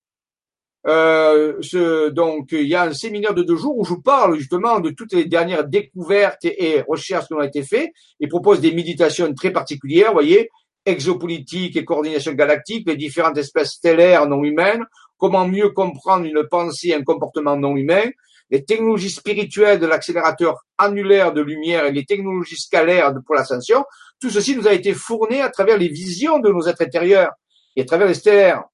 Euh, 0.87 1.55
ce, 1.63 2.11
donc, 2.11 2.53
il 2.53 2.67
y 2.67 2.75
a 2.75 2.83
un 2.83 2.93
séminaire 2.93 3.35
de 3.35 3.43
deux 3.43 3.57
jours 3.57 3.79
où 3.79 3.85
je 3.85 3.95
parle 3.95 4.37
justement 4.39 4.81
de 4.81 4.91
toutes 4.91 5.15
les 5.15 5.25
dernières 5.25 5.65
découvertes 5.65 6.45
et, 6.45 6.83
recherches 6.87 7.27
qui 7.27 7.35
ont 7.35 7.43
été 7.43 7.63
faites 7.63 7.91
et 8.21 8.29
propose 8.29 8.61
des 8.61 8.73
méditations 8.73 9.33
très 9.33 9.51
particulières, 9.51 10.09
vous 10.09 10.15
voyez, 10.15 10.51
exopolitique 10.85 11.77
et 11.77 11.85
coordination 11.85 12.33
galactique, 12.33 12.87
les 12.87 12.97
différentes 12.97 13.39
espèces 13.39 13.73
stellaires 13.73 14.27
non 14.27 14.45
humaines, 14.45 14.85
comment 15.17 15.49
mieux 15.49 15.71
comprendre 15.71 16.27
une 16.27 16.47
pensée 16.47 16.89
et 16.89 16.95
un 16.95 17.03
comportement 17.03 17.57
non 17.57 17.77
humain, 17.77 18.05
les 18.51 18.63
technologies 18.65 19.11
spirituelles 19.11 19.81
de 19.81 19.87
l'accélérateur 19.87 20.67
annulaire 20.77 21.33
de 21.33 21.41
lumière 21.41 21.87
et 21.87 21.93
les 21.93 22.05
technologies 22.05 22.61
scalaires 22.61 23.15
pour 23.25 23.35
l'ascension, 23.35 23.85
tout 24.21 24.29
ceci 24.29 24.55
nous 24.55 24.69
a 24.69 24.75
été 24.75 24.93
fourni 24.93 25.41
à 25.41 25.49
travers 25.49 25.79
les 25.79 25.89
visions 25.89 26.39
de 26.39 26.51
nos 26.51 26.67
êtres 26.69 26.83
intérieurs 26.83 27.33
et 27.75 27.83
à 27.83 27.85
travers 27.87 28.07
les 28.07 28.15
stellaires. 28.15 28.65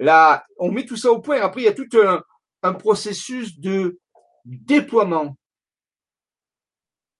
On 0.00 0.72
met 0.72 0.86
tout 0.86 0.96
ça 0.96 1.10
au 1.10 1.20
point. 1.20 1.40
Après, 1.40 1.62
il 1.62 1.64
y 1.64 1.68
a 1.68 1.72
tout 1.72 1.88
un, 1.94 2.22
un 2.62 2.72
processus 2.74 3.58
de 3.58 3.98
déploiement. 4.44 5.36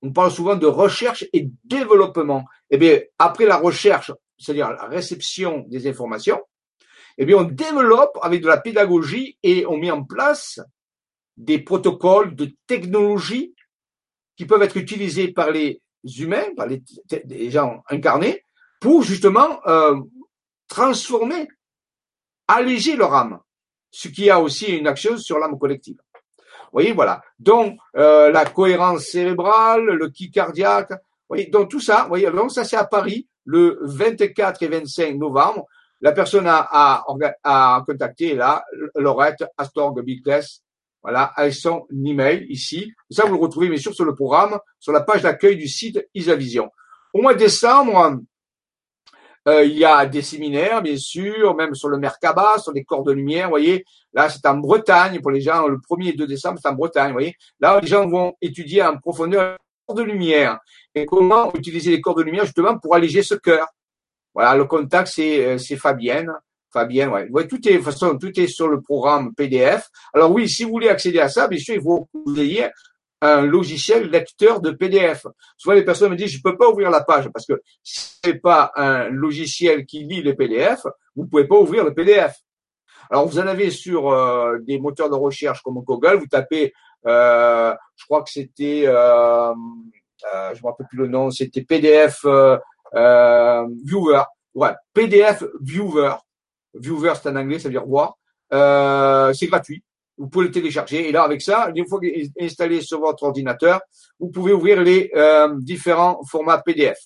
On 0.03 0.13
parle 0.13 0.31
souvent 0.31 0.57
de 0.57 0.67
recherche 0.67 1.27
et 1.33 1.51
développement. 1.65 2.45
Eh 2.71 2.79
bien, 2.79 3.01
après 3.19 3.45
la 3.45 3.57
recherche, 3.57 4.13
c'est-à-dire 4.39 4.71
la 4.71 4.87
réception 4.87 5.67
des 5.69 5.87
informations, 5.87 6.41
eh 7.19 7.27
bien, 7.27 7.37
on 7.37 7.45
développe 7.45 8.19
avec 8.23 8.41
de 8.41 8.49
la 8.49 8.57
pédagogie 8.57 9.37
et 9.43 9.67
on 9.67 9.77
met 9.77 9.91
en 9.91 10.05
place 10.05 10.61
des 11.37 11.59
protocoles 11.59 12.35
de 12.35 12.55
technologie 12.67 13.55
qui 14.37 14.47
peuvent 14.47 14.63
être 14.63 14.79
utilisés 14.79 15.29
par 15.29 15.51
les 15.51 15.83
humains, 16.19 16.47
par 16.57 16.67
les, 16.67 17.51
gens 17.51 17.83
incarnés, 17.91 18.43
pour 18.81 19.03
justement 19.03 19.61
euh, 19.67 19.97
transformer, 20.69 21.47
alléger 22.57 22.97
leur 22.97 23.15
âme, 23.15 23.39
ce 23.91 24.09
qui 24.09 24.31
a 24.31 24.41
aussi 24.41 24.77
une 24.77 24.87
action 24.87 25.17
sur 25.19 25.39
l'âme 25.39 25.59
collective. 25.59 25.99
Vous 26.37 26.75
voyez, 26.75 26.93
voilà. 26.93 27.23
Donc, 27.39 27.79
euh, 27.97 28.31
la 28.31 28.45
cohérence 28.45 29.07
cérébrale, 29.07 29.85
le 29.85 30.09
ki 30.09 30.31
cardiaque, 30.31 30.91
vous 30.91 31.37
voyez, 31.37 31.47
donc 31.47 31.71
tout 31.71 31.81
ça, 31.81 32.03
vous 32.03 32.09
voyez, 32.09 32.31
donc 32.31 32.53
ça 32.53 32.65
c'est 32.65 32.77
à 32.77 32.85
Paris, 32.85 33.29
le 33.45 33.79
24 33.83 34.63
et 34.63 34.69
25 34.69 35.17
novembre. 35.17 35.67
La 36.01 36.13
personne 36.13 36.47
a, 36.47 36.67
a, 36.71 37.05
a 37.45 37.85
contacté 37.87 38.35
là, 38.35 38.65
Laurette 38.95 39.45
Astorg 39.59 40.01
Biclès 40.03 40.63
Voilà, 41.03 41.25
avec 41.37 41.55
son 41.55 41.87
email 41.93 42.47
ici. 42.49 42.93
Ça, 43.11 43.27
vous 43.27 43.35
le 43.35 43.41
retrouvez 43.41 43.69
bien 43.69 43.79
sûr 43.79 43.95
sur 43.95 44.05
le 44.05 44.15
programme, 44.15 44.59
sur 44.79 44.93
la 44.93 45.03
page 45.03 45.23
d'accueil 45.23 45.57
du 45.57 45.69
site 45.69 46.01
Isavision. 46.15 46.71
Au 47.13 47.21
mois 47.21 47.35
de 47.35 47.41
décembre, 47.41 48.21
euh, 49.49 49.65
il 49.65 49.79
y 49.79 49.85
a 49.85 50.05
des 50.07 50.23
séminaires, 50.23 50.83
bien 50.83 50.97
sûr, 50.97 51.55
même 51.55 51.75
sur 51.75 51.89
le 51.89 51.99
Merkaba, 51.99 52.59
sur 52.59 52.73
les 52.73 52.85
corps 52.85 53.03
de 53.03 53.13
lumière. 53.13 53.47
Vous 53.47 53.53
voyez, 53.53 53.85
là, 54.13 54.29
c'est 54.29 54.45
en 54.47 54.59
Bretagne 54.59 55.21
pour 55.21 55.31
les 55.31 55.41
gens. 55.41 55.67
Le 55.67 55.79
1er 55.79 56.11
et 56.11 56.13
2 56.13 56.27
décembre, 56.27 56.59
c'est 56.63 56.69
en 56.69 56.75
Bretagne. 56.75 57.09
Vous 57.09 57.15
voyez, 57.15 57.35
là, 57.59 57.81
les 57.81 57.89
gens 57.89 58.07
vont 58.07 58.35
étudier 58.43 58.83
en 58.83 58.99
profondeur 58.99 59.53
les 59.53 59.57
corps 59.87 59.97
de 59.97 60.03
lumière 60.03 60.59
et 60.95 61.07
comment 61.07 61.53
utiliser 61.55 61.91
les 61.91 62.01
corps 62.01 62.17
de 62.17 62.23
lumière 62.23 62.45
justement 62.45 62.79
pour 62.79 62.95
alléger 62.95 63.23
ce 63.23 63.35
cœur. 63.35 63.67
Voilà, 64.35 64.55
le 64.55 64.67
contact, 64.67 65.09
c'est 65.09 65.45
euh, 65.45 65.59
c'est 65.59 65.77
Fabienne. 65.77 66.33
Fabienne, 66.73 67.09
ouais. 67.09 67.49
Tout 67.49 67.67
est, 67.69 67.79
façon, 67.81 68.17
tout 68.17 68.39
est 68.39 68.47
sur 68.47 68.69
le 68.69 68.81
programme 68.81 69.35
PDF. 69.35 69.89
Alors 70.15 70.31
oui, 70.31 70.49
si 70.49 70.63
vous 70.63 70.71
voulez 70.71 70.89
accéder 70.89 71.19
à 71.19 71.29
ça, 71.29 71.49
bien 71.49 71.59
sûr, 71.59 71.75
il 71.75 71.83
faut 71.83 72.09
vous 72.13 72.39
ayez 72.39 72.69
un 73.21 73.43
logiciel 73.43 74.11
lecteur 74.11 74.61
de 74.61 74.71
PDF. 74.71 75.27
Souvent, 75.57 75.75
les 75.75 75.85
personnes 75.85 76.11
me 76.11 76.17
disent, 76.17 76.31
je 76.31 76.43
peux 76.43 76.57
pas 76.57 76.69
ouvrir 76.69 76.91
la 76.91 77.03
page 77.03 77.29
parce 77.29 77.47
que 77.47 77.61
si 77.83 78.19
c'est 78.25 78.41
pas 78.41 78.73
un 78.77 79.09
logiciel 79.09 79.85
qui 79.87 80.05
lit 80.05 80.23
le 80.23 80.35
PDF, 80.35 80.87
vous 81.15 81.27
pouvez 81.27 81.47
pas 81.47 81.57
ouvrir 81.57 81.85
le 81.85 81.95
PDF. 81.95 82.37
Alors, 83.11 83.27
vous 83.27 83.39
en 83.39 83.47
avez 83.47 83.71
sur 83.71 84.11
euh, 84.11 84.59
des 84.61 84.79
moteurs 84.79 85.11
de 85.11 85.17
recherche 85.17 85.63
comme 85.63 85.81
Google, 85.83 86.17
vous 86.17 86.29
tapez, 86.29 86.73
euh, 87.07 87.75
je 87.97 88.05
crois 88.05 88.23
que 88.23 88.31
c'était, 88.31 88.85
euh, 88.87 89.53
euh, 89.53 90.55
je 90.55 90.63
me 90.63 90.69
rappelle 90.69 90.87
plus 90.89 90.99
le 90.99 91.09
nom, 91.09 91.31
c'était 91.31 91.63
PDF 91.63 92.25
euh, 92.25 92.57
Viewer. 93.85 94.23
Ouais, 94.55 94.75
PDF 94.93 95.45
Viewer. 95.61 96.15
Viewer, 96.75 97.15
c'est 97.21 97.29
en 97.29 97.37
anglais, 97.37 97.59
ça 97.59 97.69
veut 97.69 97.75
dire 97.75 97.87
voir. 97.87 98.17
c'est 99.35 99.47
gratuit 99.47 99.83
vous 100.21 100.29
pouvez 100.29 100.47
le 100.47 100.51
télécharger. 100.51 101.09
Et 101.09 101.13
là, 101.13 101.23
avec 101.23 101.41
ça, 101.41 101.73
une 101.75 101.89
fois 101.89 101.99
installé 102.39 102.83
sur 102.83 103.01
votre 103.01 103.23
ordinateur, 103.23 103.81
vous 104.19 104.29
pouvez 104.31 104.53
ouvrir 104.53 104.83
les 104.83 105.11
euh, 105.17 105.57
différents 105.59 106.21
formats 106.31 106.59
PDF. 106.59 106.99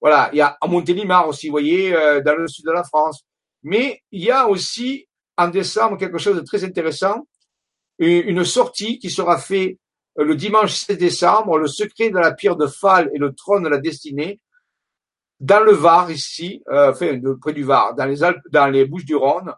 Voilà, 0.00 0.30
il 0.32 0.38
y 0.38 0.40
a 0.40 0.56
à 0.60 0.66
Montélimar 0.68 1.26
aussi, 1.26 1.48
vous 1.48 1.52
voyez, 1.52 1.92
euh, 1.92 2.20
dans 2.20 2.36
le 2.36 2.46
sud 2.46 2.64
de 2.64 2.70
la 2.70 2.84
France. 2.84 3.24
Mais 3.64 4.00
il 4.12 4.22
y 4.22 4.30
a 4.30 4.46
aussi 4.48 5.08
en 5.36 5.48
décembre 5.48 5.98
quelque 5.98 6.18
chose 6.18 6.36
de 6.36 6.42
très 6.42 6.62
intéressant, 6.62 7.26
une 7.98 8.44
sortie 8.44 9.00
qui 9.00 9.10
sera 9.10 9.38
faite 9.38 9.78
euh, 10.18 10.24
le 10.24 10.36
dimanche 10.36 10.72
7 10.72 10.98
décembre, 10.98 11.58
le 11.58 11.66
secret 11.66 12.10
de 12.10 12.18
la 12.18 12.32
pierre 12.32 12.56
de 12.56 12.68
Phal 12.68 13.10
et 13.12 13.18
le 13.18 13.34
trône 13.34 13.64
de 13.64 13.68
la 13.68 13.78
destinée, 13.78 14.40
dans 15.40 15.64
le 15.64 15.72
Var 15.72 16.10
ici, 16.12 16.62
euh, 16.68 16.92
enfin 16.92 17.18
près 17.40 17.52
du 17.52 17.64
Var, 17.64 17.94
dans 17.94 18.06
les 18.06 18.22
Alpes, 18.22 18.40
dans 18.50 18.68
les 18.68 18.86
Bouches-du-Rhône, 18.86 19.52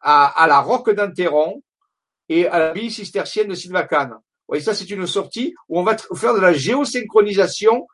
à, 0.00 0.26
à 0.26 0.46
la 0.46 0.60
Roque 0.60 0.90
d'Anteron, 0.90 1.62
et 2.28 2.46
à 2.46 2.58
l'abbaye 2.58 2.90
cistercienne 2.90 3.48
de 3.48 3.54
Sylvacane. 3.54 4.18
Oui, 4.48 4.60
ça 4.60 4.74
c'est 4.74 4.88
une 4.90 5.06
sortie 5.06 5.54
où 5.68 5.78
on 5.78 5.82
va 5.82 5.96
faire 6.14 6.34
de 6.34 6.40
la 6.40 6.52
géosynchronisation 6.52 7.86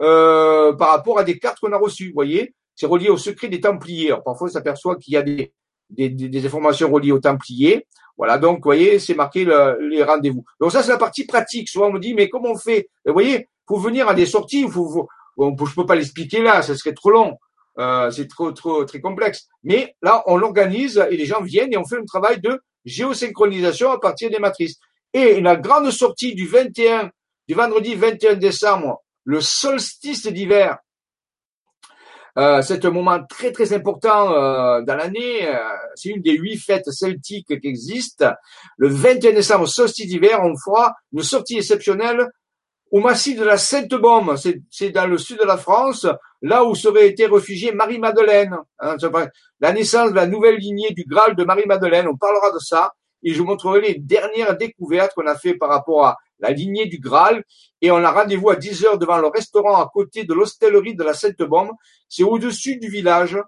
euh, 0.00 0.72
par 0.72 0.90
rapport 0.90 1.18
à 1.18 1.24
des 1.24 1.38
cartes 1.38 1.58
qu'on 1.60 1.72
a 1.72 1.78
reçues. 1.78 2.08
Vous 2.08 2.14
voyez, 2.14 2.54
c'est 2.74 2.86
relié 2.86 3.08
au 3.08 3.16
secret 3.16 3.48
des 3.48 3.60
Templiers. 3.60 4.14
parfois, 4.24 4.48
on 4.48 4.50
s'aperçoit 4.50 4.96
qu'il 4.96 5.14
y 5.14 5.16
a 5.16 5.22
des, 5.22 5.52
des, 5.90 6.08
des, 6.08 6.46
informations 6.46 6.90
reliées 6.90 7.12
aux 7.12 7.20
Templiers. 7.20 7.86
Voilà, 8.16 8.38
donc 8.38 8.58
vous 8.58 8.64
voyez, 8.64 8.98
c'est 8.98 9.14
marqué 9.14 9.44
les 9.80 10.02
rendez-vous. 10.02 10.44
Donc 10.60 10.72
ça 10.72 10.82
c'est 10.82 10.90
la 10.90 10.98
partie 10.98 11.24
pratique. 11.24 11.68
Souvent 11.68 11.88
on 11.88 11.92
me 11.92 12.00
dit 12.00 12.14
mais 12.14 12.28
comment 12.28 12.50
on 12.50 12.56
fait? 12.56 12.88
Vous 13.04 13.12
voyez, 13.12 13.48
pour 13.66 13.80
venir 13.80 14.08
à 14.08 14.14
des 14.14 14.26
sorties, 14.26 14.68
faut, 14.68 15.08
faut, 15.36 15.66
je 15.66 15.74
peux 15.74 15.86
pas 15.86 15.94
l'expliquer 15.94 16.42
là, 16.42 16.62
ça 16.62 16.76
serait 16.76 16.94
trop 16.94 17.10
long. 17.10 17.38
Euh, 17.78 18.10
c'est 18.10 18.28
trop 18.28 18.52
trop 18.52 18.84
très 18.84 19.00
complexe. 19.00 19.48
Mais 19.62 19.96
là, 20.02 20.22
on 20.26 20.36
l'organise 20.36 21.02
et 21.10 21.16
les 21.16 21.24
gens 21.24 21.42
viennent 21.42 21.72
et 21.72 21.78
on 21.78 21.84
fait 21.84 21.96
un 21.96 22.04
travail 22.04 22.40
de 22.40 22.60
géosynchronisation 22.84 23.90
à 23.90 23.98
partir 23.98 24.30
des 24.30 24.38
matrices. 24.38 24.78
Et 25.12 25.40
la 25.40 25.56
grande 25.56 25.90
sortie 25.90 26.34
du 26.34 26.46
21, 26.46 27.10
du 27.48 27.54
vendredi 27.54 27.94
21 27.94 28.34
décembre, 28.34 29.02
le 29.24 29.40
solstice 29.40 30.26
d'hiver, 30.26 30.78
euh, 32.38 32.62
c'est 32.62 32.84
un 32.86 32.90
moment 32.90 33.22
très 33.28 33.52
très 33.52 33.74
important 33.74 34.32
euh, 34.32 34.80
dans 34.82 34.96
l'année. 34.96 35.46
Euh, 35.46 35.58
c'est 35.94 36.08
une 36.08 36.22
des 36.22 36.32
huit 36.32 36.56
fêtes 36.56 36.90
celtiques 36.90 37.60
qui 37.60 37.68
existent. 37.68 38.32
Le 38.78 38.88
21 38.88 39.32
décembre, 39.32 39.68
solstice 39.68 40.06
d'hiver, 40.06 40.40
on 40.42 40.54
fera 40.56 40.94
une 41.12 41.22
sortie 41.22 41.58
exceptionnelle 41.58 42.26
au 42.92 43.00
massif 43.00 43.38
de 43.38 43.44
la 43.44 43.56
Sainte-Baume, 43.56 44.36
c'est 44.70 44.90
dans 44.90 45.06
le 45.06 45.16
sud 45.16 45.38
de 45.38 45.46
la 45.46 45.56
France, 45.56 46.06
là 46.42 46.64
où 46.64 46.74
serait 46.74 47.08
été 47.08 47.26
réfugiée 47.26 47.72
Marie-Madeleine. 47.72 48.58
Hein, 48.80 48.96
la 49.60 49.72
naissance 49.72 50.10
de 50.10 50.16
la 50.16 50.26
nouvelle 50.26 50.56
lignée 50.56 50.90
du 50.90 51.04
Graal 51.04 51.34
de 51.34 51.44
Marie-Madeleine, 51.44 52.08
on 52.08 52.16
parlera 52.16 52.50
de 52.50 52.58
ça, 52.58 52.92
et 53.22 53.32
je 53.32 53.38
vous 53.38 53.46
montrerai 53.46 53.80
les 53.80 53.94
dernières 53.94 54.56
découvertes 54.56 55.14
qu'on 55.14 55.26
a 55.26 55.36
fait 55.36 55.54
par 55.54 55.68
rapport 55.68 56.04
à 56.04 56.18
la 56.40 56.50
lignée 56.50 56.86
du 56.86 56.98
Graal, 56.98 57.44
et 57.80 57.92
on 57.92 58.04
a 58.04 58.10
rendez-vous 58.10 58.50
à 58.50 58.56
10 58.56 58.84
heures 58.84 58.98
devant 58.98 59.18
le 59.18 59.28
restaurant 59.28 59.80
à 59.80 59.88
côté 59.92 60.24
de 60.24 60.34
l'hostellerie 60.34 60.96
de 60.96 61.04
la 61.04 61.14
Sainte-Baume, 61.14 61.70
c'est 62.08 62.24
au-dessus 62.24 62.76
du 62.78 62.88
village 62.88 63.38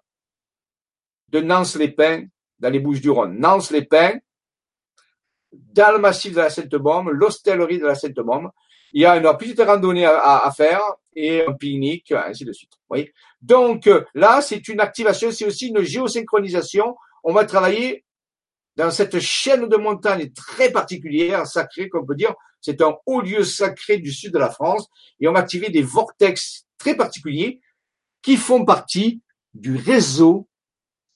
de 1.29 1.41
Nance-les-Pins, 1.41 2.27
dans 2.61 2.71
les 2.71 2.79
Bouches-du-Rhône. 2.79 3.37
Nance-les-Pins, 3.39 4.19
dans 5.53 5.93
le 5.93 5.99
massif 5.99 6.33
de 6.33 6.39
la 6.39 6.51
Sainte-Baume, 6.51 7.11
l'hostellerie 7.11 7.81
de 7.81 7.87
la 7.87 7.97
Sainte-Baume, 7.97 8.51
il 8.93 9.03
y 9.03 9.07
a 9.07 9.17
une 9.17 9.37
petite 9.37 9.61
randonnée 9.61 10.07
à, 10.07 10.49
faire 10.57 10.81
et 11.17 11.45
un 11.45 11.53
pique-nique, 11.53 12.13
ainsi 12.13 12.45
de 12.45 12.53
suite. 12.53 12.73
voyez? 12.89 13.13
Donc 13.41 13.89
là, 14.15 14.41
c'est 14.41 14.69
une 14.69 14.81
activation, 14.81 15.31
c'est 15.31 15.47
aussi 15.47 15.69
une 15.69 15.83
géosynchronisation. 15.83 16.97
On 17.23 17.33
va 17.33 17.45
travailler 17.45 18.05
dans 18.77 18.91
cette 18.91 19.21
chaîne 19.21 19.69
de 19.69 19.77
montagnes 19.77 20.31
très 20.33 20.71
particulière, 20.71 21.47
sacrée, 21.47 21.89
comme 21.89 22.03
on 22.03 22.07
peut 22.07 22.15
dire. 22.15 22.35
C'est 22.61 22.81
un 22.81 22.97
haut 23.07 23.21
lieu 23.21 23.45
sacré 23.45 23.99
du 23.99 24.11
sud 24.11 24.33
de 24.33 24.39
la 24.39 24.51
France 24.51 24.89
et 25.21 25.29
on 25.29 25.33
va 25.33 25.41
activer 25.41 25.69
des 25.69 25.83
vortex 25.83 26.67
très 26.79 26.97
particuliers 26.97 27.61
qui 28.23 28.37
font 28.37 28.65
partie 28.65 29.21
du 29.53 29.77
réseau 29.77 30.49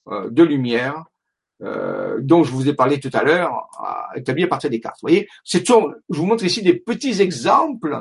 euh, 0.09 0.31
de 0.31 0.43
lumière 0.43 1.05
euh, 1.63 2.19
dont 2.21 2.45
je 2.45 2.53
vous 2.53 2.69
ai 2.69 2.75
parlé 2.75 3.01
tout 3.01 3.11
à 3.13 3.25
l'heure, 3.25 3.69
établi 4.15 4.45
à 4.45 4.47
partir 4.47 4.71
des 4.71 4.79
cartes. 4.79 4.99
Vous 5.03 5.09
voyez, 5.09 5.29
je 5.45 5.59
vous 6.11 6.27
montre 6.27 6.45
ici 6.45 6.63
des 6.63 6.75
petits 6.75 7.21
exemples 7.21 8.01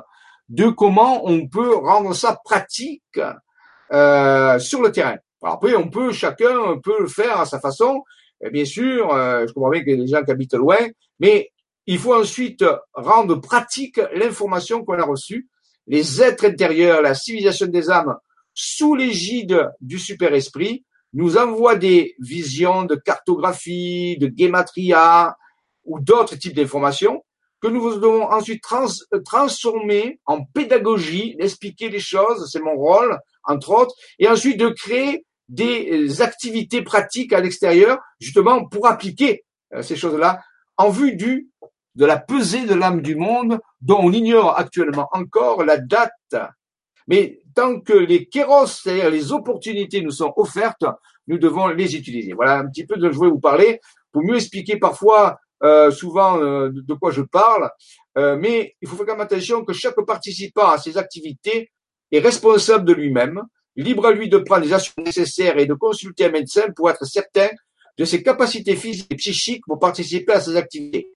de 0.50 0.70
comment 0.70 1.26
on 1.26 1.48
peut 1.48 1.76
rendre 1.76 2.14
ça 2.14 2.40
pratique 2.44 3.20
euh, 3.92 4.60
sur 4.60 4.82
le 4.82 4.92
terrain. 4.92 5.18
Après, 5.44 5.76
on 5.76 5.90
peut 5.90 6.12
chacun 6.12 6.78
peut 6.84 7.00
le 7.00 7.08
faire 7.08 7.40
à 7.40 7.46
sa 7.46 7.60
façon. 7.60 8.04
Bien 8.52 8.66
sûr, 8.66 9.14
euh, 9.14 9.46
je 9.48 9.54
comprends 9.54 9.70
bien 9.70 9.84
que 9.84 9.92
les 9.92 10.08
gens 10.08 10.24
qui 10.24 10.32
habitent 10.32 10.54
loin, 10.54 10.78
mais 11.20 11.52
il 11.86 11.98
faut 11.98 12.16
ensuite 12.16 12.64
rendre 12.94 13.36
pratique 13.36 14.00
l'information 14.14 14.84
qu'on 14.84 15.00
a 15.00 15.06
reçue. 15.06 15.48
Les 15.88 16.22
êtres 16.22 16.46
intérieurs, 16.46 17.02
la 17.02 17.14
civilisation 17.14 17.68
des 17.68 17.90
âmes, 17.90 18.16
sous 18.54 18.96
l'égide 18.96 19.70
du 19.80 20.00
super-esprit, 20.00 20.84
nous 21.14 21.38
envoie 21.38 21.76
des 21.76 22.16
visions 22.20 22.84
de 22.84 22.96
cartographie, 22.96 24.18
de 24.18 24.32
gematria 24.36 25.38
ou 25.86 26.00
d'autres 26.00 26.36
types 26.36 26.56
d'informations 26.56 27.24
que 27.62 27.68
nous 27.68 27.96
devons 27.96 28.24
ensuite 28.24 28.64
transformer 29.26 30.20
en 30.26 30.44
pédagogie, 30.44 31.36
expliquer 31.40 31.90
les 31.90 32.00
choses, 32.00 32.50
c'est 32.52 32.62
mon 32.62 32.76
rôle, 32.76 33.20
entre 33.44 33.72
autres, 33.72 33.96
et 34.20 34.28
ensuite 34.28 34.60
de 34.60 34.70
créer 34.70 35.26
des 35.50 36.22
activités 36.22 36.82
pratiques 36.82 37.34
à 37.34 37.40
l'extérieur, 37.40 38.00
justement 38.20 38.66
pour 38.66 38.88
appliquer 38.88 39.46
euh, 39.74 39.82
ces 39.82 39.96
choses-là 39.96 40.42
en 40.78 40.90
vue 40.90 41.16
du 41.16 41.50
de 41.96 42.06
la 42.06 42.18
pesée 42.18 42.66
de 42.66 42.76
l'âme 42.76 43.02
du 43.02 43.16
monde 43.16 43.60
dont 43.82 44.00
on 44.00 44.12
ignore 44.12 44.58
actuellement 44.58 45.10
encore 45.14 45.64
la 45.64 45.78
date. 45.78 46.12
Mais 47.08 47.40
tant 47.56 47.80
que 47.80 47.94
les 47.94 48.28
kéros, 48.28 48.68
c'est-à-dire 48.68 49.10
les 49.10 49.32
opportunités 49.32 50.02
nous 50.02 50.12
sont 50.12 50.32
offertes, 50.36 50.86
nous 51.26 51.40
devons 51.40 51.68
les 51.70 51.96
utiliser. 51.96 52.34
Voilà 52.34 52.60
un 52.60 52.68
petit 52.68 52.86
peu 52.86 52.98
de 52.98 53.10
je 53.10 53.18
voulais 53.18 53.32
vous 53.32 53.40
parler 53.40 53.80
pour 54.12 54.24
mieux 54.24 54.36
expliquer 54.36 54.78
parfois 54.78 55.40
euh, 55.64 55.92
souvent 55.92 56.42
euh, 56.42 56.70
de 56.72 56.94
quoi 56.94 57.12
je 57.12 57.22
parle, 57.22 57.70
euh, 58.18 58.38
mais 58.38 58.76
il 58.82 58.88
faut 58.88 59.04
faire 59.04 59.20
attention 59.20 59.64
que 59.64 59.74
chaque 59.74 60.00
participant 60.06 60.70
à 60.70 60.78
ces 60.78 60.98
activités 60.98 61.72
est 62.12 62.20
responsable 62.20 62.86
de 62.86 62.94
lui-même, 62.94 63.42
libre 63.76 64.08
à 64.08 64.12
lui 64.12 64.30
de 64.30 64.38
prendre 64.38 64.64
les 64.64 64.74
actions 64.74 64.94
nécessaires 65.04 65.58
et 65.58 65.66
de 65.66 65.74
consulter 65.74 66.26
un 66.26 66.32
médecin 66.32 66.72
pour 66.76 66.90
être 66.90 67.06
certain 67.06 67.50
de 67.98 68.06
ses 68.06 68.22
capacités 68.22 68.76
physiques 68.76 69.12
et 69.12 69.16
psychiques 69.16 69.64
pour 69.66 69.80
participer 69.80 70.34
à 70.34 70.42
ces 70.42 70.56
activités. 70.56 71.12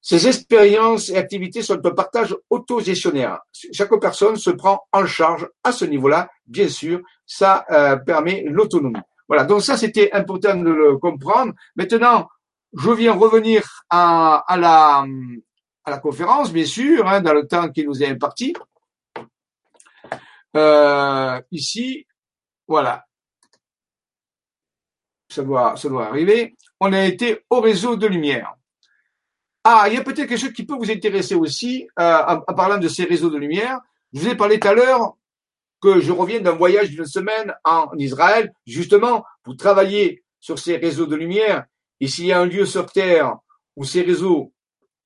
Ces 0.00 0.28
expériences 0.28 1.08
et 1.08 1.16
activités 1.16 1.62
sont 1.62 1.80
un 1.84 1.90
partage 1.90 2.36
autogestionnaire. 2.50 3.40
Chaque 3.72 3.98
personne 3.98 4.36
se 4.36 4.50
prend 4.50 4.82
en 4.92 5.06
charge 5.06 5.48
à 5.62 5.72
ce 5.72 5.86
niveau-là, 5.86 6.28
bien 6.46 6.68
sûr, 6.68 7.00
ça 7.24 7.64
euh, 7.70 7.96
permet 7.96 8.44
l'autonomie. 8.46 9.00
Voilà, 9.28 9.44
donc 9.44 9.62
ça 9.62 9.78
c'était 9.78 10.12
important 10.12 10.56
de 10.56 10.68
le 10.68 10.98
comprendre. 10.98 11.54
Maintenant, 11.76 12.28
je 12.76 12.90
viens 12.90 13.12
revenir 13.12 13.84
à, 13.90 14.44
la, 14.56 15.98
conférence, 15.98 16.52
bien 16.52 16.64
sûr, 16.64 17.06
hein, 17.06 17.20
dans 17.20 17.34
le 17.34 17.46
temps 17.46 17.70
qui 17.70 17.84
nous 17.84 18.02
est 18.02 18.08
imparti. 18.08 18.54
Euh, 20.56 21.40
ici, 21.50 22.06
voilà. 22.66 23.04
Ça 25.28 25.42
doit, 25.42 25.74
arriver. 26.06 26.54
On 26.80 26.92
a 26.92 27.04
été 27.04 27.44
au 27.50 27.60
réseau 27.60 27.96
de 27.96 28.06
lumière. 28.06 28.54
Ah, 29.64 29.84
il 29.88 29.94
y 29.94 29.96
a 29.96 30.02
peut-être 30.02 30.28
quelque 30.28 30.36
chose 30.36 30.52
qui 30.52 30.66
peut 30.66 30.76
vous 30.76 30.90
intéresser 30.90 31.34
aussi 31.34 31.88
euh, 31.98 32.40
en, 32.46 32.54
parlant 32.54 32.78
de 32.78 32.88
ces 32.88 33.04
réseaux 33.04 33.30
de 33.30 33.38
lumière. 33.38 33.80
Je 34.12 34.20
vous 34.20 34.28
ai 34.28 34.36
parlé 34.36 34.60
tout 34.60 34.68
à 34.68 34.74
l'heure 34.74 35.16
que 35.80 36.00
je 36.00 36.12
reviens 36.12 36.40
d'un 36.40 36.52
voyage 36.52 36.90
d'une 36.90 37.06
semaine 37.06 37.54
en 37.64 37.90
Israël, 37.98 38.52
justement 38.66 39.24
pour 39.42 39.56
travailler 39.56 40.22
sur 40.38 40.58
ces 40.58 40.76
réseaux 40.76 41.06
de 41.06 41.16
lumière. 41.16 41.64
Et 42.04 42.06
s'il 42.06 42.26
y 42.26 42.32
a 42.32 42.40
un 42.40 42.44
lieu 42.44 42.66
sur 42.66 42.84
Terre 42.84 43.38
où 43.76 43.84
ces 43.84 44.02
réseaux, 44.02 44.52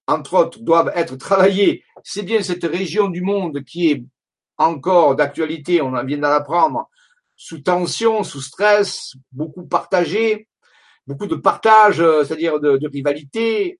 entre 0.08 0.34
autres, 0.34 0.58
doivent 0.58 0.90
être 0.96 1.14
travaillés, 1.14 1.84
c'est 2.02 2.24
bien 2.24 2.42
cette 2.42 2.64
région 2.64 3.08
du 3.08 3.20
monde 3.22 3.62
qui 3.62 3.92
est 3.92 4.02
encore 4.56 5.14
d'actualité, 5.14 5.80
on 5.80 5.94
en 5.94 6.04
vient 6.04 6.18
d'en 6.18 6.32
apprendre, 6.32 6.90
sous 7.36 7.60
tension, 7.60 8.24
sous 8.24 8.40
stress, 8.40 9.12
beaucoup 9.30 9.64
partagé, 9.64 10.48
beaucoup 11.06 11.28
de 11.28 11.36
partage, 11.36 12.00
euh, 12.00 12.24
c'est-à-dire 12.24 12.58
de, 12.58 12.80
rivalité. 12.88 13.78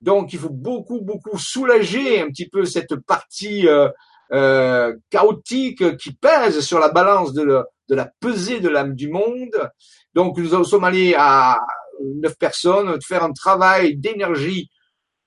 Donc, 0.00 0.32
il 0.32 0.38
faut 0.38 0.48
beaucoup, 0.48 1.00
beaucoup 1.00 1.38
soulager 1.38 2.20
un 2.20 2.28
petit 2.28 2.48
peu 2.48 2.64
cette 2.64 2.94
partie 2.94 3.66
euh, 3.66 3.88
euh, 4.32 4.94
chaotique 5.10 5.96
qui 5.96 6.12
pèse 6.12 6.60
sur 6.60 6.78
la 6.78 6.90
balance 6.90 7.32
de, 7.32 7.64
de 7.88 7.94
la 7.96 8.06
pesée 8.20 8.60
de 8.60 8.68
l'âme 8.68 8.94
du 8.94 9.08
monde. 9.08 9.68
Donc, 10.14 10.38
nous 10.38 10.62
sommes 10.62 10.84
allés 10.84 11.16
à 11.18 11.58
neuf 12.16 12.36
personnes 12.38 12.94
de 12.96 13.04
faire 13.04 13.22
un 13.24 13.32
travail 13.32 13.96
d'énergie 13.96 14.68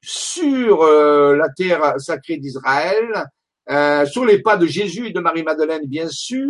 sur 0.01 0.83
euh, 0.83 1.35
la 1.35 1.49
terre 1.49 1.95
sacrée 1.99 2.37
d'Israël, 2.37 3.25
euh, 3.71 4.05
sur 4.05 4.25
les 4.25 4.41
pas 4.41 4.57
de 4.57 4.67
Jésus 4.67 5.07
et 5.07 5.11
de 5.11 5.19
Marie-Madeleine, 5.19 5.85
bien 5.87 6.07
sûr, 6.09 6.49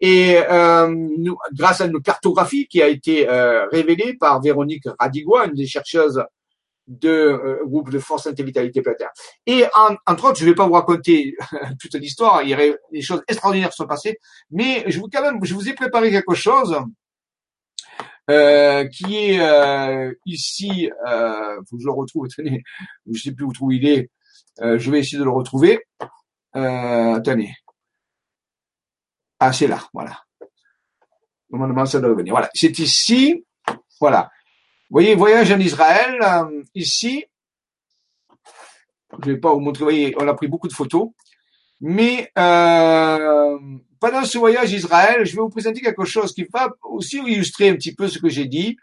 et 0.00 0.36
euh, 0.50 0.86
nous, 0.88 1.36
grâce 1.54 1.80
à 1.80 1.86
une 1.86 2.00
cartographie 2.00 2.66
qui 2.68 2.82
a 2.82 2.88
été 2.88 3.28
euh, 3.28 3.66
révélée 3.72 4.14
par 4.14 4.40
Véronique 4.40 4.84
Radigua, 4.98 5.46
une 5.46 5.54
des 5.54 5.66
chercheuses 5.66 6.22
de 6.86 7.08
euh, 7.08 7.64
groupe 7.64 7.90
de 7.90 7.98
force 7.98 8.24
santé 8.24 8.42
vitalité 8.42 8.82
planétaire. 8.82 9.10
Et 9.46 9.64
en- 9.74 9.96
entre 10.06 10.26
autres, 10.26 10.38
je 10.38 10.44
ne 10.44 10.50
vais 10.50 10.54
pas 10.54 10.66
vous 10.66 10.74
raconter 10.74 11.34
toute 11.80 11.94
l'histoire, 11.94 12.42
il 12.42 12.50
y 12.50 12.54
aurait 12.54 12.76
des 12.92 13.00
choses 13.02 13.22
extraordinaires 13.26 13.70
qui 13.70 13.76
sont 13.76 13.86
passées, 13.86 14.18
mais 14.50 14.84
je 14.88 15.00
vous 15.00 15.08
quand 15.10 15.22
même, 15.22 15.38
je 15.42 15.54
vous 15.54 15.68
ai 15.68 15.72
préparé 15.72 16.10
quelque 16.10 16.34
chose 16.34 16.76
euh, 18.30 18.86
qui 18.86 19.16
est 19.16 19.40
euh, 19.40 20.12
ici. 20.26 20.90
Euh, 21.06 21.56
faut 21.68 21.76
que 21.76 21.82
je 21.82 21.86
le 21.86 21.92
retrouve. 21.92 22.28
Tenez, 22.36 22.62
je 23.10 23.22
sais 23.22 23.32
plus 23.32 23.46
où 23.60 23.72
il 23.72 23.86
est. 23.86 24.10
Euh, 24.60 24.78
je 24.78 24.90
vais 24.90 25.00
essayer 25.00 25.18
de 25.18 25.24
le 25.24 25.30
retrouver. 25.30 25.80
Euh, 26.56 27.14
attendez. 27.14 27.50
Ah, 29.40 29.52
c'est 29.52 29.66
là, 29.66 29.80
voilà. 29.92 30.22
Normalement, 31.50 31.86
ça 31.86 32.00
doit 32.00 32.10
revenir. 32.10 32.32
Voilà, 32.32 32.50
c'est 32.54 32.78
ici. 32.78 33.44
Voilà. 34.00 34.30
Vous 34.90 34.94
voyez, 35.00 35.14
voyage 35.14 35.50
en 35.52 35.58
Israël. 35.58 36.18
euh, 36.22 36.62
ici, 36.74 37.24
je 39.22 39.32
vais 39.32 39.38
pas 39.38 39.52
vous 39.52 39.60
montrer. 39.60 39.80
Vous 39.80 39.86
voyez, 39.90 40.14
on 40.18 40.28
a 40.28 40.34
pris 40.34 40.48
beaucoup 40.48 40.68
de 40.68 40.72
photos. 40.72 41.10
Mais 41.80 42.30
euh, 42.38 43.58
pendant 44.04 44.22
ce 44.26 44.36
voyage 44.36 44.70
Israël, 44.70 45.24
je 45.24 45.34
vais 45.34 45.40
vous 45.40 45.48
présenter 45.48 45.80
quelque 45.80 46.04
chose 46.04 46.34
qui 46.34 46.44
va 46.52 46.68
aussi 46.82 47.16
illustrer 47.20 47.70
un 47.70 47.74
petit 47.74 47.94
peu 47.94 48.06
ce 48.06 48.18
que 48.18 48.28
j'ai 48.28 48.44
dit. 48.44 48.76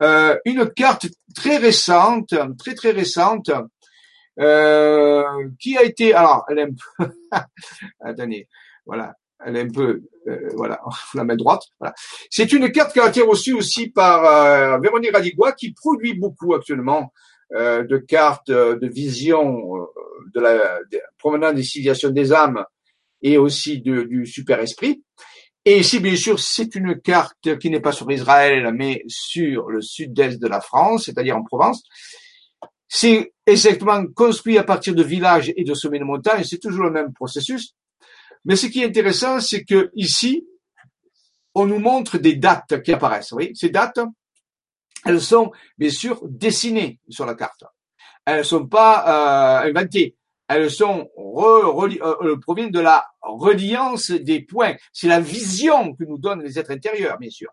Euh, 0.00 0.38
une 0.44 0.70
carte 0.70 1.08
très 1.34 1.56
récente, 1.56 2.32
très 2.56 2.76
très 2.76 2.92
récente, 2.92 3.50
euh, 4.38 5.24
qui 5.58 5.76
a 5.76 5.82
été, 5.82 6.14
alors, 6.14 6.44
elle 6.48 6.60
est 6.60 6.62
un 6.62 6.70
peu, 6.70 7.10
attendez, 8.00 8.46
voilà, 8.86 9.16
elle 9.44 9.56
est 9.56 9.62
un 9.62 9.70
peu, 9.70 10.02
euh, 10.28 10.50
voilà, 10.54 10.80
la 11.14 11.24
mettre 11.24 11.42
droite. 11.42 11.62
Voilà. 11.80 11.92
C'est 12.30 12.52
une 12.52 12.70
carte 12.70 12.92
qui 12.92 13.00
a 13.00 13.08
été 13.08 13.22
reçue 13.22 13.54
aussi 13.54 13.90
par 13.90 14.80
Véronique 14.80 15.16
Radigua, 15.16 15.50
qui 15.50 15.72
produit 15.72 16.14
beaucoup 16.14 16.54
actuellement 16.54 17.12
de 17.50 17.96
cartes 17.96 18.52
de 18.52 18.86
vision 18.86 19.88
de 20.32 20.40
la 20.40 20.78
de, 20.92 21.00
provenant 21.18 21.52
des 21.52 21.64
civilisations 21.64 22.10
des 22.10 22.32
âmes 22.32 22.64
et 23.22 23.38
aussi 23.38 23.80
de, 23.80 24.02
du 24.02 24.26
super 24.26 24.60
esprit. 24.60 25.02
Et 25.64 25.80
ici, 25.80 26.00
bien 26.00 26.16
sûr, 26.16 26.38
c'est 26.38 26.74
une 26.76 27.00
carte 27.00 27.58
qui 27.58 27.68
n'est 27.68 27.80
pas 27.80 27.92
sur 27.92 28.10
Israël, 28.10 28.72
mais 28.74 29.02
sur 29.06 29.68
le 29.68 29.82
sud-est 29.82 30.40
de 30.40 30.46
la 30.46 30.60
France, 30.60 31.04
c'est-à-dire 31.06 31.36
en 31.36 31.42
Provence. 31.42 31.82
C'est 32.88 33.34
exactement 33.44 34.02
construit 34.14 34.56
à 34.56 34.64
partir 34.64 34.94
de 34.94 35.02
villages 35.02 35.52
et 35.54 35.64
de 35.64 35.74
sommets 35.74 35.98
de 35.98 36.04
montagne, 36.04 36.42
c'est 36.44 36.58
toujours 36.58 36.84
le 36.84 36.90
même 36.90 37.12
processus. 37.12 37.74
Mais 38.44 38.56
ce 38.56 38.66
qui 38.66 38.82
est 38.82 38.86
intéressant, 38.86 39.40
c'est 39.40 39.64
que 39.64 39.90
ici, 39.94 40.46
on 41.54 41.66
nous 41.66 41.78
montre 41.78 42.18
des 42.18 42.36
dates 42.36 42.82
qui 42.82 42.92
apparaissent. 42.92 43.32
Voyez, 43.32 43.52
ces 43.54 43.68
dates, 43.68 44.00
elles 45.04 45.20
sont 45.20 45.52
bien 45.76 45.90
sûr 45.90 46.20
dessinées 46.26 46.98
sur 47.08 47.26
la 47.26 47.34
carte. 47.34 47.64
Elles 48.24 48.38
ne 48.38 48.42
sont 48.42 48.66
pas 48.66 49.62
euh, 49.64 49.68
inventées. 49.68 50.16
Elles 50.48 50.70
sont 50.70 51.10
euh, 51.18 51.98
euh, 52.02 52.36
proviennent 52.40 52.70
de 52.70 52.80
la 52.80 53.06
reliance 53.20 54.10
des 54.10 54.40
points. 54.40 54.74
C'est 54.92 55.08
la 55.08 55.20
vision 55.20 55.94
que 55.94 56.04
nous 56.04 56.18
donnent 56.18 56.42
les 56.42 56.58
êtres 56.58 56.70
intérieurs, 56.70 57.18
bien 57.18 57.30
sûr. 57.30 57.50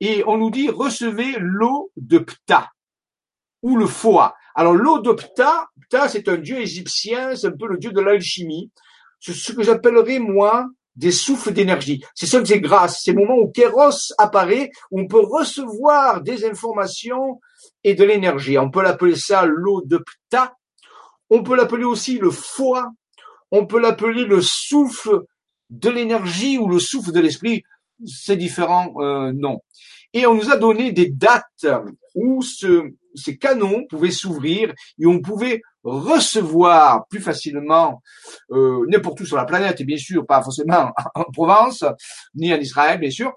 Et 0.00 0.22
on 0.26 0.36
nous 0.36 0.50
dit 0.50 0.68
recevez 0.68 1.36
l'eau 1.38 1.90
de 1.96 2.18
Ptah 2.18 2.70
ou 3.62 3.76
le 3.76 3.86
foie. 3.86 4.36
Alors 4.54 4.74
l'eau 4.74 4.98
de 5.00 5.12
Ptah, 5.12 5.68
Ptah 5.88 6.08
c'est 6.08 6.28
un 6.28 6.36
dieu 6.36 6.58
égyptien, 6.58 7.34
c'est 7.36 7.48
un 7.48 7.56
peu 7.56 7.68
le 7.68 7.78
dieu 7.78 7.92
de 7.92 8.00
l'alchimie. 8.00 8.70
C'est 9.20 9.32
ce 9.32 9.52
que 9.52 9.62
j'appellerais 9.62 10.18
moi 10.18 10.66
des 10.98 11.12
souffles 11.12 11.52
d'énergie. 11.52 12.04
Ce 12.14 12.26
sont 12.26 12.44
ces 12.44 12.60
grâces, 12.60 13.02
ces 13.04 13.12
moments 13.12 13.36
où 13.36 13.48
Kéros 13.50 14.12
apparaît, 14.18 14.70
où 14.90 15.00
on 15.00 15.06
peut 15.06 15.20
recevoir 15.20 16.22
des 16.22 16.44
informations 16.44 17.40
et 17.84 17.94
de 17.94 18.04
l'énergie. 18.04 18.58
On 18.58 18.70
peut 18.70 18.82
l'appeler 18.82 19.14
ça 19.14 19.46
l'eau 19.46 19.82
de 19.82 19.98
Ptah. 19.98 20.57
On 21.30 21.42
peut 21.42 21.56
l'appeler 21.56 21.84
aussi 21.84 22.18
le 22.18 22.30
foie. 22.30 22.90
On 23.50 23.66
peut 23.66 23.80
l'appeler 23.80 24.24
le 24.24 24.40
souffle 24.42 25.22
de 25.70 25.90
l'énergie 25.90 26.58
ou 26.58 26.68
le 26.68 26.78
souffle 26.78 27.12
de 27.12 27.20
l'esprit. 27.20 27.62
C'est 28.06 28.36
différents 28.36 28.92
euh, 28.98 29.32
noms. 29.32 29.60
Et 30.14 30.26
on 30.26 30.34
nous 30.34 30.50
a 30.50 30.56
donné 30.56 30.92
des 30.92 31.10
dates 31.10 31.66
où 32.14 32.40
ce, 32.42 32.92
ces 33.14 33.36
canons 33.36 33.86
pouvaient 33.88 34.10
s'ouvrir 34.10 34.72
et 34.98 35.06
on 35.06 35.20
pouvait 35.20 35.60
recevoir 35.82 37.06
plus 37.08 37.20
facilement 37.20 38.02
euh, 38.50 38.84
n'importe 38.88 39.20
où 39.20 39.26
sur 39.26 39.36
la 39.36 39.44
planète, 39.44 39.80
et 39.80 39.84
bien 39.84 39.96
sûr 39.96 40.26
pas 40.26 40.42
forcément 40.42 40.92
en 41.14 41.24
Provence, 41.24 41.84
ni 42.34 42.52
en 42.52 42.58
Israël, 42.58 42.98
bien 42.98 43.10
sûr. 43.10 43.32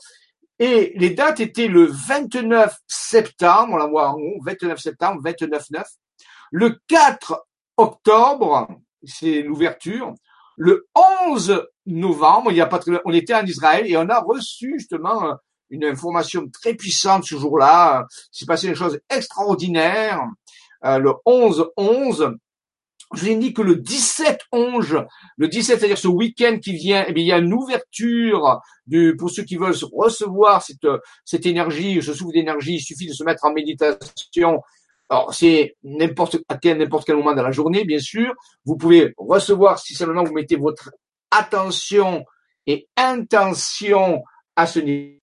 Et 0.60 0.94
les 0.96 1.10
dates 1.12 1.40
étaient 1.40 1.68
le 1.68 1.86
29 1.86 2.78
septembre, 2.88 3.74
on 3.74 3.78
la 3.78 3.88
voit 3.88 4.10
en 4.10 4.16
haut, 4.16 4.38
29 4.46 4.80
septembre, 4.80 5.22
29-9. 5.24 5.84
Le 6.52 6.80
4 6.88 7.48
octobre, 7.82 8.68
c'est 9.04 9.42
l'ouverture. 9.42 10.14
Le 10.58 10.88
11 11.26 11.66
novembre, 11.86 12.52
il 12.52 12.58
y 12.58 12.62
a 12.62 12.68
pas 12.68 12.80
très, 12.80 12.92
on 13.06 13.14
était 13.14 13.34
en 13.34 13.46
Israël 13.46 13.86
et 13.88 13.98
on 13.98 14.10
a 14.10 14.20
reçu 14.20 14.76
justement 14.78 15.38
une 15.70 15.86
information 15.86 16.48
très 16.50 16.76
puissante 16.76 17.24
ce 17.24 17.36
jour-là. 17.36 18.06
C'est 18.32 18.48
passé 18.48 18.68
des 18.68 18.76
choses 18.76 19.00
extraordinaires. 19.10 20.22
Euh, 20.86 21.00
le 21.00 21.12
11-11, 21.26 22.36
je 23.14 23.20
vous 23.20 23.30
ai 23.30 23.36
dit 23.36 23.54
que 23.54 23.62
le 23.62 23.76
17-11, 23.76 25.06
le 25.38 25.48
17, 25.48 25.80
c'est-à-dire 25.80 25.98
ce 25.98 26.08
week-end 26.08 26.60
qui 26.62 26.74
vient, 26.74 27.06
eh 27.08 27.14
bien, 27.14 27.24
il 27.24 27.28
y 27.28 27.32
a 27.32 27.38
une 27.38 27.54
ouverture 27.54 28.62
du, 28.86 29.16
pour 29.18 29.30
ceux 29.30 29.44
qui 29.44 29.58
veulent 29.58 29.76
recevoir 29.94 30.62
cette, 30.64 30.88
cette 31.26 31.46
énergie, 31.46 32.02
ce 32.02 32.14
souffle 32.14 32.34
d'énergie, 32.34 32.76
il 32.76 32.82
suffit 32.82 33.08
de 33.08 33.14
se 33.14 33.24
mettre 33.24 33.46
en 33.46 33.54
méditation. 33.54 34.62
Alors, 35.12 35.34
c'est 35.34 35.76
n'importe 35.84 36.38
n'importe 36.64 37.06
quel 37.06 37.18
moment 37.18 37.34
de 37.34 37.42
la 37.42 37.52
journée, 37.52 37.84
bien 37.84 38.00
sûr. 38.00 38.34
Vous 38.64 38.78
pouvez 38.78 39.14
recevoir 39.18 39.78
si 39.78 39.94
seulement 39.94 40.24
vous 40.24 40.34
mettez 40.34 40.56
votre 40.56 40.90
attention 41.32 42.24
et 42.66 42.88
intention 42.96 44.24
à 44.56 44.66
ce 44.66 44.80
niveau. 44.80 45.20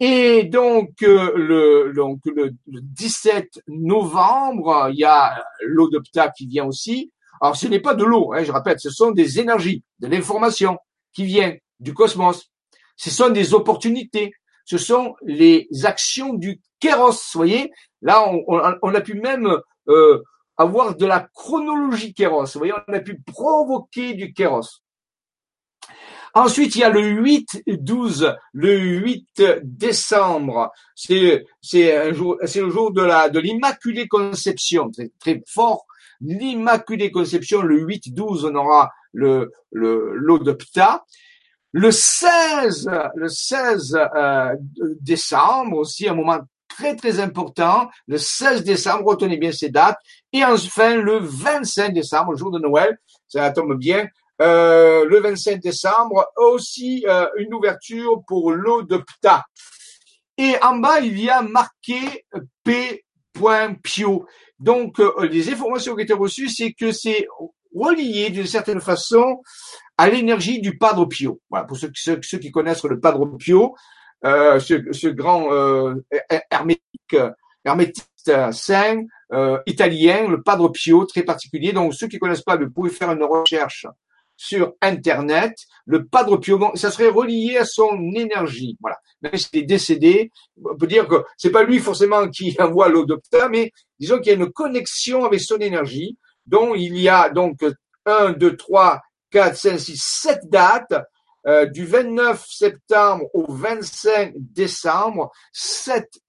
Et 0.00 0.42
donc, 0.42 0.90
euh, 1.04 1.32
le, 1.36 1.92
donc 1.94 2.18
le, 2.26 2.54
le 2.66 2.80
17 2.80 3.62
novembre, 3.68 4.88
il 4.90 4.98
y 4.98 5.04
a 5.04 5.44
l'eau 5.60 5.88
de 5.88 6.02
qui 6.36 6.48
vient 6.48 6.64
aussi. 6.64 7.12
Alors, 7.40 7.54
ce 7.54 7.68
n'est 7.68 7.78
pas 7.78 7.94
de 7.94 8.02
l'eau, 8.02 8.32
hein, 8.32 8.42
je 8.42 8.50
répète, 8.50 8.80
ce 8.80 8.90
sont 8.90 9.12
des 9.12 9.38
énergies, 9.38 9.84
de 10.00 10.08
l'information 10.08 10.76
qui 11.12 11.24
vient 11.24 11.54
du 11.78 11.94
cosmos. 11.94 12.50
Ce 12.96 13.10
sont 13.10 13.30
des 13.30 13.54
opportunités. 13.54 14.32
Ce 14.64 14.78
sont 14.78 15.14
les 15.22 15.68
actions 15.84 16.32
du 16.32 16.60
kéros. 16.80 17.12
Vous 17.12 17.38
voyez, 17.38 17.70
là, 18.04 18.28
on, 18.28 18.44
on, 18.46 18.78
on, 18.82 18.94
a 18.94 19.00
pu 19.00 19.14
même 19.14 19.48
euh, 19.88 20.22
avoir 20.56 20.94
de 20.94 21.06
la 21.06 21.26
chronologie 21.34 22.14
kéros. 22.14 22.44
Vous 22.44 22.58
voyez, 22.60 22.74
on 22.86 22.92
a 22.92 23.00
pu 23.00 23.20
provoquer 23.20 24.14
du 24.14 24.32
kéros. 24.32 24.82
Ensuite, 26.36 26.74
il 26.74 26.80
y 26.80 26.84
a 26.84 26.90
le 26.90 27.00
8-12, 27.00 28.36
le 28.52 28.76
8 28.76 29.42
décembre. 29.62 30.72
C'est, 30.94 31.44
c'est 31.60 31.96
un 31.96 32.12
jour, 32.12 32.36
c'est 32.44 32.60
le 32.60 32.70
jour 32.70 32.92
de 32.92 33.02
la, 33.02 33.28
de 33.28 33.38
l'Immaculée 33.38 34.08
Conception. 34.08 34.90
Très, 34.90 35.10
très 35.20 35.42
fort. 35.46 35.86
L'Immaculée 36.20 37.10
Conception, 37.10 37.62
le 37.62 37.86
8-12, 37.86 38.50
on 38.50 38.54
aura 38.56 38.90
le, 39.12 39.52
le, 39.70 40.12
l'eau 40.14 40.38
de 40.38 40.52
Ptah. 40.52 41.04
Le 41.70 41.90
16, 41.90 42.90
le 43.14 43.28
16 43.28 43.98
euh, 44.16 44.54
décembre 45.00 45.78
aussi, 45.78 46.08
un 46.08 46.14
moment 46.14 46.38
très 46.76 46.96
très 46.96 47.20
important, 47.20 47.88
le 48.06 48.18
16 48.18 48.64
décembre, 48.64 49.06
retenez 49.06 49.36
bien 49.36 49.52
ces 49.52 49.68
dates, 49.68 49.98
et 50.32 50.44
enfin 50.44 50.96
le 50.96 51.18
25 51.18 51.92
décembre, 51.92 52.36
jour 52.36 52.50
de 52.50 52.58
Noël, 52.58 52.98
ça 53.28 53.50
tombe 53.50 53.76
bien, 53.78 54.06
euh, 54.42 55.04
le 55.04 55.20
25 55.20 55.60
décembre, 55.60 56.26
aussi 56.36 57.04
euh, 57.08 57.26
une 57.38 57.54
ouverture 57.54 58.22
pour 58.26 58.52
l'eau 58.52 58.82
de 58.82 58.96
Ptah. 58.96 59.44
Et 60.36 60.54
en 60.62 60.78
bas, 60.78 61.00
il 61.00 61.20
y 61.20 61.30
a 61.30 61.42
marqué 61.42 62.24
P.Pio. 62.64 64.26
Donc, 64.58 64.98
euh, 64.98 65.28
les 65.30 65.52
informations 65.52 65.94
qui 65.94 66.02
été 66.02 66.14
reçues, 66.14 66.48
c'est 66.48 66.72
que 66.72 66.90
c'est 66.90 67.28
relié 67.72 68.30
d'une 68.30 68.46
certaine 68.46 68.80
façon 68.80 69.40
à 69.96 70.08
l'énergie 70.08 70.60
du 70.60 70.76
Padre 70.76 71.06
Pio. 71.06 71.40
Voilà, 71.50 71.64
pour 71.64 71.76
ceux 71.76 71.90
qui 72.18 72.50
connaissent 72.50 72.84
le 72.84 72.98
Padre 72.98 73.26
Pio, 73.38 73.76
euh, 74.24 74.58
ce, 74.60 74.92
ce, 74.92 75.08
grand 75.08 75.52
euh, 75.52 75.94
hermétique, 76.50 77.16
hermétiste 77.64 78.52
saint 78.52 79.02
euh, 79.32 79.58
italien, 79.66 80.28
le 80.28 80.42
Padre 80.42 80.68
Pio, 80.68 81.04
très 81.04 81.22
particulier. 81.22 81.72
Donc, 81.72 81.94
ceux 81.94 82.08
qui 82.08 82.18
connaissent 82.18 82.42
pas, 82.42 82.56
vous 82.56 82.70
pouvez 82.70 82.90
faire 82.90 83.12
une 83.12 83.24
recherche 83.24 83.86
sur 84.36 84.74
Internet. 84.80 85.56
Le 85.86 86.06
Padre 86.06 86.36
Pio, 86.38 86.58
ça 86.74 86.90
serait 86.90 87.08
relié 87.08 87.58
à 87.58 87.64
son 87.64 87.98
énergie. 88.14 88.76
Voilà. 88.80 88.98
Même 89.22 89.36
s'il 89.36 89.60
est 89.60 89.66
décédé, 89.66 90.30
on 90.64 90.76
peut 90.76 90.86
dire 90.86 91.06
que 91.06 91.24
c'est 91.36 91.50
pas 91.50 91.62
lui 91.62 91.78
forcément 91.78 92.28
qui 92.28 92.56
envoie 92.60 92.88
l'eau 92.88 93.04
d'Opta, 93.04 93.48
mais 93.48 93.72
disons 93.98 94.18
qu'il 94.18 94.32
y 94.32 94.36
a 94.36 94.38
une 94.38 94.50
connexion 94.50 95.24
avec 95.24 95.40
son 95.40 95.58
énergie, 95.58 96.16
dont 96.46 96.74
il 96.74 96.98
y 96.98 97.08
a 97.08 97.30
donc 97.30 97.64
1, 98.06 98.32
2, 98.32 98.56
3, 98.56 99.00
4, 99.30 99.56
5, 99.56 99.78
6, 99.78 100.02
7 100.02 100.38
dates, 100.50 100.94
euh, 101.46 101.66
du 101.66 101.84
29 101.84 102.44
septembre 102.48 103.26
au 103.34 103.52
25 103.52 104.32
décembre, 104.36 105.30
cette 105.52 106.20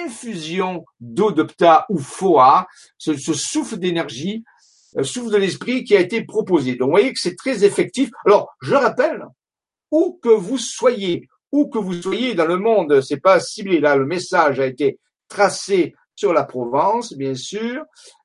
infusion 0.00 0.84
d'eau 0.98 1.30
de 1.30 1.42
pta 1.42 1.86
ou 1.88 1.98
foa, 1.98 2.66
ce, 2.98 3.14
ce 3.14 3.34
souffle 3.34 3.76
d'énergie, 3.76 4.44
euh, 4.96 5.02
souffle 5.02 5.30
de 5.30 5.36
l'esprit 5.36 5.84
qui 5.84 5.96
a 5.96 6.00
été 6.00 6.24
proposé. 6.24 6.76
Donc, 6.76 6.86
vous 6.86 6.92
voyez 6.92 7.12
que 7.12 7.20
c'est 7.20 7.36
très 7.36 7.64
effectif. 7.64 8.10
Alors, 8.24 8.54
je 8.62 8.74
rappelle, 8.74 9.24
où 9.90 10.18
que 10.22 10.28
vous 10.28 10.58
soyez, 10.58 11.28
où 11.52 11.68
que 11.68 11.78
vous 11.78 12.00
soyez 12.00 12.34
dans 12.34 12.46
le 12.46 12.58
monde, 12.58 13.00
c'est 13.02 13.20
pas 13.20 13.40
ciblé. 13.40 13.80
Là, 13.80 13.96
le 13.96 14.06
message 14.06 14.58
a 14.58 14.66
été 14.66 14.98
tracé 15.28 15.94
sur 16.16 16.32
la 16.32 16.44
Provence, 16.44 17.12
bien 17.12 17.34
sûr, 17.34 17.84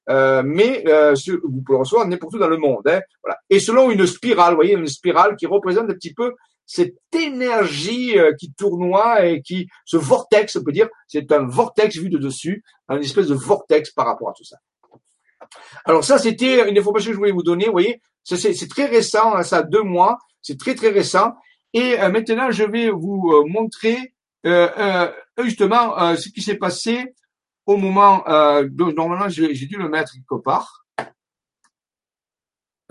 euh, 0.09 0.41
mais 0.43 0.83
euh, 0.87 1.13
vous 1.43 1.61
pouvez 1.61 1.75
le 1.75 1.81
recevoir 1.81 2.07
n'importe 2.07 2.33
où 2.33 2.39
dans 2.39 2.47
le 2.47 2.57
monde. 2.57 2.87
Hein, 2.87 3.01
voilà. 3.21 3.37
Et 3.49 3.59
selon 3.59 3.91
une 3.91 4.07
spirale, 4.07 4.51
vous 4.51 4.57
voyez, 4.57 4.73
une 4.73 4.87
spirale 4.87 5.35
qui 5.35 5.45
représente 5.45 5.89
un 5.89 5.93
petit 5.93 6.13
peu 6.13 6.33
cette 6.65 6.95
énergie 7.13 8.17
euh, 8.17 8.33
qui 8.33 8.53
tournoie 8.53 9.25
et 9.25 9.41
qui, 9.41 9.67
ce 9.85 9.97
vortex, 9.97 10.55
on 10.55 10.63
peut 10.63 10.71
dire, 10.71 10.87
c'est 11.07 11.31
un 11.33 11.45
vortex 11.45 11.97
vu 11.97 12.09
de 12.09 12.17
dessus, 12.17 12.63
un 12.87 12.99
espèce 12.99 13.27
de 13.27 13.35
vortex 13.35 13.91
par 13.91 14.05
rapport 14.05 14.29
à 14.29 14.33
tout 14.33 14.45
ça. 14.45 14.57
Alors 15.83 16.03
ça, 16.03 16.17
c'était 16.17 16.67
une 16.69 16.77
information 16.77 17.09
que 17.09 17.13
je 17.13 17.19
voulais 17.19 17.31
vous 17.31 17.43
donner. 17.43 17.65
Vous 17.65 17.73
voyez, 17.73 18.01
c'est 18.23 18.69
très 18.69 18.85
récent, 18.85 19.35
hein, 19.35 19.43
ça 19.43 19.63
deux 19.63 19.83
mois, 19.83 20.17
c'est 20.41 20.57
très 20.57 20.75
très 20.75 20.89
récent. 20.89 21.33
Et 21.73 21.97
maintenant, 21.97 22.51
je 22.51 22.63
vais 22.63 22.89
vous 22.89 23.45
montrer 23.47 24.13
justement 25.37 26.15
ce 26.15 26.29
qui 26.29 26.41
s'est 26.41 26.55
passé 26.55 27.13
au 27.65 27.77
moment, 27.77 28.27
euh, 28.27 28.67
normalement 28.69 29.29
j'ai 29.29 29.53
dû 29.53 29.77
le 29.77 29.89
mettre 29.89 30.13
quelque 30.13 30.41
part. 30.41 30.85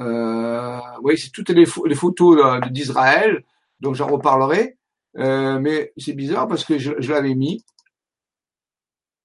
Euh, 0.01 0.81
oui, 1.03 1.19
c'est 1.19 1.31
toutes 1.31 1.51
les, 1.51 1.67
les 1.85 1.95
photos 1.95 2.61
d'Israël, 2.71 3.45
donc 3.81 3.95
j'en 3.95 4.09
reparlerai. 4.09 4.77
Euh, 5.19 5.59
mais 5.59 5.93
c'est 5.97 6.13
bizarre 6.13 6.47
parce 6.47 6.65
que 6.65 6.79
je, 6.79 6.93
je 6.99 7.13
l'avais 7.13 7.35
mis. 7.35 7.65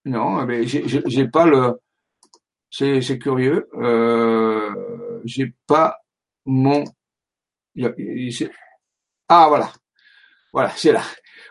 Non, 0.05 0.45
mais 0.45 0.65
j'ai 0.67 1.27
pas 1.27 1.45
le. 1.45 1.80
C'est 2.69 3.19
curieux. 3.19 3.67
Euh, 3.76 5.22
j'ai 5.26 5.55
pas 5.67 5.99
mon. 6.45 6.84
Ah 9.27 9.47
voilà, 9.49 9.72
voilà, 10.53 10.69
c'est 10.72 10.91
là. 10.91 11.03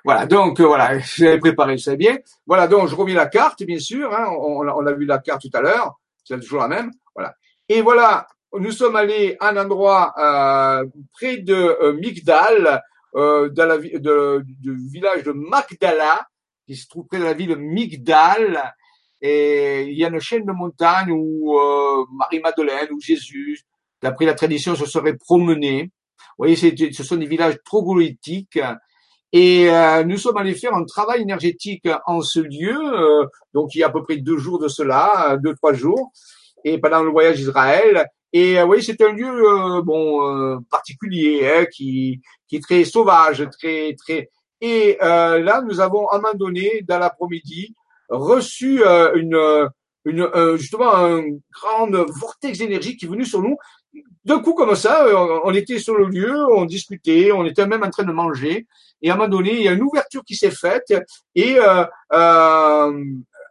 Voilà, 0.05 0.27
donc 0.27 0.61
euh, 0.61 0.67
voilà, 0.67 0.99
j'avais 1.17 1.39
préparé, 1.39 1.79
c'est 1.79 1.97
bien. 1.97 2.19
Voilà, 2.47 2.69
donc 2.69 2.89
je 2.89 2.95
reviens 2.95 3.17
la 3.17 3.27
carte, 3.27 3.63
bien 3.63 3.79
sûr. 3.79 4.13
Hein, 4.13 4.27
on, 4.39 4.67
on, 4.67 4.87
a 4.87 4.93
vu 4.93 5.07
la 5.07 5.19
carte 5.19 5.43
tout 5.43 5.57
à 5.57 5.63
l'heure, 5.63 5.99
c'est 6.25 6.39
toujours 6.41 6.61
la 6.61 6.69
même. 6.69 6.91
Voilà. 7.15 7.35
Et 7.69 7.81
voilà, 7.81 8.27
nous 8.53 8.71
sommes 8.71 8.97
allés 8.97 9.37
à 9.41 9.49
un 9.49 9.57
endroit 9.57 10.13
euh, 10.19 10.85
près 11.13 11.39
de 11.39 11.55
euh, 11.55 11.95
Migdal, 11.95 12.83
euh, 13.17 13.49
dans 13.49 13.67
la, 13.67 13.79
de, 13.79 14.45
du 14.45 14.77
village 14.91 15.23
de 15.23 15.33
Magdala, 15.33 16.27
qui 16.67 16.77
se 16.77 16.87
trouve 16.89 17.07
près 17.07 17.19
de 17.19 17.25
la 17.25 17.33
ville 17.33 17.51
de 17.51 17.55
Migdal. 17.55 18.75
Et 19.21 19.85
il 19.85 19.97
y 19.97 20.05
a 20.05 20.09
une 20.09 20.21
chaîne 20.21 20.45
de 20.45 20.53
montagnes 20.53 21.13
où 21.13 21.59
euh, 21.59 22.05
Marie-Madeleine, 22.13 22.89
ou 22.93 23.01
Jésus, 23.01 23.61
d'après 24.03 24.27
la 24.27 24.35
tradition, 24.35 24.75
se 24.75 24.85
serait 24.85 25.17
promené. 25.17 25.91
Vous 26.37 26.47
voyez, 26.47 26.57
ce 26.57 27.03
sont 27.03 27.17
des 27.17 27.27
villages 27.27 27.57
troglodytiques 27.65 28.59
et 29.37 29.69
euh, 29.69 30.05
nous 30.05 30.17
sommes 30.17 30.37
allés 30.37 30.55
faire 30.55 30.75
un 30.75 30.85
travail 30.85 31.23
énergétique 31.23 31.89
en 32.07 32.21
ce 32.21 32.39
lieu, 32.39 32.79
euh, 32.79 33.27
donc 33.53 33.75
il 33.75 33.79
y 33.79 33.83
a 33.83 33.89
à 33.89 33.91
peu 33.91 34.01
près 34.01 34.19
deux 34.19 34.39
jours 34.39 34.61
de 34.61 34.69
cela, 34.69 35.37
deux 35.43 35.57
trois 35.57 35.73
jours, 35.73 36.13
et 36.63 36.79
pendant 36.79 37.03
le 37.03 37.11
voyage 37.11 37.39
d'Israël. 37.39 38.07
Et 38.33 38.61
euh, 38.61 38.65
oui, 38.65 38.81
c'est 38.81 39.01
un 39.01 39.11
lieu 39.11 39.83
bon 39.83 40.63
particulier, 40.71 41.51
hein, 41.53 41.67
qui 41.67 42.21
qui 42.47 42.57
est 42.57 42.61
très 42.61 42.85
sauvage, 42.85 43.45
très 43.59 43.97
très. 43.99 44.31
Et 44.61 44.99
là, 45.01 45.63
nous 45.63 45.81
avons 45.81 46.07
à 46.07 46.19
un 46.19 46.21
moment 46.21 46.35
donné, 46.35 46.85
dans 46.87 47.01
l'après-midi, 47.01 47.75
reçu 48.09 48.85
une 49.17 49.69
une, 50.05 50.31
justement 50.57 50.95
un 50.95 51.23
grand 51.53 51.91
vortex 51.91 52.59
d'énergie 52.59 52.97
qui 52.97 53.07
est 53.07 53.09
venu 53.09 53.25
sur 53.25 53.43
nous. 53.43 53.57
D'un 54.25 54.39
coup 54.41 54.55
comme 54.55 54.75
ça, 54.75 55.07
on 55.45 55.53
était 55.53 55.79
sur 55.79 55.97
le 55.97 56.07
lieu, 56.07 56.35
on 56.55 56.65
discutait, 56.65 57.31
on 57.33 57.45
était 57.45 57.67
même 57.67 57.83
en 57.83 57.91
train 57.91 58.05
de 58.05 58.13
manger, 58.13 58.67
et 59.03 59.11
à 59.11 59.15
un 59.15 59.17
moment 59.17 59.29
donné, 59.29 59.53
il 59.53 59.63
y 59.63 59.69
a 59.69 59.73
une 59.73 59.83
ouverture 59.83 60.25
qui 60.25 60.35
s'est 60.35 60.51
faite 60.51 60.95
et 61.35 61.59
euh, 61.59 61.85
euh, 62.15 63.05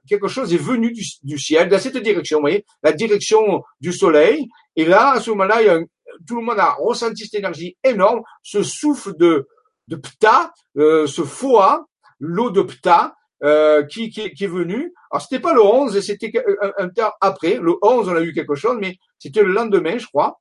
quelque 0.08 0.28
chose 0.28 0.52
est 0.52 0.58
venu 0.58 0.92
du, 1.22 1.38
ciel 1.38 1.70
dans 1.70 1.80
cette 1.80 1.98
direction, 1.98 2.40
vous 2.40 2.44
voyez, 2.44 2.66
la 2.82 2.92
direction 2.92 3.64
du 3.80 3.94
soleil. 3.94 4.50
Et 4.76 4.86
là, 4.86 5.12
à 5.12 5.20
ce 5.20 5.30
moment-là, 5.30 5.62
il 5.62 5.68
y 5.68 5.70
a 5.70 5.80
tout 6.28 6.38
le 6.38 6.44
monde 6.44 6.60
a 6.60 6.72
ressenti 6.72 7.24
cette 7.24 7.36
énergie 7.36 7.78
énorme, 7.84 8.22
ce 8.42 8.64
souffle 8.64 9.16
de, 9.18 9.48
de 9.88 9.96
pta, 9.96 10.52
euh, 10.78 11.08
ce 11.08 11.24
foa, 11.24 11.86
l'eau 12.20 12.50
de 12.50 12.62
pta, 12.62 13.16
euh, 13.44 13.84
qui, 13.84 14.14
est 14.16 14.48
venu. 14.48 14.94
Alors, 15.12 15.22
c'était 15.22 15.42
pas 15.42 15.54
le 15.54 15.62
11, 15.62 16.00
c'était 16.00 16.32
un, 16.62 16.72
un, 16.78 16.90
temps 16.90 17.12
après. 17.20 17.60
Le 17.62 17.76
11, 17.82 18.10
on 18.10 18.16
a 18.16 18.22
eu 18.22 18.34
quelque 18.34 18.56
chose, 18.56 18.78
mais 18.80 18.96
c'était 19.20 19.44
le 19.44 19.52
lendemain, 19.52 19.98
je 19.98 20.08
crois. 20.08 20.40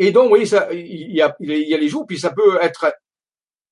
Et 0.00 0.12
donc, 0.12 0.32
oui, 0.32 0.46
ça, 0.46 0.72
il 0.72 1.14
y 1.14 1.20
a, 1.20 1.36
les 1.40 1.88
jours, 1.88 2.06
puis 2.06 2.18
ça 2.18 2.30
peut 2.30 2.56
être 2.62 2.90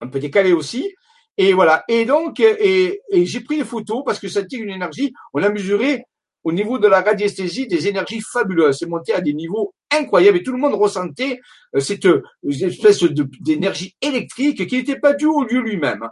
un 0.02 0.09
peu 0.09 0.20
décalé 0.20 0.52
aussi. 0.52 0.94
Et 1.38 1.55
voilà. 1.55 1.84
Et 1.88 2.05
donc, 2.05 2.38
et, 2.38 3.00
j'ai 3.10 3.40
pris 3.40 3.56
des 3.56 3.64
photos 3.64 4.02
parce 4.05 4.20
que 4.20 4.28
ça 4.28 4.44
tire 4.44 4.62
une 4.62 4.68
énergie. 4.68 5.14
On 5.32 5.42
a 5.42 5.48
mesuré 5.48 6.05
au 6.44 6.52
niveau 6.52 6.78
de 6.78 6.86
la 6.86 7.00
radiesthésie 7.00 7.66
des 7.66 7.88
énergies 7.88 8.20
fabuleuses. 8.20 8.76
C'est 8.78 8.86
monté 8.86 9.14
à 9.14 9.22
des 9.22 9.32
niveaux 9.32 9.72
incroyables 9.90 10.36
et 10.36 10.42
tout 10.42 10.52
le 10.52 10.59
monde 10.59 10.74
ressentait 10.74 11.40
euh, 11.74 11.80
cette 11.80 12.06
espèce 12.46 13.02
d'énergie 13.40 13.96
électrique 14.02 14.66
qui 14.66 14.76
n'était 14.76 14.98
pas 14.98 15.14
due 15.14 15.26
au 15.26 15.46
Dieu 15.46 15.62
lui-même. 15.62 16.06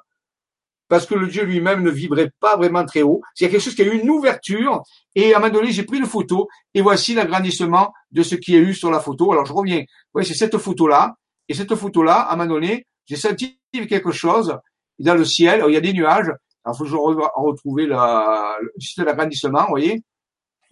Parce 0.88 1.06
que 1.06 1.14
le 1.14 1.26
Dieu 1.26 1.44
lui-même 1.44 1.82
ne 1.82 1.90
vibrait 1.90 2.30
pas 2.40 2.56
vraiment 2.56 2.84
très 2.84 3.02
haut. 3.02 3.20
C'est 3.34 3.48
quelque 3.48 3.60
chose 3.60 3.74
qui 3.74 3.82
a 3.82 3.86
eu 3.86 3.98
une 3.98 4.10
ouverture. 4.10 4.82
Et 5.14 5.34
à 5.34 5.38
un 5.38 5.40
moment 5.40 5.52
donné, 5.52 5.72
j'ai 5.72 5.82
pris 5.82 5.98
une 5.98 6.06
photo 6.06 6.48
et 6.74 6.82
voici 6.82 7.14
l'agrandissement 7.14 7.92
de 8.12 8.22
ce 8.22 8.36
qu'il 8.36 8.54
y 8.54 8.56
a 8.56 8.60
eu 8.60 8.74
sur 8.74 8.90
la 8.90 9.00
photo. 9.00 9.32
Alors 9.32 9.46
je 9.46 9.52
reviens. 9.52 9.82
Oui, 10.14 10.24
c'est 10.24 10.34
cette 10.34 10.58
photo-là. 10.58 11.14
Et 11.48 11.54
cette 11.54 11.74
photo-là, 11.74 12.20
à 12.20 12.34
un 12.34 12.36
moment 12.36 12.54
donné, 12.54 12.86
j'ai 13.06 13.16
senti 13.16 13.58
quelque 13.72 14.12
chose 14.12 14.56
dans 14.98 15.14
le 15.14 15.24
ciel. 15.24 15.64
il 15.66 15.74
y 15.74 15.76
a 15.76 15.80
des 15.80 15.92
nuages. 15.92 16.30
Alors, 16.64 16.76
faut 16.76 16.84
que 16.84 16.90
je 16.90 16.96
retrouver 16.96 17.86
la, 17.86 18.56
l'agrandissement, 18.98 19.62
vous 19.62 19.70
voyez. 19.70 20.02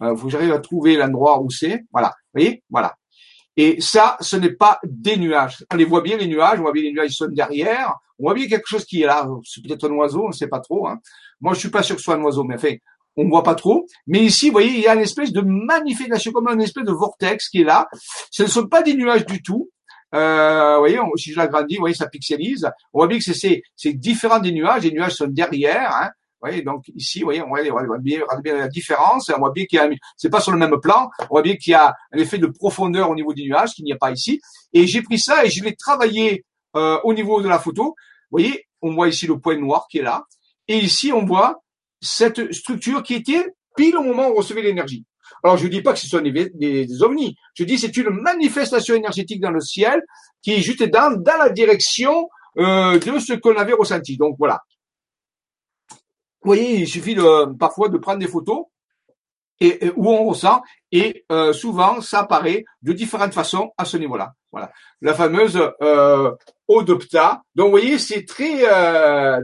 Il 0.01 0.07
euh, 0.07 0.15
faut 0.17 0.25
que 0.25 0.31
j'arrive 0.31 0.51
à 0.51 0.59
trouver 0.59 0.97
l'endroit 0.97 1.41
où 1.41 1.49
c'est. 1.49 1.85
Voilà. 1.93 2.09
Vous 2.09 2.41
voyez? 2.41 2.63
Voilà. 2.69 2.93
Et 3.57 3.79
ça, 3.79 4.17
ce 4.19 4.35
n'est 4.35 4.53
pas 4.53 4.79
des 4.83 5.17
nuages. 5.17 5.65
On 5.71 5.77
les 5.77 5.85
voit 5.85 6.01
bien, 6.01 6.17
les 6.17 6.27
nuages. 6.27 6.59
On 6.59 6.63
voit 6.63 6.71
bien 6.71 6.83
les 6.83 6.91
nuages 6.91 7.09
qui 7.09 7.15
sont 7.15 7.27
derrière. 7.27 7.93
On 8.19 8.23
voit 8.23 8.33
bien 8.33 8.47
quelque 8.47 8.67
chose 8.67 8.85
qui 8.85 9.01
est 9.01 9.05
là. 9.05 9.27
C'est 9.43 9.63
peut-être 9.63 9.89
un 9.89 9.93
oiseau, 9.93 10.25
on 10.25 10.29
ne 10.29 10.33
sait 10.33 10.47
pas 10.47 10.59
trop. 10.59 10.87
Hein. 10.87 10.99
Moi, 11.41 11.53
je 11.53 11.59
suis 11.59 11.69
pas 11.69 11.83
sûr 11.83 11.95
que 11.95 12.01
ce 12.01 12.05
soit 12.05 12.15
un 12.15 12.21
oiseau, 12.21 12.43
mais 12.43 12.55
enfin, 12.55 12.73
on 13.17 13.25
ne 13.25 13.29
voit 13.29 13.43
pas 13.43 13.55
trop. 13.55 13.85
Mais 14.07 14.19
ici, 14.19 14.47
vous 14.47 14.53
voyez, 14.53 14.71
il 14.71 14.79
y 14.79 14.87
a 14.87 14.95
une 14.95 15.01
espèce 15.01 15.31
de 15.31 15.41
manifestation, 15.41 16.31
comme 16.31 16.47
une 16.47 16.61
espèce 16.61 16.85
de 16.85 16.91
vortex 16.91 17.49
qui 17.49 17.61
est 17.61 17.65
là. 17.65 17.87
Ce 18.31 18.43
ne 18.43 18.47
sont 18.47 18.67
pas 18.67 18.81
des 18.81 18.93
nuages 18.93 19.25
du 19.25 19.41
tout. 19.41 19.69
Euh, 20.13 20.75
vous 20.75 20.79
voyez, 20.79 20.99
si 21.17 21.31
je 21.31 21.37
l'agrandis, 21.37 21.75
vous 21.75 21.81
voyez, 21.81 21.95
ça 21.95 22.07
pixelise. 22.07 22.69
On 22.93 22.99
voit 22.99 23.07
bien 23.07 23.19
que 23.19 23.23
c'est 23.23 23.93
différent 23.93 24.39
des 24.39 24.51
nuages. 24.51 24.83
Les 24.83 24.91
nuages 24.91 25.13
sont 25.13 25.27
derrière. 25.27 25.93
Hein. 25.93 26.11
Voyez, 26.45 26.61
donc 26.61 26.85
ici, 26.95 27.21
vous 27.21 27.25
voyez, 27.25 27.41
on 27.41 27.47
voit, 27.47 27.97
bien, 27.97 28.21
la 28.45 28.67
différence. 28.67 29.31
On 29.35 29.39
voit 29.39 29.51
bien 29.51 29.65
qu'il 29.65 29.77
y 29.77 29.79
a, 29.79 29.89
c'est 30.15 30.29
pas 30.29 30.39
sur 30.39 30.51
le 30.51 30.59
même 30.59 30.79
plan. 30.79 31.09
On 31.21 31.25
voit 31.33 31.41
bien 31.41 31.55
qu'il 31.55 31.71
y 31.71 31.73
a 31.73 31.95
un 32.11 32.17
effet 32.19 32.37
de 32.37 32.45
profondeur 32.45 33.09
au 33.09 33.15
niveau 33.15 33.33
des 33.33 33.45
nuages 33.45 33.71
qu'il 33.73 33.83
n'y 33.83 33.93
a 33.93 33.97
pas 33.97 34.11
ici. 34.11 34.39
Et 34.71 34.85
j'ai 34.85 35.01
pris 35.01 35.17
ça 35.17 35.43
et 35.43 35.49
je 35.49 35.63
l'ai 35.63 35.75
travaillé 35.75 36.45
euh, 36.75 36.99
au 37.03 37.15
niveau 37.15 37.41
de 37.41 37.49
la 37.49 37.57
photo. 37.57 37.95
Vous 38.29 38.37
voyez, 38.39 38.67
on 38.83 38.93
voit 38.93 39.07
ici 39.07 39.25
le 39.25 39.39
point 39.39 39.57
noir 39.57 39.87
qui 39.89 39.97
est 39.97 40.03
là. 40.03 40.23
Et 40.67 40.77
ici, 40.77 41.11
on 41.11 41.25
voit 41.25 41.63
cette 41.99 42.53
structure 42.53 43.01
qui 43.01 43.15
était 43.15 43.55
pile 43.75 43.97
au 43.97 44.03
moment 44.03 44.27
où 44.27 44.33
on 44.33 44.35
recevait 44.35 44.61
l'énergie. 44.61 45.03
Alors, 45.43 45.57
je 45.57 45.65
ne 45.65 45.69
dis 45.69 45.81
pas 45.81 45.93
que 45.93 45.99
ce 45.99 46.07
sont 46.07 46.21
des, 46.21 46.51
des, 46.53 47.01
ovnis. 47.01 47.35
Je 47.55 47.63
dis 47.63 47.79
c'est 47.79 47.97
une 47.97 48.11
manifestation 48.11 48.93
énergétique 48.93 49.41
dans 49.41 49.49
le 49.49 49.61
ciel 49.61 49.99
qui 50.43 50.53
est 50.53 50.61
juste 50.61 50.83
dans, 50.83 51.19
dans 51.19 51.37
la 51.37 51.49
direction 51.49 52.29
euh, 52.59 52.99
de 52.99 53.19
ce 53.19 53.33
qu'on 53.33 53.55
avait 53.55 53.73
ressenti. 53.73 54.15
Donc, 54.15 54.35
voilà. 54.37 54.61
Vous 56.45 56.51
voyez, 56.51 56.81
il 56.81 56.87
suffit 56.87 57.15
de, 57.15 57.57
parfois 57.57 57.89
de 57.89 57.97
prendre 57.97 58.19
des 58.19 58.27
photos 58.27 58.65
et, 59.59 59.91
où 59.95 60.11
on 60.11 60.25
ressent 60.25 60.61
et 60.91 61.25
euh, 61.31 61.53
souvent 61.53 62.01
ça 62.01 62.19
apparaît 62.19 62.65
de 62.83 62.93
différentes 62.93 63.33
façons 63.33 63.71
à 63.79 63.83
ce 63.83 63.97
niveau-là. 63.97 64.33
Voilà, 64.51 64.71
la 65.01 65.15
fameuse 65.15 65.59
euh, 65.81 66.31
Odopta. 66.67 67.41
Donc, 67.55 67.65
vous 67.65 67.71
voyez, 67.71 67.97
c'est 67.97 68.25
très 68.25 68.59
euh, 68.63 69.41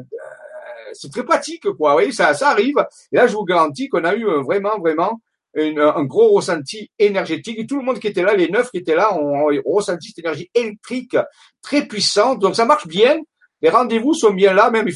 c'est 0.94 1.11
très 1.11 1.23
pratique, 1.23 1.64
quoi. 1.64 1.90
Vous 1.90 1.95
voyez, 1.95 2.11
ça, 2.11 2.36
ça 2.36 2.49
arrive. 2.49 2.76
Et 3.11 3.15
là, 3.15 3.26
je 3.26 3.34
vous 3.36 3.45
garantis 3.45 3.90
qu'on 3.90 4.03
a 4.03 4.14
eu 4.14 4.26
vraiment, 4.44 4.78
vraiment 4.78 5.19
un 5.57 6.03
gros 6.03 6.34
ressenti 6.34 6.91
énergétique. 6.99 7.57
Et 7.57 7.65
tout 7.65 7.78
le 7.78 7.84
monde 7.84 7.98
qui 7.98 8.07
était 8.07 8.22
là, 8.22 8.36
les 8.36 8.48
neuf 8.48 8.69
qui 8.69 8.78
étaient 8.78 8.95
là, 8.95 9.18
ont, 9.18 9.48
ressenti 9.65 10.10
cette 10.10 10.19
énergie 10.19 10.52
électrique 10.53 11.18
très 11.64 11.88
puissante. 11.88 12.38
Donc, 12.40 12.56
ça 12.56 12.65
marche 12.65 12.86
bien. 12.86 13.18
Les 13.62 13.70
rendez-vous 13.70 14.14
sont 14.14 14.34
bien 14.34 14.54
là, 14.54 14.72
même 14.72 14.88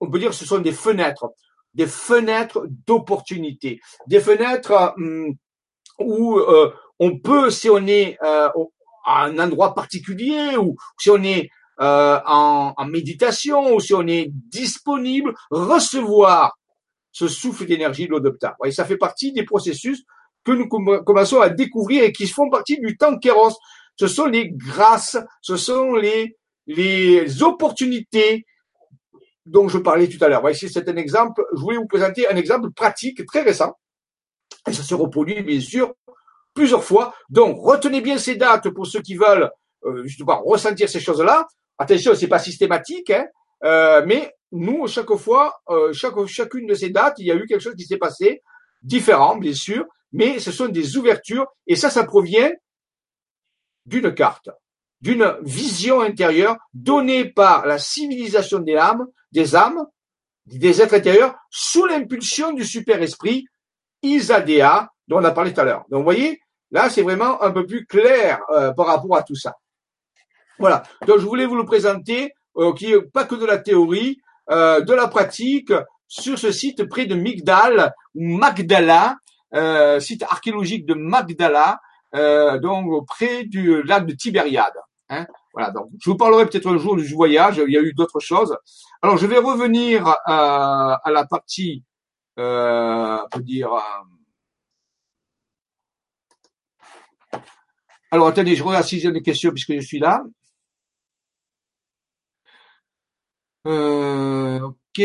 on 0.00 0.10
peut 0.10 0.18
dire 0.18 0.30
que 0.30 0.36
ce 0.36 0.46
sont 0.46 0.60
des 0.60 0.72
fenêtres, 0.72 1.32
des 1.74 1.86
fenêtres 1.86 2.66
d'opportunité, 2.86 3.80
des 4.06 4.20
fenêtres 4.20 4.94
hum, 4.96 5.34
où 5.98 6.38
euh, 6.38 6.72
on 6.98 7.18
peut, 7.18 7.50
si 7.50 7.68
on 7.68 7.86
est 7.86 8.16
euh, 8.22 8.48
à 9.04 9.24
un 9.24 9.38
endroit 9.38 9.74
particulier 9.74 10.56
ou 10.56 10.76
si 10.98 11.10
on 11.10 11.22
est 11.22 11.50
euh, 11.80 12.18
en, 12.26 12.74
en, 12.76 12.86
méditation 12.86 13.74
ou 13.74 13.80
si 13.80 13.94
on 13.94 14.06
est 14.06 14.28
disponible, 14.30 15.34
recevoir 15.50 16.56
ce 17.12 17.26
souffle 17.26 17.66
d'énergie 17.66 18.06
de 18.06 18.12
l'Odopta. 18.12 18.56
Et 18.64 18.70
ça 18.70 18.84
fait 18.84 18.96
partie 18.96 19.32
des 19.32 19.44
processus 19.44 20.04
que 20.44 20.52
nous 20.52 20.68
commençons 20.68 21.40
à 21.40 21.48
découvrir 21.48 22.04
et 22.04 22.12
qui 22.12 22.26
font 22.26 22.48
partie 22.50 22.78
du 22.80 22.96
temps 22.96 23.18
kéros. 23.18 23.56
Ce 23.96 24.06
sont 24.06 24.26
les 24.26 24.50
grâces, 24.50 25.18
ce 25.42 25.56
sont 25.56 25.94
les, 25.94 26.38
les 26.66 27.42
opportunités 27.42 28.46
dont 29.46 29.68
je 29.68 29.78
parlais 29.78 30.08
tout 30.08 30.22
à 30.24 30.28
l'heure. 30.28 30.48
Ici, 30.50 30.68
c'est 30.68 30.88
un 30.88 30.96
exemple. 30.96 31.44
Je 31.54 31.60
voulais 31.60 31.76
vous 31.76 31.86
présenter 31.86 32.28
un 32.28 32.36
exemple 32.36 32.70
pratique 32.70 33.26
très 33.26 33.42
récent. 33.42 33.74
Et 34.68 34.72
ça 34.72 34.82
se 34.82 34.94
reproduit, 34.94 35.42
bien 35.42 35.60
sûr, 35.60 35.94
plusieurs 36.54 36.84
fois. 36.84 37.14
Donc, 37.28 37.58
retenez 37.60 38.00
bien 38.00 38.18
ces 38.18 38.36
dates 38.36 38.70
pour 38.70 38.86
ceux 38.86 39.00
qui 39.00 39.16
veulent 39.16 39.50
euh, 39.84 40.04
justement 40.04 40.42
ressentir 40.42 40.88
ces 40.88 41.00
choses-là. 41.00 41.46
Attention, 41.78 42.14
c'est 42.14 42.28
pas 42.28 42.38
systématique, 42.38 43.10
hein, 43.10 43.26
euh, 43.64 44.04
mais 44.06 44.34
nous, 44.52 44.86
chaque 44.86 45.14
fois, 45.14 45.60
euh, 45.70 45.92
chaque, 45.92 46.26
chacune 46.26 46.66
de 46.66 46.74
ces 46.74 46.90
dates, 46.90 47.14
il 47.18 47.26
y 47.26 47.32
a 47.32 47.34
eu 47.34 47.46
quelque 47.46 47.62
chose 47.62 47.76
qui 47.76 47.86
s'est 47.86 47.96
passé, 47.96 48.42
différent, 48.82 49.36
bien 49.36 49.54
sûr, 49.54 49.86
mais 50.12 50.38
ce 50.38 50.52
sont 50.52 50.68
des 50.68 50.96
ouvertures, 50.96 51.46
et 51.66 51.76
ça, 51.76 51.88
ça 51.88 52.04
provient 52.04 52.50
d'une 53.86 54.12
carte, 54.14 54.50
d'une 55.00 55.36
vision 55.42 56.00
intérieure 56.00 56.56
donnée 56.74 57.24
par 57.24 57.66
la 57.66 57.78
civilisation 57.78 58.58
des 58.58 58.76
âmes, 58.76 59.06
des 59.32 59.56
âmes, 59.56 59.86
des 60.46 60.82
êtres 60.82 60.94
intérieurs, 60.94 61.34
sous 61.50 61.86
l'impulsion 61.86 62.52
du 62.52 62.64
super-esprit 62.64 63.46
Isadea, 64.02 64.88
dont 65.08 65.18
on 65.18 65.24
a 65.24 65.30
parlé 65.30 65.52
tout 65.52 65.60
à 65.60 65.64
l'heure. 65.64 65.84
Donc, 65.90 65.98
vous 65.98 66.04
voyez, 66.04 66.40
là, 66.70 66.90
c'est 66.90 67.02
vraiment 67.02 67.42
un 67.42 67.50
peu 67.50 67.66
plus 67.66 67.86
clair 67.86 68.40
euh, 68.50 68.72
par 68.72 68.86
rapport 68.86 69.16
à 69.16 69.22
tout 69.22 69.34
ça. 69.34 69.56
Voilà. 70.58 70.82
Donc, 71.06 71.18
je 71.18 71.26
voulais 71.26 71.46
vous 71.46 71.56
le 71.56 71.64
présenter, 71.64 72.32
euh, 72.56 72.72
qui 72.74 72.92
est 72.92 73.00
pas 73.00 73.24
que 73.24 73.34
de 73.34 73.46
la 73.46 73.58
théorie, 73.58 74.20
euh, 74.50 74.80
de 74.80 74.92
la 74.92 75.08
pratique 75.08 75.72
sur 76.08 76.38
ce 76.38 76.50
site 76.52 76.88
près 76.88 77.06
de 77.06 77.14
Migdal 77.14 77.92
ou 78.14 78.36
Magdala, 78.36 79.16
site 80.00 80.22
archéologique 80.24 80.86
de 80.86 80.94
Magdala, 80.94 81.80
donc 82.12 83.06
près 83.06 83.44
du 83.44 83.82
lac 83.82 84.06
de 84.06 84.12
Tibériade. 84.14 84.74
Hein. 85.10 85.26
Voilà, 85.52 85.70
donc 85.72 85.90
je 86.00 86.08
vous 86.10 86.16
parlerai 86.16 86.46
peut-être 86.46 86.68
un 86.68 86.78
jour 86.78 86.96
du 86.96 87.06
voyage. 87.14 87.62
Il 87.66 87.72
y 87.72 87.76
a 87.76 87.82
eu 87.82 87.92
d'autres 87.92 88.20
choses. 88.20 88.56
Alors 89.02 89.16
je 89.18 89.26
vais 89.26 89.38
revenir 89.38 90.06
à, 90.24 90.94
à 91.04 91.10
la 91.10 91.26
partie, 91.26 91.84
euh, 92.38 93.18
on 93.24 93.28
peut 93.28 93.42
dire. 93.42 93.70
Alors 98.12 98.28
attendez, 98.28 98.54
je 98.56 98.62
regarde 98.62 98.84
si 98.84 99.00
j'ai 99.00 99.12
des 99.12 99.22
questions 99.22 99.50
puisque 99.50 99.74
je 99.74 99.80
suis 99.80 99.98
là. 99.98 100.22
Euh, 103.66 104.60
ok. 104.60 105.00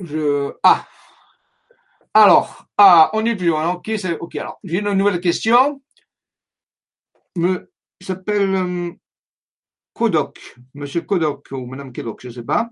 Je 0.00 0.52
ah 0.62 0.86
alors 2.16 2.66
ah 2.78 3.10
on 3.12 3.26
est 3.26 3.36
plus 3.36 3.48
loin. 3.48 3.74
Ok 3.74 3.90
ok 4.20 4.36
alors 4.36 4.58
j'ai 4.64 4.78
une 4.78 4.92
nouvelle 4.92 5.20
question. 5.20 5.82
Me 7.36 7.70
s'appelle 8.00 8.54
euh, 8.54 8.90
Kodok, 9.92 10.56
Monsieur 10.72 11.02
Kodok 11.02 11.48
ou 11.52 11.66
Madame 11.66 11.92
Kodok, 11.92 12.22
je 12.22 12.30
sais 12.30 12.42
pas. 12.42 12.70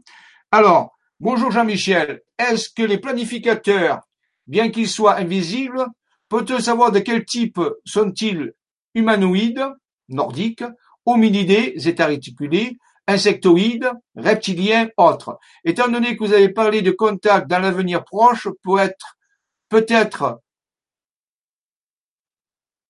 Alors 0.51 0.97
bonjour 1.21 1.51
Jean-Michel. 1.51 2.23
Est-ce 2.39 2.71
que 2.71 2.83
les 2.83 2.97
planificateurs, 2.97 4.01
bien 4.47 4.71
qu'ils 4.71 4.89
soient 4.89 5.17
invisibles, 5.17 5.87
peut-on 6.31 6.59
savoir 6.59 6.91
de 6.91 7.01
quel 7.01 7.27
type 7.27 7.61
sont-ils 7.85 8.55
humanoïdes, 8.95 9.67
nordiques, 10.09 10.65
hominidés, 11.05 11.75
états 11.87 12.07
réticulés, 12.07 12.79
insectoïdes, 13.07 13.91
reptiliens, 14.17 14.89
autres? 14.97 15.39
Étant 15.65 15.89
donné 15.89 16.17
que 16.17 16.25
vous 16.25 16.33
avez 16.33 16.49
parlé 16.49 16.81
de 16.81 16.93
contact 16.93 17.47
dans 17.47 17.59
l'avenir 17.59 18.05
proche, 18.05 18.49
peut 18.63 18.79
être, 18.79 19.19
peut-être 19.75 20.41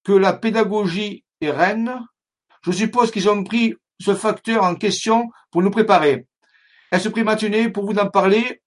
que 0.04 0.12
la 0.12 0.34
pédagogie 0.34 1.24
est 1.40 1.50
reine, 1.50 2.06
je 2.62 2.72
suppose 2.72 3.10
qu'ils 3.10 3.30
ont 3.30 3.42
pris 3.42 3.74
ce 3.98 4.14
facteur 4.14 4.64
en 4.64 4.74
question 4.74 5.30
pour 5.50 5.62
nous 5.62 5.70
préparer. 5.70 6.26
Est-ce 6.92 7.08
prématuré 7.08 7.70
pour 7.70 7.86
vous 7.86 7.98
en 7.98 8.10
parler 8.10 8.60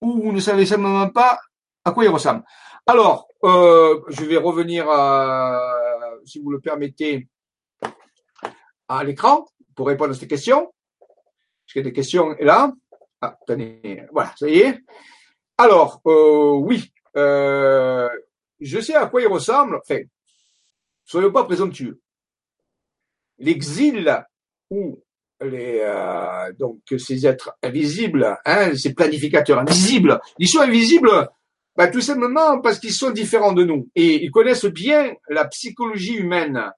ou 0.00 0.20
vous 0.20 0.32
ne 0.32 0.40
savez 0.40 0.66
simplement 0.66 1.08
pas 1.10 1.38
à 1.84 1.92
quoi 1.92 2.04
il 2.04 2.10
ressemble? 2.10 2.42
Alors, 2.86 3.28
euh, 3.44 4.02
je 4.08 4.24
vais 4.24 4.36
revenir 4.36 4.86
si 6.26 6.40
vous 6.40 6.50
le 6.50 6.58
permettez, 6.58 7.28
à 8.88 9.04
l'écran 9.04 9.46
pour 9.76 9.86
répondre 9.86 10.10
à 10.10 10.14
ces 10.14 10.26
questions. 10.26 10.72
Est-ce 11.02 11.74
qu'il 11.74 11.82
y 11.82 11.86
a 11.86 11.88
des 11.88 11.92
questions 11.92 12.34
là 12.40 12.72
ah, 13.20 13.38
attendez, 13.40 14.02
voilà, 14.10 14.34
ça 14.36 14.48
y 14.48 14.58
est. 14.58 14.80
Alors, 15.56 16.00
euh, 16.04 16.56
oui, 16.56 16.92
euh, 17.16 18.08
je 18.60 18.80
sais 18.80 18.94
à 18.94 19.06
quoi 19.06 19.22
il 19.22 19.28
ressemble. 19.28 19.76
Enfin, 19.76 20.00
soyons 21.04 21.32
pas 21.32 21.44
présomptueux. 21.44 22.00
L'exil 23.38 24.24
ou 24.70 25.02
les 25.40 25.80
euh, 25.82 26.52
donc 26.58 26.80
ces 26.96 27.26
êtres 27.26 27.52
invisibles, 27.62 28.36
hein, 28.44 28.74
ces 28.76 28.94
planificateurs 28.94 29.58
invisibles, 29.58 30.20
ils 30.38 30.48
sont 30.48 30.60
invisibles 30.60 31.28
bah, 31.76 31.88
Tout 31.88 32.00
simplement 32.00 32.60
parce 32.60 32.78
qu'ils 32.78 32.92
sont 32.92 33.10
différents 33.10 33.52
de 33.52 33.64
nous 33.64 33.88
et 33.94 34.24
ils 34.24 34.30
connaissent 34.30 34.66
bien 34.66 35.14
la 35.28 35.46
psychologie 35.46 36.14
humaine. 36.14 36.70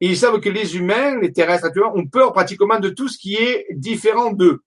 Et 0.00 0.08
ils 0.08 0.16
savent 0.16 0.40
que 0.40 0.48
les 0.48 0.76
humains, 0.76 1.20
les 1.20 1.32
terrestres 1.32 1.66
actuellement, 1.66 1.94
ont 1.94 2.08
peur 2.08 2.32
pratiquement 2.32 2.80
de 2.80 2.88
tout 2.88 3.08
ce 3.08 3.18
qui 3.18 3.36
est 3.36 3.66
différent 3.70 4.32
d'eux. 4.32 4.60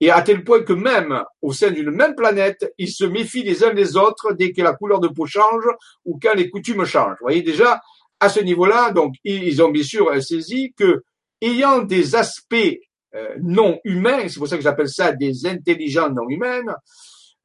Et 0.00 0.10
à 0.10 0.22
tel 0.22 0.44
point 0.44 0.62
que 0.62 0.72
même 0.72 1.22
au 1.40 1.52
sein 1.52 1.70
d'une 1.70 1.90
même 1.90 2.14
planète, 2.14 2.72
ils 2.78 2.90
se 2.90 3.04
méfient 3.04 3.42
les 3.42 3.64
uns 3.64 3.72
des 3.72 3.96
autres 3.96 4.32
dès 4.32 4.52
que 4.52 4.62
la 4.62 4.74
couleur 4.74 5.00
de 5.00 5.08
peau 5.08 5.26
change 5.26 5.64
ou 6.04 6.18
quand 6.20 6.34
les 6.34 6.50
coutumes 6.50 6.84
changent. 6.84 7.16
Vous 7.20 7.26
voyez 7.26 7.42
déjà, 7.42 7.80
à 8.20 8.28
ce 8.28 8.40
niveau-là, 8.40 8.90
donc 8.90 9.14
ils 9.24 9.62
ont 9.62 9.70
bien 9.70 9.82
sûr 9.82 10.10
saisi 10.22 10.72
que 10.76 11.02
ayant 11.40 11.82
des 11.82 12.16
aspects 12.16 12.78
euh, 13.14 13.36
non 13.42 13.78
humains, 13.84 14.28
c'est 14.28 14.38
pour 14.38 14.48
ça 14.48 14.56
que 14.56 14.62
j'appelle 14.62 14.88
ça 14.88 15.12
des 15.12 15.46
intelligents 15.46 16.10
non 16.10 16.28
humaines, 16.28 16.74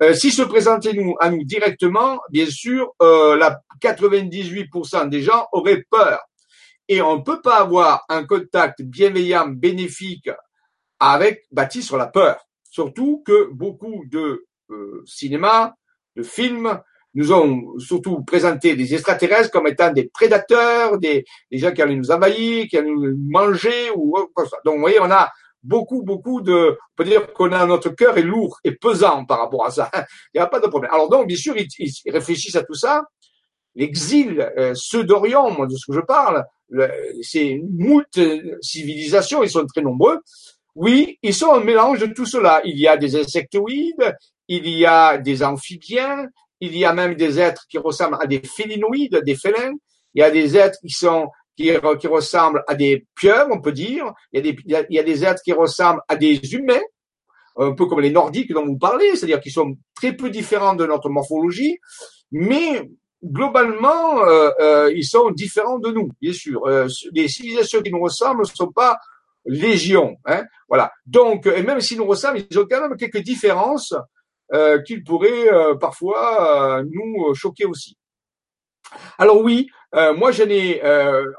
euh, 0.02 0.14
si 0.14 0.32
se 0.32 0.42
présentaient 0.42 0.94
nous, 0.94 1.16
à 1.20 1.30
nous 1.30 1.44
directement, 1.44 2.20
bien 2.32 2.46
sûr, 2.48 2.94
euh, 3.02 3.36
la 3.36 3.60
98% 3.82 5.10
des 5.10 5.22
gens 5.22 5.48
auraient 5.52 5.84
peur. 5.90 6.20
Et 6.88 7.02
on 7.02 7.18
ne 7.18 7.22
peut 7.22 7.42
pas 7.42 7.58
avoir 7.58 8.04
un 8.10 8.26
contact 8.26 8.82
bienveillant, 8.82 9.48
bénéfique, 9.48 10.30
avec 11.00 11.46
bâti 11.52 11.82
sur 11.82 11.98
la 11.98 12.08
peur. 12.08 12.46
Surtout 12.70 13.24
que 13.26 13.50
beaucoup 13.52 14.04
de 14.08 14.46
euh, 14.70 15.04
cinéma, 15.06 15.76
de 16.16 16.24
films, 16.24 16.80
nous 17.16 17.34
ont 17.34 17.80
surtout 17.80 18.24
présenté 18.24 18.76
des 18.76 18.94
extraterrestres 18.94 19.52
comme 19.52 19.68
étant 19.68 19.92
des 19.92 20.10
prédateurs, 20.10 21.00
des, 21.00 21.26
des 21.52 21.58
gens 21.58 21.72
qui 21.72 21.82
allaient 21.82 21.96
nous 21.96 22.12
envahir, 22.12 22.68
qui 22.68 22.78
allaient 22.78 22.92
nous 22.92 23.18
manger 23.18 23.90
ou 23.96 24.16
quoi 24.34 24.46
ça. 24.46 24.58
Donc, 24.64 24.76
vous 24.76 24.82
voyez, 24.82 25.00
on 25.00 25.10
a 25.10 25.32
beaucoup, 25.64 26.04
beaucoup 26.04 26.42
de, 26.42 26.78
on 26.78 26.96
peut 26.96 27.06
dire 27.06 27.34
qu'on 27.34 27.52
a 27.52 27.66
notre 27.66 27.90
cœur 27.90 28.18
est 28.18 28.24
lourd 28.24 28.60
et 28.64 28.76
pesant 28.76 29.26
par 29.26 29.40
rapport 29.40 29.66
à 29.66 29.72
ça. 29.72 29.90
Il 30.34 30.38
n'y 30.38 30.42
a 30.42 30.48
pas 30.48 30.60
de 30.60 30.68
problème. 30.68 30.92
Alors 30.94 31.10
donc, 31.10 31.28
bien 31.28 31.38
sûr, 31.38 31.56
ils, 31.58 32.12
réfléchissent 32.12 32.56
à 32.56 32.64
tout 32.64 32.76
ça. 32.76 33.04
l'exil, 33.76 34.48
ceux 34.76 35.04
d'Orient, 35.04 35.52
moi 35.52 35.66
de 35.66 35.76
ce 35.76 35.86
que 35.88 35.98
je 35.98 36.02
parle, 36.02 36.46
le, 36.70 36.88
c'est 37.22 37.60
moult 37.72 38.20
civilisations, 38.62 39.44
ils 39.44 39.50
sont 39.50 39.66
très 39.66 39.82
nombreux. 39.82 40.20
Oui, 40.76 41.18
ils 41.22 41.34
sont 41.34 41.54
un 41.54 41.64
mélange 41.64 42.00
de 42.00 42.14
tout 42.14 42.26
cela. 42.26 42.62
Il 42.64 42.78
y 42.78 42.88
a 42.88 42.98
des 42.98 43.16
insectoïdes, 43.16 44.16
il 44.48 44.68
y 44.70 44.86
a 44.86 45.18
des 45.18 45.44
amphibiens, 45.44 46.28
il 46.60 46.78
y 46.78 46.86
a 46.86 46.94
même 46.94 47.16
des 47.16 47.40
êtres 47.40 47.66
qui 47.70 47.78
ressemblent 47.78 48.18
à 48.20 48.28
des 48.28 48.42
félinoïdes, 48.42 49.22
des 49.26 49.36
félins. 49.36 49.74
Il 50.14 50.22
y 50.22 50.24
a 50.24 50.32
des 50.32 50.58
êtres 50.58 50.78
qui 50.82 50.92
sont 50.92 51.30
qui, 51.56 51.72
qui 52.00 52.08
ressemblent 52.08 52.64
à 52.68 52.76
des 52.76 53.06
pieuvres, 53.16 53.50
on 53.52 53.62
peut 53.62 53.74
dire. 53.74 54.14
Il 54.32 54.38
y, 54.38 54.40
a 54.40 54.52
des, 54.52 54.86
il 54.90 54.96
y 54.96 55.00
a 55.00 55.04
des 55.04 55.26
êtres 55.26 55.42
qui 55.44 55.52
ressemblent 55.52 56.02
à 56.08 56.16
des 56.16 56.40
humains, 56.54 56.82
un 57.58 57.74
peu 57.74 57.86
comme 57.86 58.00
les 58.00 58.12
nordiques 58.12 58.54
dont 58.54 58.66
vous 58.66 58.78
parlez, 58.78 59.16
c'est-à-dire 59.16 59.42
qu'ils 59.42 59.52
sont 59.52 59.76
très 59.96 60.14
peu 60.14 60.30
différents 60.30 60.76
de 60.76 60.86
notre 60.86 61.10
morphologie, 61.10 61.78
mais 62.32 62.90
globalement, 63.24 64.24
euh, 64.24 64.50
euh, 64.62 64.94
ils 64.96 65.06
sont 65.06 65.32
différents 65.32 65.80
de 65.80 65.92
nous, 65.92 66.10
bien 66.22 66.34
sûr. 66.34 66.66
Euh, 66.66 66.88
les 67.12 67.28
civilisations 67.28 67.82
qui 67.82 67.92
nous 67.92 68.02
ressemblent 68.02 68.42
ne 68.42 68.46
sont 68.46 68.72
pas 68.72 68.98
légion. 69.46 70.18
Hein, 70.26 70.44
voilà. 70.68 70.92
Donc, 71.06 71.46
et 71.48 71.64
même 71.64 71.82
s'ils 71.82 71.98
nous 71.98 72.06
ressemblent, 72.06 72.42
ils 72.50 72.60
ont 72.60 72.68
quand 72.70 72.82
même 72.82 72.98
quelques 72.98 73.24
différences 73.24 73.94
euh, 74.54 74.82
qu'ils 74.82 75.04
pourraient 75.04 75.52
euh, 75.52 75.76
parfois 75.76 76.84
nous 76.84 77.34
choquer 77.36 77.66
aussi. 77.66 77.98
Alors 79.20 79.42
oui, 79.42 79.70
moi 79.94 80.32
je 80.32 80.44
n'ai 80.44 80.82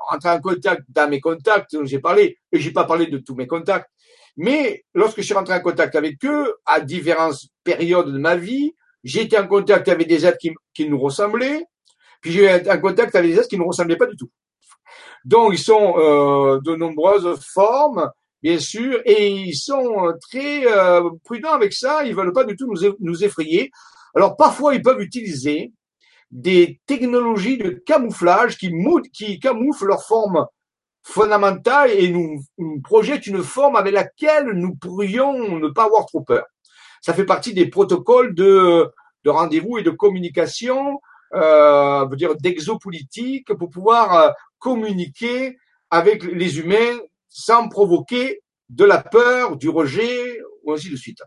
entré 0.09 0.31
en 0.31 0.41
contact 0.41 0.83
dans 0.89 1.11
mes 1.11 1.21
contacts, 1.21 1.77
j'ai 1.85 1.99
parlé, 1.99 2.39
et 2.53 2.61
j'ai 2.61 2.71
pas 2.71 2.85
parlé 2.85 3.09
de 3.09 3.19
tous 3.19 3.35
mes 3.35 3.49
contacts, 3.49 3.91
mais 4.37 4.85
lorsque 4.95 5.19
je 5.19 5.23
suis 5.23 5.35
rentré 5.35 5.55
en 5.55 5.61
contact 5.61 5.97
avec 5.97 6.25
eux, 6.25 6.55
à 6.65 6.81
différentes 6.81 7.39
périodes 7.65 8.13
de 8.13 8.19
ma 8.19 8.37
vie, 8.37 8.75
j'ai 9.03 9.23
été 9.23 9.39
en 9.39 9.47
contact 9.47 9.89
avec 9.89 10.07
des 10.07 10.27
êtres 10.27 10.39
qui, 10.39 10.53
qui 10.75 10.89
nous 10.89 10.99
ressemblaient, 10.99 11.65
puis 12.21 12.33
j'ai 12.33 12.55
été 12.55 12.71
en 12.71 12.81
contact 12.81 13.15
avec 13.15 13.31
des 13.31 13.39
êtres 13.39 13.49
qui 13.49 13.59
ne 13.59 13.65
ressemblaient 13.65 13.97
pas 13.97 14.07
du 14.07 14.17
tout. 14.17 14.31
Donc 15.25 15.53
ils 15.53 15.59
sont 15.59 15.95
euh, 15.99 16.61
de 16.63 16.75
nombreuses 16.75 17.39
formes, 17.41 18.11
bien 18.43 18.59
sûr, 18.59 19.01
et 19.05 19.29
ils 19.29 19.55
sont 19.55 20.13
très 20.31 20.67
euh, 20.67 21.11
prudents 21.25 21.53
avec 21.53 21.73
ça. 21.73 22.05
Ils 22.05 22.15
veulent 22.15 22.33
pas 22.33 22.45
du 22.45 22.57
tout 22.57 22.73
nous, 23.01 23.25
effrayer. 23.25 23.71
Alors 24.15 24.37
parfois 24.37 24.75
ils 24.75 24.83
peuvent 24.83 25.01
utiliser 25.01 25.73
des 26.31 26.81
technologies 26.87 27.59
de 27.59 27.71
camouflage 27.71 28.57
qui, 28.57 28.73
qui 29.13 29.41
camouflent 29.41 29.87
leur 29.87 30.05
forme 30.05 30.47
fondamentale 31.03 31.91
et 31.91 32.09
nous, 32.09 32.43
projettent 32.83 33.27
une 33.27 33.43
forme 33.43 33.77
avec 33.77 33.93
laquelle 33.93 34.51
nous 34.53 34.75
pourrions 34.77 35.59
ne 35.59 35.69
pas 35.69 35.85
avoir 35.85 36.07
trop 36.07 36.23
peur. 36.23 36.45
Ça 37.03 37.15
fait 37.15 37.25
partie 37.25 37.55
des 37.55 37.67
protocoles 37.67 38.35
de 38.35 38.91
rendez-vous 39.25 39.79
et 39.79 39.83
de 39.83 39.91
communication, 39.91 41.01
euh, 41.35 42.07
dire 42.16 42.36
d'exopolitique, 42.36 43.52
pour 43.55 43.70
pouvoir 43.70 44.15
euh, 44.15 44.31
communiquer 44.59 45.57
avec 45.90 46.24
les 46.24 46.59
humains 46.59 46.98
sans 47.28 47.69
provoquer 47.69 48.43
de 48.69 48.85
la 48.85 48.98
peur, 48.98 49.57
du 49.57 49.69
rejet, 49.69 50.40
ou 50.62 50.73
ainsi 50.73 50.90
de 50.90 50.97
suite. 50.97 51.19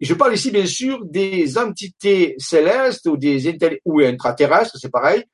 Et 0.00 0.04
je 0.04 0.14
parle 0.14 0.34
ici 0.34 0.50
bien 0.50 0.66
sûr 0.66 1.04
des 1.04 1.58
entités 1.58 2.34
célestes 2.38 3.06
ou 3.06 3.16
des 3.16 3.56
ou 3.84 4.00
intraterrestres, 4.00 4.76
c'est 4.76 4.90
pareil, 4.90 5.24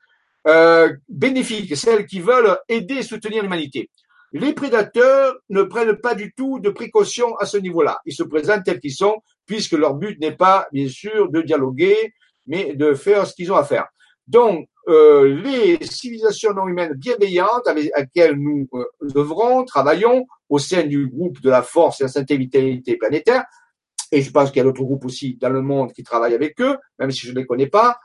euh, 0.47 0.94
bénéfiques, 1.09 1.76
celles 1.76 2.06
qui 2.06 2.20
veulent 2.20 2.56
aider 2.68 2.97
et 2.97 3.02
soutenir 3.02 3.43
l'humanité. 3.43 3.90
Les 4.32 4.52
prédateurs 4.52 5.36
ne 5.48 5.62
prennent 5.62 5.97
pas 5.97 6.14
du 6.14 6.32
tout 6.35 6.60
de 6.60 6.68
précautions 6.68 7.35
à 7.36 7.47
ce 7.47 7.56
niveau-là. 7.56 8.01
Ils 8.05 8.14
se 8.14 8.22
présentent 8.22 8.64
tels 8.64 8.80
qu'ils 8.80 8.94
sont, 8.94 9.22
puisque 9.47 9.72
leur 9.72 9.94
but 9.94 10.20
n'est 10.20 10.36
pas, 10.36 10.68
bien 10.70 10.89
sûr, 10.89 11.30
de 11.30 11.40
dialoguer, 11.40 12.12
mais 12.47 12.74
de 12.74 12.94
faire 12.94 13.26
ce 13.26 13.35
qu'ils 13.35 13.51
ont 13.51 13.56
à 13.56 13.64
faire. 13.64 13.86
Donc, 14.29 14.69
euh, 14.89 15.43
les 15.43 15.79
civilisations 15.85 16.55
non 16.55 16.69
humaines 16.69 16.95
bienveillantes 16.95 17.67
avec 17.67 17.91
lesquelles 17.97 18.37
nous 18.37 18.69
euh, 18.75 18.85
œuvrons, 19.17 19.65
travaillons 19.65 20.27
au 20.49 20.59
sein 20.59 20.85
du 20.85 21.09
groupe 21.09 21.41
de 21.41 21.51
la 21.51 21.63
force 21.63 22.01
et 22.01 22.05
la 22.05 22.37
vitalité 22.37 22.97
planétaire, 22.97 23.45
et 24.11 24.23
je 24.23 24.31
pense 24.31 24.51
qu'il 24.51 24.59
y 24.59 24.61
a 24.61 24.65
d'autres 24.65 24.83
groupes 24.83 25.05
aussi 25.05 25.37
dans 25.41 25.51
le 25.51 25.63
monde 25.63 25.93
qui 25.93 26.03
travaillent 26.03 26.35
avec 26.35 26.61
eux, 26.61 26.77
même 26.99 27.11
si 27.11 27.27
je 27.27 27.33
ne 27.33 27.39
les 27.39 27.47
connais 27.47 27.67
pas, 27.67 27.99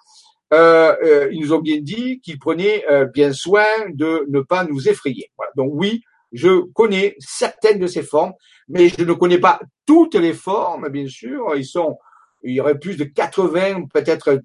euh, 0.54 0.96
euh 1.04 1.30
ils 1.32 1.42
nous 1.42 1.54
ont 1.54 1.60
bien 1.60 1.80
dit 1.80 2.20
qu'ils 2.22 2.40
prenaient 2.40 2.84
euh, 2.90 3.06
bien 3.06 3.34
soin 3.34 3.66
de 3.94 4.26
ne 4.30 4.42
pas 4.42 4.66
nous 4.66 4.90
effrayer. 4.90 5.32
Voilà. 5.38 5.52
Donc 5.56 5.72
oui, 5.74 6.04
je 6.32 6.66
connais 6.74 7.16
certaines 7.20 7.80
de 7.80 7.88
ces 7.88 8.04
formes, 8.04 8.34
mais 8.68 8.90
je 8.90 9.04
ne 9.04 9.14
connais 9.14 9.40
pas 9.40 9.60
toutes 9.86 10.16
les 10.16 10.34
formes, 10.34 10.90
bien 10.90 11.08
sûr. 11.08 11.56
Ils 11.56 11.66
sont, 11.66 11.98
il 12.44 12.54
y 12.54 12.62
aurait 12.62 12.78
plus 12.78 12.98
de 12.98 13.06
80 13.06 13.86
peut-être 13.94 14.42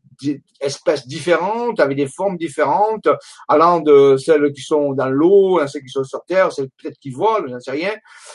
espèces 0.61 1.07
différentes, 1.07 1.81
avec 1.81 1.97
des 1.97 2.07
formes 2.07 2.37
différentes, 2.37 3.09
allant 3.49 3.81
de 3.81 4.16
celles 4.16 4.53
qui 4.53 4.62
sont 4.62 4.93
dans 4.93 5.09
l'eau, 5.09 5.59
à 5.59 5.66
celles 5.66 5.83
qui 5.83 5.89
sont 5.89 6.05
sur 6.05 6.25
terre, 6.25 6.53
celles 6.53 6.69
peut-être 6.81 6.99
qui 6.99 7.11
volent, 7.11 7.47
je 7.47 7.53
n'en 7.53 7.61
sais 7.61 7.73
rien. 7.73 7.93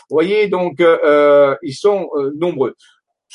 Vous 0.09 0.15
voyez, 0.15 0.47
donc 0.47 0.79
euh, 0.79 1.55
ils 1.61 1.75
sont 1.75 2.09
euh, 2.15 2.31
nombreux. 2.35 2.75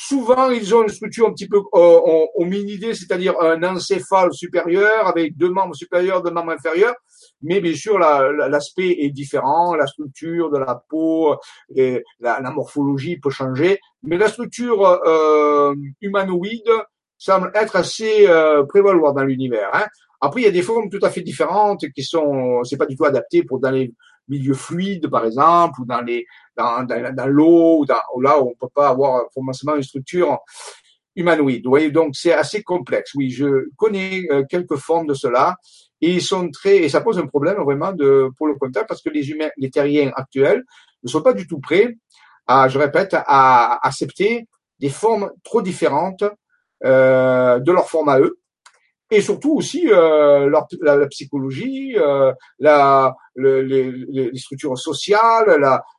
Souvent, 0.01 0.49
ils 0.49 0.73
ont 0.73 0.83
une 0.83 0.87
structure 0.87 1.27
un 1.27 1.33
petit 1.33 1.49
peu 1.49 1.57
euh, 1.57 2.25
hominidée, 2.35 2.93
c'est-à-dire 2.93 3.37
un 3.41 3.61
encéphale 3.63 4.31
supérieur 4.31 5.07
avec 5.07 5.35
deux 5.35 5.49
membres 5.49 5.75
supérieurs, 5.75 6.23
deux 6.23 6.31
membres 6.31 6.53
inférieurs. 6.53 6.95
Mais 7.41 7.59
bien 7.59 7.75
sûr, 7.75 7.99
l'aspect 7.99 8.95
est 8.99 9.09
différent, 9.09 9.75
la 9.75 9.87
structure 9.87 10.51
de 10.51 10.57
la 10.57 10.81
peau, 10.87 11.35
et 11.75 12.01
la, 12.21 12.39
morphologie 12.39 13.17
peut 13.17 13.29
changer. 13.29 13.77
Mais 14.01 14.17
la 14.17 14.29
structure 14.29 14.85
euh, 15.05 15.75
humanoïde 15.99 16.71
semble 17.17 17.51
être 17.53 17.75
assez 17.75 18.25
euh, 18.25 18.63
prévaloir 18.63 19.13
dans 19.13 19.25
l'univers. 19.25 19.69
Hein. 19.73 19.85
Après, 20.21 20.39
il 20.39 20.45
y 20.45 20.47
a 20.47 20.51
des 20.51 20.61
formes 20.61 20.89
tout 20.89 21.05
à 21.05 21.09
fait 21.09 21.23
différentes 21.23 21.83
qui 21.93 22.03
sont, 22.03 22.63
c'est 22.63 22.77
pas 22.77 22.85
du 22.85 22.95
tout 22.95 23.03
adapté 23.03 23.43
pour 23.43 23.59
dans 23.59 23.71
les 23.71 23.91
milieux 24.29 24.53
fluides, 24.53 25.09
par 25.09 25.25
exemple, 25.25 25.81
ou 25.81 25.85
dans 25.85 26.01
les 26.01 26.25
dans, 26.59 26.83
dans, 26.83 27.15
dans 27.15 27.27
l'eau, 27.27 27.85
ou 28.13 28.21
là 28.21 28.39
où 28.39 28.49
on 28.49 28.55
peut 28.59 28.73
pas 28.73 28.89
avoir 28.89 29.23
forcément 29.33 29.75
une 29.75 29.83
structure 29.83 30.39
humanoïde. 31.15 31.63
Vous 31.65 31.71
voyez, 31.71 31.91
donc 31.91 32.15
c'est 32.15 32.33
assez 32.33 32.63
complexe. 32.63 33.13
Oui, 33.15 33.29
je 33.29 33.69
connais 33.75 34.25
euh, 34.31 34.43
quelques 34.49 34.77
formes 34.77 35.07
de 35.07 35.13
cela 35.13 35.55
et 36.01 36.13
ils 36.13 36.21
sont 36.21 36.49
très 36.49 36.77
et 36.77 36.89
ça 36.89 37.01
pose 37.01 37.19
un 37.19 37.27
problème 37.27 37.57
vraiment 37.57 37.91
de 37.91 38.29
pour 38.37 38.47
le 38.47 38.55
contact 38.55 38.87
parce 38.87 39.01
que 39.01 39.09
les 39.09 39.29
humains, 39.29 39.49
les 39.57 39.69
terriens 39.69 40.11
actuels 40.15 40.63
ne 41.03 41.09
sont 41.09 41.21
pas 41.21 41.33
du 41.33 41.45
tout 41.47 41.59
prêts 41.59 41.97
à, 42.47 42.67
je 42.67 42.79
répète, 42.79 43.13
à 43.13 43.85
accepter 43.85 44.47
des 44.79 44.89
formes 44.89 45.31
trop 45.43 45.61
différentes 45.61 46.23
euh, 46.85 47.59
de 47.59 47.71
leur 47.71 47.89
forme 47.89 48.09
à 48.09 48.19
eux 48.19 48.38
et 49.11 49.21
surtout 49.21 49.55
aussi 49.55 49.87
euh, 49.91 50.47
leur, 50.47 50.67
la, 50.81 51.07
psychologie, 51.07 51.95
euh, 51.97 52.31
la, 52.59 53.15
le, 53.35 53.61
les, 53.61 53.91
les, 53.91 54.37
structures 54.37 54.77
sociales, 54.77 55.57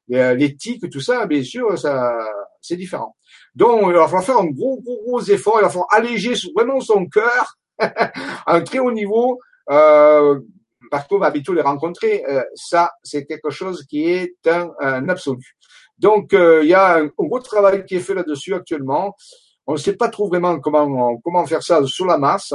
la, 0.09 0.35
l'éthique, 0.35 0.89
tout 0.91 1.01
ça, 1.01 1.27
bien 1.27 1.43
sûr, 1.43 1.77
ça, 1.78 2.12
c'est 2.61 2.77
différent. 2.77 3.16
Donc, 3.55 3.82
il 3.87 3.95
va 3.95 4.05
falloir 4.07 4.24
faire 4.24 4.39
un 4.39 4.47
gros, 4.47 4.81
gros, 4.81 5.03
gros 5.05 5.20
effort, 5.23 5.57
il 5.59 5.62
va 5.62 5.69
falloir 5.70 5.89
alléger 5.91 6.35
vraiment 6.55 6.81
son 6.81 7.07
cœur 7.07 7.57
à 7.78 8.12
un 8.47 8.61
très 8.61 8.78
haut 8.78 8.93
niveau, 8.93 9.41
euh, 9.70 10.41
parce 10.91 11.07
qu'on 11.09 11.19
va 11.19 11.27
habituer 11.27 11.55
les 11.55 11.62
rencontrer. 11.62 12.24
Euh, 12.28 12.43
ça, 12.55 12.93
c'est 13.03 13.24
quelque 13.27 13.51
chose 13.51 13.85
qui 13.89 14.09
est 14.11 14.35
un, 14.47 14.70
un 14.81 15.09
absolu. 15.09 15.57
Donc, 15.99 16.32
euh, 16.32 16.61
il 16.62 16.69
y 16.69 16.74
a 16.74 16.97
un, 16.97 17.07
un, 17.07 17.11
gros 17.19 17.41
travail 17.41 17.85
qui 17.85 17.97
est 17.97 18.01
fait 18.01 18.15
là-dessus 18.15 18.55
actuellement. 18.55 19.15
On 19.66 19.73
ne 19.73 19.78
sait 19.78 19.97
pas 19.97 20.09
trop 20.09 20.28
vraiment 20.28 20.59
comment, 20.59 21.16
comment 21.19 21.47
faire 21.47 21.62
ça 21.62 21.85
sur 21.87 22.07
la 22.07 22.19
masse. 22.19 22.53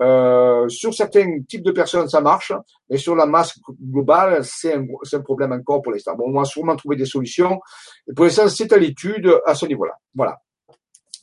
Euh, 0.00 0.68
sur 0.68 0.94
certains 0.94 1.42
types 1.48 1.64
de 1.64 1.72
personnes, 1.72 2.08
ça 2.08 2.20
marche, 2.20 2.52
mais 2.88 2.98
sur 2.98 3.16
la 3.16 3.26
masse 3.26 3.58
globale, 3.82 4.44
c'est 4.44 4.74
un, 4.74 4.84
un, 5.12 5.20
problème 5.20 5.52
encore 5.52 5.82
pour 5.82 5.92
l'instant. 5.92 6.14
Bon, 6.14 6.26
on 6.28 6.38
va 6.38 6.44
sûrement 6.44 6.76
trouver 6.76 6.96
des 6.96 7.04
solutions. 7.04 7.60
Et 8.08 8.14
pour 8.14 8.24
l'instant, 8.24 8.48
c'est 8.48 8.72
à 8.72 8.76
l'étude 8.76 9.32
à 9.44 9.54
ce 9.54 9.66
niveau-là. 9.66 9.94
Voilà. 10.14 10.38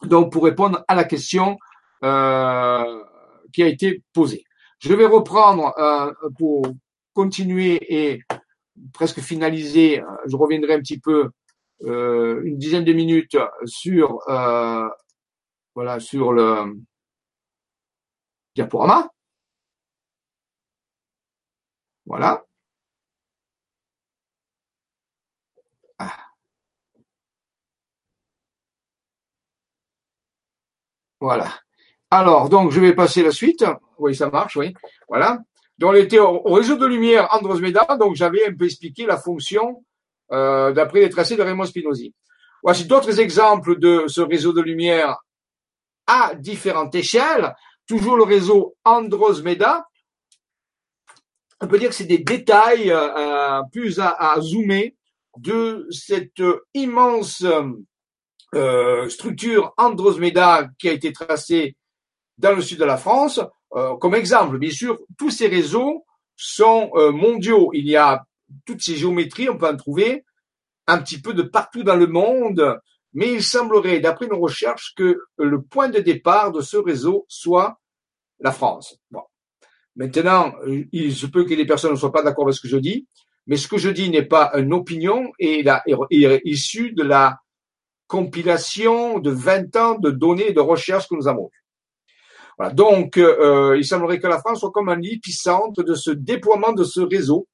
Donc, 0.04 0.32
pour 0.32 0.44
répondre 0.44 0.84
à 0.88 0.96
la 0.96 1.06
question 1.06 1.58
euh, 2.04 3.04
qui 3.54 3.64
a 3.64 3.68
été 3.68 4.04
posée, 4.14 4.44
je 4.80 4.94
vais 4.94 5.06
reprendre 5.06 5.74
euh, 5.78 6.12
pour 6.38 6.68
continuer 7.14 7.80
et 7.90 8.22
presque 8.94 9.20
finaliser. 9.20 10.04
Je 10.28 10.36
reviendrai 10.36 10.74
un 10.74 10.80
petit 10.80 11.00
peu 11.00 11.30
euh, 11.84 12.42
une 12.44 12.58
dizaine 12.58 12.84
de 12.84 12.94
minutes 12.94 13.38
sur 13.66 14.20
euh, 14.30 14.88
voilà 15.74 16.00
sur 16.00 16.34
le 16.34 16.74
diaporama. 18.56 19.10
Voilà. 22.06 22.46
Ah. 26.00 26.36
Voilà. 31.20 31.50
Alors, 32.12 32.50
donc, 32.50 32.72
je 32.72 32.80
vais 32.80 32.94
passer 32.94 33.24
la 33.24 33.32
suite. 33.32 33.66
Oui, 33.98 34.16
ça 34.16 34.30
marche, 34.30 34.56
oui. 34.58 34.74
Voilà. 35.10 35.40
Donc, 35.78 35.92
on 35.92 35.96
était 35.96 36.20
au, 36.20 36.42
réseau 36.44 36.78
de 36.78 36.86
lumière 36.86 37.28
Andromeda, 37.34 37.86
donc 38.00 38.16
j'avais 38.16 38.48
un 38.48 38.56
peu 38.56 38.66
expliqué 38.66 39.06
la 39.06 39.18
fonction 39.18 39.84
euh, 40.32 40.72
d'après 40.72 41.02
les 41.02 41.10
tracés 41.10 41.36
de 41.36 41.42
Raymond 41.42 41.66
Spinozzi. 41.66 42.14
Voici 42.64 42.86
d'autres 42.86 43.20
exemples 43.20 43.78
de 43.80 44.06
ce 44.08 44.22
réseau 44.22 44.54
de 44.54 44.62
lumière 44.62 45.18
à 46.08 46.36
différentes 46.36 46.96
échelles 46.96 47.54
toujours 47.88 48.18
le 48.18 48.24
réseau 48.24 48.76
Andromeda. 48.84 49.88
on 51.62 51.68
peut 51.68 51.80
dire 51.80 51.90
que 51.90 51.96
c'est 51.96 52.06
des 52.06 52.20
détails 52.20 52.92
euh, 52.92 53.62
plus 53.72 54.00
à, 54.00 54.10
à, 54.10 54.40
zoomer 54.42 54.96
de 55.38 55.88
cette 55.92 56.42
immense 56.74 57.44
euh, 58.56 59.10
structure 59.10 59.74
Andromeda 59.76 60.70
qui 60.80 60.88
a 60.88 60.94
été 60.94 61.12
tracée 61.12 61.76
dans 62.38 62.56
le 62.56 62.62
sud 62.62 62.80
de 62.80 62.86
la 62.86 62.96
France. 62.96 63.42
Euh, 63.76 63.98
comme 63.98 64.16
exemple, 64.16 64.58
bien 64.58 64.72
sûr, 64.72 64.98
tous 65.18 65.30
ces 65.30 65.48
réseaux 65.48 66.06
sont 66.38 66.90
euh, 66.96 67.12
mondiaux. 67.12 67.72
Il 67.74 67.86
y 67.86 67.98
a 67.98 68.26
toutes 68.66 68.82
ces 68.82 68.96
géométries, 68.96 69.50
on 69.50 69.58
peut 69.58 69.68
en 69.68 69.76
trouver 69.76 70.24
un 70.88 71.00
petit 71.00 71.20
peu 71.20 71.34
de 71.34 71.42
partout 71.42 71.84
dans 71.84 71.98
le 71.98 72.08
monde, 72.08 72.80
mais 73.16 73.32
il 73.32 73.42
semblerait, 73.42 74.02
d'après 74.02 74.28
nos 74.28 74.40
recherches, 74.40 74.94
que 74.96 75.22
le 75.38 75.62
point 75.62 75.88
de 75.88 76.00
départ 76.00 76.52
de 76.52 76.62
ce 76.62 76.76
réseau 76.76 77.26
soit 77.30 77.80
la 78.40 78.52
France. 78.52 79.00
Bon. 79.10 79.22
Maintenant, 79.96 80.54
il 80.92 81.16
se 81.16 81.26
peut 81.26 81.46
que 81.46 81.54
les 81.54 81.66
personnes 81.66 81.92
ne 81.92 81.96
soient 81.96 82.12
pas 82.12 82.24
d'accord 82.24 82.44
avec 82.44 82.56
ce 82.56 82.62
que 82.62 82.68
je 82.68 82.76
dis, 82.78 83.08
mais 83.48 83.56
ce 83.56 83.70
que 83.70 83.78
je 83.78 83.90
dis 83.90 84.10
n'est 84.10 84.26
pas 84.26 84.52
une 84.56 84.74
opinion 84.74 85.32
et 85.40 85.66
est 85.66 86.42
issu 86.44 86.92
de 86.92 87.04
la 87.04 87.40
compilation 88.08 89.20
de 89.20 89.32
20 89.32 89.76
ans 89.78 89.98
de 89.98 90.12
données 90.12 90.52
de 90.52 90.60
recherche 90.60 91.08
que 91.08 91.16
nous 91.16 91.30
avons 91.30 91.50
Voilà. 92.58 92.74
Donc, 92.74 93.18
euh, 93.18 93.78
il 93.78 93.86
semblerait 93.86 94.20
que 94.20 94.28
la 94.28 94.40
France 94.40 94.60
soit 94.60 94.72
comme 94.72 94.90
un 94.90 95.02
épicentre 95.02 95.84
de 95.84 95.94
ce 95.96 96.12
déploiement 96.12 96.74
de 96.74 96.84
ce 96.84 97.00
réseau, 97.00 97.48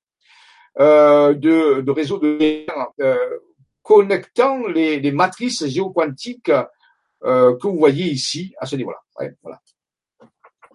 euh, 0.80 1.36
de, 1.36 1.82
de 1.82 1.92
réseau 1.92 2.18
de 2.18 2.66
euh, 3.00 3.16
connectant 3.84 4.68
les, 4.68 5.00
les, 5.00 5.12
matrices 5.12 5.66
géoquantiques 5.66 6.52
euh, 7.24 7.56
que 7.58 7.68
vous 7.68 7.78
voyez 7.78 8.06
ici 8.06 8.54
à 8.60 8.66
ce 8.66 8.76
niveau-là. 8.76 9.00
Ouais, 9.20 9.34
voilà. 9.42 9.62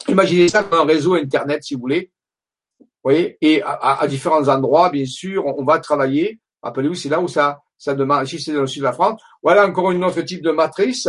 Imaginez 0.08 0.48
ça 0.48 0.62
comme 0.62 0.80
un 0.80 0.84
réseau 0.84 1.14
Internet, 1.14 1.64
si 1.64 1.74
vous 1.74 1.80
voulez. 1.80 2.12
Vous 2.80 2.86
voyez, 3.12 3.38
et 3.40 3.62
à, 3.62 4.00
à, 4.00 4.06
différents 4.06 4.48
endroits, 4.48 4.90
bien 4.90 5.06
sûr, 5.06 5.46
on, 5.46 5.64
va 5.64 5.78
travailler. 5.78 6.40
Rappelez-vous, 6.62 6.94
c'est 6.94 7.08
là 7.08 7.20
où 7.20 7.28
ça, 7.28 7.60
ça 7.78 7.94
demande. 7.94 8.24
Ici, 8.26 8.40
c'est 8.40 8.52
dans 8.52 8.62
le 8.62 8.66
sud 8.66 8.82
de 8.82 8.86
la 8.86 8.92
France. 8.92 9.20
Voilà 9.42 9.66
encore 9.66 9.90
une 9.90 10.04
autre 10.04 10.20
type 10.22 10.42
de 10.42 10.50
matrice 10.50 11.08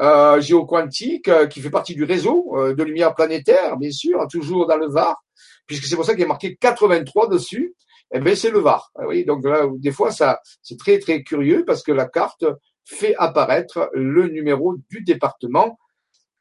euh, 0.00 0.40
géoquantique 0.40 1.28
euh, 1.28 1.46
qui 1.46 1.60
fait 1.60 1.70
partie 1.70 1.94
du 1.94 2.04
réseau 2.04 2.56
euh, 2.56 2.74
de 2.74 2.82
lumière 2.82 3.14
planétaire, 3.14 3.76
bien 3.76 3.90
sûr, 3.90 4.26
toujours 4.30 4.66
dans 4.66 4.78
le 4.78 4.88
Var, 4.88 5.22
puisque 5.66 5.84
c'est 5.84 5.96
pour 5.96 6.06
ça 6.06 6.14
qu'il 6.14 6.22
est 6.22 6.26
marqué 6.26 6.56
83 6.56 7.28
dessus. 7.28 7.74
Eh 8.14 8.20
bien, 8.20 8.34
c'est 8.34 8.50
le 8.50 8.58
Var. 8.58 8.90
Ah 8.94 9.06
oui, 9.06 9.24
donc 9.24 9.44
là, 9.44 9.66
des 9.76 9.92
fois, 9.92 10.10
ça, 10.10 10.40
c'est 10.62 10.78
très 10.78 10.98
très 10.98 11.22
curieux 11.22 11.64
parce 11.64 11.82
que 11.82 11.92
la 11.92 12.06
carte 12.06 12.44
fait 12.84 13.14
apparaître 13.16 13.90
le 13.94 14.28
numéro 14.28 14.76
du 14.90 15.02
département 15.02 15.78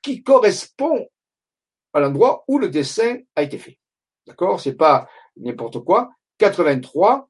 qui 0.02 0.24
correspond 0.24 1.08
à 1.94 2.00
l'endroit 2.00 2.44
où 2.48 2.58
le 2.60 2.70
dessin 2.70 3.18
a 3.36 3.44
été 3.44 3.58
fait. 3.58 3.78
D'accord? 4.28 4.60
C'est 4.60 4.76
pas 4.76 5.08
n'importe 5.38 5.80
quoi. 5.84 6.10
83. 6.40 7.30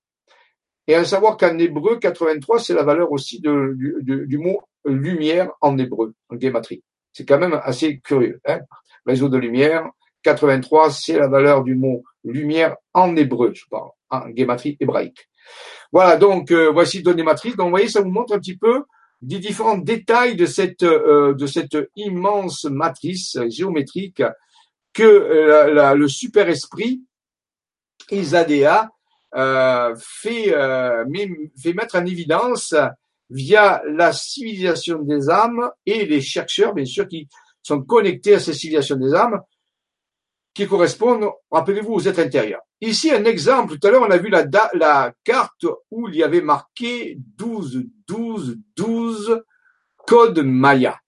Et 0.87 0.95
à 0.95 1.05
savoir 1.05 1.37
qu'en 1.37 1.57
hébreu, 1.57 1.99
83, 1.99 2.59
c'est 2.59 2.73
la 2.73 2.83
valeur 2.83 3.11
aussi 3.11 3.39
du, 3.39 4.37
mot 4.37 4.61
lumière 4.85 5.51
en 5.61 5.77
hébreu, 5.77 6.15
en 6.29 6.35
guématrie. 6.35 6.83
C'est 7.13 7.25
quand 7.25 7.37
même 7.37 7.59
assez 7.63 7.99
curieux. 7.99 8.41
Hein? 8.47 8.61
Réseau 9.05 9.29
de 9.29 9.37
lumière, 9.37 9.89
83, 10.23 10.91
c'est 10.91 11.17
la 11.17 11.27
valeur 11.27 11.63
du 11.63 11.75
mot 11.75 12.03
lumière 12.23 12.75
en 12.93 13.15
hébreu, 13.15 13.51
je 13.53 13.65
parle, 13.69 13.89
en 14.09 14.29
guématrie 14.29 14.77
hébraïque. 14.79 15.29
Voilà, 15.91 16.17
donc 16.17 16.51
euh, 16.51 16.71
voici 16.71 17.01
données 17.01 17.23
matrices. 17.23 17.55
Donc 17.55 17.65
vous 17.65 17.71
voyez, 17.71 17.89
ça 17.89 18.01
vous 18.01 18.11
montre 18.11 18.33
un 18.33 18.39
petit 18.39 18.57
peu 18.57 18.83
des 19.21 19.39
différents 19.39 19.77
détails 19.77 20.35
de 20.35 20.45
cette, 20.45 20.83
euh, 20.83 21.33
de 21.33 21.45
cette 21.45 21.77
immense 21.95 22.65
matrice 22.65 23.37
géométrique 23.49 24.23
que 24.93 25.03
euh, 25.03 25.93
le 25.95 26.07
super 26.07 26.49
esprit 26.49 27.01
Isadea 28.09 28.89
euh, 29.35 29.95
fait, 29.97 30.53
euh, 30.53 31.05
fait 31.57 31.73
mettre 31.73 31.95
en 31.95 32.05
évidence 32.05 32.75
via 33.29 33.81
la 33.87 34.11
civilisation 34.11 34.99
des 34.99 35.29
âmes 35.29 35.69
et 35.85 36.05
les 36.05 36.19
chercheurs, 36.19 36.73
bien 36.73 36.85
sûr, 36.85 37.07
qui 37.07 37.29
sont 37.63 37.81
connectés 37.81 38.35
à 38.35 38.39
cette 38.39 38.55
civilisation 38.55 38.97
des 38.97 39.13
âmes, 39.13 39.39
qui 40.53 40.67
correspondent, 40.67 41.29
rappelez-vous, 41.49 41.93
aux 41.93 42.07
êtres 42.07 42.19
intérieurs. 42.19 42.61
Ici, 42.81 43.11
un 43.11 43.23
exemple. 43.25 43.77
Tout 43.77 43.87
à 43.87 43.91
l'heure, 43.91 44.03
on 44.07 44.11
a 44.11 44.17
vu 44.17 44.29
la, 44.29 45.13
carte 45.23 45.65
où 45.89 46.09
il 46.09 46.15
y 46.15 46.23
avait 46.23 46.41
marqué 46.41 47.17
12, 47.37 47.85
12, 48.07 48.57
12 48.75 49.43
code 50.05 50.39
Maya. 50.39 50.99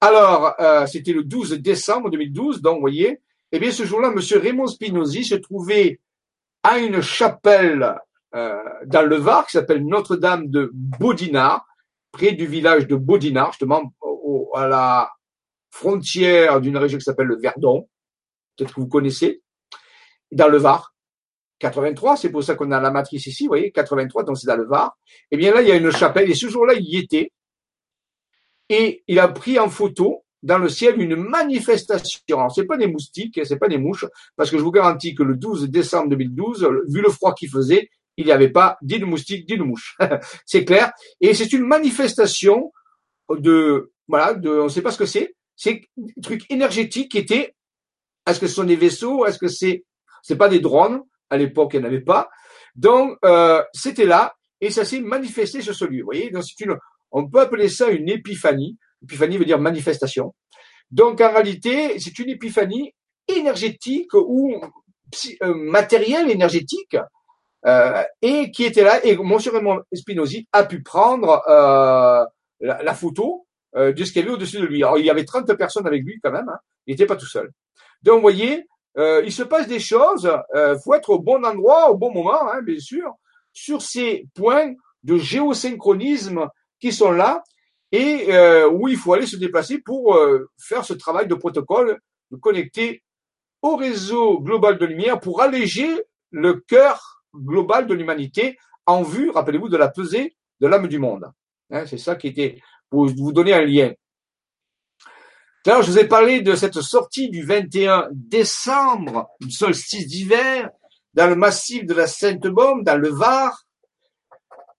Alors, 0.00 0.54
euh, 0.60 0.86
c'était 0.86 1.12
le 1.12 1.24
12 1.24 1.54
décembre 1.60 2.10
2012, 2.10 2.60
donc 2.62 2.76
vous 2.76 2.80
voyez, 2.80 3.20
eh 3.52 3.58
bien 3.58 3.70
ce 3.70 3.84
jour-là, 3.84 4.12
M. 4.14 4.20
Raymond 4.40 4.66
Spinozzi 4.66 5.24
se 5.24 5.34
trouvait 5.34 6.00
à 6.62 6.78
une 6.78 7.00
chapelle 7.00 7.96
euh, 8.34 8.58
dans 8.86 9.02
le 9.02 9.16
Var 9.16 9.46
qui 9.46 9.52
s'appelle 9.52 9.86
Notre-Dame 9.86 10.48
de 10.48 10.70
Bodinard, 10.74 11.66
près 12.12 12.32
du 12.32 12.46
village 12.46 12.86
de 12.86 12.96
Bodinard, 12.96 13.52
justement 13.52 13.94
au, 14.00 14.50
à 14.54 14.68
la 14.68 15.10
frontière 15.74 16.60
d'une 16.60 16.76
région 16.76 16.98
qui 16.98 17.04
s'appelle 17.04 17.26
le 17.26 17.36
Verdon, 17.36 17.88
peut-être 18.56 18.72
que 18.72 18.80
vous 18.80 18.86
connaissez, 18.86 19.42
dans 20.30 20.48
le 20.48 20.58
Var. 20.58 20.94
83, 21.58 22.16
c'est 22.16 22.30
pour 22.30 22.44
ça 22.44 22.54
qu'on 22.54 22.70
a 22.70 22.80
la 22.80 22.92
matrice 22.92 23.26
ici, 23.26 23.44
vous 23.44 23.48
voyez, 23.48 23.72
83, 23.72 24.22
donc 24.22 24.38
c'est 24.38 24.46
dans 24.46 24.56
le 24.56 24.66
Var. 24.66 24.96
Eh 25.32 25.36
bien 25.36 25.52
là, 25.52 25.62
il 25.62 25.68
y 25.68 25.72
a 25.72 25.76
une 25.76 25.90
chapelle, 25.90 26.30
et 26.30 26.34
ce 26.34 26.48
jour-là, 26.48 26.74
il 26.74 26.84
y 26.84 26.96
était, 26.96 27.32
et 28.68 29.02
il 29.08 29.18
a 29.18 29.26
pris 29.26 29.58
en 29.58 29.68
photo 29.68 30.24
dans 30.44 30.58
le 30.58 30.68
ciel 30.68 31.00
une 31.00 31.16
manifestation. 31.16 32.20
Alors, 32.28 32.52
c'est 32.52 32.66
pas 32.66 32.76
des 32.76 32.86
moustiques, 32.86 33.40
c'est 33.44 33.58
pas 33.58 33.68
des 33.68 33.78
mouches, 33.78 34.06
parce 34.36 34.50
que 34.50 34.58
je 34.58 34.62
vous 34.62 34.70
garantis 34.70 35.14
que 35.14 35.24
le 35.24 35.34
12 35.34 35.70
décembre 35.70 36.10
2012, 36.10 36.68
vu 36.86 37.00
le 37.00 37.08
froid 37.08 37.34
qu'il 37.34 37.50
faisait, 37.50 37.88
il 38.16 38.26
n'y 38.26 38.32
avait 38.32 38.50
pas 38.50 38.78
ni 38.82 39.00
de 39.00 39.04
moustiques 39.04 39.48
ni 39.50 39.58
de 39.58 39.64
mouches. 39.64 39.96
c'est 40.46 40.64
clair. 40.64 40.92
Et 41.20 41.34
c'est 41.34 41.52
une 41.52 41.66
manifestation 41.66 42.72
de, 43.28 43.92
voilà, 44.06 44.34
de, 44.34 44.50
on 44.50 44.64
ne 44.64 44.68
sait 44.68 44.82
pas 44.82 44.92
ce 44.92 44.98
que 44.98 45.06
c'est. 45.06 45.34
C'est 45.56 45.82
un 45.98 46.20
truc 46.22 46.50
énergétique 46.50 47.12
qui 47.12 47.18
était, 47.18 47.54
est-ce 48.26 48.40
que 48.40 48.46
ce 48.46 48.54
sont 48.54 48.64
des 48.64 48.76
vaisseaux, 48.76 49.26
est-ce 49.26 49.38
que 49.38 49.48
c'est, 49.48 49.84
c'est 50.22 50.36
pas 50.36 50.48
des 50.48 50.60
drones? 50.60 51.02
À 51.30 51.36
l'époque, 51.36 51.72
il 51.74 51.80
n'y 51.80 51.84
en 51.84 51.88
avait 51.88 52.00
pas. 52.00 52.28
Donc, 52.74 53.16
euh, 53.24 53.62
c'était 53.72 54.06
là, 54.06 54.34
et 54.60 54.70
ça 54.70 54.84
s'est 54.84 55.00
manifesté 55.00 55.62
sur 55.62 55.74
ce 55.74 55.84
lieu. 55.84 56.00
Vous 56.00 56.06
voyez, 56.06 56.30
donc 56.30 56.44
c'est 56.44 56.64
une, 56.64 56.76
on 57.10 57.28
peut 57.28 57.40
appeler 57.40 57.68
ça 57.68 57.88
une 57.90 58.08
épiphanie. 58.08 58.78
Épiphanie 59.02 59.38
veut 59.38 59.44
dire 59.44 59.58
manifestation. 59.58 60.34
Donc 60.90 61.20
en 61.20 61.32
réalité, 61.32 61.98
c'est 61.98 62.18
une 62.18 62.30
épiphanie 62.30 62.94
énergétique 63.28 64.14
ou 64.14 64.60
euh, 65.42 65.54
matérielle 65.54 66.30
énergétique 66.30 66.96
euh, 67.66 68.02
et 68.20 68.50
qui 68.50 68.64
était 68.64 68.82
là. 68.82 69.04
Et 69.04 69.16
Monsieur 69.16 69.52
Raymond 69.52 69.80
Spinozzi 69.92 70.48
a 70.52 70.64
pu 70.64 70.82
prendre 70.82 71.42
euh, 71.48 72.24
la, 72.60 72.94
photo 72.94 73.46
euh, 73.76 73.92
de 73.92 74.04
ce 74.04 74.12
qu'il 74.12 74.22
y 74.22 74.24
avait 74.24 74.34
au-dessus 74.34 74.60
de 74.60 74.66
lui. 74.66 74.82
Alors 74.82 74.98
il 74.98 75.04
y 75.04 75.10
avait 75.10 75.24
30 75.24 75.52
personnes 75.54 75.86
avec 75.86 76.02
lui 76.04 76.20
quand 76.22 76.32
même. 76.32 76.48
Hein. 76.48 76.58
Il 76.86 76.92
n'était 76.92 77.06
pas 77.06 77.16
tout 77.16 77.26
seul. 77.26 77.50
Donc 78.02 78.16
vous 78.16 78.22
voyez, 78.22 78.66
euh, 78.98 79.22
il 79.24 79.32
se 79.32 79.42
passe 79.42 79.66
des 79.66 79.80
choses. 79.80 80.30
Il 80.54 80.78
faut 80.82 80.94
être 80.94 81.10
au 81.10 81.18
bon 81.18 81.44
endroit, 81.44 81.90
au 81.90 81.96
bon 81.96 82.12
moment, 82.12 82.50
hein, 82.50 82.62
bien 82.62 82.78
sûr, 82.78 83.12
sur 83.52 83.82
ces 83.82 84.26
points 84.34 84.74
de 85.02 85.16
géosynchronisme 85.16 86.48
qui 86.80 86.92
sont 86.92 87.12
là 87.12 87.42
et 87.92 88.34
euh, 88.34 88.68
où 88.68 88.88
il 88.88 88.96
faut 88.96 89.12
aller 89.12 89.26
se 89.26 89.36
déplacer 89.36 89.78
pour 89.78 90.16
euh, 90.16 90.50
faire 90.58 90.84
ce 90.84 90.94
travail 90.94 91.28
de 91.28 91.34
protocole, 91.34 92.00
de 92.32 92.36
connecter 92.36 93.04
au 93.62 93.76
réseau 93.76 94.40
global 94.40 94.78
de 94.78 94.84
lumière 94.84 95.20
pour 95.20 95.40
alléger 95.40 95.88
le 96.30 96.54
cœur 96.54 97.22
global 97.34 97.86
de 97.86 97.94
l'humanité 97.94 98.58
en 98.86 99.02
vue, 99.02 99.30
rappelez-vous, 99.30 99.68
de 99.68 99.76
la 99.76 99.88
pesée 99.88 100.36
de 100.60 100.66
l'âme 100.66 100.88
du 100.88 100.98
monde. 100.98 101.30
Hein, 101.70 101.86
c'est 101.86 101.98
ça 101.98 102.16
qui 102.16 102.26
était 102.26 102.60
vous 102.94 103.32
donner 103.32 103.52
un 103.52 103.64
lien. 103.64 103.92
Alors, 105.66 105.82
je 105.82 105.90
vous 105.90 105.98
ai 105.98 106.06
parlé 106.06 106.42
de 106.42 106.54
cette 106.54 106.80
sortie 106.82 107.30
du 107.30 107.42
21 107.42 108.08
décembre, 108.12 109.28
du 109.40 109.50
solstice 109.50 110.06
d'hiver, 110.06 110.68
dans 111.14 111.26
le 111.26 111.36
massif 111.36 111.86
de 111.86 111.94
la 111.94 112.06
Sainte-Baume, 112.06 112.84
dans 112.84 112.98
le 112.98 113.08
Var, 113.08 113.64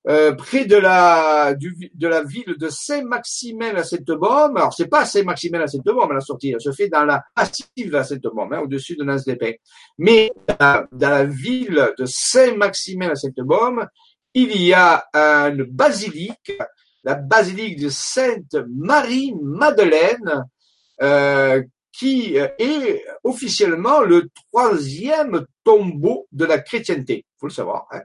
euh, 0.07 0.35
près 0.35 0.65
de 0.65 0.75
la, 0.75 1.55
ville 1.55 2.55
de 2.59 2.69
Saint-Maximin 2.69 3.73
à 3.75 3.83
Sainte-Baume. 3.83 4.57
Alors, 4.57 4.71
c'est 4.71 4.87
pas 4.87 5.05
Saint-Maximin 5.05 5.61
à 5.61 5.67
Sainte-Baume 5.67 6.13
la 6.13 6.21
sortie, 6.21 6.51
elle 6.51 6.61
se 6.61 6.71
fait 6.71 6.89
dans 6.89 7.05
la 7.05 7.23
massif 7.35 7.65
de 7.77 7.91
la 7.91 8.03
Sainte-Baume, 8.03 8.53
hein, 8.53 8.59
au-dessus 8.59 8.95
de 8.95 9.03
Nance-des-Pins. 9.03 9.53
Mais 9.97 10.31
dans, 10.59 10.87
la 11.01 11.23
ville 11.23 11.93
de 11.97 12.05
Saint-Maximin 12.05 13.09
à 13.09 13.15
Sainte-Baume, 13.15 13.87
il 14.35 14.55
y 14.61 14.73
a 14.73 15.03
une 15.13 15.63
basilique, 15.63 16.51
la 17.05 17.15
basilique 17.15 17.79
de 17.79 17.87
Sainte-Marie-Madeleine, 17.89 20.45
euh, 21.01 21.63
qui 21.93 22.35
est 22.35 23.05
officiellement 23.23 24.01
le 24.01 24.29
troisième 24.51 25.45
tombeau 25.63 26.27
de 26.33 26.43
la 26.45 26.59
chrétienté. 26.59 27.25
faut 27.39 27.47
le 27.47 27.53
savoir. 27.53 27.87
Hein. 27.91 28.01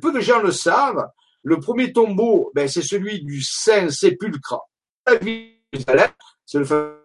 Peu 0.00 0.12
de 0.12 0.20
gens 0.20 0.40
le 0.40 0.52
savent. 0.52 1.08
Le 1.42 1.58
premier 1.58 1.92
tombeau, 1.92 2.52
ben, 2.54 2.68
c'est 2.68 2.82
celui 2.82 3.24
du 3.24 3.42
Saint-Sépulcre 3.42 4.60
la 5.06 5.16
ville 5.16 5.56
de 5.72 5.78
Jérusalem. 5.78 6.10
C'est 6.46 6.58
le 6.58 6.64
fameux, 6.64 7.00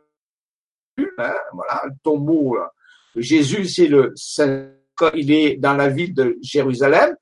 hein, 1.17 1.33
voilà, 1.53 1.81
le 1.85 1.93
tombeau 2.03 2.55
Jésus, 3.17 3.65
c'est 3.65 3.87
le 3.87 4.13
Saint, 4.15 4.69
il 5.15 5.31
est 5.31 5.57
dans 5.57 5.73
la 5.73 5.89
ville 5.89 6.13
de 6.13 6.37
Jérusalem. 6.41 7.15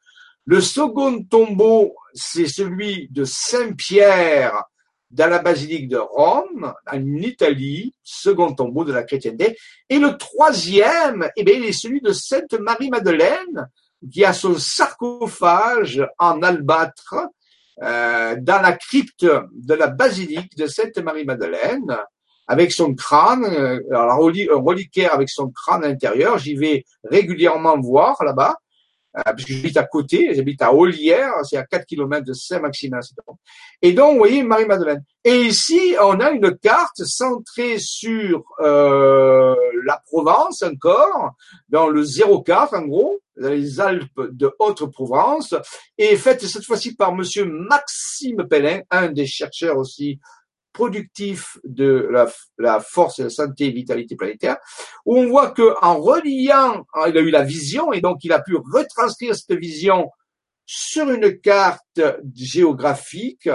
Le 0.46 0.62
second 0.62 1.24
tombeau, 1.24 1.96
c'est 2.14 2.48
celui 2.48 3.08
de 3.10 3.24
Saint-Pierre 3.26 4.64
dans 5.10 5.28
la 5.28 5.40
basilique 5.40 5.88
de 5.88 5.98
Rome, 5.98 6.74
en 6.92 7.16
Italie, 7.16 7.96
second 8.04 8.54
tombeau 8.54 8.84
de 8.84 8.94
la 8.94 9.04
chrétienté. 9.04 9.58
Et 9.90 9.98
le 9.98 10.18
troisième, 10.18 11.28
eh 11.36 11.44
bien, 11.44 11.56
il 11.56 11.66
est 11.66 11.72
celui 11.72 12.00
de 12.00 12.12
Sainte 12.12 12.54
Marie-Madeleine, 12.60 13.70
qui 14.12 14.24
a 14.24 14.34
son 14.34 14.56
sarcophage 14.56 16.06
en 16.20 16.44
albâtre 16.44 17.16
euh, 17.82 18.36
dans 18.40 18.62
la 18.62 18.74
crypte 18.74 19.26
de 19.26 19.74
la 19.74 19.88
basilique 19.88 20.56
de 20.58 20.68
Sainte 20.68 20.98
Marie-Madeleine, 21.00 21.98
avec 22.48 22.72
son 22.72 22.94
crâne, 22.94 23.46
euh, 23.46 23.80
un 23.92 24.14
reliquaire 24.14 25.14
avec 25.14 25.30
son 25.30 25.50
crâne 25.50 25.84
intérieur. 25.84 26.38
J'y 26.38 26.56
vais 26.56 26.86
régulièrement 27.04 27.80
voir 27.80 28.24
là-bas. 28.24 28.58
Euh, 29.18 29.34
puisque 29.34 29.52
j'habite 29.52 29.78
à 29.78 29.84
côté, 29.84 30.34
j'habite 30.36 30.62
à 30.62 30.74
Olière, 30.74 31.32
c'est 31.44 31.56
à 31.56 31.64
4 31.64 31.86
km 31.86 32.26
de 32.26 32.34
Saint-Maximin. 32.34 33.00
Et 33.82 33.94
donc, 33.94 34.14
vous 34.14 34.18
voyez, 34.18 34.44
Marie-Madeleine. 34.44 35.04
Et 35.24 35.44
ici, 35.44 35.96
on 36.02 36.20
a 36.20 36.32
une 36.32 36.58
carte 36.58 37.04
centrée 37.06 37.80
sur 37.80 38.44
euh, 38.60 39.56
la 39.86 40.02
Provence 40.06 40.64
encore, 40.64 41.34
dans 41.70 41.88
le 41.88 42.04
04 42.04 42.74
en 42.74 42.82
gros, 42.82 43.20
dans 43.38 43.50
les 43.50 43.80
Alpes 43.80 44.22
de 44.32 44.54
Haute-Provence, 44.60 45.56
et 45.98 46.16
faite 46.18 46.42
cette 46.46 46.66
fois-ci 46.66 46.96
par 46.96 47.16
monsieur 47.16 47.46
Maxime 47.46 48.46
Pellin, 48.50 48.82
un 48.92 49.10
des 49.10 49.26
chercheurs 49.26 49.78
aussi 49.78 50.20
productif 50.76 51.58
de 51.64 52.10
la, 52.12 52.28
la 52.58 52.82
force, 52.82 53.20
la 53.20 53.30
santé 53.30 53.68
et 53.68 53.72
vitalité 53.72 54.18
planétaire, 54.18 54.58
où 55.06 55.18
on 55.18 55.28
voit 55.28 55.52
que 55.52 55.74
en 55.82 56.02
reliant, 56.02 56.86
il 57.08 57.18
a 57.18 57.22
eu 57.22 57.32
la 57.32 57.44
vision 57.44 57.94
et 57.94 58.02
donc 58.02 58.26
il 58.26 58.34
a 58.34 58.42
pu 58.42 58.58
retranscrire 58.58 59.34
cette 59.36 59.58
vision 59.58 60.12
sur 60.66 61.10
une 61.10 61.40
carte 61.40 62.02
géographique. 62.36 63.48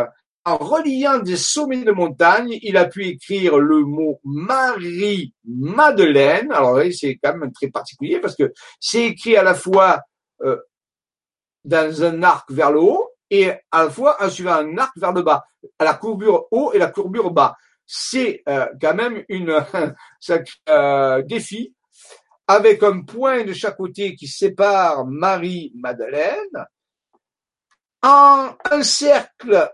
En 0.47 0.57
reliant 0.57 1.19
des 1.19 1.37
sommets 1.37 1.85
de 1.85 1.93
montagne, 1.93 2.59
il 2.63 2.79
a 2.79 2.87
pu 2.87 3.07
écrire 3.07 3.59
le 3.59 3.81
mot 3.81 4.19
Marie-Madeleine. 4.25 6.51
Alors 6.53 6.81
c'est 6.99 7.19
quand 7.23 7.37
même 7.37 7.53
très 7.53 7.69
particulier 7.69 8.21
parce 8.21 8.35
que 8.35 8.51
c'est 8.81 9.05
écrit 9.05 9.37
à 9.37 9.43
la 9.43 9.53
fois 9.53 10.01
euh, 10.43 10.57
dans 11.65 12.03
un 12.03 12.23
arc 12.23 12.51
vers 12.51 12.73
le 12.73 12.81
haut 12.81 13.10
et 13.31 13.51
à 13.71 13.85
la 13.85 13.91
fois 13.91 14.17
en 14.23 14.29
suivant 14.29 14.55
un 14.55 14.77
arc 14.79 14.93
vers 14.97 15.13
le 15.13 15.23
bas, 15.23 15.45
à 15.79 15.85
la 15.85 15.95
courbure 15.95 16.47
haut 16.51 16.73
et 16.73 16.79
la 16.79 16.89
courbure 16.89 17.31
bas. 17.31 17.57
C'est 17.87 18.43
euh, 18.49 18.67
quand 18.81 18.95
même 18.95 19.25
une 19.29 19.51
euh, 20.69 21.23
défi 21.23 21.75
avec 22.47 22.83
un 22.83 23.03
point 23.03 23.45
de 23.45 23.53
chaque 23.53 23.77
côté 23.77 24.17
qui 24.17 24.27
sépare 24.27 25.07
Marie-Madeleine, 25.07 26.67
en 28.03 28.57
un 28.71 28.83
cercle 28.83 29.71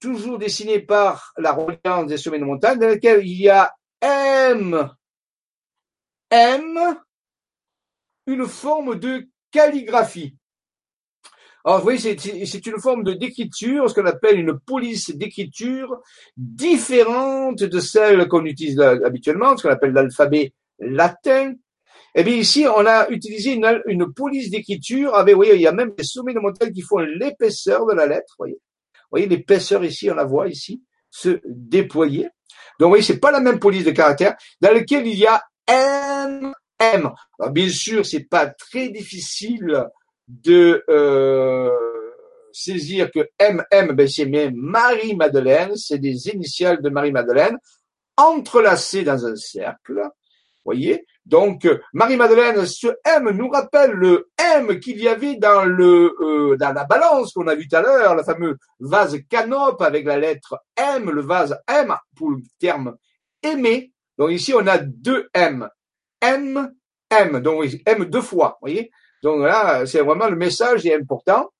toujours 0.00 0.38
dessiné 0.38 0.80
par 0.80 1.32
la 1.36 1.52
reliance 1.52 2.08
des 2.08 2.16
sommets 2.16 2.40
de 2.40 2.44
montagne, 2.44 2.78
dans 2.78 2.88
lequel 2.88 3.24
il 3.24 3.42
y 3.42 3.48
a 3.48 3.72
M, 4.00 4.90
M, 6.30 6.96
une 8.26 8.46
forme 8.46 8.98
de 8.98 9.28
calligraphie. 9.52 10.36
Alors, 11.66 11.80
vous 11.80 11.82
voyez, 11.82 12.16
c'est 12.46 12.66
une 12.66 12.78
forme 12.78 13.02
de 13.02 13.12
d'écriture, 13.12 13.90
ce 13.90 13.94
qu'on 13.94 14.06
appelle 14.06 14.38
une 14.38 14.56
police 14.56 15.10
d'écriture 15.10 16.00
différente 16.36 17.64
de 17.64 17.80
celle 17.80 18.28
qu'on 18.28 18.44
utilise 18.44 18.78
habituellement, 18.78 19.56
ce 19.56 19.64
qu'on 19.64 19.72
appelle 19.72 19.92
l'alphabet 19.92 20.52
latin. 20.78 21.54
Eh 22.14 22.22
bien 22.22 22.36
ici, 22.36 22.66
on 22.68 22.86
a 22.86 23.08
utilisé 23.08 23.54
une, 23.54 23.82
une 23.86 24.12
police 24.12 24.48
d'écriture 24.48 25.16
avec, 25.16 25.34
vous 25.34 25.40
voyez, 25.40 25.56
il 25.56 25.60
y 25.60 25.66
a 25.66 25.72
même 25.72 25.92
des 25.98 26.04
sommets 26.04 26.34
de 26.34 26.38
montagne 26.38 26.72
qui 26.72 26.82
font 26.82 26.98
l'épaisseur 26.98 27.84
de 27.84 27.94
la 27.94 28.06
lettre, 28.06 28.36
vous 28.38 28.44
voyez. 28.44 28.60
Voyez 29.10 29.26
l'épaisseur 29.26 29.84
ici, 29.84 30.08
on 30.08 30.14
la 30.14 30.24
voit 30.24 30.46
ici, 30.46 30.84
se 31.10 31.40
déployer. 31.44 32.28
Donc, 32.78 32.86
vous 32.86 32.88
voyez, 32.90 33.02
c'est 33.02 33.18
pas 33.18 33.32
la 33.32 33.40
même 33.40 33.58
police 33.58 33.84
de 33.84 33.90
caractère 33.90 34.36
dans 34.60 34.72
laquelle 34.72 35.04
il 35.04 35.18
y 35.18 35.26
a 35.26 35.42
M, 35.66 36.54
M. 36.78 37.10
Alors, 37.40 37.52
bien 37.52 37.68
sûr, 37.68 38.06
c'est 38.06 38.28
pas 38.28 38.46
très 38.46 38.90
difficile 38.90 39.84
de 40.28 40.84
euh, 40.88 41.70
saisir 42.52 43.10
que 43.10 43.28
MM, 43.40 43.92
ben 43.94 44.08
c'est 44.08 44.26
Marie-Madeleine, 44.26 45.76
c'est 45.76 45.98
des 45.98 46.28
initiales 46.28 46.82
de 46.82 46.88
Marie-Madeleine, 46.88 47.58
entrelacées 48.16 49.04
dans 49.04 49.26
un 49.26 49.36
cercle. 49.36 50.02
Voyez 50.64 51.06
Donc, 51.24 51.68
Marie-Madeleine, 51.92 52.66
ce 52.66 52.88
M 53.04 53.30
nous 53.30 53.48
rappelle 53.48 53.92
le 53.92 54.30
M 54.36 54.80
qu'il 54.80 55.00
y 55.00 55.06
avait 55.06 55.36
dans 55.36 55.64
le 55.64 56.12
euh, 56.20 56.56
dans 56.56 56.72
la 56.72 56.84
balance 56.84 57.32
qu'on 57.32 57.46
a 57.46 57.54
vu 57.54 57.68
tout 57.68 57.76
à 57.76 57.82
l'heure, 57.82 58.16
le 58.16 58.24
fameux 58.24 58.56
vase 58.80 59.16
canope 59.30 59.80
avec 59.80 60.04
la 60.06 60.18
lettre 60.18 60.58
M, 60.76 61.08
le 61.08 61.22
vase 61.22 61.56
M 61.68 61.94
pour 62.16 62.30
le 62.30 62.38
terme 62.58 62.96
aimer. 63.42 63.92
Donc 64.18 64.32
ici, 64.32 64.54
on 64.54 64.66
a 64.66 64.78
deux 64.78 65.28
M. 65.34 65.68
M, 66.20 66.72
M. 67.10 67.40
Donc, 67.40 67.64
M 67.86 68.04
deux 68.06 68.22
fois, 68.22 68.58
voyez 68.60 68.90
donc 69.22 69.42
là, 69.42 69.86
c'est 69.86 70.00
vraiment 70.00 70.28
le 70.28 70.36
message 70.36 70.86
est 70.86 70.94
important. 70.94 71.50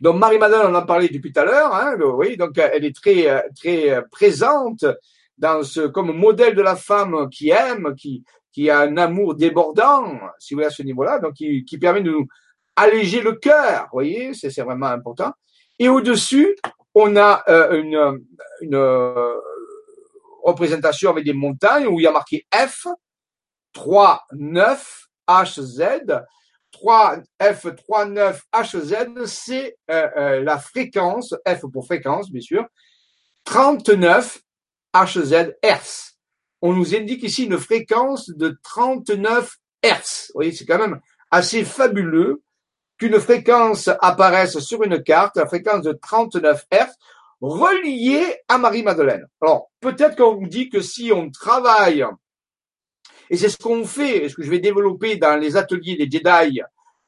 Donc 0.00 0.16
Marie-Madeleine, 0.16 0.66
on 0.68 0.74
en 0.74 0.86
parlait 0.86 1.08
depuis 1.08 1.32
tout 1.32 1.40
à 1.40 1.44
l'heure, 1.44 1.74
hein, 1.74 1.94
oui, 1.98 2.36
donc 2.36 2.56
elle 2.56 2.84
est 2.84 2.96
très 2.96 3.44
très 3.54 4.02
présente 4.10 4.86
dans 5.36 5.62
ce 5.62 5.80
comme 5.80 6.16
modèle 6.16 6.54
de 6.54 6.62
la 6.62 6.76
femme 6.76 7.28
qui 7.28 7.50
aime, 7.50 7.94
qui 7.96 8.24
qui 8.52 8.70
a 8.70 8.80
un 8.80 8.96
amour 8.96 9.34
débordant, 9.34 10.18
si 10.38 10.54
vous 10.54 10.58
voulez 10.58 10.66
à 10.66 10.70
ce 10.70 10.82
niveau-là, 10.82 11.18
donc 11.18 11.34
qui, 11.34 11.64
qui 11.64 11.78
permet 11.78 12.02
de 12.02 12.10
nous 12.10 12.26
alléger 12.76 13.20
le 13.20 13.34
cœur, 13.34 13.82
vous 13.84 13.88
voyez, 13.92 14.34
c'est 14.34 14.62
vraiment 14.62 14.86
important. 14.86 15.32
Et 15.78 15.88
au-dessus, 15.88 16.56
on 16.94 17.16
a 17.16 17.42
euh, 17.48 17.80
une, 17.80 18.24
une 18.60 18.74
euh, 18.74 19.34
représentation 20.42 21.10
avec 21.10 21.24
des 21.24 21.32
montagnes 21.32 21.86
où 21.86 22.00
il 22.00 22.04
y 22.04 22.06
a 22.06 22.12
marqué 22.12 22.46
F, 22.52 22.86
3, 23.72 24.24
9, 24.32 25.08
HZ. 25.30 25.80
3, 26.72 27.18
F39 27.40 28.40
HZ, 28.52 29.26
c'est 29.26 29.76
euh, 29.90 30.08
euh, 30.16 30.42
la 30.42 30.58
fréquence, 30.58 31.34
F 31.46 31.62
pour 31.72 31.84
fréquence, 31.84 32.30
bien 32.30 32.40
sûr, 32.40 32.64
39 33.44 34.40
HZ. 34.94 35.54
On 36.62 36.72
nous 36.72 36.94
indique 36.94 37.22
ici 37.22 37.44
une 37.44 37.58
fréquence 37.58 38.30
de 38.30 38.58
39 38.62 39.56
Hertz. 39.82 40.26
Vous 40.28 40.38
voyez, 40.38 40.52
c'est 40.52 40.66
quand 40.66 40.78
même 40.78 41.00
assez 41.30 41.64
fabuleux 41.64 42.42
qu'une 42.98 43.18
fréquence 43.18 43.88
apparaisse 44.00 44.58
sur 44.58 44.82
une 44.82 45.02
carte, 45.02 45.36
la 45.36 45.46
fréquence 45.46 45.82
de 45.82 45.92
39 45.92 46.66
Hertz, 46.70 46.94
reliée 47.40 48.36
à 48.48 48.58
Marie-Madeleine. 48.58 49.26
Alors, 49.40 49.70
peut-être 49.80 50.16
qu'on 50.16 50.46
dit 50.46 50.68
que 50.68 50.82
si 50.82 51.10
on 51.12 51.30
travaille 51.30 52.04
et 53.30 53.36
c'est 53.36 53.48
ce 53.48 53.56
qu'on 53.56 53.84
fait, 53.84 54.28
ce 54.28 54.34
que 54.34 54.42
je 54.42 54.50
vais 54.50 54.58
développer 54.58 55.16
dans 55.16 55.36
les 55.40 55.56
ateliers 55.56 55.96
des 55.96 56.10
Jedi 56.10 56.60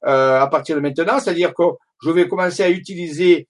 euh, 0.07 0.41
à 0.41 0.47
partir 0.47 0.77
de 0.77 0.81
maintenant, 0.81 1.19
c'est-à-dire 1.19 1.53
que 1.53 1.65
je 2.03 2.11
vais 2.11 2.29
commencer 2.29 2.63
à 2.63 2.71
utiliser 2.71 3.49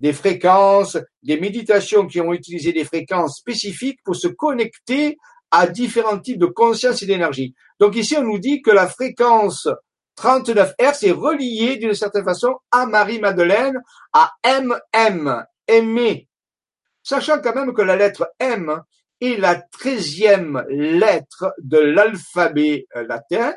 des 0.00 0.12
fréquences, 0.12 0.96
des 1.22 1.38
méditations 1.38 2.06
qui 2.06 2.20
ont 2.20 2.32
utilisé 2.32 2.72
des 2.72 2.84
fréquences 2.84 3.38
spécifiques 3.38 4.00
pour 4.04 4.16
se 4.16 4.28
connecter 4.28 5.18
à 5.50 5.66
différents 5.66 6.18
types 6.18 6.38
de 6.38 6.46
conscience 6.46 7.02
et 7.02 7.06
d'énergie. 7.06 7.54
Donc 7.78 7.96
ici, 7.96 8.16
on 8.16 8.22
nous 8.22 8.38
dit 8.38 8.62
que 8.62 8.70
la 8.70 8.86
fréquence 8.86 9.68
39 10.16 10.74
Hz 10.80 11.04
est 11.04 11.12
reliée 11.12 11.76
d'une 11.76 11.94
certaine 11.94 12.24
façon 12.24 12.56
à 12.70 12.86
Marie-Madeleine, 12.86 13.78
à 14.12 14.32
MM, 14.44 15.44
aimer. 15.66 16.28
Sachant 17.02 17.40
quand 17.40 17.54
même 17.54 17.72
que 17.72 17.82
la 17.82 17.96
lettre 17.96 18.30
M 18.38 18.80
et 19.20 19.36
la 19.36 19.56
treizième 19.56 20.64
lettre 20.68 21.52
de 21.62 21.78
l'alphabet 21.78 22.86
euh, 22.96 23.06
latin, 23.06 23.54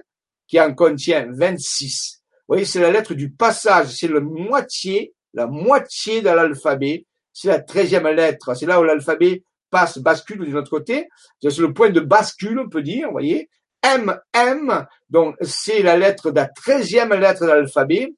qui 0.48 0.60
en 0.60 0.74
contient 0.74 1.28
26. 1.30 2.22
Vous 2.24 2.56
voyez, 2.56 2.66
c'est 2.66 2.82
la 2.82 2.92
lettre 2.92 3.14
du 3.14 3.32
passage, 3.32 3.88
c'est 3.88 4.08
la 4.08 4.20
moitié, 4.20 5.14
la 5.34 5.48
moitié 5.48 6.22
de 6.22 6.30
l'alphabet, 6.30 7.06
c'est 7.32 7.48
la 7.48 7.60
treizième 7.60 8.08
lettre, 8.08 8.56
c'est 8.56 8.66
là 8.66 8.82
où 8.82 8.84
l'alphabet 8.84 9.44
passe, 9.70 10.00
bascule 10.00 10.40
de 10.40 10.52
notre 10.52 10.70
côté, 10.70 11.08
c'est 11.42 11.58
le 11.60 11.74
point 11.74 11.90
de 11.90 12.02
bascule, 12.02 12.60
on 12.60 12.70
peut 12.70 12.82
dire, 12.82 13.08
vous 13.08 13.14
voyez. 13.14 13.50
M, 13.84 14.20
M, 14.34 14.86
donc 15.10 15.36
c'est 15.42 15.82
la 15.82 15.98
lettre 15.98 16.32
de 16.32 16.36
la 16.36 16.48
treizième 16.48 17.14
lettre 17.14 17.42
de 17.42 17.48
l'alphabet, 17.48 18.14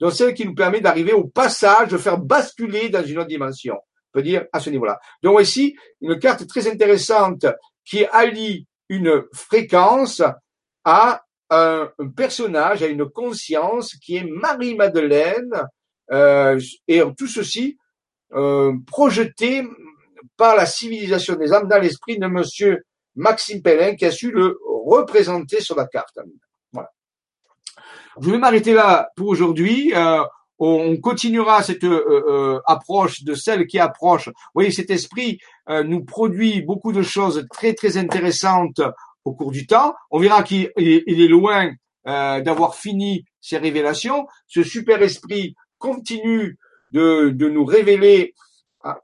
donc 0.00 0.12
celle 0.12 0.34
qui 0.34 0.46
nous 0.46 0.54
permet 0.54 0.80
d'arriver 0.80 1.12
au 1.12 1.24
passage, 1.24 1.88
de 1.88 1.98
faire 1.98 2.18
basculer 2.18 2.88
dans 2.88 3.04
une 3.04 3.18
autre 3.18 3.28
dimension 3.28 3.76
dire 4.22 4.44
à 4.52 4.60
ce 4.60 4.70
niveau-là. 4.70 4.98
Donc 5.22 5.40
ici, 5.40 5.76
une 6.00 6.18
carte 6.18 6.46
très 6.46 6.68
intéressante 6.68 7.46
qui 7.84 8.04
allie 8.06 8.66
une 8.88 9.24
fréquence 9.32 10.22
à 10.84 11.22
un, 11.50 11.90
personnage, 12.16 12.82
à 12.82 12.86
une 12.86 13.08
conscience 13.08 13.94
qui 13.96 14.16
est 14.16 14.24
Marie-Madeleine, 14.24 15.68
euh, 16.12 16.60
et 16.86 17.02
tout 17.16 17.26
ceci 17.26 17.76
euh, 18.32 18.72
projeté 18.86 19.66
par 20.36 20.56
la 20.56 20.66
civilisation 20.66 21.34
des 21.34 21.52
âmes 21.52 21.68
dans 21.68 21.78
l'esprit 21.78 22.18
de 22.18 22.26
monsieur 22.26 22.84
Maxime 23.14 23.62
Pellin 23.62 23.96
qui 23.96 24.04
a 24.04 24.10
su 24.10 24.30
le 24.30 24.58
représenter 24.64 25.60
sur 25.60 25.76
la 25.76 25.86
carte. 25.86 26.18
Je 28.20 28.30
vais 28.30 28.38
m'arrêter 28.38 28.72
là 28.72 29.10
pour 29.14 29.28
aujourd'hui. 29.28 29.92
Euh, 29.94 30.24
on 30.58 30.96
continuera 30.96 31.62
cette 31.62 31.84
euh, 31.84 32.24
euh, 32.28 32.60
approche 32.66 33.22
de 33.24 33.34
celle 33.34 33.66
qui 33.66 33.78
approche. 33.78 34.28
Vous 34.28 34.34
voyez, 34.54 34.70
cet 34.70 34.90
esprit 34.90 35.38
euh, 35.68 35.82
nous 35.82 36.04
produit 36.04 36.62
beaucoup 36.62 36.92
de 36.92 37.02
choses 37.02 37.46
très 37.50 37.74
très 37.74 37.96
intéressantes 37.96 38.80
au 39.24 39.34
cours 39.34 39.50
du 39.50 39.66
temps. 39.66 39.94
On 40.10 40.18
verra 40.18 40.42
qu'il 40.42 40.70
il 40.76 41.20
est 41.20 41.28
loin 41.28 41.72
d'avoir 42.04 42.76
fini 42.76 43.24
ses 43.40 43.58
révélations. 43.58 44.28
Ce 44.46 44.62
super 44.62 45.02
esprit 45.02 45.56
continue 45.78 46.56
de, 46.92 47.30
nous 47.30 47.64
révéler. 47.64 48.32
Ah. 48.84 49.00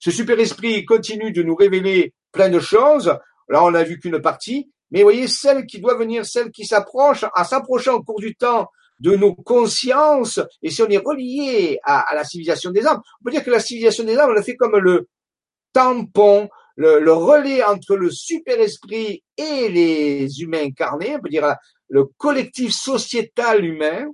Ce 0.00 0.10
super 0.10 0.40
esprit 0.40 0.84
continue 0.84 1.30
de 1.30 1.44
nous 1.44 1.54
révéler 1.54 2.12
plein 2.32 2.48
de 2.48 2.58
choses. 2.58 3.16
Là, 3.48 3.62
on 3.62 3.70
n'a 3.70 3.84
vu 3.84 4.00
qu'une 4.00 4.20
partie. 4.20 4.72
Mais 4.90 5.00
vous 5.00 5.04
voyez, 5.04 5.28
celle 5.28 5.64
qui 5.66 5.80
doit 5.80 5.96
venir, 5.96 6.26
celle 6.26 6.50
qui 6.50 6.66
s'approche, 6.66 7.24
en 7.36 7.44
s'approchant 7.44 7.94
au 7.94 8.02
cours 8.02 8.18
du 8.18 8.34
temps 8.34 8.68
de 9.00 9.14
nos 9.14 9.34
consciences, 9.34 10.40
et 10.62 10.70
si 10.70 10.82
on 10.82 10.88
est 10.88 10.98
relié 10.98 11.78
à, 11.84 12.00
à, 12.00 12.14
la 12.14 12.24
civilisation 12.24 12.70
des 12.70 12.86
âmes, 12.86 13.00
on 13.20 13.24
peut 13.24 13.30
dire 13.30 13.44
que 13.44 13.50
la 13.50 13.60
civilisation 13.60 14.04
des 14.04 14.16
âmes, 14.16 14.30
on 14.30 14.34
le 14.34 14.42
fait 14.42 14.56
comme 14.56 14.76
le 14.76 15.08
tampon, 15.72 16.48
le, 16.76 17.00
le 17.00 17.12
relais 17.12 17.62
entre 17.62 17.96
le 17.96 18.10
super-esprit 18.10 19.22
et 19.36 19.68
les 19.68 20.40
humains 20.40 20.64
incarnés, 20.64 21.16
on 21.16 21.20
peut 21.20 21.28
dire 21.28 21.54
le 21.88 22.04
collectif 22.04 22.72
sociétal 22.72 23.64
humain, 23.64 24.06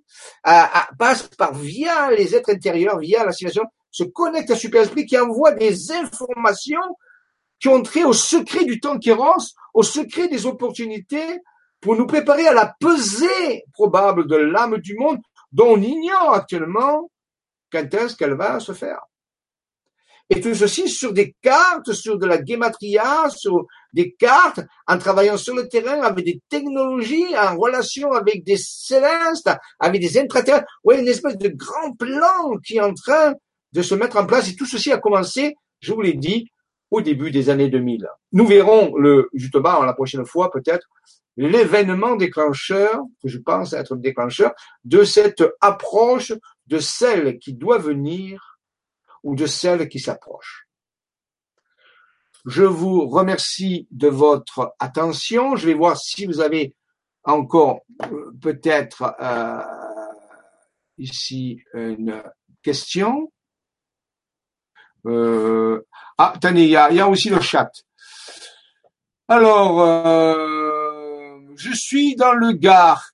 à, 0.42 0.82
à, 0.82 0.88
passe 0.98 1.22
par 1.22 1.54
via 1.54 2.10
les 2.10 2.34
êtres 2.34 2.50
intérieurs, 2.50 2.98
via 2.98 3.24
la 3.24 3.32
civilisation, 3.32 3.68
se 3.90 4.04
connecte 4.04 4.50
à 4.50 4.56
super-esprit 4.56 5.06
qui 5.06 5.18
envoie 5.18 5.52
des 5.52 5.92
informations 5.92 6.80
qui 7.60 7.68
ont 7.68 7.82
trait 7.82 8.04
au 8.04 8.12
secret 8.12 8.64
du 8.64 8.80
temps 8.80 8.98
qui 8.98 9.12
rance, 9.12 9.54
au 9.72 9.82
secret 9.82 10.28
des 10.28 10.46
opportunités, 10.46 11.40
pour 11.84 11.96
nous 11.96 12.06
préparer 12.06 12.48
à 12.48 12.54
la 12.54 12.74
pesée 12.80 13.62
probable 13.74 14.26
de 14.26 14.36
l'âme 14.36 14.78
du 14.78 14.96
monde 14.96 15.18
dont 15.52 15.74
on 15.74 15.82
ignore 15.82 16.32
actuellement 16.32 17.10
quand 17.70 17.92
est-ce 17.92 18.16
qu'elle 18.16 18.34
va 18.34 18.58
se 18.58 18.72
faire. 18.72 19.00
Et 20.30 20.40
tout 20.40 20.54
ceci 20.54 20.88
sur 20.88 21.12
des 21.12 21.36
cartes, 21.42 21.92
sur 21.92 22.18
de 22.18 22.24
la 22.24 22.38
guématria, 22.38 23.28
sur 23.28 23.66
des 23.92 24.14
cartes, 24.14 24.60
en 24.86 24.96
travaillant 24.96 25.36
sur 25.36 25.54
le 25.54 25.68
terrain 25.68 26.00
avec 26.00 26.24
des 26.24 26.40
technologies, 26.48 27.36
en 27.36 27.58
relation 27.58 28.12
avec 28.12 28.44
des 28.44 28.56
célestes, 28.56 29.50
avec 29.78 30.00
des 30.00 30.18
intraterrestres. 30.18 30.66
Oui, 30.84 30.98
une 30.98 31.08
espèce 31.08 31.36
de 31.36 31.48
grand 31.48 31.92
plan 31.98 32.56
qui 32.64 32.78
est 32.78 32.80
en 32.80 32.94
train 32.94 33.34
de 33.72 33.82
se 33.82 33.94
mettre 33.94 34.16
en 34.16 34.24
place. 34.24 34.48
Et 34.48 34.56
tout 34.56 34.64
ceci 34.64 34.90
a 34.90 34.96
commencé, 34.96 35.54
je 35.80 35.92
vous 35.92 36.00
l'ai 36.00 36.14
dit, 36.14 36.50
au 36.90 37.02
début 37.02 37.30
des 37.30 37.50
années 37.50 37.68
2000. 37.68 38.08
Nous 38.32 38.46
verrons 38.46 38.96
le, 38.96 39.28
justement, 39.34 39.82
la 39.82 39.92
prochaine 39.92 40.24
fois, 40.24 40.50
peut-être, 40.50 40.86
l'événement 41.36 42.16
déclencheur, 42.16 43.02
que 43.22 43.28
je 43.28 43.38
pense 43.38 43.72
être 43.72 43.94
le 43.94 44.00
déclencheur, 44.00 44.52
de 44.84 45.04
cette 45.04 45.44
approche 45.60 46.32
de 46.66 46.78
celle 46.78 47.38
qui 47.38 47.54
doit 47.54 47.78
venir 47.78 48.58
ou 49.22 49.34
de 49.34 49.46
celle 49.46 49.88
qui 49.88 50.00
s'approche. 50.00 50.68
Je 52.46 52.62
vous 52.62 53.08
remercie 53.08 53.88
de 53.90 54.08
votre 54.08 54.74
attention. 54.78 55.56
Je 55.56 55.66
vais 55.66 55.74
voir 55.74 55.96
si 55.96 56.26
vous 56.26 56.40
avez 56.40 56.76
encore 57.22 57.80
euh, 58.02 58.32
peut-être 58.40 59.14
euh, 59.20 59.62
ici 60.98 61.62
une 61.72 62.22
question. 62.62 63.32
Euh, 65.06 65.86
ah, 66.18 66.32
attendez, 66.34 66.64
il 66.64 66.70
y 66.70 66.76
a, 66.76 67.08
aussi 67.08 67.30
le 67.30 67.40
chat. 67.40 67.70
Alors, 69.26 69.80
je 71.56 71.72
suis 71.72 72.16
dans 72.16 72.32
le 72.32 72.52
Gard. 72.52 73.10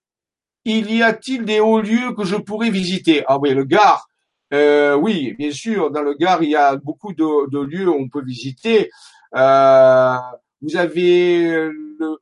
Il 0.64 0.94
y 0.94 1.02
a-t-il 1.02 1.44
des 1.44 1.60
hauts 1.60 1.80
lieux 1.80 2.12
que 2.14 2.24
je 2.24 2.36
pourrais 2.36 2.70
visiter? 2.70 3.24
Ah 3.26 3.38
oui, 3.38 3.54
le 3.54 3.64
Gard. 3.64 4.06
Euh, 4.52 4.94
oui, 4.96 5.34
bien 5.38 5.52
sûr, 5.52 5.90
dans 5.90 6.02
le 6.02 6.14
Gard, 6.14 6.42
il 6.42 6.50
y 6.50 6.56
a 6.56 6.76
beaucoup 6.76 7.12
de, 7.14 7.58
lieux 7.64 7.88
où 7.88 7.94
on 7.94 8.08
peut 8.08 8.24
visiter. 8.24 8.90
Euh, 9.34 10.16
vous 10.60 10.76
avez 10.76 11.68
le, 11.98 12.18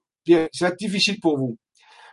c'est 0.53 0.77
difficile 0.77 1.21
pour 1.21 1.39
vous. 1.39 1.59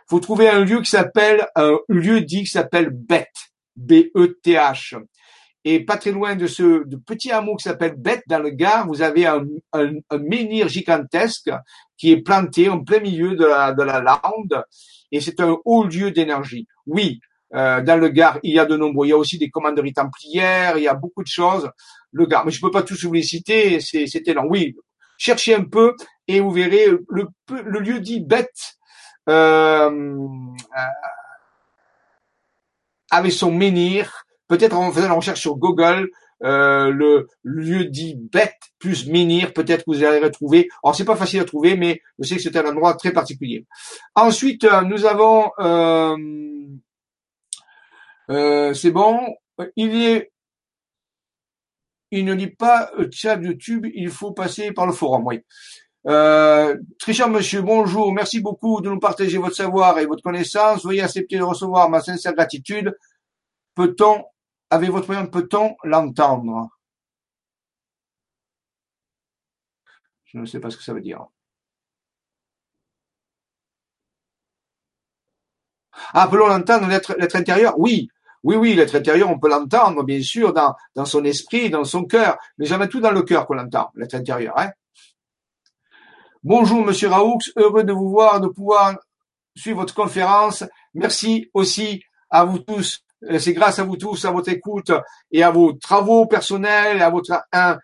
Faut 0.08 0.20
trouver 0.20 0.48
un 0.48 0.64
lieu 0.64 0.80
qui 0.80 0.90
s'appelle 0.90 1.46
un 1.54 1.76
lieu 1.88 2.20
dit 2.20 2.44
qui 2.44 2.50
s'appelle 2.50 2.90
Beth, 2.90 3.28
B-E-T-H. 3.76 4.96
Et 5.68 5.80
pas 5.80 5.96
très 5.96 6.12
loin 6.12 6.36
de 6.36 6.46
ce 6.46 6.84
petit 7.06 7.32
hameau 7.32 7.56
qui 7.56 7.64
s'appelle 7.64 7.96
Bête 7.96 8.22
dans 8.28 8.38
le 8.38 8.50
Gard, 8.50 8.86
vous 8.86 9.02
avez 9.02 9.26
un, 9.26 9.44
un, 9.72 9.94
un, 10.10 10.18
menhir 10.18 10.68
gigantesque 10.68 11.50
qui 11.96 12.12
est 12.12 12.22
planté 12.22 12.68
en 12.68 12.84
plein 12.84 13.00
milieu 13.00 13.34
de 13.34 13.44
la, 13.44 13.72
de 13.72 13.82
la 13.82 14.00
lande. 14.00 14.64
Et 15.10 15.20
c'est 15.20 15.40
un 15.40 15.56
haut 15.64 15.82
lieu 15.82 16.12
d'énergie. 16.12 16.68
Oui, 16.86 17.18
euh, 17.56 17.82
dans 17.82 17.96
le 17.96 18.08
Gard, 18.10 18.38
il 18.44 18.54
y 18.54 18.60
a 18.60 18.64
de 18.64 18.76
nombreux. 18.76 19.08
Il 19.08 19.10
y 19.10 19.12
a 19.12 19.16
aussi 19.16 19.38
des 19.38 19.50
commanderies 19.50 19.92
templières, 19.92 20.78
il 20.78 20.84
y 20.84 20.88
a 20.88 20.94
beaucoup 20.94 21.24
de 21.24 21.28
choses. 21.28 21.68
Le 22.12 22.26
Gard, 22.26 22.46
mais 22.46 22.52
je 22.52 22.60
peux 22.60 22.70
pas 22.70 22.84
tous 22.84 23.04
vous 23.04 23.12
les 23.12 23.24
citer, 23.24 23.80
c'est 23.80 24.28
énorme. 24.28 24.46
Oui, 24.48 24.76
cherchez 25.18 25.52
un 25.52 25.64
peu 25.64 25.96
et 26.28 26.38
vous 26.38 26.52
verrez 26.52 26.86
le, 27.08 27.26
le 27.50 27.80
lieu 27.80 27.98
dit 27.98 28.20
Bête. 28.20 28.76
Euh, 29.28 29.90
euh, 33.12 33.30
son 33.30 33.50
menhir, 33.50 34.25
peut-être 34.48 34.76
en 34.76 34.90
faisant 34.92 35.08
la 35.08 35.14
recherche 35.14 35.40
sur 35.40 35.56
Google, 35.56 36.10
euh, 36.42 36.90
le 36.90 37.28
lieu 37.44 37.84
dit 37.86 38.14
bête 38.14 38.60
plus 38.78 39.06
menhir, 39.08 39.52
peut-être 39.52 39.84
que 39.84 39.90
vous 39.90 40.04
allez 40.04 40.18
retrouver. 40.18 40.68
Alors 40.84 40.94
c'est 40.94 41.04
pas 41.04 41.16
facile 41.16 41.40
à 41.40 41.44
trouver, 41.44 41.76
mais 41.76 42.00
je 42.18 42.28
sais 42.28 42.36
que 42.36 42.42
c'est 42.42 42.56
un 42.56 42.66
endroit 42.66 42.94
très 42.94 43.12
particulier. 43.12 43.66
Ensuite, 44.14 44.64
euh, 44.64 44.82
nous 44.82 45.06
avons, 45.06 45.50
euh, 48.28 48.74
c'est 48.74 48.90
bon, 48.90 49.34
il 49.76 50.02
est, 50.02 50.30
il 52.10 52.24
ne 52.24 52.34
lit 52.34 52.50
pas 52.50 52.90
chat 53.10 53.36
YouTube, 53.36 53.86
il 53.94 54.10
faut 54.10 54.32
passer 54.32 54.72
par 54.72 54.86
le 54.86 54.92
forum, 54.92 55.26
oui. 55.26 55.42
Euh, 56.06 56.76
très 57.00 57.28
monsieur, 57.28 57.62
bonjour, 57.62 58.12
merci 58.12 58.40
beaucoup 58.40 58.80
de 58.80 58.88
nous 58.88 59.00
partager 59.00 59.38
votre 59.38 59.56
savoir 59.56 59.98
et 59.98 60.06
votre 60.06 60.22
connaissance. 60.22 60.84
Veuillez 60.84 61.02
accepter 61.02 61.36
de 61.36 61.42
recevoir 61.42 61.90
ma 61.90 62.00
sincère 62.00 62.32
gratitude. 62.32 62.96
Peut-on 63.74 64.24
avec 64.70 64.90
votre 64.90 65.06
moyen, 65.08 65.26
peut-on 65.26 65.76
l'entendre 65.84 66.70
Je 70.24 70.38
ne 70.38 70.46
sais 70.46 70.60
pas 70.60 70.70
ce 70.70 70.76
que 70.76 70.82
ça 70.82 70.92
veut 70.92 71.00
dire. 71.00 71.26
Ah, 76.12 76.28
peut-on 76.28 76.46
l'entendre, 76.48 76.88
l'être 76.88 77.36
intérieur? 77.36 77.78
Oui, 77.78 78.08
oui, 78.42 78.56
oui, 78.56 78.74
l'être 78.74 78.94
intérieur, 78.94 79.30
on 79.30 79.38
peut 79.38 79.48
l'entendre, 79.48 80.02
bien 80.04 80.22
sûr, 80.22 80.52
dans, 80.52 81.04
son 81.04 81.24
esprit, 81.24 81.70
dans 81.70 81.84
son 81.84 82.04
cœur, 82.04 82.38
mais 82.58 82.66
jamais 82.66 82.88
tout 82.88 83.00
dans 83.00 83.10
le 83.10 83.22
cœur 83.22 83.46
qu'on 83.46 83.54
l'entend, 83.54 83.90
l'être 83.94 84.14
intérieur. 84.14 84.58
Hein 84.58 84.70
Bonjour, 86.42 86.84
monsieur 86.84 87.08
Raoux, 87.08 87.38
heureux 87.56 87.82
de 87.82 87.92
vous 87.92 88.10
voir, 88.10 88.40
de 88.40 88.48
pouvoir 88.48 88.98
suivre 89.56 89.80
votre 89.80 89.94
conférence. 89.94 90.64
Merci 90.94 91.50
aussi 91.54 92.04
à 92.30 92.44
vous 92.44 92.58
tous 92.58 93.05
c'est 93.38 93.52
grâce 93.52 93.78
à 93.78 93.84
vous 93.84 93.96
tous, 93.96 94.24
à 94.24 94.30
votre 94.30 94.50
écoute 94.50 94.92
et 95.30 95.42
à 95.42 95.50
vos 95.50 95.72
travaux 95.72 96.26
personnels, 96.26 97.02
à 97.02 97.10
votre 97.10 97.42
un, 97.52 97.78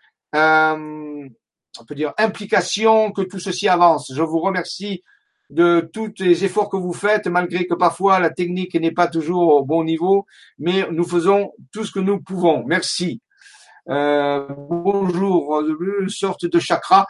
on 1.79 1.85
peut 1.85 1.95
dire 1.95 2.13
implication 2.17 3.11
que 3.11 3.21
tout 3.21 3.39
ceci 3.39 3.67
avance. 3.67 4.11
Je 4.13 4.21
vous 4.21 4.39
remercie 4.39 5.03
de 5.49 5.89
tous 5.93 6.13
les 6.19 6.45
efforts 6.45 6.69
que 6.69 6.77
vous 6.77 6.93
faites, 6.93 7.27
malgré 7.27 7.67
que 7.67 7.75
parfois 7.75 8.19
la 8.19 8.29
technique 8.29 8.75
n'est 8.75 8.91
pas 8.91 9.07
toujours 9.07 9.55
au 9.55 9.63
bon 9.63 9.83
niveau, 9.83 10.25
mais 10.57 10.87
nous 10.91 11.03
faisons 11.03 11.51
tout 11.71 11.83
ce 11.83 11.91
que 11.91 11.99
nous 11.99 12.19
pouvons. 12.21 12.63
Merci. 12.65 13.21
Euh, 13.89 14.47
bonjour, 14.49 15.61
une 15.61 16.09
sorte 16.09 16.45
de 16.45 16.59
chakra. 16.59 17.05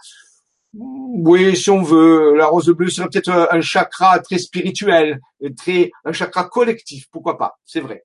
Oui, 0.73 1.55
si 1.55 1.69
on 1.69 1.83
veut, 1.83 2.35
la 2.35 2.47
rose 2.47 2.69
bleue 2.69 2.89
serait 2.89 3.07
peut-être 3.07 3.47
un 3.51 3.61
chakra 3.61 4.19
très 4.19 4.39
spirituel, 4.39 5.19
très 5.55 5.91
un 6.03 6.11
chakra 6.11 6.45
collectif, 6.45 7.07
pourquoi 7.11 7.37
pas, 7.37 7.59
c'est 7.63 7.79
vrai. 7.79 8.03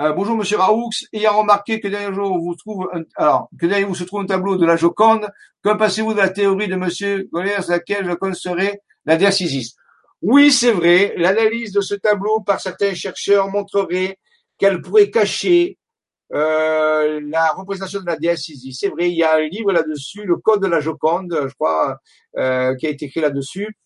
Euh, 0.00 0.14
bonjour 0.14 0.34
Monsieur 0.34 0.56
Raoux, 0.56 0.88
ayant 1.12 1.36
remarqué 1.36 1.78
que 1.78 1.86
derrière 1.86 2.10
vous, 2.12 2.54
trouve 2.54 2.88
un, 2.94 3.02
alors, 3.16 3.50
que 3.60 3.66
derrière 3.66 3.86
vous 3.86 3.94
se 3.94 4.04
trouve 4.04 4.20
un 4.20 4.26
tableau 4.26 4.56
de 4.56 4.64
la 4.64 4.76
Joconde, 4.76 5.28
qu'en 5.62 5.76
pensez-vous 5.76 6.14
de 6.14 6.18
la 6.18 6.30
théorie 6.30 6.68
de 6.68 6.76
Monsieur 6.76 7.28
Gollers, 7.30 7.68
laquelle 7.68 8.06
Joconde 8.06 8.34
serait 8.34 8.80
la 9.04 9.16
Isis 9.16 9.76
Oui, 10.22 10.52
c'est 10.52 10.72
vrai, 10.72 11.12
l'analyse 11.18 11.72
de 11.72 11.82
ce 11.82 11.94
tableau 11.96 12.40
par 12.40 12.62
certains 12.62 12.94
chercheurs 12.94 13.50
montrerait 13.50 14.18
qu'elle 14.56 14.80
pourrait 14.80 15.10
cacher 15.10 15.76
euh, 16.32 17.20
la 17.28 17.48
représentation 17.48 18.00
de 18.00 18.06
la 18.06 18.16
déesse. 18.16 18.50
C'est 18.72 18.88
vrai, 18.88 19.10
il 19.10 19.18
y 19.18 19.22
a 19.22 19.34
un 19.34 19.48
livre 19.48 19.70
là-dessus, 19.70 20.24
le 20.24 20.36
Code 20.36 20.62
de 20.62 20.68
la 20.68 20.80
Joconde, 20.80 21.38
je 21.46 21.52
crois, 21.52 21.98
euh, 22.38 22.74
qui 22.76 22.86
a 22.86 22.90
été 22.90 23.04
écrit 23.04 23.20
là-dessus. 23.20 23.76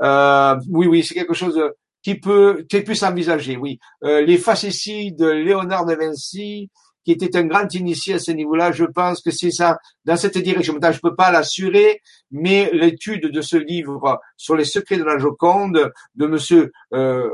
Euh, 0.00 0.56
oui, 0.70 0.86
oui, 0.86 1.04
c'est 1.04 1.14
quelque 1.14 1.34
chose 1.34 1.60
qui 2.02 2.16
peut, 2.16 2.64
qui 2.68 2.80
peut 2.82 2.94
s'envisager, 2.94 3.56
oui. 3.56 3.78
Euh, 4.04 4.22
les 4.22 4.38
facéties 4.38 5.12
de 5.12 5.26
Léonard 5.26 5.86
de 5.86 5.94
Vinci, 5.94 6.70
qui 7.04 7.12
était 7.12 7.36
un 7.36 7.44
grand 7.44 7.72
initié 7.74 8.14
à 8.14 8.18
ce 8.18 8.32
niveau-là. 8.32 8.72
Je 8.72 8.84
pense 8.84 9.22
que 9.22 9.30
c'est 9.30 9.50
ça, 9.50 9.78
dans 10.04 10.16
cette 10.16 10.38
direction. 10.38 10.74
Maintenant, 10.74 10.92
je 10.92 11.00
peux 11.00 11.14
pas 11.14 11.30
l'assurer, 11.30 12.00
mais 12.30 12.70
l'étude 12.72 13.26
de 13.26 13.40
ce 13.40 13.56
livre 13.56 14.20
sur 14.36 14.56
les 14.56 14.64
secrets 14.64 14.98
de 14.98 15.04
la 15.04 15.18
Joconde 15.18 15.90
de 16.16 16.26
Monsieur 16.26 16.70
euh, 16.92 17.28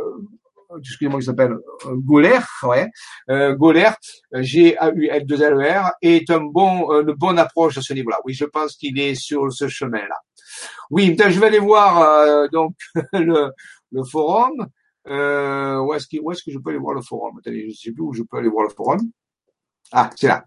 excusez-moi, 0.78 1.20
il 1.20 1.24
s'appelle 1.24 1.52
euh, 1.86 1.96
Goller, 1.96 2.38
ouais, 2.62 2.88
euh, 3.30 3.54
Goller, 3.54 3.90
G-A-U-L-2-L-E-R, 4.32 5.92
est 6.02 6.30
un 6.30 6.40
bon, 6.40 6.90
une 7.00 7.12
bonne 7.12 7.38
approche 7.38 7.78
à 7.78 7.82
ce 7.82 7.92
niveau-là. 7.92 8.18
Oui, 8.24 8.34
je 8.34 8.44
pense 8.44 8.76
qu'il 8.76 8.98
est 8.98 9.14
sur 9.14 9.52
ce 9.52 9.68
chemin-là. 9.68 10.16
Oui, 10.90 11.16
je 11.18 11.40
vais 11.40 11.46
aller 11.46 11.58
voir 11.58 12.00
euh, 12.02 12.48
donc 12.48 12.74
le, 13.12 13.50
le 13.94 14.04
forum. 14.04 14.68
Euh, 15.06 15.78
où 15.80 15.94
est-ce 15.94 16.08
que, 16.08 16.50
je 16.50 16.58
peux 16.58 16.70
aller 16.70 16.78
voir 16.78 16.94
le 16.94 17.02
forum? 17.02 17.38
Attendez, 17.38 17.70
je 17.70 17.76
sais 17.76 17.92
plus 17.92 18.02
où 18.02 18.12
je 18.12 18.22
peux 18.22 18.38
aller 18.38 18.48
voir 18.48 18.64
le 18.64 18.70
forum. 18.70 19.00
Ah, 19.92 20.10
c'est 20.16 20.28
là. 20.28 20.44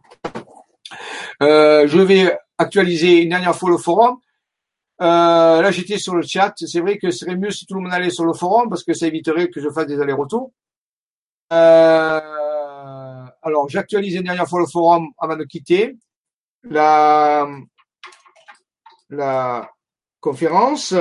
Euh, 1.42 1.88
je 1.88 2.00
vais 2.00 2.38
actualiser 2.58 3.22
une 3.22 3.30
dernière 3.30 3.56
fois 3.56 3.70
le 3.70 3.78
forum. 3.78 4.18
Euh, 5.00 5.62
là, 5.62 5.72
j'étais 5.72 6.00
sur 6.00 6.16
le 6.16 6.24
chat. 6.24 6.54
C'est 6.58 6.80
vrai 6.80 6.98
que 6.98 7.12
ce 7.12 7.20
serait 7.20 7.36
mieux 7.36 7.52
si 7.52 7.66
tout 7.66 7.76
le 7.76 7.82
monde 7.82 7.94
allait 7.94 8.10
sur 8.10 8.26
le 8.26 8.34
forum 8.34 8.70
parce 8.70 8.84
que 8.84 8.94
ça 8.94 9.08
éviterait 9.08 9.50
que 9.50 9.62
je 9.62 9.70
fasse 9.70 9.88
des 9.88 10.02
allers-retours. 10.02 10.52
Alors, 11.50 12.10
j'actualise 13.70 14.16
une 14.16 14.24
dernière 14.24 14.48
fois 14.48 14.60
le 14.60 14.66
forum 14.66 15.10
avant 15.20 15.38
de 15.38 15.46
quitter 15.46 15.96
la, 16.64 17.48
la 19.10 19.70
conférence. 20.20 20.94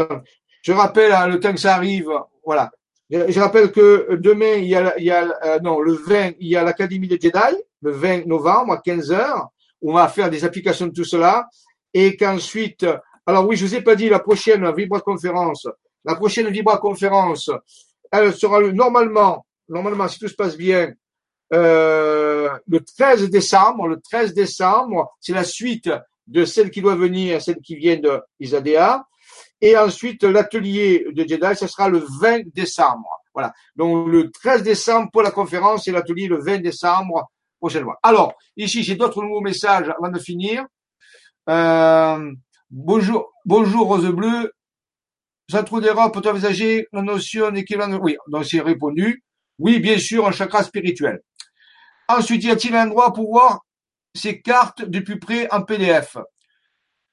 Je 0.62 0.72
rappelle 0.72 1.12
hein, 1.12 1.26
le 1.26 1.40
temps 1.40 1.52
que 1.52 1.60
ça 1.60 1.74
arrive. 1.74 2.10
Voilà. 2.46 2.70
Je, 3.10 3.38
rappelle 3.38 3.70
que 3.70 4.16
demain, 4.16 4.54
il 4.54 4.68
y 4.68 4.74
a, 4.74 4.98
il 4.98 5.04
y 5.04 5.10
a 5.10 5.28
euh, 5.44 5.60
non, 5.60 5.80
le 5.80 5.92
20, 5.92 6.32
il 6.40 6.48
y 6.48 6.56
a 6.56 6.64
l'Académie 6.64 7.08
de 7.08 7.18
Jedi, 7.20 7.56
le 7.82 7.90
20 7.90 8.26
novembre 8.26 8.72
à 8.72 8.78
15 8.78 9.12
heures. 9.12 9.48
On 9.82 9.92
va 9.92 10.08
faire 10.08 10.30
des 10.30 10.44
applications 10.44 10.86
de 10.86 10.92
tout 10.92 11.04
cela 11.04 11.46
et 11.92 12.16
qu'ensuite 12.16 12.86
alors 13.26 13.46
oui, 13.46 13.56
je 13.56 13.66
vous 13.66 13.74
ai 13.74 13.82
pas 13.82 13.96
dit 13.96 14.08
la 14.08 14.20
prochaine 14.20 14.72
vibra-conférence. 14.72 15.66
La 16.04 16.14
prochaine 16.14 16.48
vibra-conférence, 16.48 17.50
elle 18.12 18.32
sera 18.32 18.60
normalement, 18.60 19.44
normalement, 19.68 20.06
si 20.06 20.20
tout 20.20 20.28
se 20.28 20.36
passe 20.36 20.56
bien, 20.56 20.92
euh, 21.52 22.48
le 22.68 22.80
13 22.80 23.28
décembre. 23.28 23.88
Le 23.88 24.00
13 24.00 24.32
décembre, 24.32 25.12
c'est 25.20 25.32
la 25.32 25.42
suite 25.42 25.90
de 26.28 26.44
celle 26.44 26.70
qui 26.70 26.80
doit 26.80 26.94
venir, 26.94 27.42
celle 27.42 27.58
qui 27.58 27.74
vient 27.74 27.96
de 27.96 28.20
Isadea. 28.38 29.04
Et 29.60 29.76
ensuite, 29.76 30.22
l'atelier 30.24 31.06
de 31.12 31.26
Jedi, 31.26 31.56
ce 31.56 31.66
sera 31.66 31.88
le 31.88 32.04
20 32.20 32.52
décembre. 32.54 33.08
Voilà. 33.32 33.52
Donc, 33.74 34.08
le 34.08 34.30
13 34.30 34.62
décembre 34.62 35.10
pour 35.12 35.22
la 35.22 35.30
conférence 35.30 35.88
et 35.88 35.92
l'atelier 35.92 36.26
le 36.28 36.42
20 36.42 36.58
décembre 36.58 37.30
prochainement. 37.58 37.94
Alors, 38.02 38.34
ici, 38.56 38.82
j'ai 38.82 38.96
d'autres 38.96 39.22
nouveaux 39.22 39.40
messages 39.40 39.88
avant 39.88 40.10
de 40.10 40.18
finir. 40.18 40.64
Euh, 41.48 42.32
Bonjour, 42.70 43.32
bonjour 43.44 43.86
Rose 43.86 44.10
Bleue. 44.10 44.52
trou 45.64 45.80
d'Europe 45.80 46.20
peut 46.20 46.28
envisager 46.28 46.88
la 46.92 47.00
notion 47.00 47.52
d'équivalent. 47.52 48.00
Oui, 48.02 48.16
donc 48.26 48.44
c'est 48.44 48.60
répondu. 48.60 49.22
Oui, 49.60 49.78
bien 49.78 50.00
sûr, 50.00 50.26
un 50.26 50.32
chakra 50.32 50.64
spirituel. 50.64 51.20
Ensuite, 52.08 52.42
y 52.42 52.50
a-t-il 52.50 52.74
un 52.74 52.86
endroit 52.86 53.12
pour 53.12 53.30
voir 53.30 53.60
ces 54.16 54.42
cartes 54.42 54.84
de 54.84 54.98
plus 54.98 55.20
près 55.20 55.48
en 55.52 55.62
PDF 55.62 56.16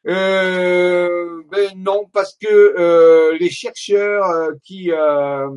euh, 0.07 1.41
Ben 1.51 1.71
non, 1.77 2.05
parce 2.11 2.35
que 2.35 2.47
euh, 2.47 3.37
les 3.39 3.49
chercheurs 3.49 4.29
euh, 4.29 4.51
qui 4.63 4.91
euh, 4.91 5.49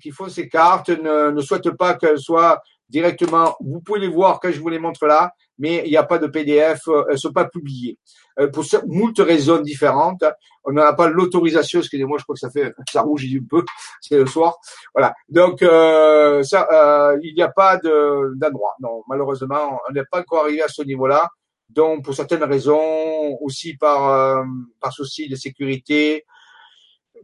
qui 0.00 0.10
font 0.10 0.28
ces 0.28 0.48
cartes 0.48 0.90
ne, 0.90 1.30
ne 1.30 1.40
souhaitent 1.40 1.76
pas 1.76 1.94
qu'elles 1.94 2.18
soient 2.18 2.60
directement. 2.88 3.56
Vous 3.60 3.80
pouvez 3.80 4.00
les 4.00 4.08
voir 4.08 4.40
quand 4.40 4.50
je 4.50 4.60
vous 4.60 4.68
les 4.68 4.78
montre 4.78 5.06
là, 5.06 5.32
mais 5.58 5.82
il 5.84 5.90
n'y 5.90 5.96
a 5.96 6.04
pas 6.04 6.18
de 6.18 6.26
PDF, 6.26 6.80
elles 6.86 7.12
ne 7.12 7.16
sont 7.16 7.32
pas 7.32 7.46
publiées. 7.46 7.98
Euh, 8.38 8.48
pour 8.48 8.64
moult 8.86 9.18
raisons 9.18 9.60
différentes. 9.60 10.24
On 10.64 10.72
n'a 10.72 10.92
pas 10.92 11.08
l'autorisation, 11.08 11.80
excusez-moi, 11.80 12.18
je 12.18 12.24
crois 12.24 12.34
que 12.34 12.40
ça 12.40 12.50
fait, 12.50 12.72
ça 12.90 13.02
rougit 13.02 13.38
un 13.38 13.46
peu, 13.48 13.64
c'est 14.00 14.16
le 14.16 14.26
soir. 14.26 14.58
Voilà. 14.94 15.14
Donc, 15.28 15.62
euh, 15.62 16.42
ça, 16.42 16.68
euh, 16.70 17.18
il 17.22 17.34
n'y 17.34 17.42
a 17.42 17.48
pas 17.48 17.78
d'endroit. 17.78 18.74
Non, 18.80 19.02
malheureusement, 19.08 19.80
on 19.88 19.92
n'est 19.92 20.04
pas 20.10 20.20
encore 20.20 20.44
arrivé 20.44 20.62
à 20.62 20.68
ce 20.68 20.82
niveau-là. 20.82 21.28
Donc, 21.68 22.04
pour 22.04 22.14
certaines 22.14 22.44
raisons, 22.44 23.36
aussi 23.40 23.76
par, 23.76 24.08
euh, 24.08 24.44
par 24.80 24.92
souci 24.92 25.28
de 25.28 25.36
sécurité, 25.36 26.24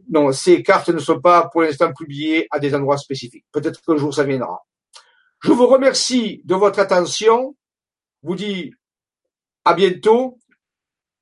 non, 0.09 0.31
ces 0.31 0.61
cartes 0.61 0.89
ne 0.89 0.99
sont 0.99 1.19
pas 1.19 1.49
pour 1.49 1.63
l'instant 1.63 1.91
publiées 1.93 2.47
à 2.51 2.59
des 2.59 2.75
endroits 2.75 2.97
spécifiques. 2.97 3.45
Peut-être 3.51 3.81
qu'un 3.81 3.97
jour 3.97 4.13
ça 4.13 4.23
viendra. 4.23 4.63
Je 5.43 5.51
vous 5.51 5.67
remercie 5.67 6.41
de 6.43 6.55
votre 6.55 6.79
attention. 6.79 7.55
Vous 8.21 8.35
dis 8.35 8.73
à 9.63 9.73
bientôt 9.73 10.37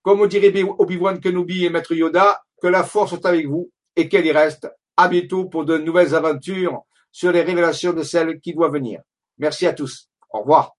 comme 0.03 0.27
dirait 0.27 0.51
Obi-Wan 0.77 1.19
Kenobi 1.19 1.65
et 1.65 1.69
Maître 1.69 1.95
Yoda, 1.95 2.41
que 2.61 2.67
la 2.67 2.83
force 2.83 3.11
soit 3.11 3.25
avec 3.25 3.47
vous 3.47 3.71
et 3.95 4.09
qu'elle 4.09 4.25
y 4.25 4.31
reste. 4.31 4.69
À 4.97 5.07
bientôt 5.07 5.45
pour 5.45 5.65
de 5.65 5.77
nouvelles 5.77 6.13
aventures 6.13 6.81
sur 7.11 7.31
les 7.31 7.41
révélations 7.41 7.93
de 7.93 8.03
celles 8.03 8.39
qui 8.41 8.53
doivent 8.53 8.73
venir. 8.73 9.01
Merci 9.37 9.65
à 9.65 9.73
tous. 9.73 10.09
Au 10.29 10.41
revoir. 10.41 10.75